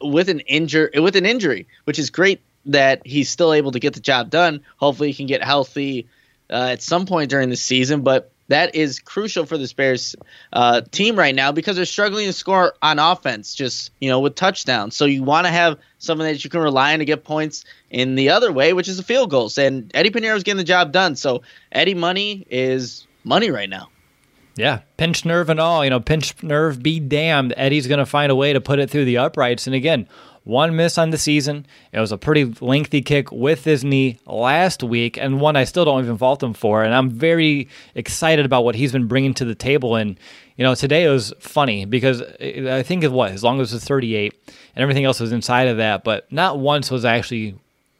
with 0.00 0.28
an 0.28 0.40
injury, 0.40 0.90
with 1.00 1.16
an 1.16 1.26
injury, 1.26 1.66
which 1.84 1.98
is 1.98 2.10
great 2.10 2.40
that 2.66 3.06
he's 3.06 3.30
still 3.30 3.52
able 3.52 3.72
to 3.72 3.80
get 3.80 3.94
the 3.94 4.00
job 4.00 4.30
done. 4.30 4.62
Hopefully, 4.76 5.10
he 5.10 5.14
can 5.14 5.26
get 5.26 5.42
healthy 5.42 6.08
uh, 6.48 6.68
at 6.72 6.82
some 6.82 7.06
point 7.06 7.30
during 7.30 7.50
the 7.50 7.56
season. 7.56 8.02
But 8.02 8.32
that 8.50 8.74
is 8.74 8.98
crucial 8.98 9.46
for 9.46 9.56
the 9.56 9.72
Bears 9.76 10.16
uh, 10.52 10.80
team 10.90 11.16
right 11.16 11.34
now 11.34 11.52
because 11.52 11.76
they're 11.76 11.84
struggling 11.84 12.26
to 12.26 12.32
score 12.32 12.74
on 12.82 12.98
offense, 12.98 13.54
just 13.54 13.92
you 14.00 14.10
know, 14.10 14.18
with 14.18 14.34
touchdowns. 14.34 14.96
So 14.96 15.04
you 15.04 15.22
want 15.22 15.46
to 15.46 15.52
have 15.52 15.78
something 15.98 16.26
that 16.26 16.42
you 16.42 16.50
can 16.50 16.60
rely 16.60 16.92
on 16.92 16.98
to 16.98 17.04
get 17.04 17.22
points 17.22 17.64
in 17.90 18.16
the 18.16 18.30
other 18.30 18.52
way, 18.52 18.72
which 18.72 18.88
is 18.88 18.96
the 18.96 19.04
field 19.04 19.30
goals. 19.30 19.56
And 19.56 19.90
Eddy 19.94 20.10
Piñeiro 20.10 20.36
is 20.36 20.42
getting 20.42 20.58
the 20.58 20.64
job 20.64 20.90
done. 20.90 21.14
So 21.14 21.42
Eddie 21.70 21.94
money 21.94 22.44
is 22.50 23.06
money 23.22 23.50
right 23.50 23.70
now. 23.70 23.88
Yeah, 24.56 24.80
pinch 24.96 25.24
nerve 25.24 25.48
and 25.48 25.60
all, 25.60 25.84
you 25.84 25.90
know, 25.90 26.00
pinch 26.00 26.42
nerve 26.42 26.82
be 26.82 26.98
damned. 26.98 27.54
Eddie's 27.56 27.86
going 27.86 27.98
to 27.98 28.06
find 28.06 28.32
a 28.32 28.36
way 28.36 28.52
to 28.52 28.60
put 28.60 28.80
it 28.80 28.90
through 28.90 29.04
the 29.04 29.18
uprights. 29.18 29.66
And 29.66 29.76
again, 29.76 30.08
one 30.44 30.74
miss 30.74 30.98
on 30.98 31.10
the 31.10 31.18
season. 31.18 31.66
It 31.92 32.00
was 32.00 32.12
a 32.12 32.18
pretty 32.18 32.44
lengthy 32.60 33.02
kick 33.02 33.30
with 33.30 33.64
his 33.64 33.84
knee 33.84 34.18
last 34.26 34.82
week, 34.82 35.16
and 35.16 35.40
one 35.40 35.56
I 35.56 35.64
still 35.64 35.84
don't 35.84 36.02
even 36.02 36.16
fault 36.18 36.42
him 36.42 36.54
for. 36.54 36.82
And 36.82 36.94
I'm 36.94 37.10
very 37.10 37.68
excited 37.94 38.46
about 38.46 38.64
what 38.64 38.74
he's 38.74 38.92
been 38.92 39.06
bringing 39.06 39.34
to 39.34 39.44
the 39.44 39.54
table. 39.54 39.96
And 39.96 40.18
you 40.56 40.64
know, 40.64 40.74
today 40.74 41.04
it 41.04 41.10
was 41.10 41.32
funny 41.40 41.84
because 41.84 42.22
I 42.22 42.82
think 42.82 43.04
it 43.04 43.12
was 43.12 43.32
as 43.32 43.44
long 43.44 43.60
as 43.60 43.72
it 43.72 43.76
was 43.76 43.84
38, 43.84 44.34
and 44.74 44.82
everything 44.82 45.04
else 45.04 45.20
was 45.20 45.32
inside 45.32 45.68
of 45.68 45.76
that. 45.76 46.04
But 46.04 46.30
not 46.32 46.58
once 46.58 46.90
was 46.90 47.04
I 47.04 47.16
actually 47.16 47.54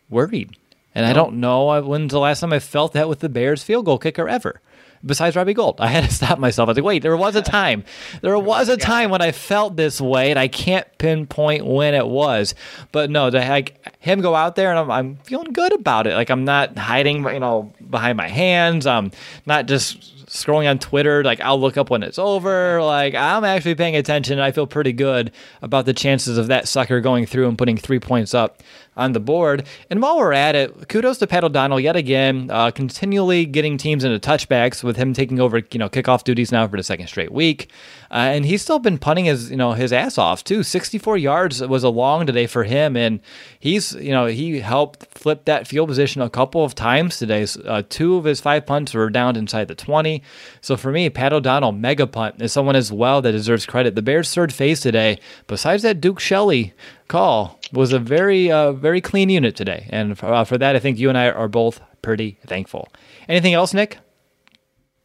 worried. 0.09 0.57
And 0.95 1.05
no. 1.05 1.11
I 1.11 1.13
don't 1.13 1.35
know 1.41 1.71
uh, 1.71 1.83
when's 1.83 2.11
the 2.11 2.19
last 2.19 2.41
time 2.41 2.53
I 2.53 2.59
felt 2.59 2.95
that 2.95 3.09
with 3.09 3.21
the 3.21 3.29
Bears 3.29 3.63
field 3.63 3.85
goal 3.85 3.99
kicker 3.99 4.29
ever 4.29 4.61
besides 5.05 5.37
Robbie 5.37 5.55
Gould. 5.55 5.81
I 5.81 5.89
had 5.89 6.05
to 6.05 6.15
stop 6.15 6.39
myself. 6.39 6.69
I 6.69 6.71
was 6.71 6.79
like, 6.79 6.85
wait, 6.85 7.03
there 7.03 7.17
was 7.17 7.37
a 7.37 7.43
time. 7.43 7.85
There 8.21 8.39
was 8.39 8.69
a 8.69 8.77
time 8.77 9.11
when 9.11 9.23
I 9.23 9.33
felt 9.33 9.77
this 9.77 10.01
way, 10.01 10.31
and 10.31 10.39
I 10.39 10.49
can't 10.49 10.87
pinpoint 10.99 11.67
when 11.67 11.95
it 11.95 12.07
was. 12.07 12.55
But 12.93 13.11
no, 13.11 13.31
to 13.31 13.39
like 13.39 13.99
him 13.99 14.21
go 14.21 14.35
out 14.35 14.57
there, 14.57 14.71
and 14.71 14.79
I'm, 14.79 14.91
I'm 14.91 15.17
feeling 15.25 15.53
good 15.53 15.73
about 15.73 16.07
it. 16.07 16.15
Like 16.15 16.31
I'm 16.31 16.45
not 16.45 16.77
hiding, 16.77 17.25
you 17.25 17.41
know, 17.41 17.73
behind 17.89 18.17
my 18.17 18.29
hands. 18.29 18.87
I'm 18.87 19.13
not 19.47 19.67
just 19.67 20.17
scrolling 20.31 20.71
on 20.71 20.79
Twitter, 20.79 21.25
like 21.25 21.41
I'll 21.41 21.61
look 21.61 21.77
up 21.77 21.91
when 21.91 22.03
it's 22.03 22.19
over. 22.19 22.83
Like 22.83 23.15
I'm 23.15 23.45
actually 23.45 23.75
paying 23.75 23.97
attention. 23.97 24.39
I 24.39 24.53
feel 24.53 24.67
pretty 24.67 24.93
good 24.93 25.33
about 25.61 25.87
the 25.87 25.93
chances 25.93 26.39
of 26.39 26.47
that 26.47 26.69
sucker 26.69 27.01
going 27.01 27.27
through 27.27 27.49
and 27.49 27.59
putting 27.59 27.77
three 27.77 27.99
points 27.99 28.33
up 28.33 28.63
on 28.97 29.13
the 29.13 29.21
board. 29.21 29.67
And 29.89 30.03
while 30.03 30.19
we're 30.19 30.33
at 30.33 30.55
it, 30.55 30.89
kudos 30.89 31.19
to 31.19 31.27
Pat 31.27 31.45
O'Donnell 31.45 31.81
yet 31.81 31.97
again, 31.97 32.51
uh, 32.51 32.71
continually 32.71 33.47
getting 33.47 33.79
teams 33.79 34.05
into 34.05 34.19
touchbacks 34.19 34.83
with 34.83 34.97
him 34.97 35.13
taking 35.13 35.41
over, 35.41 35.59
you 35.71 35.79
know, 35.79 35.89
kickoff 35.89 36.25
duties 36.25 36.51
now 36.51 36.67
for 36.67 36.77
the 36.77 36.83
second 36.83 37.07
straight 37.07 37.33
week. 37.33 37.71
Uh, 38.11 38.15
and 38.35 38.45
he's 38.45 38.61
still 38.61 38.81
been 38.81 38.99
punting 38.99 39.27
his, 39.27 39.51
you 39.51 39.57
know, 39.57 39.73
his 39.73 39.93
ass 39.93 40.19
off 40.19 40.43
too. 40.43 40.63
64 40.63 41.17
yards 41.17 41.63
was 41.63 41.85
a 41.85 41.89
long 41.89 42.27
today 42.27 42.47
for 42.47 42.65
him, 42.65 42.97
and 42.97 43.21
he's, 43.61 43.95
you 43.95 44.11
know, 44.11 44.27
he 44.27 44.59
helped 44.59 45.07
flip 45.17 45.45
that 45.45 45.69
field 45.69 45.89
position 45.89 46.21
a 46.21 46.29
couple 46.29 46.65
of 46.65 46.75
times 46.75 47.19
today. 47.19 47.47
Uh, 47.65 47.83
two 47.89 48.17
of 48.17 48.25
his 48.25 48.41
five 48.41 48.67
punts 48.67 48.93
were 48.93 49.09
down 49.09 49.37
inside 49.37 49.69
the 49.69 49.75
20. 49.77 50.23
So 50.61 50.77
for 50.77 50.91
me, 50.91 51.09
Pat 51.11 51.33
O'Donnell, 51.33 51.73
mega 51.73 52.07
punt, 52.07 52.43
is 52.43 52.53
someone 52.53 52.77
as 52.77 52.91
well 52.91 53.23
that 53.23 53.33
deserves 53.33 53.67
credit. 53.67 53.95
The 53.95 54.03
Bears' 54.03 54.35
third 54.35 54.53
phase 54.53 54.81
today, 54.81 55.19
besides 55.47 55.85
that 55.85 56.01
Duke 56.01 56.19
Shelley 56.19 56.75
call, 57.07 57.60
was 57.73 57.93
a 57.93 57.99
very, 57.99 58.51
uh, 58.51 58.73
very 58.73 59.01
clean 59.01 59.29
unit 59.31 59.57
today, 59.57 59.87
and 59.91 60.19
for, 60.19 60.27
uh, 60.27 60.45
for 60.45 60.59
that, 60.59 60.77
I 60.77 60.79
think 60.79 60.99
you 60.99 61.09
and 61.09 61.19
I 61.19 61.31
are 61.31 61.49
both 61.49 61.81
pretty 62.03 62.39
thankful. 62.47 62.89
Anything 63.29 63.55
else, 63.55 63.75
Nick? 63.75 63.99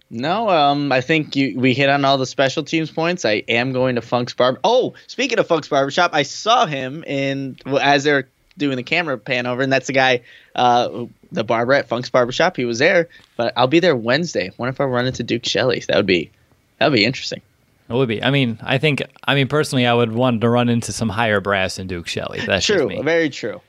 No, 0.10 0.50
um, 0.50 0.92
I 0.92 1.02
think 1.02 1.36
you, 1.36 1.60
we 1.60 1.74
hit 1.74 1.90
on 1.90 2.06
all 2.06 2.18
the 2.18 2.28
special 2.28 2.64
teams 2.64 2.92
points. 2.92 3.26
I 3.26 3.44
am 3.48 3.74
going 3.74 3.96
to 3.96 4.02
Funk's 4.02 4.34
Barber. 4.34 4.60
Oh, 4.64 4.94
speaking 5.08 5.40
of 5.40 5.48
Funk's 5.48 5.68
Barbershop, 5.68 6.12
I 6.14 6.24
saw 6.24 6.66
him 6.66 7.04
in 7.06 7.58
as 7.82 8.04
they're 8.04 8.30
doing 8.58 8.78
the 8.78 8.84
camera 8.84 9.18
pan 9.18 9.48
over, 9.48 9.62
and 9.62 9.72
that's 9.74 9.88
the 9.88 9.94
guy, 9.94 10.22
uh, 10.56 11.06
the 11.32 11.44
barber 11.44 11.74
at 11.74 11.88
Funk's 11.88 12.10
Barbershop. 12.10 12.56
He 12.56 12.66
was 12.66 12.80
there, 12.80 13.10
but 13.36 13.54
I'll 13.58 13.68
be 13.68 13.80
there 13.80 13.96
Wednesday. 13.96 14.52
What 14.58 14.70
if 14.70 14.80
I 14.80 14.86
run 14.86 15.08
into 15.08 15.24
Duke 15.24 15.46
Shelley? 15.46 15.84
That 15.88 15.98
would 15.98 16.06
be 16.06 16.32
that 16.80 16.90
would 16.90 16.96
be 16.96 17.06
interesting. 17.06 17.42
It 17.88 17.94
would 17.94 18.08
be. 18.08 18.24
I 18.24 18.32
mean, 18.32 18.58
I 18.64 18.78
think. 18.78 19.04
I 19.28 19.36
mean, 19.36 19.48
personally, 19.48 19.86
I 19.86 19.94
would 19.94 20.12
want 20.12 20.42
to 20.42 20.50
run 20.50 20.70
into 20.70 20.92
some 20.92 21.10
higher 21.10 21.40
brass 21.40 21.76
than 21.76 21.88
Duke 21.88 22.08
Shelley. 22.08 22.42
That's 22.46 22.66
true. 22.66 23.04
Very 23.04 23.30
true. 23.30 23.62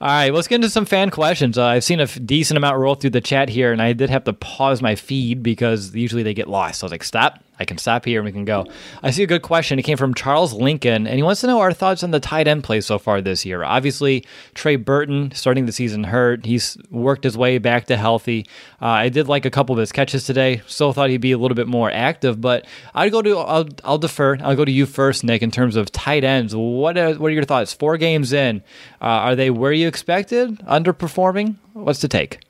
All 0.00 0.06
right, 0.06 0.32
let's 0.32 0.46
get 0.46 0.56
into 0.56 0.70
some 0.70 0.84
fan 0.84 1.10
questions. 1.10 1.58
Uh, 1.58 1.64
I've 1.64 1.82
seen 1.82 1.98
a 1.98 2.04
f- 2.04 2.18
decent 2.24 2.56
amount 2.56 2.78
roll 2.78 2.94
through 2.94 3.10
the 3.10 3.20
chat 3.20 3.48
here, 3.48 3.72
and 3.72 3.82
I 3.82 3.92
did 3.94 4.10
have 4.10 4.22
to 4.24 4.32
pause 4.32 4.80
my 4.80 4.94
feed 4.94 5.42
because 5.42 5.92
usually 5.92 6.22
they 6.22 6.34
get 6.34 6.48
lost. 6.48 6.80
So 6.80 6.84
I 6.84 6.86
was 6.86 6.92
like, 6.92 7.02
stop. 7.02 7.42
I 7.60 7.64
can 7.64 7.78
stop 7.78 8.04
here 8.04 8.20
and 8.20 8.24
we 8.24 8.32
can 8.32 8.44
go. 8.44 8.66
I 9.02 9.10
see 9.10 9.22
a 9.22 9.26
good 9.26 9.42
question. 9.42 9.78
It 9.78 9.82
came 9.82 9.96
from 9.96 10.14
Charles 10.14 10.52
Lincoln, 10.52 11.06
and 11.06 11.16
he 11.16 11.22
wants 11.22 11.40
to 11.40 11.46
know 11.46 11.60
our 11.60 11.72
thoughts 11.72 12.02
on 12.02 12.10
the 12.10 12.20
tight 12.20 12.46
end 12.46 12.64
play 12.64 12.80
so 12.80 12.98
far 12.98 13.20
this 13.20 13.44
year. 13.44 13.64
Obviously, 13.64 14.24
Trey 14.54 14.76
Burton 14.76 15.32
starting 15.32 15.66
the 15.66 15.72
season 15.72 16.04
hurt. 16.04 16.46
He's 16.46 16.78
worked 16.90 17.24
his 17.24 17.36
way 17.36 17.58
back 17.58 17.86
to 17.86 17.96
healthy. 17.96 18.46
Uh, 18.80 18.86
I 18.86 19.08
did 19.08 19.28
like 19.28 19.44
a 19.44 19.50
couple 19.50 19.74
of 19.74 19.78
his 19.78 19.92
catches 19.92 20.24
today. 20.24 20.62
Still 20.66 20.92
thought 20.92 21.10
he'd 21.10 21.20
be 21.20 21.32
a 21.32 21.38
little 21.38 21.54
bit 21.54 21.66
more 21.66 21.90
active, 21.90 22.40
but 22.40 22.66
I'd 22.94 23.12
go 23.12 23.22
to 23.22 23.38
I'll, 23.38 23.68
I'll 23.84 23.98
defer. 23.98 24.36
I'll 24.40 24.56
go 24.56 24.64
to 24.64 24.72
you 24.72 24.86
first, 24.86 25.24
Nick. 25.24 25.42
In 25.42 25.50
terms 25.50 25.76
of 25.76 25.90
tight 25.90 26.24
ends, 26.24 26.54
what 26.54 26.96
are, 26.96 27.14
what 27.14 27.28
are 27.28 27.34
your 27.34 27.44
thoughts? 27.44 27.72
Four 27.72 27.96
games 27.96 28.32
in, 28.32 28.62
uh, 29.00 29.04
are 29.04 29.36
they 29.36 29.50
where 29.50 29.72
you 29.72 29.88
expected? 29.88 30.58
Underperforming? 30.60 31.56
What's 31.72 32.00
the 32.00 32.08
take? 32.08 32.40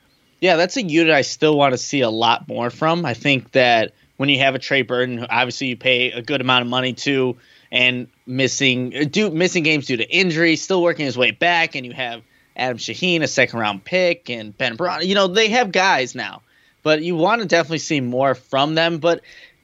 Yeah, 0.40 0.56
that's 0.56 0.76
a 0.76 0.82
unit 0.82 1.12
I 1.12 1.22
still 1.22 1.56
want 1.56 1.72
to 1.72 1.78
see 1.78 2.00
a 2.00 2.10
lot 2.10 2.46
more 2.46 2.70
from. 2.70 3.04
I 3.04 3.14
think 3.14 3.52
that 3.52 3.92
when 4.18 4.28
you 4.28 4.40
have 4.40 4.54
a 4.54 4.58
Trey 4.58 4.82
Burton, 4.82 5.26
obviously 5.30 5.68
you 5.68 5.76
pay 5.76 6.10
a 6.10 6.20
good 6.20 6.40
amount 6.42 6.62
of 6.62 6.68
money 6.68 6.92
to, 6.92 7.36
and 7.70 8.08
missing 8.26 9.10
missing 9.32 9.62
games 9.62 9.86
due 9.86 9.96
to 9.96 10.08
injury, 10.08 10.56
still 10.56 10.82
working 10.82 11.06
his 11.06 11.16
way 11.16 11.30
back, 11.30 11.74
and 11.74 11.86
you 11.86 11.92
have 11.92 12.22
Adam 12.56 12.78
Shaheen, 12.78 13.22
a 13.22 13.28
second 13.28 13.58
round 13.60 13.84
pick, 13.84 14.28
and 14.28 14.56
Ben 14.56 14.76
Brown. 14.76 15.06
You 15.06 15.14
know 15.14 15.28
they 15.28 15.48
have 15.48 15.72
guys 15.72 16.14
now, 16.14 16.42
but 16.82 17.02
you 17.02 17.14
want 17.14 17.42
to 17.42 17.48
definitely 17.48 17.78
see 17.78 18.00
more 18.00 18.34
from 18.34 18.74
them. 18.74 18.98
But 18.98 19.22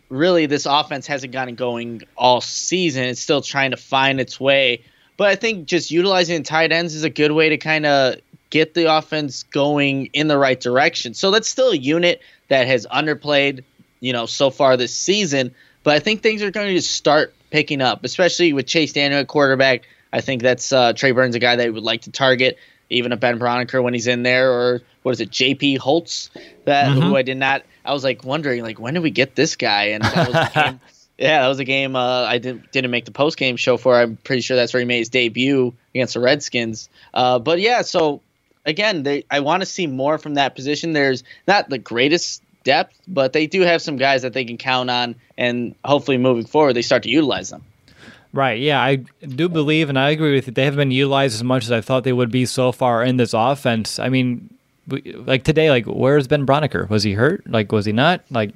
really, 0.09 0.47
this 0.47 0.67
offense 0.67 1.07
hasn't 1.07 1.33
gotten 1.33 1.57
going 1.57 2.03
all 2.17 2.41
season. 2.41 3.05
It's 3.05 3.21
still 3.21 3.43
trying 3.43 3.73
to 3.73 3.77
find 3.77 4.21
its 4.21 4.39
way. 4.39 4.85
But 5.17 5.29
I 5.29 5.37
think 5.37 5.67
just 5.67 5.91
utilizing 5.91 6.43
tight 6.45 6.73
ends 6.73 6.95
is 6.95 7.05
a 7.05 7.11
good 7.11 7.33
way 7.33 7.49
to 7.49 7.57
kind 7.57 7.87
of 7.87 8.17
get 8.51 8.75
the 8.75 8.97
offense 8.97 9.43
going 9.43 10.07
in 10.13 10.29
the 10.29 10.39
right 10.39 10.61
direction. 10.61 11.15
So 11.15 11.33
that's 11.33 11.49
still 11.49 11.71
a 11.71 11.77
unit 11.77 12.21
that 12.49 12.69
has 12.69 12.87
underplayed 12.87 13.65
you 14.05 14.13
know, 14.13 14.27
so 14.27 14.51
far 14.51 14.77
this 14.77 14.95
season. 14.95 15.55
But 15.83 15.95
I 15.95 15.99
think 15.99 16.23
things 16.23 16.43
are 16.43 16.51
going 16.51 16.75
to 16.75 16.83
start 16.83 17.35
picking 17.51 17.81
up, 17.81 18.05
especially 18.05 18.53
with 18.53 18.67
Chase 18.67 18.93
Daniel 18.93 19.21
at 19.21 19.29
quarterback. 19.29 19.89
I 20.13 20.21
think 20.21 20.43
that's 20.43 20.73
uh, 20.73 20.93
Trey 20.93 21.13
Burton's, 21.13 21.37
a 21.37 21.39
guy 21.39 21.57
that 21.57 21.73
would 21.73 21.83
like 21.83 22.03
to 22.03 22.11
target, 22.11 22.59
even 22.91 23.13
a 23.13 23.17
Ben 23.17 23.39
Braunecker 23.39 23.83
when 23.83 23.95
he's 23.95 24.07
in 24.07 24.23
there, 24.23 24.53
or 24.53 24.83
what 25.03 25.13
is 25.13 25.21
it, 25.21 25.31
J.P. 25.31 25.77
Holtz, 25.77 26.29
that 26.67 26.91
mm-hmm. 26.91 27.01
who 27.01 27.17
I 27.17 27.23
did 27.23 27.39
not. 27.39 27.63
I 27.83 27.95
was 27.95 28.05
like 28.05 28.25
wondering, 28.25 28.63
like, 28.63 28.79
when 28.79 28.93
did 28.93 29.03
we 29.03 29.11
get 29.11 29.35
this 29.35 29.57
guy? 29.57 29.85
And 29.85 30.05
that 30.05 30.29
was 30.29 30.37
a 30.37 30.51
game, 30.55 30.81
yeah, 31.17 31.41
that 31.43 31.49
was 31.49 31.59
a 31.59 31.65
game 31.65 31.97
uh, 31.97 32.25
I 32.25 32.37
didn't 32.39 32.73
didn't 32.73 32.91
make 32.91 33.07
the 33.07 33.11
post 33.11 33.39
game 33.39 33.57
show 33.57 33.79
for. 33.79 33.97
I'm 33.97 34.17
pretty 34.17 34.43
sure 34.43 34.57
that's 34.57 34.75
where 34.75 34.81
he 34.81 34.87
made 34.87 34.99
his 34.99 35.09
debut 35.09 35.73
against 35.95 36.13
the 36.15 36.21
Redskins. 36.21 36.91
Uh, 37.15 37.39
but 37.39 37.59
yeah, 37.59 37.83
so 37.83 38.21
again, 38.67 39.03
they, 39.03 39.25
I 39.31 39.41
want 39.41 39.63
to 39.63 39.67
see 39.67 39.87
more 39.87 40.19
from 40.19 40.35
that 40.35 40.55
position. 40.55 40.93
There's 40.93 41.25
not 41.49 41.71
the 41.71 41.79
greatest 41.79 42.43
depth, 42.65 43.01
but 43.07 43.33
they 43.33 43.47
do 43.47 43.61
have 43.63 43.81
some 43.81 43.97
guys 43.97 44.23
that 44.23 44.33
they 44.33 44.45
can 44.45 44.57
count 44.57 44.91
on, 44.91 45.15
and 45.39 45.75
hopefully 45.85 46.19
moving 46.19 46.45
forward, 46.45 46.73
they 46.75 46.83
start 46.83 47.03
to 47.05 47.11
utilize 47.11 47.51
them. 47.51 47.63
Right. 48.33 48.61
Yeah, 48.61 48.83
I 48.83 48.97
do 48.97 49.49
believe, 49.49 49.89
and 49.89 49.97
I 49.99 50.11
agree 50.11 50.35
with 50.35 50.49
you. 50.49 50.53
They 50.53 50.65
haven't 50.65 50.79
been 50.79 50.91
utilized 50.91 51.37
as 51.37 51.45
much 51.45 51.65
as 51.65 51.71
I 51.71 51.81
thought 51.81 52.03
they 52.03 52.13
would 52.13 52.33
be 52.33 52.47
so 52.47 52.73
far 52.73 53.05
in 53.05 53.17
this 53.17 53.33
offense. 53.33 54.01
I 54.01 54.09
mean, 54.09 54.53
like 54.89 55.45
today, 55.45 55.71
like 55.71 55.85
where's 55.87 56.27
Ben 56.27 56.45
Braunecker? 56.45 56.89
Was 56.91 57.05
he 57.05 57.13
hurt? 57.13 57.49
Like, 57.49 57.71
was 57.71 57.87
he 57.87 57.93
not? 57.93 58.25
Like, 58.31 58.51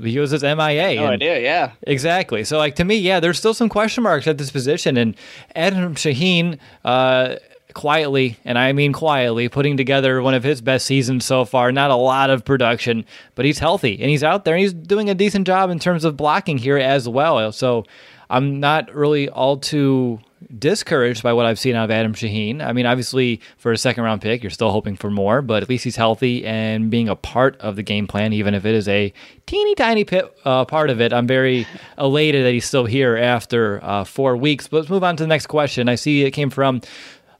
he 0.00 0.18
was 0.20 0.30
his 0.30 0.42
MIA. 0.42 0.94
No 0.94 1.06
idea. 1.06 1.40
Yeah. 1.40 1.72
Exactly. 1.82 2.44
So, 2.44 2.56
like 2.58 2.76
to 2.76 2.84
me, 2.84 2.96
yeah, 2.98 3.18
there's 3.18 3.38
still 3.38 3.54
some 3.54 3.68
question 3.68 4.04
marks 4.04 4.28
at 4.28 4.38
this 4.38 4.52
position, 4.52 4.96
and 4.96 5.16
Adam 5.56 5.96
Shaheen. 5.96 6.58
Uh, 6.84 7.36
quietly, 7.76 8.38
and 8.42 8.58
I 8.58 8.72
mean 8.72 8.94
quietly, 8.94 9.50
putting 9.50 9.76
together 9.76 10.22
one 10.22 10.32
of 10.32 10.42
his 10.42 10.62
best 10.62 10.86
seasons 10.86 11.26
so 11.26 11.44
far. 11.44 11.70
Not 11.70 11.90
a 11.90 11.94
lot 11.94 12.30
of 12.30 12.42
production, 12.42 13.04
but 13.34 13.44
he's 13.44 13.58
healthy 13.58 14.00
and 14.00 14.08
he's 14.08 14.24
out 14.24 14.46
there 14.46 14.54
and 14.54 14.62
he's 14.62 14.72
doing 14.72 15.10
a 15.10 15.14
decent 15.14 15.46
job 15.46 15.68
in 15.68 15.78
terms 15.78 16.04
of 16.04 16.16
blocking 16.16 16.56
here 16.56 16.78
as 16.78 17.06
well. 17.06 17.52
So 17.52 17.84
I'm 18.30 18.60
not 18.60 18.92
really 18.94 19.28
all 19.28 19.58
too 19.58 20.20
discouraged 20.58 21.22
by 21.22 21.32
what 21.32 21.46
I've 21.46 21.58
seen 21.58 21.74
out 21.74 21.84
of 21.84 21.90
Adam 21.90 22.14
Shaheen. 22.14 22.64
I 22.64 22.72
mean, 22.72 22.86
obviously, 22.86 23.40
for 23.56 23.72
a 23.72 23.78
second 23.78 24.04
round 24.04 24.20
pick, 24.20 24.42
you're 24.42 24.50
still 24.50 24.70
hoping 24.70 24.96
for 24.96 25.10
more, 25.10 25.42
but 25.42 25.62
at 25.62 25.68
least 25.68 25.84
he's 25.84 25.96
healthy 25.96 26.44
and 26.44 26.90
being 26.90 27.08
a 27.08 27.16
part 27.16 27.56
of 27.60 27.76
the 27.76 27.82
game 27.82 28.06
plan, 28.06 28.32
even 28.32 28.54
if 28.54 28.64
it 28.64 28.74
is 28.74 28.88
a 28.88 29.12
teeny 29.46 29.74
tiny 29.74 30.04
pit, 30.04 30.34
uh, 30.44 30.64
part 30.64 30.90
of 30.90 31.00
it. 31.00 31.12
I'm 31.12 31.26
very 31.26 31.66
elated 31.98 32.44
that 32.44 32.52
he's 32.52 32.64
still 32.64 32.84
here 32.84 33.16
after 33.16 33.82
uh, 33.82 34.04
four 34.04 34.36
weeks. 34.36 34.68
But 34.68 34.78
let's 34.78 34.90
move 34.90 35.04
on 35.04 35.16
to 35.16 35.24
the 35.24 35.28
next 35.28 35.46
question. 35.46 35.88
I 35.88 35.94
see 35.94 36.24
it 36.24 36.32
came 36.32 36.50
from 36.50 36.80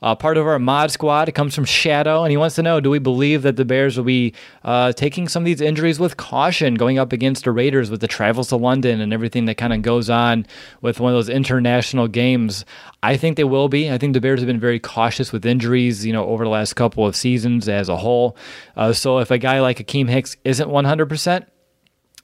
uh, 0.07 0.15
part 0.15 0.37
of 0.37 0.47
our 0.47 0.59
mod 0.61 0.93
squad. 0.93 1.35
Comes 1.35 1.53
from 1.53 1.65
Shadow, 1.65 2.23
and 2.23 2.31
he 2.31 2.37
wants 2.37 2.55
to 2.57 2.63
know 2.63 2.79
Do 2.79 2.91
we 2.91 3.01
believe 3.01 3.43
that 3.43 3.57
the 3.57 3.65
Bears 3.65 3.97
will 3.97 4.05
be 4.05 4.35
uh, 4.63 4.93
taking 4.93 5.27
some 5.27 5.43
of 5.43 5.47
these 5.47 5.61
injuries 5.61 5.99
with 5.99 6.17
caution 6.17 6.77
going 6.77 6.97
up 6.97 7.13
against 7.13 7.43
the 7.43 7.51
Raiders 7.51 7.91
with 7.91 8.01
the 8.01 8.07
travels 8.07 8.49
to 8.49 8.57
London 8.57 9.01
and 9.01 9.13
everything 9.13 9.47
that 9.47 9.57
kind 9.57 9.73
of 9.73 9.83
goes 9.83 10.09
on 10.09 10.47
with 10.81 11.01
one 11.01 11.13
of 11.13 11.17
those 11.17 11.29
international 11.29 12.07
games? 12.07 12.65
I 13.03 13.17
think 13.17 13.37
they 13.37 13.45
will 13.45 13.69
be. 13.69 13.91
I 13.91 13.99
think 13.99 14.15
the 14.15 14.21
Bears 14.21 14.39
have 14.39 14.47
been 14.47 14.61
very 14.61 14.79
cautious 14.79 15.33
with 15.33 15.45
injuries, 15.45 16.07
you 16.07 16.13
know, 16.13 16.25
over 16.27 16.45
the 16.45 16.51
last 16.51 16.75
couple 16.75 17.05
of 17.05 17.17
seasons 17.17 17.69
as 17.69 17.89
a 17.89 17.97
whole. 17.97 18.37
Uh, 18.77 18.93
so 18.93 19.19
if 19.19 19.33
a 19.33 19.39
guy 19.39 19.61
like 19.61 19.79
Akiem 19.79 20.09
Hicks 20.09 20.37
isn't 20.45 20.69
100%, 20.69 21.47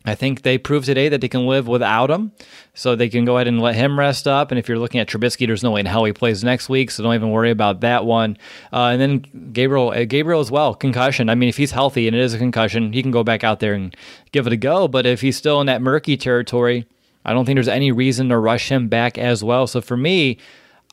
I 0.05 0.14
think 0.14 0.42
they 0.42 0.59
proved 0.59 0.86
today 0.86 1.09
that 1.09 1.20
they 1.20 1.28
can 1.28 1.46
live 1.46 1.68
without 1.68 2.11
him, 2.11 2.32
so 2.74 2.96
they 2.96 3.09
can 3.09 3.24
go 3.24 3.36
ahead 3.36 3.48
and 3.48 3.61
let 3.61 3.74
him 3.74 3.98
rest 3.98 4.26
up. 4.26 4.50
And 4.50 4.59
if 4.59 4.68
you're 4.68 4.78
looking 4.78 5.00
at 5.00 5.09
Trubisky, 5.09 5.46
there's 5.46 5.62
no 5.62 5.70
way 5.70 5.80
in 5.80 5.86
hell 5.86 6.05
he 6.05 6.12
plays 6.12 6.42
next 6.42 6.68
week, 6.68 6.90
so 6.90 7.03
don't 7.03 7.14
even 7.14 7.30
worry 7.30 7.50
about 7.50 7.80
that 7.80 8.05
one. 8.05 8.36
Uh, 8.72 8.86
and 8.86 9.00
then 9.00 9.53
Gabriel, 9.53 9.90
uh, 9.90 10.05
Gabriel 10.05 10.40
as 10.40 10.50
well, 10.50 10.74
concussion. 10.74 11.28
I 11.28 11.34
mean, 11.34 11.48
if 11.48 11.57
he's 11.57 11.70
healthy 11.70 12.07
and 12.07 12.16
it 12.16 12.20
is 12.20 12.34
a 12.34 12.38
concussion, 12.38 12.92
he 12.92 13.03
can 13.03 13.11
go 13.11 13.22
back 13.22 13.44
out 13.44 13.61
there 13.61 13.74
and 13.74 13.94
give 14.32 14.46
it 14.46 14.53
a 14.53 14.57
go. 14.57 14.88
But 14.88 15.07
if 15.07 15.20
he's 15.20 15.36
still 15.36 15.61
in 15.61 15.66
that 15.66 15.82
murky 15.82 16.16
territory, 16.16 16.86
I 17.24 17.32
don't 17.32 17.44
think 17.44 17.57
there's 17.57 17.68
any 17.68 17.92
reason 17.92 18.28
to 18.30 18.38
rush 18.38 18.70
him 18.70 18.88
back 18.88 19.18
as 19.18 19.44
well. 19.44 19.66
So 19.66 19.80
for 19.80 19.96
me, 19.96 20.38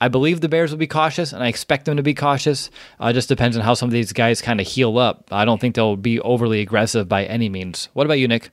I 0.01 0.07
believe 0.07 0.39
the 0.39 0.47
Bears 0.47 0.71
will 0.71 0.77
be 0.77 0.87
cautious, 0.87 1.33
and 1.33 1.43
I 1.43 1.47
expect 1.47 1.85
them 1.85 1.97
to 1.97 2.03
be 2.03 2.13
cautious. 2.13 2.69
Uh, 2.99 3.11
just 3.11 3.27
depends 3.27 3.57
on 3.57 3.63
how 3.63 3.73
some 3.73 3.89
of 3.89 3.93
these 3.93 4.13
guys 4.13 4.41
kind 4.41 4.61
of 4.61 4.67
heal 4.67 4.97
up. 4.97 5.27
I 5.31 5.43
don't 5.43 5.59
think 5.59 5.75
they'll 5.75 5.97
be 5.97 6.21
overly 6.21 6.61
aggressive 6.61 7.09
by 7.09 7.25
any 7.25 7.49
means. 7.49 7.89
What 7.93 8.05
about 8.05 8.19
you, 8.19 8.27
Nick? 8.27 8.51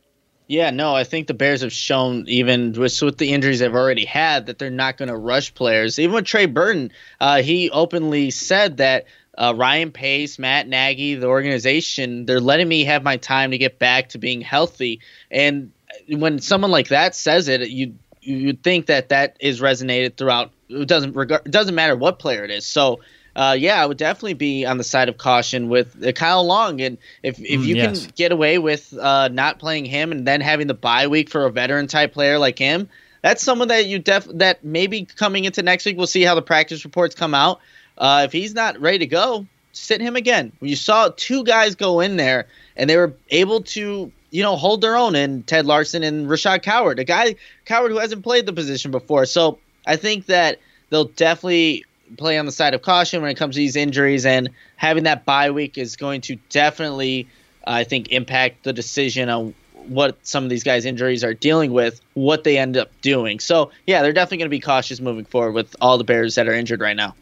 Yeah, 0.48 0.70
no, 0.70 0.94
I 0.94 1.02
think 1.02 1.26
the 1.26 1.34
Bears 1.34 1.62
have 1.62 1.72
shown, 1.72 2.28
even 2.28 2.72
with, 2.72 3.02
with 3.02 3.18
the 3.18 3.32
injuries 3.32 3.58
they've 3.58 3.74
already 3.74 4.04
had, 4.04 4.46
that 4.46 4.58
they're 4.58 4.70
not 4.70 4.96
going 4.96 5.08
to 5.08 5.16
rush 5.16 5.52
players. 5.54 5.98
Even 5.98 6.14
with 6.14 6.24
Trey 6.24 6.46
Burton, 6.46 6.92
uh, 7.20 7.42
he 7.42 7.68
openly 7.70 8.30
said 8.30 8.76
that 8.76 9.06
uh, 9.36 9.54
Ryan 9.56 9.90
Pace, 9.90 10.38
Matt 10.38 10.68
Nagy, 10.68 11.16
the 11.16 11.26
organization, 11.26 12.26
they're 12.26 12.40
letting 12.40 12.68
me 12.68 12.84
have 12.84 13.02
my 13.02 13.16
time 13.16 13.50
to 13.50 13.58
get 13.58 13.80
back 13.80 14.10
to 14.10 14.18
being 14.18 14.40
healthy. 14.40 15.00
And 15.32 15.72
when 16.08 16.38
someone 16.38 16.70
like 16.70 16.88
that 16.88 17.14
says 17.14 17.48
it, 17.48 17.68
you 17.68 17.94
you'd 18.20 18.62
think 18.62 18.86
that 18.86 19.10
that 19.10 19.36
is 19.40 19.60
resonated 19.60 20.16
throughout. 20.16 20.52
It 20.68 20.88
doesn't 20.88 21.14
regard, 21.14 21.46
it 21.46 21.52
doesn't 21.52 21.74
matter 21.74 21.96
what 21.96 22.18
player 22.18 22.44
it 22.44 22.50
is. 22.50 22.66
So 22.66 23.00
uh, 23.36 23.54
yeah, 23.56 23.82
I 23.82 23.84
would 23.84 23.98
definitely 23.98 24.34
be 24.34 24.64
on 24.64 24.78
the 24.78 24.84
side 24.84 25.10
of 25.10 25.18
caution 25.18 25.68
with 25.68 26.02
uh, 26.02 26.10
Kyle 26.12 26.44
Long. 26.44 26.80
And 26.80 26.96
if, 27.22 27.38
if 27.38 27.60
mm, 27.60 27.66
you 27.66 27.76
yes. 27.76 28.06
can 28.06 28.12
get 28.16 28.32
away 28.32 28.58
with 28.58 28.96
uh, 28.96 29.28
not 29.28 29.58
playing 29.58 29.84
him 29.84 30.10
and 30.10 30.26
then 30.26 30.40
having 30.40 30.66
the 30.66 30.74
bye 30.74 31.06
week 31.06 31.28
for 31.28 31.44
a 31.44 31.50
veteran 31.50 31.86
type 31.86 32.14
player 32.14 32.38
like 32.38 32.58
him, 32.58 32.88
that's 33.20 33.42
someone 33.42 33.68
that 33.68 33.86
you 33.86 33.98
def 33.98 34.24
that 34.24 34.64
maybe 34.64 35.04
coming 35.04 35.44
into 35.44 35.62
next 35.62 35.84
week, 35.84 35.98
we'll 35.98 36.06
see 36.06 36.22
how 36.22 36.34
the 36.34 36.40
practice 36.40 36.82
reports 36.84 37.14
come 37.14 37.34
out. 37.34 37.60
Uh, 37.98 38.22
if 38.24 38.32
he's 38.32 38.54
not 38.54 38.80
ready 38.80 38.98
to 39.00 39.06
go, 39.06 39.46
sit 39.72 40.00
him 40.00 40.16
again. 40.16 40.50
You 40.62 40.76
saw 40.76 41.10
two 41.14 41.44
guys 41.44 41.74
go 41.74 42.00
in 42.00 42.16
there 42.16 42.46
and 42.74 42.88
they 42.88 42.96
were 42.96 43.14
able 43.30 43.62
to 43.62 44.10
you 44.30 44.42
know, 44.42 44.56
hold 44.56 44.80
their 44.80 44.96
own 44.96 45.14
in 45.14 45.42
Ted 45.44 45.66
Larsen 45.66 46.02
and 46.02 46.26
Rashaad 46.26 46.62
Coward, 46.62 46.98
a 46.98 47.04
guy 47.04 47.36
Coward 47.64 47.90
who 47.90 47.98
hasn't 47.98 48.22
played 48.22 48.44
the 48.44 48.52
position 48.52 48.90
before. 48.90 49.24
So 49.24 49.58
I 49.86 49.96
think 49.96 50.26
that 50.26 50.58
they'll 50.90 51.04
definitely 51.04 51.84
play 52.16 52.38
on 52.38 52.46
the 52.46 52.52
side 52.52 52.74
of 52.74 52.82
caution 52.82 53.22
when 53.22 53.30
it 53.30 53.36
comes 53.36 53.54
to 53.54 53.58
these 53.58 53.76
injuries, 53.76 54.26
and 54.26 54.50
having 54.76 55.04
that 55.04 55.24
bye 55.24 55.50
week 55.50 55.78
is 55.78 55.96
going 55.96 56.20
to 56.22 56.36
definitely, 56.50 57.28
I 57.66 57.84
think, 57.84 58.10
impact 58.12 58.64
the 58.64 58.72
decision 58.72 59.28
on 59.28 59.54
what 59.86 60.18
some 60.26 60.44
of 60.44 60.50
these 60.50 60.64
guys' 60.64 60.84
injuries 60.84 61.22
are 61.22 61.34
dealing 61.34 61.72
with, 61.72 62.00
what 62.14 62.44
they 62.44 62.58
end 62.58 62.76
up 62.76 62.90
doing. 63.02 63.38
So, 63.38 63.70
yeah, 63.86 64.02
they're 64.02 64.12
definitely 64.12 64.38
going 64.38 64.46
to 64.46 64.50
be 64.50 64.60
cautious 64.60 65.00
moving 65.00 65.24
forward 65.24 65.52
with 65.52 65.76
all 65.80 65.98
the 65.98 66.04
Bears 66.04 66.34
that 66.36 66.48
are 66.48 66.54
injured 66.54 66.80
right 66.80 66.96
now. 66.96 67.14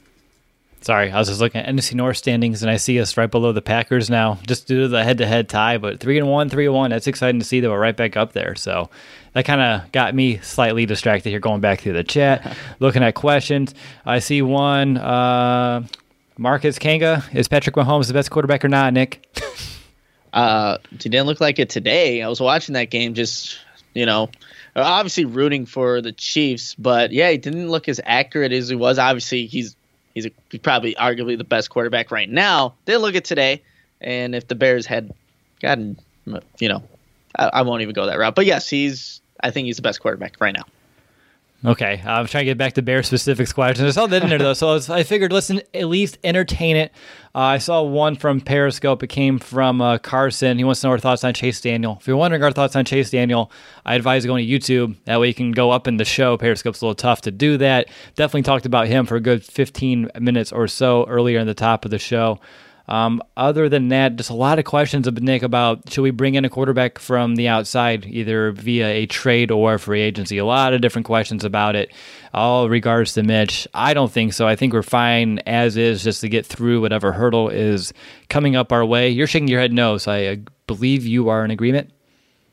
Sorry, 0.85 1.11
I 1.11 1.19
was 1.19 1.29
just 1.29 1.41
looking 1.41 1.63
at 1.63 1.75
NFC 1.75 1.95
North 1.95 2.19
standings 2.19 2.63
and 2.63 2.71
I 2.71 2.77
see 2.77 3.01
us 3.01 3.17
right 3.17 3.31
below 3.31 3.53
the 3.53 3.63
Packers 3.63 4.11
now, 4.11 4.39
just 4.47 4.69
due 4.69 4.83
to 4.83 4.89
the 4.89 5.03
head-to-head 5.03 5.49
tie. 5.49 5.79
But 5.79 5.99
three 5.99 6.19
and 6.19 6.29
one, 6.29 6.51
three 6.51 6.67
and 6.67 6.75
one. 6.75 6.91
That's 6.91 7.07
exciting 7.07 7.41
to 7.41 7.47
see 7.47 7.61
that 7.61 7.71
we're 7.71 7.81
right 7.81 7.97
back 7.97 8.19
up 8.19 8.33
there. 8.35 8.55
So 8.55 8.91
that 9.33 9.47
kind 9.47 9.63
of 9.63 9.91
got 9.93 10.15
me 10.15 10.41
slightly 10.41 10.85
distracted 10.85 11.31
here, 11.31 11.41
going 11.41 11.63
back 11.63 11.81
through 11.81 11.95
the 11.95 12.05
chat, 12.05 12.55
looking 12.81 13.03
at 13.03 13.15
questions. 13.15 13.75
I 14.05 14.19
see 14.19 14.43
one. 14.43 14.99
Uh, 14.99 15.87
Marcus 16.37 16.79
Kanga 16.79 17.25
is 17.33 17.49
Patrick 17.49 17.77
Mahomes 17.77 18.09
the 18.09 18.13
best 18.13 18.31
quarterback 18.31 18.63
or 18.63 18.69
not, 18.69 18.93
Nick? 18.93 19.27
uh, 20.35 20.77
he 20.91 21.09
didn't 21.09 21.25
look 21.25 21.41
like 21.41 21.59
it 21.59 21.71
today. 21.71 22.21
I 22.21 22.29
was 22.29 22.43
watching 22.43 22.75
that 22.75 22.91
game, 22.91 23.15
just 23.15 23.59
you 23.95 24.05
know, 24.05 24.29
obviously 24.77 25.25
rooting 25.25 25.65
for 25.65 26.03
the 26.03 26.13
Chiefs, 26.13 26.75
but 26.75 27.11
yeah, 27.11 27.31
he 27.31 27.39
didn't 27.39 27.71
look 27.71 27.89
as 27.89 28.03
accurate 28.05 28.53
as 28.53 28.69
he 28.69 28.77
was. 28.77 28.99
Obviously, 28.99 29.47
he's 29.47 29.77
he's, 30.15 30.27
a, 30.27 30.31
he's 30.51 30.61
probably 30.61 30.95
arguably 30.95 31.37
the 31.37 31.45
best 31.45 31.71
quarterback 31.71 32.11
right 32.11 32.29
now. 32.29 32.75
They 32.85 32.97
look 32.97 33.15
at 33.15 33.25
today, 33.25 33.63
and 34.01 34.35
if 34.35 34.49
the 34.49 34.55
Bears 34.55 34.87
had 34.87 35.13
gotten, 35.61 35.99
you 36.59 36.69
know, 36.69 36.83
I, 37.37 37.51
I 37.55 37.63
won't 37.63 37.83
even 37.83 37.95
go 37.95 38.07
that 38.07 38.19
route. 38.19 38.35
But 38.35 38.47
yes, 38.47 38.69
he's 38.69 39.21
I 39.41 39.51
think 39.51 39.67
he's 39.67 39.77
the 39.77 39.83
best 39.83 40.01
quarterback 40.01 40.37
right 40.41 40.55
now. 40.57 40.65
Okay, 41.67 42.03
I'm 42.05 42.27
trying 42.27 42.43
to 42.43 42.45
get 42.45 42.59
back 42.59 42.75
to 42.75 42.83
Bear 42.83 43.03
specifics 43.03 43.51
questions. 43.55 43.97
I 43.97 43.99
saw 43.99 44.07
that 44.07 44.23
in 44.23 44.29
there 44.29 44.39
though, 44.39 44.53
so 44.53 44.69
I, 44.69 44.73
was, 44.75 44.91
I 44.91 45.03
figured 45.03 45.33
let's 45.33 45.51
at 45.51 45.85
least 45.89 46.19
entertain 46.23 46.77
it. 46.77 46.93
Uh, 47.35 47.39
I 47.39 47.59
saw 47.59 47.81
one 47.81 48.17
from 48.17 48.43
Periscope. 48.43 49.03
It 49.03 49.07
came 49.07 49.39
from 49.39 49.81
uh, 49.81 49.97
Carson. 49.97 50.59
He 50.59 50.65
wants 50.65 50.83
to 50.83 50.89
know 50.89 50.91
our 50.91 50.99
thoughts 50.99 51.25
on 51.25 51.33
Chase 51.33 51.63
Daniel. 51.63 51.97
If 51.99 52.07
you're 52.07 52.19
wondering 52.19 52.43
our 52.43 52.53
thoughts 52.53 52.77
on 52.77 52.85
Chase 52.85 53.09
Daniel, 53.09 53.51
I 53.87 53.95
advise 53.95 54.27
going 54.27 54.47
to 54.47 54.53
YouTube. 54.53 54.97
That 55.07 55.19
way 55.21 55.29
you 55.29 55.35
can 55.35 55.53
go 55.53 55.71
up 55.71 55.89
in 55.89 55.97
the 55.97 56.05
show. 56.05 56.37
Periscope's 56.37 56.83
a 56.83 56.85
little 56.85 56.95
tough 56.95 57.23
to 57.23 57.31
do 57.31 57.57
that. 57.57 57.89
Definitely 58.15 58.43
talked 58.43 58.67
about 58.67 58.87
him 58.87 59.07
for 59.07 59.17
a 59.17 59.21
good 59.21 59.43
15 59.43 60.11
minutes 60.21 60.53
or 60.53 60.69
so 60.69 61.07
earlier 61.07 61.39
in 61.39 61.47
the 61.47 61.55
top 61.55 61.87
of 61.87 61.91
the 61.91 61.99
show. 61.99 62.41
Um, 62.87 63.23
other 63.37 63.69
than 63.71 63.89
that, 63.89 64.17
just 64.17 64.29
a 64.29 64.35
lot 64.35 64.59
of 64.59 64.67
questions 64.67 65.11
Nick 65.11 65.43
about 65.43 65.91
should 65.91 66.03
we 66.03 66.11
bring 66.11 66.35
in 66.35 66.45
a 66.45 66.51
quarterback 66.51 66.99
from 66.99 67.37
the 67.37 67.49
outside, 67.49 68.05
either 68.05 68.53
via 68.53 68.87
a 68.89 69.07
trade 69.07 69.51
or 69.51 69.79
free 69.79 70.03
agency. 70.03 70.37
A 70.37 70.45
lot 70.45 70.75
of 70.75 70.83
different 70.83 71.07
questions 71.07 71.45
about 71.45 71.77
it. 71.77 71.91
All 72.35 72.69
regards 72.69 73.15
to 73.15 73.23
Mitch, 73.23 73.67
I 73.73 73.95
don't 73.95 74.13
think 74.13 74.35
so. 74.35 74.47
I 74.47 74.57
think 74.57 74.75
we're 74.75 74.83
fine 74.83 75.39
as 75.47 75.77
is, 75.77 76.05
just 76.05 76.21
to 76.21 76.29
get 76.29 76.45
through 76.45 76.83
whatever 76.83 77.13
hurdle 77.13 77.49
is 77.49 77.95
coming 78.29 78.55
up 78.55 78.71
our 78.71 78.85
way. 78.85 79.09
You're 79.09 79.27
shaking 79.27 79.49
your 79.49 79.61
head 79.61 79.73
no, 79.73 79.97
so 79.97 80.13
I 80.13 80.41
believe 80.67 81.07
you 81.07 81.31
are 81.31 81.45
in 81.45 81.51
agreement. 81.51 81.91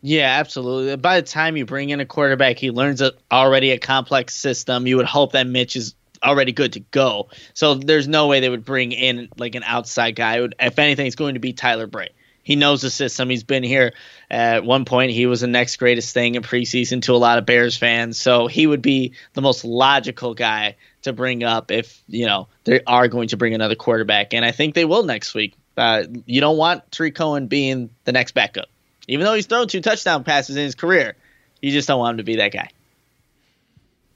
Yeah, 0.01 0.39
absolutely. 0.39 0.95
By 0.95 1.21
the 1.21 1.27
time 1.27 1.57
you 1.57 1.65
bring 1.65 1.89
in 1.89 1.99
a 1.99 2.05
quarterback, 2.05 2.57
he 2.57 2.71
learns 2.71 3.01
a, 3.01 3.11
already 3.31 3.71
a 3.71 3.77
complex 3.77 4.33
system. 4.33 4.87
You 4.87 4.97
would 4.97 5.05
hope 5.05 5.33
that 5.33 5.45
Mitch 5.45 5.75
is 5.75 5.93
already 6.23 6.51
good 6.51 6.73
to 6.73 6.79
go. 6.79 7.29
So 7.53 7.75
there's 7.75 8.07
no 8.07 8.27
way 8.27 8.39
they 8.39 8.49
would 8.49 8.65
bring 8.65 8.91
in 8.91 9.29
like 9.37 9.55
an 9.55 9.63
outside 9.63 10.15
guy. 10.15 10.39
Would, 10.41 10.55
if 10.59 10.79
anything, 10.79 11.07
it's 11.07 11.15
going 11.15 11.35
to 11.35 11.39
be 11.39 11.53
Tyler 11.53 11.87
Bray. 11.87 12.09
He 12.43 12.55
knows 12.55 12.81
the 12.81 12.89
system. 12.89 13.29
He's 13.29 13.43
been 13.43 13.63
here 13.63 13.93
at 14.29 14.63
one 14.63 14.85
point. 14.85 15.11
He 15.11 15.27
was 15.27 15.41
the 15.41 15.47
next 15.47 15.77
greatest 15.77 16.13
thing 16.13 16.35
in 16.35 16.41
preseason 16.41 17.03
to 17.03 17.13
a 17.13 17.17
lot 17.17 17.37
of 17.37 17.45
Bears 17.45 17.77
fans. 17.77 18.19
So 18.19 18.47
he 18.47 18.65
would 18.65 18.81
be 18.81 19.13
the 19.33 19.41
most 19.41 19.63
logical 19.63 20.33
guy 20.33 20.75
to 21.03 21.13
bring 21.13 21.43
up 21.43 21.71
if 21.71 22.01
you 22.07 22.25
know 22.25 22.47
they 22.63 22.81
are 22.85 23.07
going 23.07 23.29
to 23.29 23.37
bring 23.37 23.53
another 23.53 23.75
quarterback. 23.75 24.33
And 24.33 24.43
I 24.43 24.51
think 24.51 24.73
they 24.73 24.85
will 24.85 25.03
next 25.03 25.33
week. 25.33 25.55
Uh, 25.77 26.03
you 26.25 26.41
don't 26.41 26.57
want 26.57 26.91
Tarik 26.91 27.15
Cohen 27.15 27.47
being 27.47 27.89
the 28.03 28.11
next 28.11 28.33
backup, 28.33 28.67
even 29.07 29.25
though 29.25 29.33
he's 29.33 29.45
thrown 29.45 29.67
two 29.67 29.81
touchdown 29.81 30.23
passes 30.23 30.57
in 30.57 30.63
his 30.63 30.75
career. 30.75 31.15
You 31.61 31.71
just 31.71 31.87
don't 31.87 31.99
want 31.99 32.15
him 32.15 32.17
to 32.17 32.23
be 32.23 32.37
that 32.37 32.51
guy. 32.51 32.69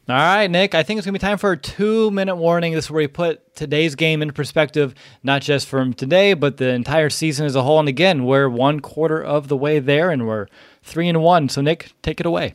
All 0.07 0.15
right, 0.15 0.45
Nick, 0.52 0.76
I 0.76 0.84
think 0.84 0.99
it's 0.99 1.06
going 1.07 1.15
to 1.15 1.19
be 1.19 1.27
time 1.27 1.40
for 1.40 1.53
a 1.53 1.57
two 1.57 2.11
minute 2.11 2.36
warning. 2.36 2.73
This 2.73 2.86
is 2.86 2.91
where 2.91 3.02
we 3.02 3.07
put 3.07 3.56
today's 3.56 3.95
game 3.95 4.22
into 4.22 4.36
perspective, 4.36 4.94
not 5.23 5.41
just 5.41 5.68
from 5.68 5.95
today, 5.95 6.36
but 6.36 6.57
the 6.57 6.69
entire 6.69 7.10
season 7.10 7.48
as 7.48 7.56
a 7.56 7.64
whole. 7.64 7.80
And 7.80 7.90
again, 7.90 8.23
we're 8.23 8.48
one 8.48 8.82
quarter 8.82 9.19
of 9.19 9.48
the 9.48 9.57
way 9.57 9.80
there 9.80 10.11
and 10.11 10.27
we're 10.27 10.45
three 10.84 11.10
and 11.10 11.23
one. 11.23 11.49
So, 11.49 11.61
Nick, 11.61 11.91
take 12.03 12.19
it 12.19 12.27
away. 12.27 12.53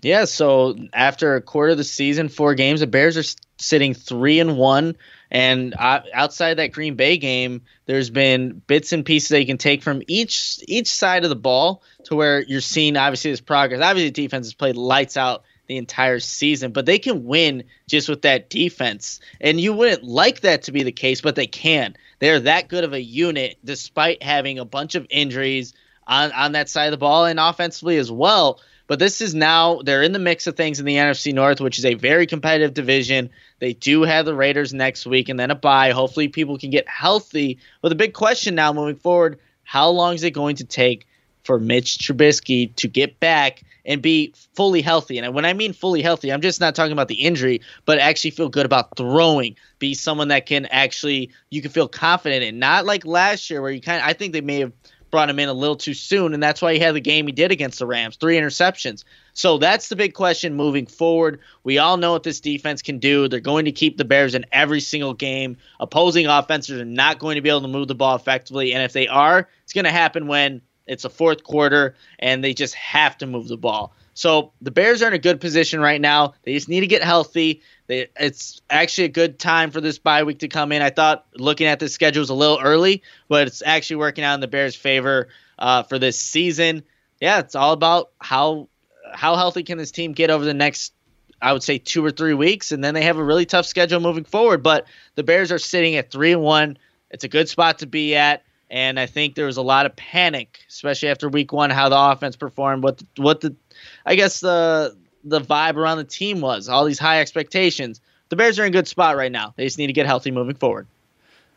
Yeah, 0.00 0.24
so 0.24 0.76
after 0.94 1.34
a 1.34 1.42
quarter 1.42 1.72
of 1.72 1.76
the 1.76 1.84
season, 1.84 2.30
four 2.30 2.54
games, 2.54 2.80
the 2.80 2.86
Bears 2.86 3.18
are 3.18 3.36
sitting 3.58 3.92
three 3.92 4.40
and 4.40 4.56
one. 4.56 4.96
And 5.30 5.74
outside 5.78 6.54
that 6.54 6.72
Green 6.72 6.94
Bay 6.94 7.18
game, 7.18 7.60
there's 7.84 8.08
been 8.08 8.62
bits 8.66 8.94
and 8.94 9.04
pieces 9.04 9.28
that 9.28 9.40
you 9.40 9.46
can 9.46 9.58
take 9.58 9.82
from 9.82 10.00
each 10.06 10.58
each 10.66 10.88
side 10.88 11.24
of 11.24 11.28
the 11.28 11.36
ball 11.36 11.82
to 12.04 12.16
where 12.16 12.40
you're 12.40 12.62
seeing 12.62 12.96
obviously 12.96 13.30
this 13.30 13.42
progress. 13.42 13.82
Obviously, 13.82 14.10
defense 14.10 14.46
has 14.46 14.54
played 14.54 14.76
lights 14.76 15.18
out 15.18 15.44
the 15.68 15.76
entire 15.76 16.18
season, 16.18 16.72
but 16.72 16.86
they 16.86 16.98
can 16.98 17.24
win 17.24 17.64
just 17.86 18.08
with 18.08 18.22
that 18.22 18.50
defense. 18.50 19.20
And 19.40 19.60
you 19.60 19.74
wouldn't 19.74 20.02
like 20.02 20.40
that 20.40 20.62
to 20.62 20.72
be 20.72 20.82
the 20.82 20.92
case, 20.92 21.20
but 21.20 21.36
they 21.36 21.46
can. 21.46 21.94
They're 22.18 22.40
that 22.40 22.68
good 22.68 22.84
of 22.84 22.94
a 22.94 23.00
unit 23.00 23.58
despite 23.64 24.22
having 24.22 24.58
a 24.58 24.64
bunch 24.64 24.94
of 24.94 25.06
injuries 25.10 25.74
on, 26.06 26.32
on 26.32 26.52
that 26.52 26.68
side 26.68 26.86
of 26.86 26.92
the 26.92 26.96
ball 26.96 27.26
and 27.26 27.38
offensively 27.38 27.98
as 27.98 28.10
well. 28.10 28.60
But 28.86 28.98
this 28.98 29.20
is 29.20 29.34
now, 29.34 29.82
they're 29.82 30.02
in 30.02 30.12
the 30.12 30.18
mix 30.18 30.46
of 30.46 30.56
things 30.56 30.80
in 30.80 30.86
the 30.86 30.96
NFC 30.96 31.34
North, 31.34 31.60
which 31.60 31.78
is 31.78 31.84
a 31.84 31.92
very 31.94 32.26
competitive 32.26 32.72
division. 32.72 33.28
They 33.58 33.74
do 33.74 34.02
have 34.02 34.24
the 34.24 34.34
Raiders 34.34 34.72
next 34.72 35.04
week 35.06 35.28
and 35.28 35.38
then 35.38 35.50
a 35.50 35.54
bye. 35.54 35.90
Hopefully, 35.90 36.28
people 36.28 36.56
can 36.56 36.70
get 36.70 36.88
healthy. 36.88 37.58
But 37.82 37.90
the 37.90 37.94
big 37.94 38.14
question 38.14 38.54
now 38.54 38.72
moving 38.72 38.96
forward 38.96 39.38
how 39.64 39.90
long 39.90 40.14
is 40.14 40.24
it 40.24 40.30
going 40.30 40.56
to 40.56 40.64
take 40.64 41.06
for 41.44 41.58
Mitch 41.58 41.98
Trubisky 41.98 42.74
to 42.76 42.88
get 42.88 43.20
back 43.20 43.62
and 43.88 44.02
be 44.02 44.34
fully 44.54 44.82
healthy. 44.82 45.18
And 45.18 45.34
when 45.34 45.46
I 45.46 45.54
mean 45.54 45.72
fully 45.72 46.02
healthy, 46.02 46.30
I'm 46.30 46.42
just 46.42 46.60
not 46.60 46.76
talking 46.76 46.92
about 46.92 47.08
the 47.08 47.22
injury, 47.22 47.62
but 47.86 47.98
actually 47.98 48.30
feel 48.30 48.50
good 48.50 48.66
about 48.66 48.96
throwing. 48.96 49.56
Be 49.80 49.94
someone 49.94 50.28
that 50.28 50.46
can 50.46 50.66
actually 50.66 51.32
you 51.50 51.62
can 51.62 51.72
feel 51.72 51.88
confident 51.88 52.44
in. 52.44 52.60
Not 52.60 52.84
like 52.84 53.04
last 53.04 53.50
year 53.50 53.62
where 53.62 53.72
you 53.72 53.80
kind 53.80 54.00
of 54.00 54.06
I 54.06 54.12
think 54.12 54.34
they 54.34 54.42
may 54.42 54.60
have 54.60 54.72
brought 55.10 55.30
him 55.30 55.38
in 55.38 55.48
a 55.48 55.54
little 55.54 55.76
too 55.76 55.94
soon, 55.94 56.34
and 56.34 56.42
that's 56.42 56.60
why 56.60 56.74
he 56.74 56.78
had 56.78 56.94
the 56.94 57.00
game 57.00 57.26
he 57.26 57.32
did 57.32 57.50
against 57.50 57.78
the 57.78 57.86
Rams, 57.86 58.16
three 58.16 58.36
interceptions. 58.36 59.04
So 59.32 59.56
that's 59.56 59.88
the 59.88 59.96
big 59.96 60.12
question 60.12 60.54
moving 60.54 60.86
forward. 60.86 61.40
We 61.64 61.78
all 61.78 61.96
know 61.96 62.12
what 62.12 62.24
this 62.24 62.40
defense 62.40 62.82
can 62.82 62.98
do. 62.98 63.26
They're 63.26 63.40
going 63.40 63.64
to 63.64 63.72
keep 63.72 63.96
the 63.96 64.04
Bears 64.04 64.34
in 64.34 64.44
every 64.52 64.80
single 64.80 65.14
game. 65.14 65.56
Opposing 65.80 66.26
offenses 66.26 66.78
are 66.78 66.84
not 66.84 67.18
going 67.18 67.36
to 67.36 67.40
be 67.40 67.48
able 67.48 67.62
to 67.62 67.68
move 67.68 67.88
the 67.88 67.94
ball 67.94 68.16
effectively, 68.16 68.74
and 68.74 68.82
if 68.82 68.92
they 68.92 69.08
are, 69.08 69.48
it's 69.64 69.72
going 69.72 69.86
to 69.86 69.90
happen 69.90 70.26
when 70.26 70.60
it's 70.88 71.04
a 71.04 71.10
fourth 71.10 71.44
quarter, 71.44 71.94
and 72.18 72.42
they 72.42 72.54
just 72.54 72.74
have 72.74 73.18
to 73.18 73.26
move 73.26 73.48
the 73.48 73.56
ball. 73.56 73.92
So 74.14 74.52
the 74.60 74.72
Bears 74.72 75.00
are 75.02 75.06
in 75.06 75.14
a 75.14 75.18
good 75.18 75.40
position 75.40 75.78
right 75.78 76.00
now. 76.00 76.34
They 76.42 76.54
just 76.54 76.68
need 76.68 76.80
to 76.80 76.88
get 76.88 77.04
healthy. 77.04 77.62
They, 77.86 78.08
it's 78.18 78.60
actually 78.68 79.04
a 79.04 79.10
good 79.10 79.38
time 79.38 79.70
for 79.70 79.80
this 79.80 79.98
bye 79.98 80.24
week 80.24 80.40
to 80.40 80.48
come 80.48 80.72
in. 80.72 80.82
I 80.82 80.90
thought 80.90 81.26
looking 81.36 81.68
at 81.68 81.78
the 81.78 81.88
schedule 81.88 82.22
was 82.22 82.30
a 82.30 82.34
little 82.34 82.58
early, 82.60 83.02
but 83.28 83.46
it's 83.46 83.62
actually 83.64 83.96
working 83.96 84.24
out 84.24 84.34
in 84.34 84.40
the 84.40 84.48
Bears' 84.48 84.74
favor 84.74 85.28
uh, 85.58 85.84
for 85.84 86.00
this 86.00 86.20
season. 86.20 86.82
Yeah, 87.20 87.38
it's 87.38 87.54
all 87.54 87.72
about 87.72 88.10
how 88.20 88.68
how 89.12 89.36
healthy 89.36 89.62
can 89.62 89.78
this 89.78 89.92
team 89.92 90.12
get 90.12 90.30
over 90.30 90.44
the 90.44 90.52
next 90.52 90.92
I 91.40 91.52
would 91.52 91.62
say 91.62 91.78
two 91.78 92.04
or 92.04 92.10
three 92.10 92.34
weeks, 92.34 92.72
and 92.72 92.82
then 92.82 92.94
they 92.94 93.02
have 93.02 93.18
a 93.18 93.24
really 93.24 93.46
tough 93.46 93.66
schedule 93.66 94.00
moving 94.00 94.24
forward. 94.24 94.62
But 94.62 94.86
the 95.14 95.22
Bears 95.22 95.52
are 95.52 95.58
sitting 95.58 95.94
at 95.94 96.10
three 96.10 96.32
and 96.32 96.42
one. 96.42 96.78
It's 97.10 97.24
a 97.24 97.28
good 97.28 97.48
spot 97.48 97.78
to 97.78 97.86
be 97.86 98.16
at. 98.16 98.42
And 98.70 99.00
I 99.00 99.06
think 99.06 99.34
there 99.34 99.46
was 99.46 99.56
a 99.56 99.62
lot 99.62 99.86
of 99.86 99.96
panic, 99.96 100.60
especially 100.68 101.08
after 101.08 101.28
week 101.28 101.52
one, 101.52 101.70
how 101.70 101.88
the 101.88 101.98
offense 101.98 102.36
performed, 102.36 102.82
what 102.82 102.98
the, 102.98 103.06
what 103.16 103.40
the, 103.40 103.56
I 104.04 104.14
guess 104.14 104.40
the 104.40 104.96
the 105.24 105.40
vibe 105.40 105.76
around 105.76 105.98
the 105.98 106.04
team 106.04 106.40
was, 106.40 106.68
all 106.68 106.84
these 106.84 106.98
high 106.98 107.20
expectations. 107.20 108.00
The 108.28 108.36
Bears 108.36 108.58
are 108.58 108.64
in 108.64 108.68
a 108.68 108.72
good 108.72 108.88
spot 108.88 109.16
right 109.16 109.32
now. 109.32 109.54
They 109.56 109.64
just 109.64 109.78
need 109.78 109.88
to 109.88 109.92
get 109.92 110.06
healthy 110.06 110.30
moving 110.30 110.54
forward. 110.54 110.86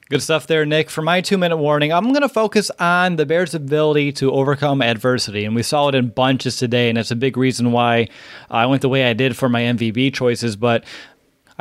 Good 0.09 0.21
stuff 0.21 0.45
there, 0.45 0.65
Nick. 0.65 0.89
For 0.89 1.01
my 1.01 1.21
two 1.21 1.37
minute 1.37 1.55
warning, 1.55 1.93
I'm 1.93 2.09
going 2.09 2.21
to 2.21 2.27
focus 2.27 2.69
on 2.79 3.15
the 3.15 3.25
Bears' 3.25 3.53
ability 3.53 4.11
to 4.13 4.29
overcome 4.33 4.81
adversity. 4.81 5.45
And 5.45 5.55
we 5.55 5.63
saw 5.63 5.87
it 5.87 5.95
in 5.95 6.09
bunches 6.09 6.57
today, 6.57 6.89
and 6.89 6.97
it's 6.97 7.11
a 7.11 7.15
big 7.15 7.37
reason 7.37 7.71
why 7.71 8.09
I 8.49 8.65
went 8.65 8.81
the 8.81 8.89
way 8.89 9.05
I 9.05 9.13
did 9.13 9.37
for 9.37 9.47
my 9.47 9.61
MVP 9.61 10.13
choices. 10.13 10.57
But 10.57 10.83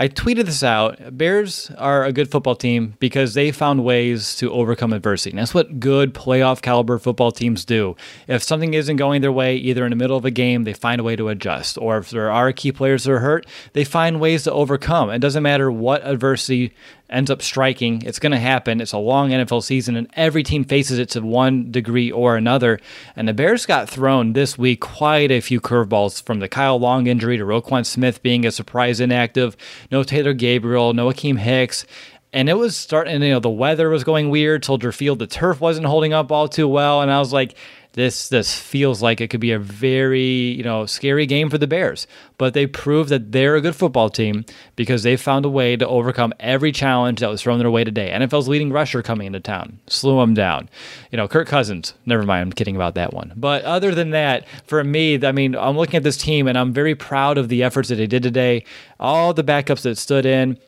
I 0.00 0.08
tweeted 0.08 0.46
this 0.46 0.62
out. 0.62 1.18
Bears 1.18 1.70
are 1.76 2.06
a 2.06 2.12
good 2.12 2.30
football 2.30 2.56
team 2.56 2.94
because 3.00 3.34
they 3.34 3.52
found 3.52 3.84
ways 3.84 4.34
to 4.36 4.50
overcome 4.50 4.94
adversity. 4.94 5.28
And 5.32 5.38
that's 5.38 5.52
what 5.52 5.78
good 5.78 6.14
playoff 6.14 6.62
caliber 6.62 6.98
football 6.98 7.30
teams 7.30 7.66
do. 7.66 7.96
If 8.26 8.42
something 8.42 8.72
isn't 8.72 8.96
going 8.96 9.20
their 9.20 9.30
way, 9.30 9.56
either 9.56 9.84
in 9.84 9.90
the 9.90 9.96
middle 9.96 10.16
of 10.16 10.24
a 10.24 10.30
game, 10.30 10.64
they 10.64 10.72
find 10.72 11.02
a 11.02 11.04
way 11.04 11.16
to 11.16 11.28
adjust. 11.28 11.76
Or 11.76 11.98
if 11.98 12.08
there 12.08 12.30
are 12.30 12.50
key 12.50 12.72
players 12.72 13.04
that 13.04 13.12
are 13.12 13.18
hurt, 13.18 13.46
they 13.74 13.84
find 13.84 14.22
ways 14.22 14.44
to 14.44 14.52
overcome. 14.52 15.10
It 15.10 15.18
doesn't 15.18 15.42
matter 15.42 15.70
what 15.70 16.00
adversity 16.06 16.72
ends 17.10 17.30
up 17.30 17.42
striking. 17.42 18.02
It's 18.02 18.18
going 18.18 18.32
to 18.32 18.38
happen. 18.38 18.80
It's 18.80 18.92
a 18.92 18.98
long 18.98 19.30
NFL 19.30 19.62
season, 19.62 19.96
and 19.96 20.08
every 20.14 20.42
team 20.42 20.64
faces 20.64 20.98
it 20.98 21.10
to 21.10 21.20
one 21.20 21.70
degree 21.70 22.10
or 22.10 22.36
another. 22.36 22.80
And 23.16 23.28
the 23.28 23.34
Bears 23.34 23.66
got 23.66 23.88
thrown 23.88 24.32
this 24.32 24.56
week 24.56 24.80
quite 24.80 25.30
a 25.30 25.40
few 25.40 25.60
curveballs 25.60 26.22
from 26.22 26.40
the 26.40 26.48
Kyle 26.48 26.78
Long 26.78 27.06
injury 27.06 27.36
to 27.36 27.44
Roquan 27.44 27.84
Smith 27.84 28.22
being 28.22 28.46
a 28.46 28.50
surprise 28.50 29.00
inactive, 29.00 29.56
no 29.90 30.02
Taylor 30.02 30.32
Gabriel, 30.32 30.92
no 30.94 31.08
Akiem 31.08 31.38
Hicks. 31.38 31.84
And 32.32 32.48
it 32.48 32.54
was 32.54 32.76
starting, 32.76 33.22
you 33.22 33.30
know, 33.30 33.40
the 33.40 33.50
weather 33.50 33.88
was 33.88 34.04
going 34.04 34.30
weird. 34.30 34.64
Soldier 34.64 34.92
Field, 34.92 35.18
the 35.18 35.26
turf 35.26 35.60
wasn't 35.60 35.86
holding 35.86 36.12
up 36.12 36.30
all 36.30 36.46
too 36.46 36.68
well. 36.68 37.02
And 37.02 37.10
I 37.10 37.18
was 37.18 37.32
like, 37.32 37.56
this 37.92 38.28
this 38.28 38.54
feels 38.54 39.02
like 39.02 39.20
it 39.20 39.28
could 39.28 39.40
be 39.40 39.52
a 39.52 39.58
very 39.58 40.22
you 40.22 40.62
know 40.62 40.86
scary 40.86 41.26
game 41.26 41.50
for 41.50 41.58
the 41.58 41.66
Bears. 41.66 42.06
But 42.38 42.54
they 42.54 42.66
proved 42.66 43.10
that 43.10 43.32
they're 43.32 43.56
a 43.56 43.60
good 43.60 43.76
football 43.76 44.08
team 44.08 44.44
because 44.76 45.02
they 45.02 45.16
found 45.16 45.44
a 45.44 45.48
way 45.48 45.76
to 45.76 45.86
overcome 45.86 46.32
every 46.40 46.72
challenge 46.72 47.20
that 47.20 47.28
was 47.28 47.42
thrown 47.42 47.58
their 47.58 47.70
way 47.70 47.84
today. 47.84 48.10
NFL's 48.10 48.48
leading 48.48 48.72
rusher 48.72 49.02
coming 49.02 49.26
into 49.26 49.40
town, 49.40 49.78
slew 49.88 50.18
them 50.20 50.34
down. 50.34 50.68
You 51.10 51.16
know, 51.16 51.28
Kirk 51.28 51.48
Cousins. 51.48 51.94
Never 52.06 52.22
mind, 52.22 52.42
I'm 52.42 52.52
kidding 52.52 52.76
about 52.76 52.94
that 52.94 53.12
one. 53.12 53.32
But 53.36 53.64
other 53.64 53.94
than 53.94 54.10
that, 54.10 54.46
for 54.64 54.82
me, 54.84 55.24
I 55.24 55.32
mean, 55.32 55.56
I'm 55.56 55.76
looking 55.76 55.96
at 55.96 56.02
this 56.02 56.16
team 56.16 56.46
and 56.46 56.56
I'm 56.56 56.72
very 56.72 56.94
proud 56.94 57.38
of 57.38 57.48
the 57.48 57.62
efforts 57.62 57.88
that 57.88 57.96
they 57.96 58.06
did 58.06 58.22
today. 58.22 58.64
All 58.98 59.34
the 59.34 59.44
backups 59.44 59.82
that 59.82 59.98
stood 59.98 60.24
in 60.26 60.58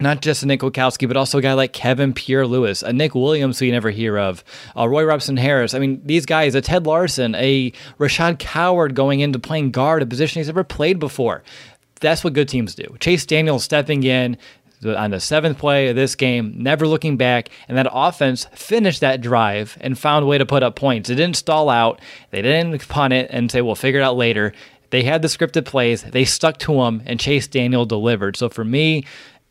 not 0.00 0.22
just 0.22 0.42
a 0.42 0.46
Nick 0.46 0.60
Kwiatkowski, 0.60 1.06
but 1.06 1.16
also 1.16 1.38
a 1.38 1.42
guy 1.42 1.52
like 1.52 1.72
Kevin 1.72 2.12
Pierre 2.12 2.46
Louis, 2.46 2.82
a 2.82 2.92
Nick 2.92 3.14
Williams 3.14 3.58
who 3.58 3.66
you 3.66 3.72
never 3.72 3.90
hear 3.90 4.18
of, 4.18 4.42
uh, 4.76 4.88
Roy 4.88 5.04
Robertson 5.04 5.36
Harris. 5.36 5.72
I 5.72 5.78
mean, 5.78 6.02
these 6.04 6.26
guys, 6.26 6.54
a 6.54 6.60
Ted 6.60 6.86
Larsen, 6.86 7.34
a 7.36 7.70
Rashaad 7.98 8.38
Coward 8.38 8.94
going 8.94 9.20
into 9.20 9.38
playing 9.38 9.70
guard, 9.70 10.02
a 10.02 10.06
position 10.06 10.40
he's 10.40 10.48
never 10.48 10.64
played 10.64 10.98
before. 10.98 11.42
That's 12.00 12.24
what 12.24 12.32
good 12.32 12.48
teams 12.48 12.74
do. 12.74 12.96
Chase 12.98 13.24
Daniel 13.24 13.58
stepping 13.58 14.02
in 14.02 14.36
on 14.84 15.12
the 15.12 15.20
seventh 15.20 15.56
play 15.56 15.88
of 15.88 15.96
this 15.96 16.14
game, 16.14 16.52
never 16.56 16.86
looking 16.86 17.16
back, 17.16 17.48
and 17.68 17.78
that 17.78 17.86
offense 17.90 18.46
finished 18.52 19.00
that 19.00 19.20
drive 19.20 19.78
and 19.80 19.98
found 19.98 20.24
a 20.24 20.26
way 20.26 20.36
to 20.36 20.44
put 20.44 20.62
up 20.62 20.76
points. 20.76 21.08
It 21.08 21.14
didn't 21.14 21.36
stall 21.36 21.70
out. 21.70 22.00
They 22.30 22.42
didn't 22.42 22.86
punt 22.88 23.14
it 23.14 23.28
and 23.30 23.50
say, 23.50 23.62
we'll 23.62 23.76
figure 23.76 24.00
it 24.00 24.04
out 24.04 24.16
later. 24.16 24.52
They 24.90 25.02
had 25.02 25.22
the 25.22 25.28
scripted 25.28 25.64
plays, 25.64 26.02
they 26.02 26.24
stuck 26.24 26.58
to 26.58 26.74
them, 26.74 27.02
and 27.06 27.18
Chase 27.18 27.48
Daniel 27.48 27.86
delivered. 27.86 28.36
So 28.36 28.48
for 28.48 28.64
me, 28.64 29.04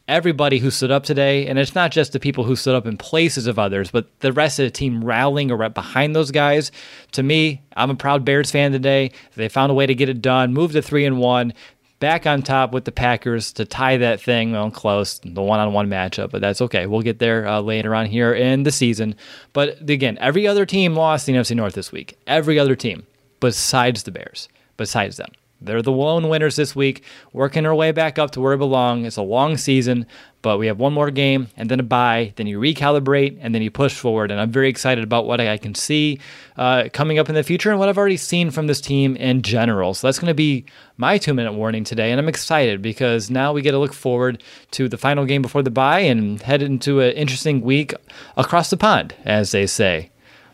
everybody 0.07 0.57
who 0.59 0.69
stood 0.69 0.91
up 0.91 1.03
today, 1.03 1.47
and 1.47 1.57
it's 1.57 1.75
not 1.75 1.91
just 1.91 2.11
the 2.11 2.19
people 2.19 2.43
who 2.43 2.55
stood 2.55 2.75
up 2.75 2.85
in 2.85 2.97
places 2.97 3.47
of 3.47 3.57
others, 3.57 3.91
but 3.91 4.07
the 4.19 4.33
rest 4.33 4.59
of 4.59 4.65
the 4.65 4.71
team 4.71 5.03
rallying 5.03 5.51
around 5.51 5.73
behind 5.73 6.15
those 6.15 6.31
guys. 6.31 6.71
To 7.13 7.23
me, 7.23 7.61
I'm 7.75 7.89
a 7.89 7.95
proud 7.95 8.25
Bears 8.25 8.51
fan 8.51 8.71
today. 8.71 9.11
They 9.35 9.49
found 9.49 9.71
a 9.71 9.75
way 9.75 9.85
to 9.85 9.95
get 9.95 10.09
it 10.09 10.21
done, 10.21 10.53
move 10.53 10.73
to 10.73 10.81
three 10.81 11.05
and 11.05 11.19
one, 11.19 11.53
back 11.99 12.27
on 12.27 12.41
top 12.41 12.73
with 12.73 12.83
the 12.83 12.91
Packers 12.91 13.53
to 13.53 13.63
tie 13.63 13.95
that 13.95 14.19
thing 14.19 14.51
well, 14.51 14.69
close, 14.71 15.19
the 15.23 15.41
one-on-one 15.41 15.89
matchup. 15.89 16.31
But 16.31 16.41
that's 16.41 16.61
okay. 16.61 16.85
We'll 16.85 17.01
get 17.01 17.19
there 17.19 17.47
uh, 17.47 17.61
later 17.61 17.95
on 17.95 18.07
here 18.07 18.33
in 18.33 18.63
the 18.63 18.71
season. 18.71 19.15
But 19.53 19.89
again, 19.89 20.17
every 20.19 20.45
other 20.45 20.65
team 20.65 20.95
lost 20.95 21.25
the 21.25 21.33
NFC 21.33 21.55
North 21.55 21.75
this 21.75 21.93
week. 21.93 22.17
Every 22.27 22.59
other 22.59 22.75
team, 22.75 23.07
besides 23.39 24.03
the 24.03 24.11
Bears, 24.11 24.49
besides 24.75 25.15
them. 25.15 25.29
They're 25.63 25.81
the 25.81 25.91
lone 25.91 26.29
winners 26.29 26.55
this 26.55 26.75
week, 26.75 27.03
working 27.31 27.65
our 27.65 27.73
way 27.75 27.91
back 27.91 28.19
up 28.19 28.31
to 28.31 28.41
where 28.41 28.55
we 28.55 28.59
belong. 28.59 29.05
It's 29.05 29.17
a 29.17 29.21
long 29.21 29.57
season, 29.57 30.05
but 30.41 30.57
we 30.57 30.67
have 30.67 30.77
one 30.77 30.93
more 30.93 31.09
game 31.09 31.47
and 31.55 31.69
then 31.69 31.79
a 31.79 31.83
bye. 31.83 32.33
Then 32.35 32.47
you 32.47 32.59
recalibrate 32.59 33.37
and 33.41 33.55
then 33.55 33.61
you 33.61 33.71
push 33.71 33.97
forward. 33.97 34.29
And 34.29 34.39
I'm 34.39 34.51
very 34.51 34.69
excited 34.69 35.03
about 35.03 35.25
what 35.25 35.39
I 35.41 35.57
can 35.57 35.73
see 35.73 36.19
uh, 36.57 36.89
coming 36.93 37.17
up 37.17 37.29
in 37.29 37.35
the 37.35 37.43
future 37.43 37.71
and 37.71 37.79
what 37.79 37.89
I've 37.89 37.97
already 37.97 38.17
seen 38.17 38.51
from 38.51 38.67
this 38.67 38.81
team 38.81 39.15
in 39.15 39.41
general. 39.41 39.93
So 39.93 40.07
that's 40.07 40.19
going 40.19 40.29
to 40.29 40.35
be 40.35 40.65
my 40.97 41.17
two 41.17 41.33
minute 41.33 41.53
warning 41.53 41.83
today. 41.83 42.11
And 42.11 42.19
I'm 42.19 42.29
excited 42.29 42.81
because 42.81 43.31
now 43.31 43.53
we 43.53 43.61
get 43.61 43.71
to 43.71 43.79
look 43.79 43.93
forward 43.93 44.43
to 44.71 44.87
the 44.87 44.97
final 44.97 45.25
game 45.25 45.41
before 45.41 45.63
the 45.63 45.71
bye 45.71 46.01
and 46.01 46.41
head 46.41 46.61
into 46.61 46.99
an 46.99 47.13
interesting 47.13 47.61
week 47.61 47.93
across 48.37 48.69
the 48.69 48.77
pond, 48.77 49.15
as 49.25 49.51
they 49.51 49.65
say 49.65 50.11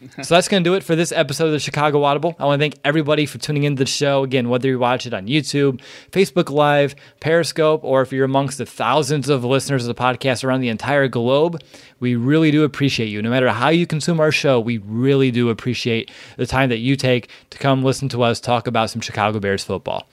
so 0.22 0.36
that's 0.36 0.48
going 0.48 0.64
to 0.64 0.70
do 0.70 0.76
it 0.76 0.84
for 0.84 0.96
this 0.96 1.12
episode 1.12 1.48
of 1.48 1.52
the 1.52 1.60
Chicago 1.60 2.04
Audible. 2.04 2.36
I 2.40 2.46
want 2.46 2.60
to 2.60 2.64
thank 2.64 2.80
everybody 2.84 3.26
for 3.26 3.38
tuning 3.38 3.64
into 3.64 3.80
the 3.80 3.90
show. 3.90 4.24
Again, 4.24 4.50
whether 4.50 4.68
you 4.68 4.80
watch 4.80 5.06
it 5.06 5.14
on 5.14 5.28
YouTube, 5.28 5.82
Facebook 6.12 6.50
Live, 6.50 6.96
Periscope, 7.20 7.84
or 7.84 8.02
if 8.02 8.12
you're 8.12 8.26
amongst 8.26 8.58
the 8.58 8.66
thousands 8.66 9.30
of 9.30 9.44
listeners 9.44 9.88
of 9.88 9.96
the 9.96 10.02
podcast 10.02 10.44
around 10.44 10.62
the 10.62 10.70
entire 10.70 11.08
globe, 11.08 11.62
we 12.00 12.16
really 12.16 12.52
do 12.52 12.64
appreciate 12.64 13.08
you. 13.08 13.22
No 13.22 13.30
matter 13.30 13.50
how 13.50 13.70
you 13.70 13.86
consume 13.86 14.20
our 14.20 14.32
show, 14.32 14.60
we 14.60 14.78
really 14.80 15.32
do 15.32 15.50
appreciate 15.50 16.12
the 16.38 16.46
time 16.46 16.70
that 16.70 16.78
you 16.78 16.96
take 16.96 17.30
to 17.50 17.58
come 17.58 17.84
listen 17.84 18.10
to 18.10 18.24
us 18.24 18.40
talk 18.40 18.68
about 18.68 18.90
some 18.90 19.02
Chicago 19.02 19.40
Bears 19.40 19.64
football. 19.64 20.08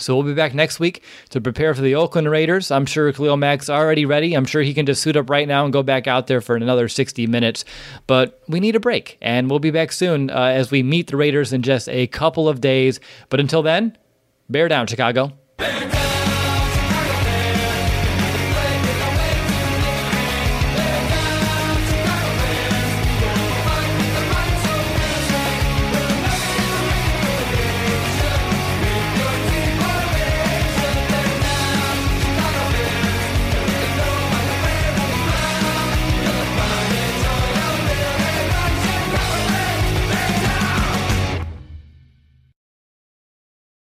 So 0.00 0.16
we'll 0.16 0.26
be 0.26 0.34
back 0.34 0.54
next 0.54 0.80
week 0.80 1.02
to 1.30 1.40
prepare 1.40 1.74
for 1.74 1.82
the 1.82 1.94
Oakland 1.94 2.30
Raiders. 2.30 2.70
I'm 2.70 2.86
sure 2.86 3.12
Khalil 3.12 3.36
Mack's 3.36 3.70
already 3.70 4.04
ready. 4.06 4.34
I'm 4.34 4.44
sure 4.44 4.62
he 4.62 4.74
can 4.74 4.86
just 4.86 5.02
suit 5.02 5.16
up 5.16 5.30
right 5.30 5.46
now 5.46 5.64
and 5.64 5.72
go 5.72 5.82
back 5.82 6.06
out 6.06 6.26
there 6.26 6.40
for 6.40 6.56
another 6.56 6.88
60 6.88 7.26
minutes. 7.26 7.64
But 8.06 8.42
we 8.48 8.60
need 8.60 8.76
a 8.76 8.80
break, 8.80 9.18
and 9.20 9.50
we'll 9.50 9.58
be 9.58 9.70
back 9.70 9.92
soon 9.92 10.30
uh, 10.30 10.34
as 10.34 10.70
we 10.70 10.82
meet 10.82 11.08
the 11.08 11.16
Raiders 11.16 11.52
in 11.52 11.62
just 11.62 11.88
a 11.88 12.06
couple 12.08 12.48
of 12.48 12.60
days. 12.60 13.00
But 13.28 13.40
until 13.40 13.62
then, 13.62 13.96
bear 14.48 14.68
down, 14.68 14.86
Chicago. 14.86 15.32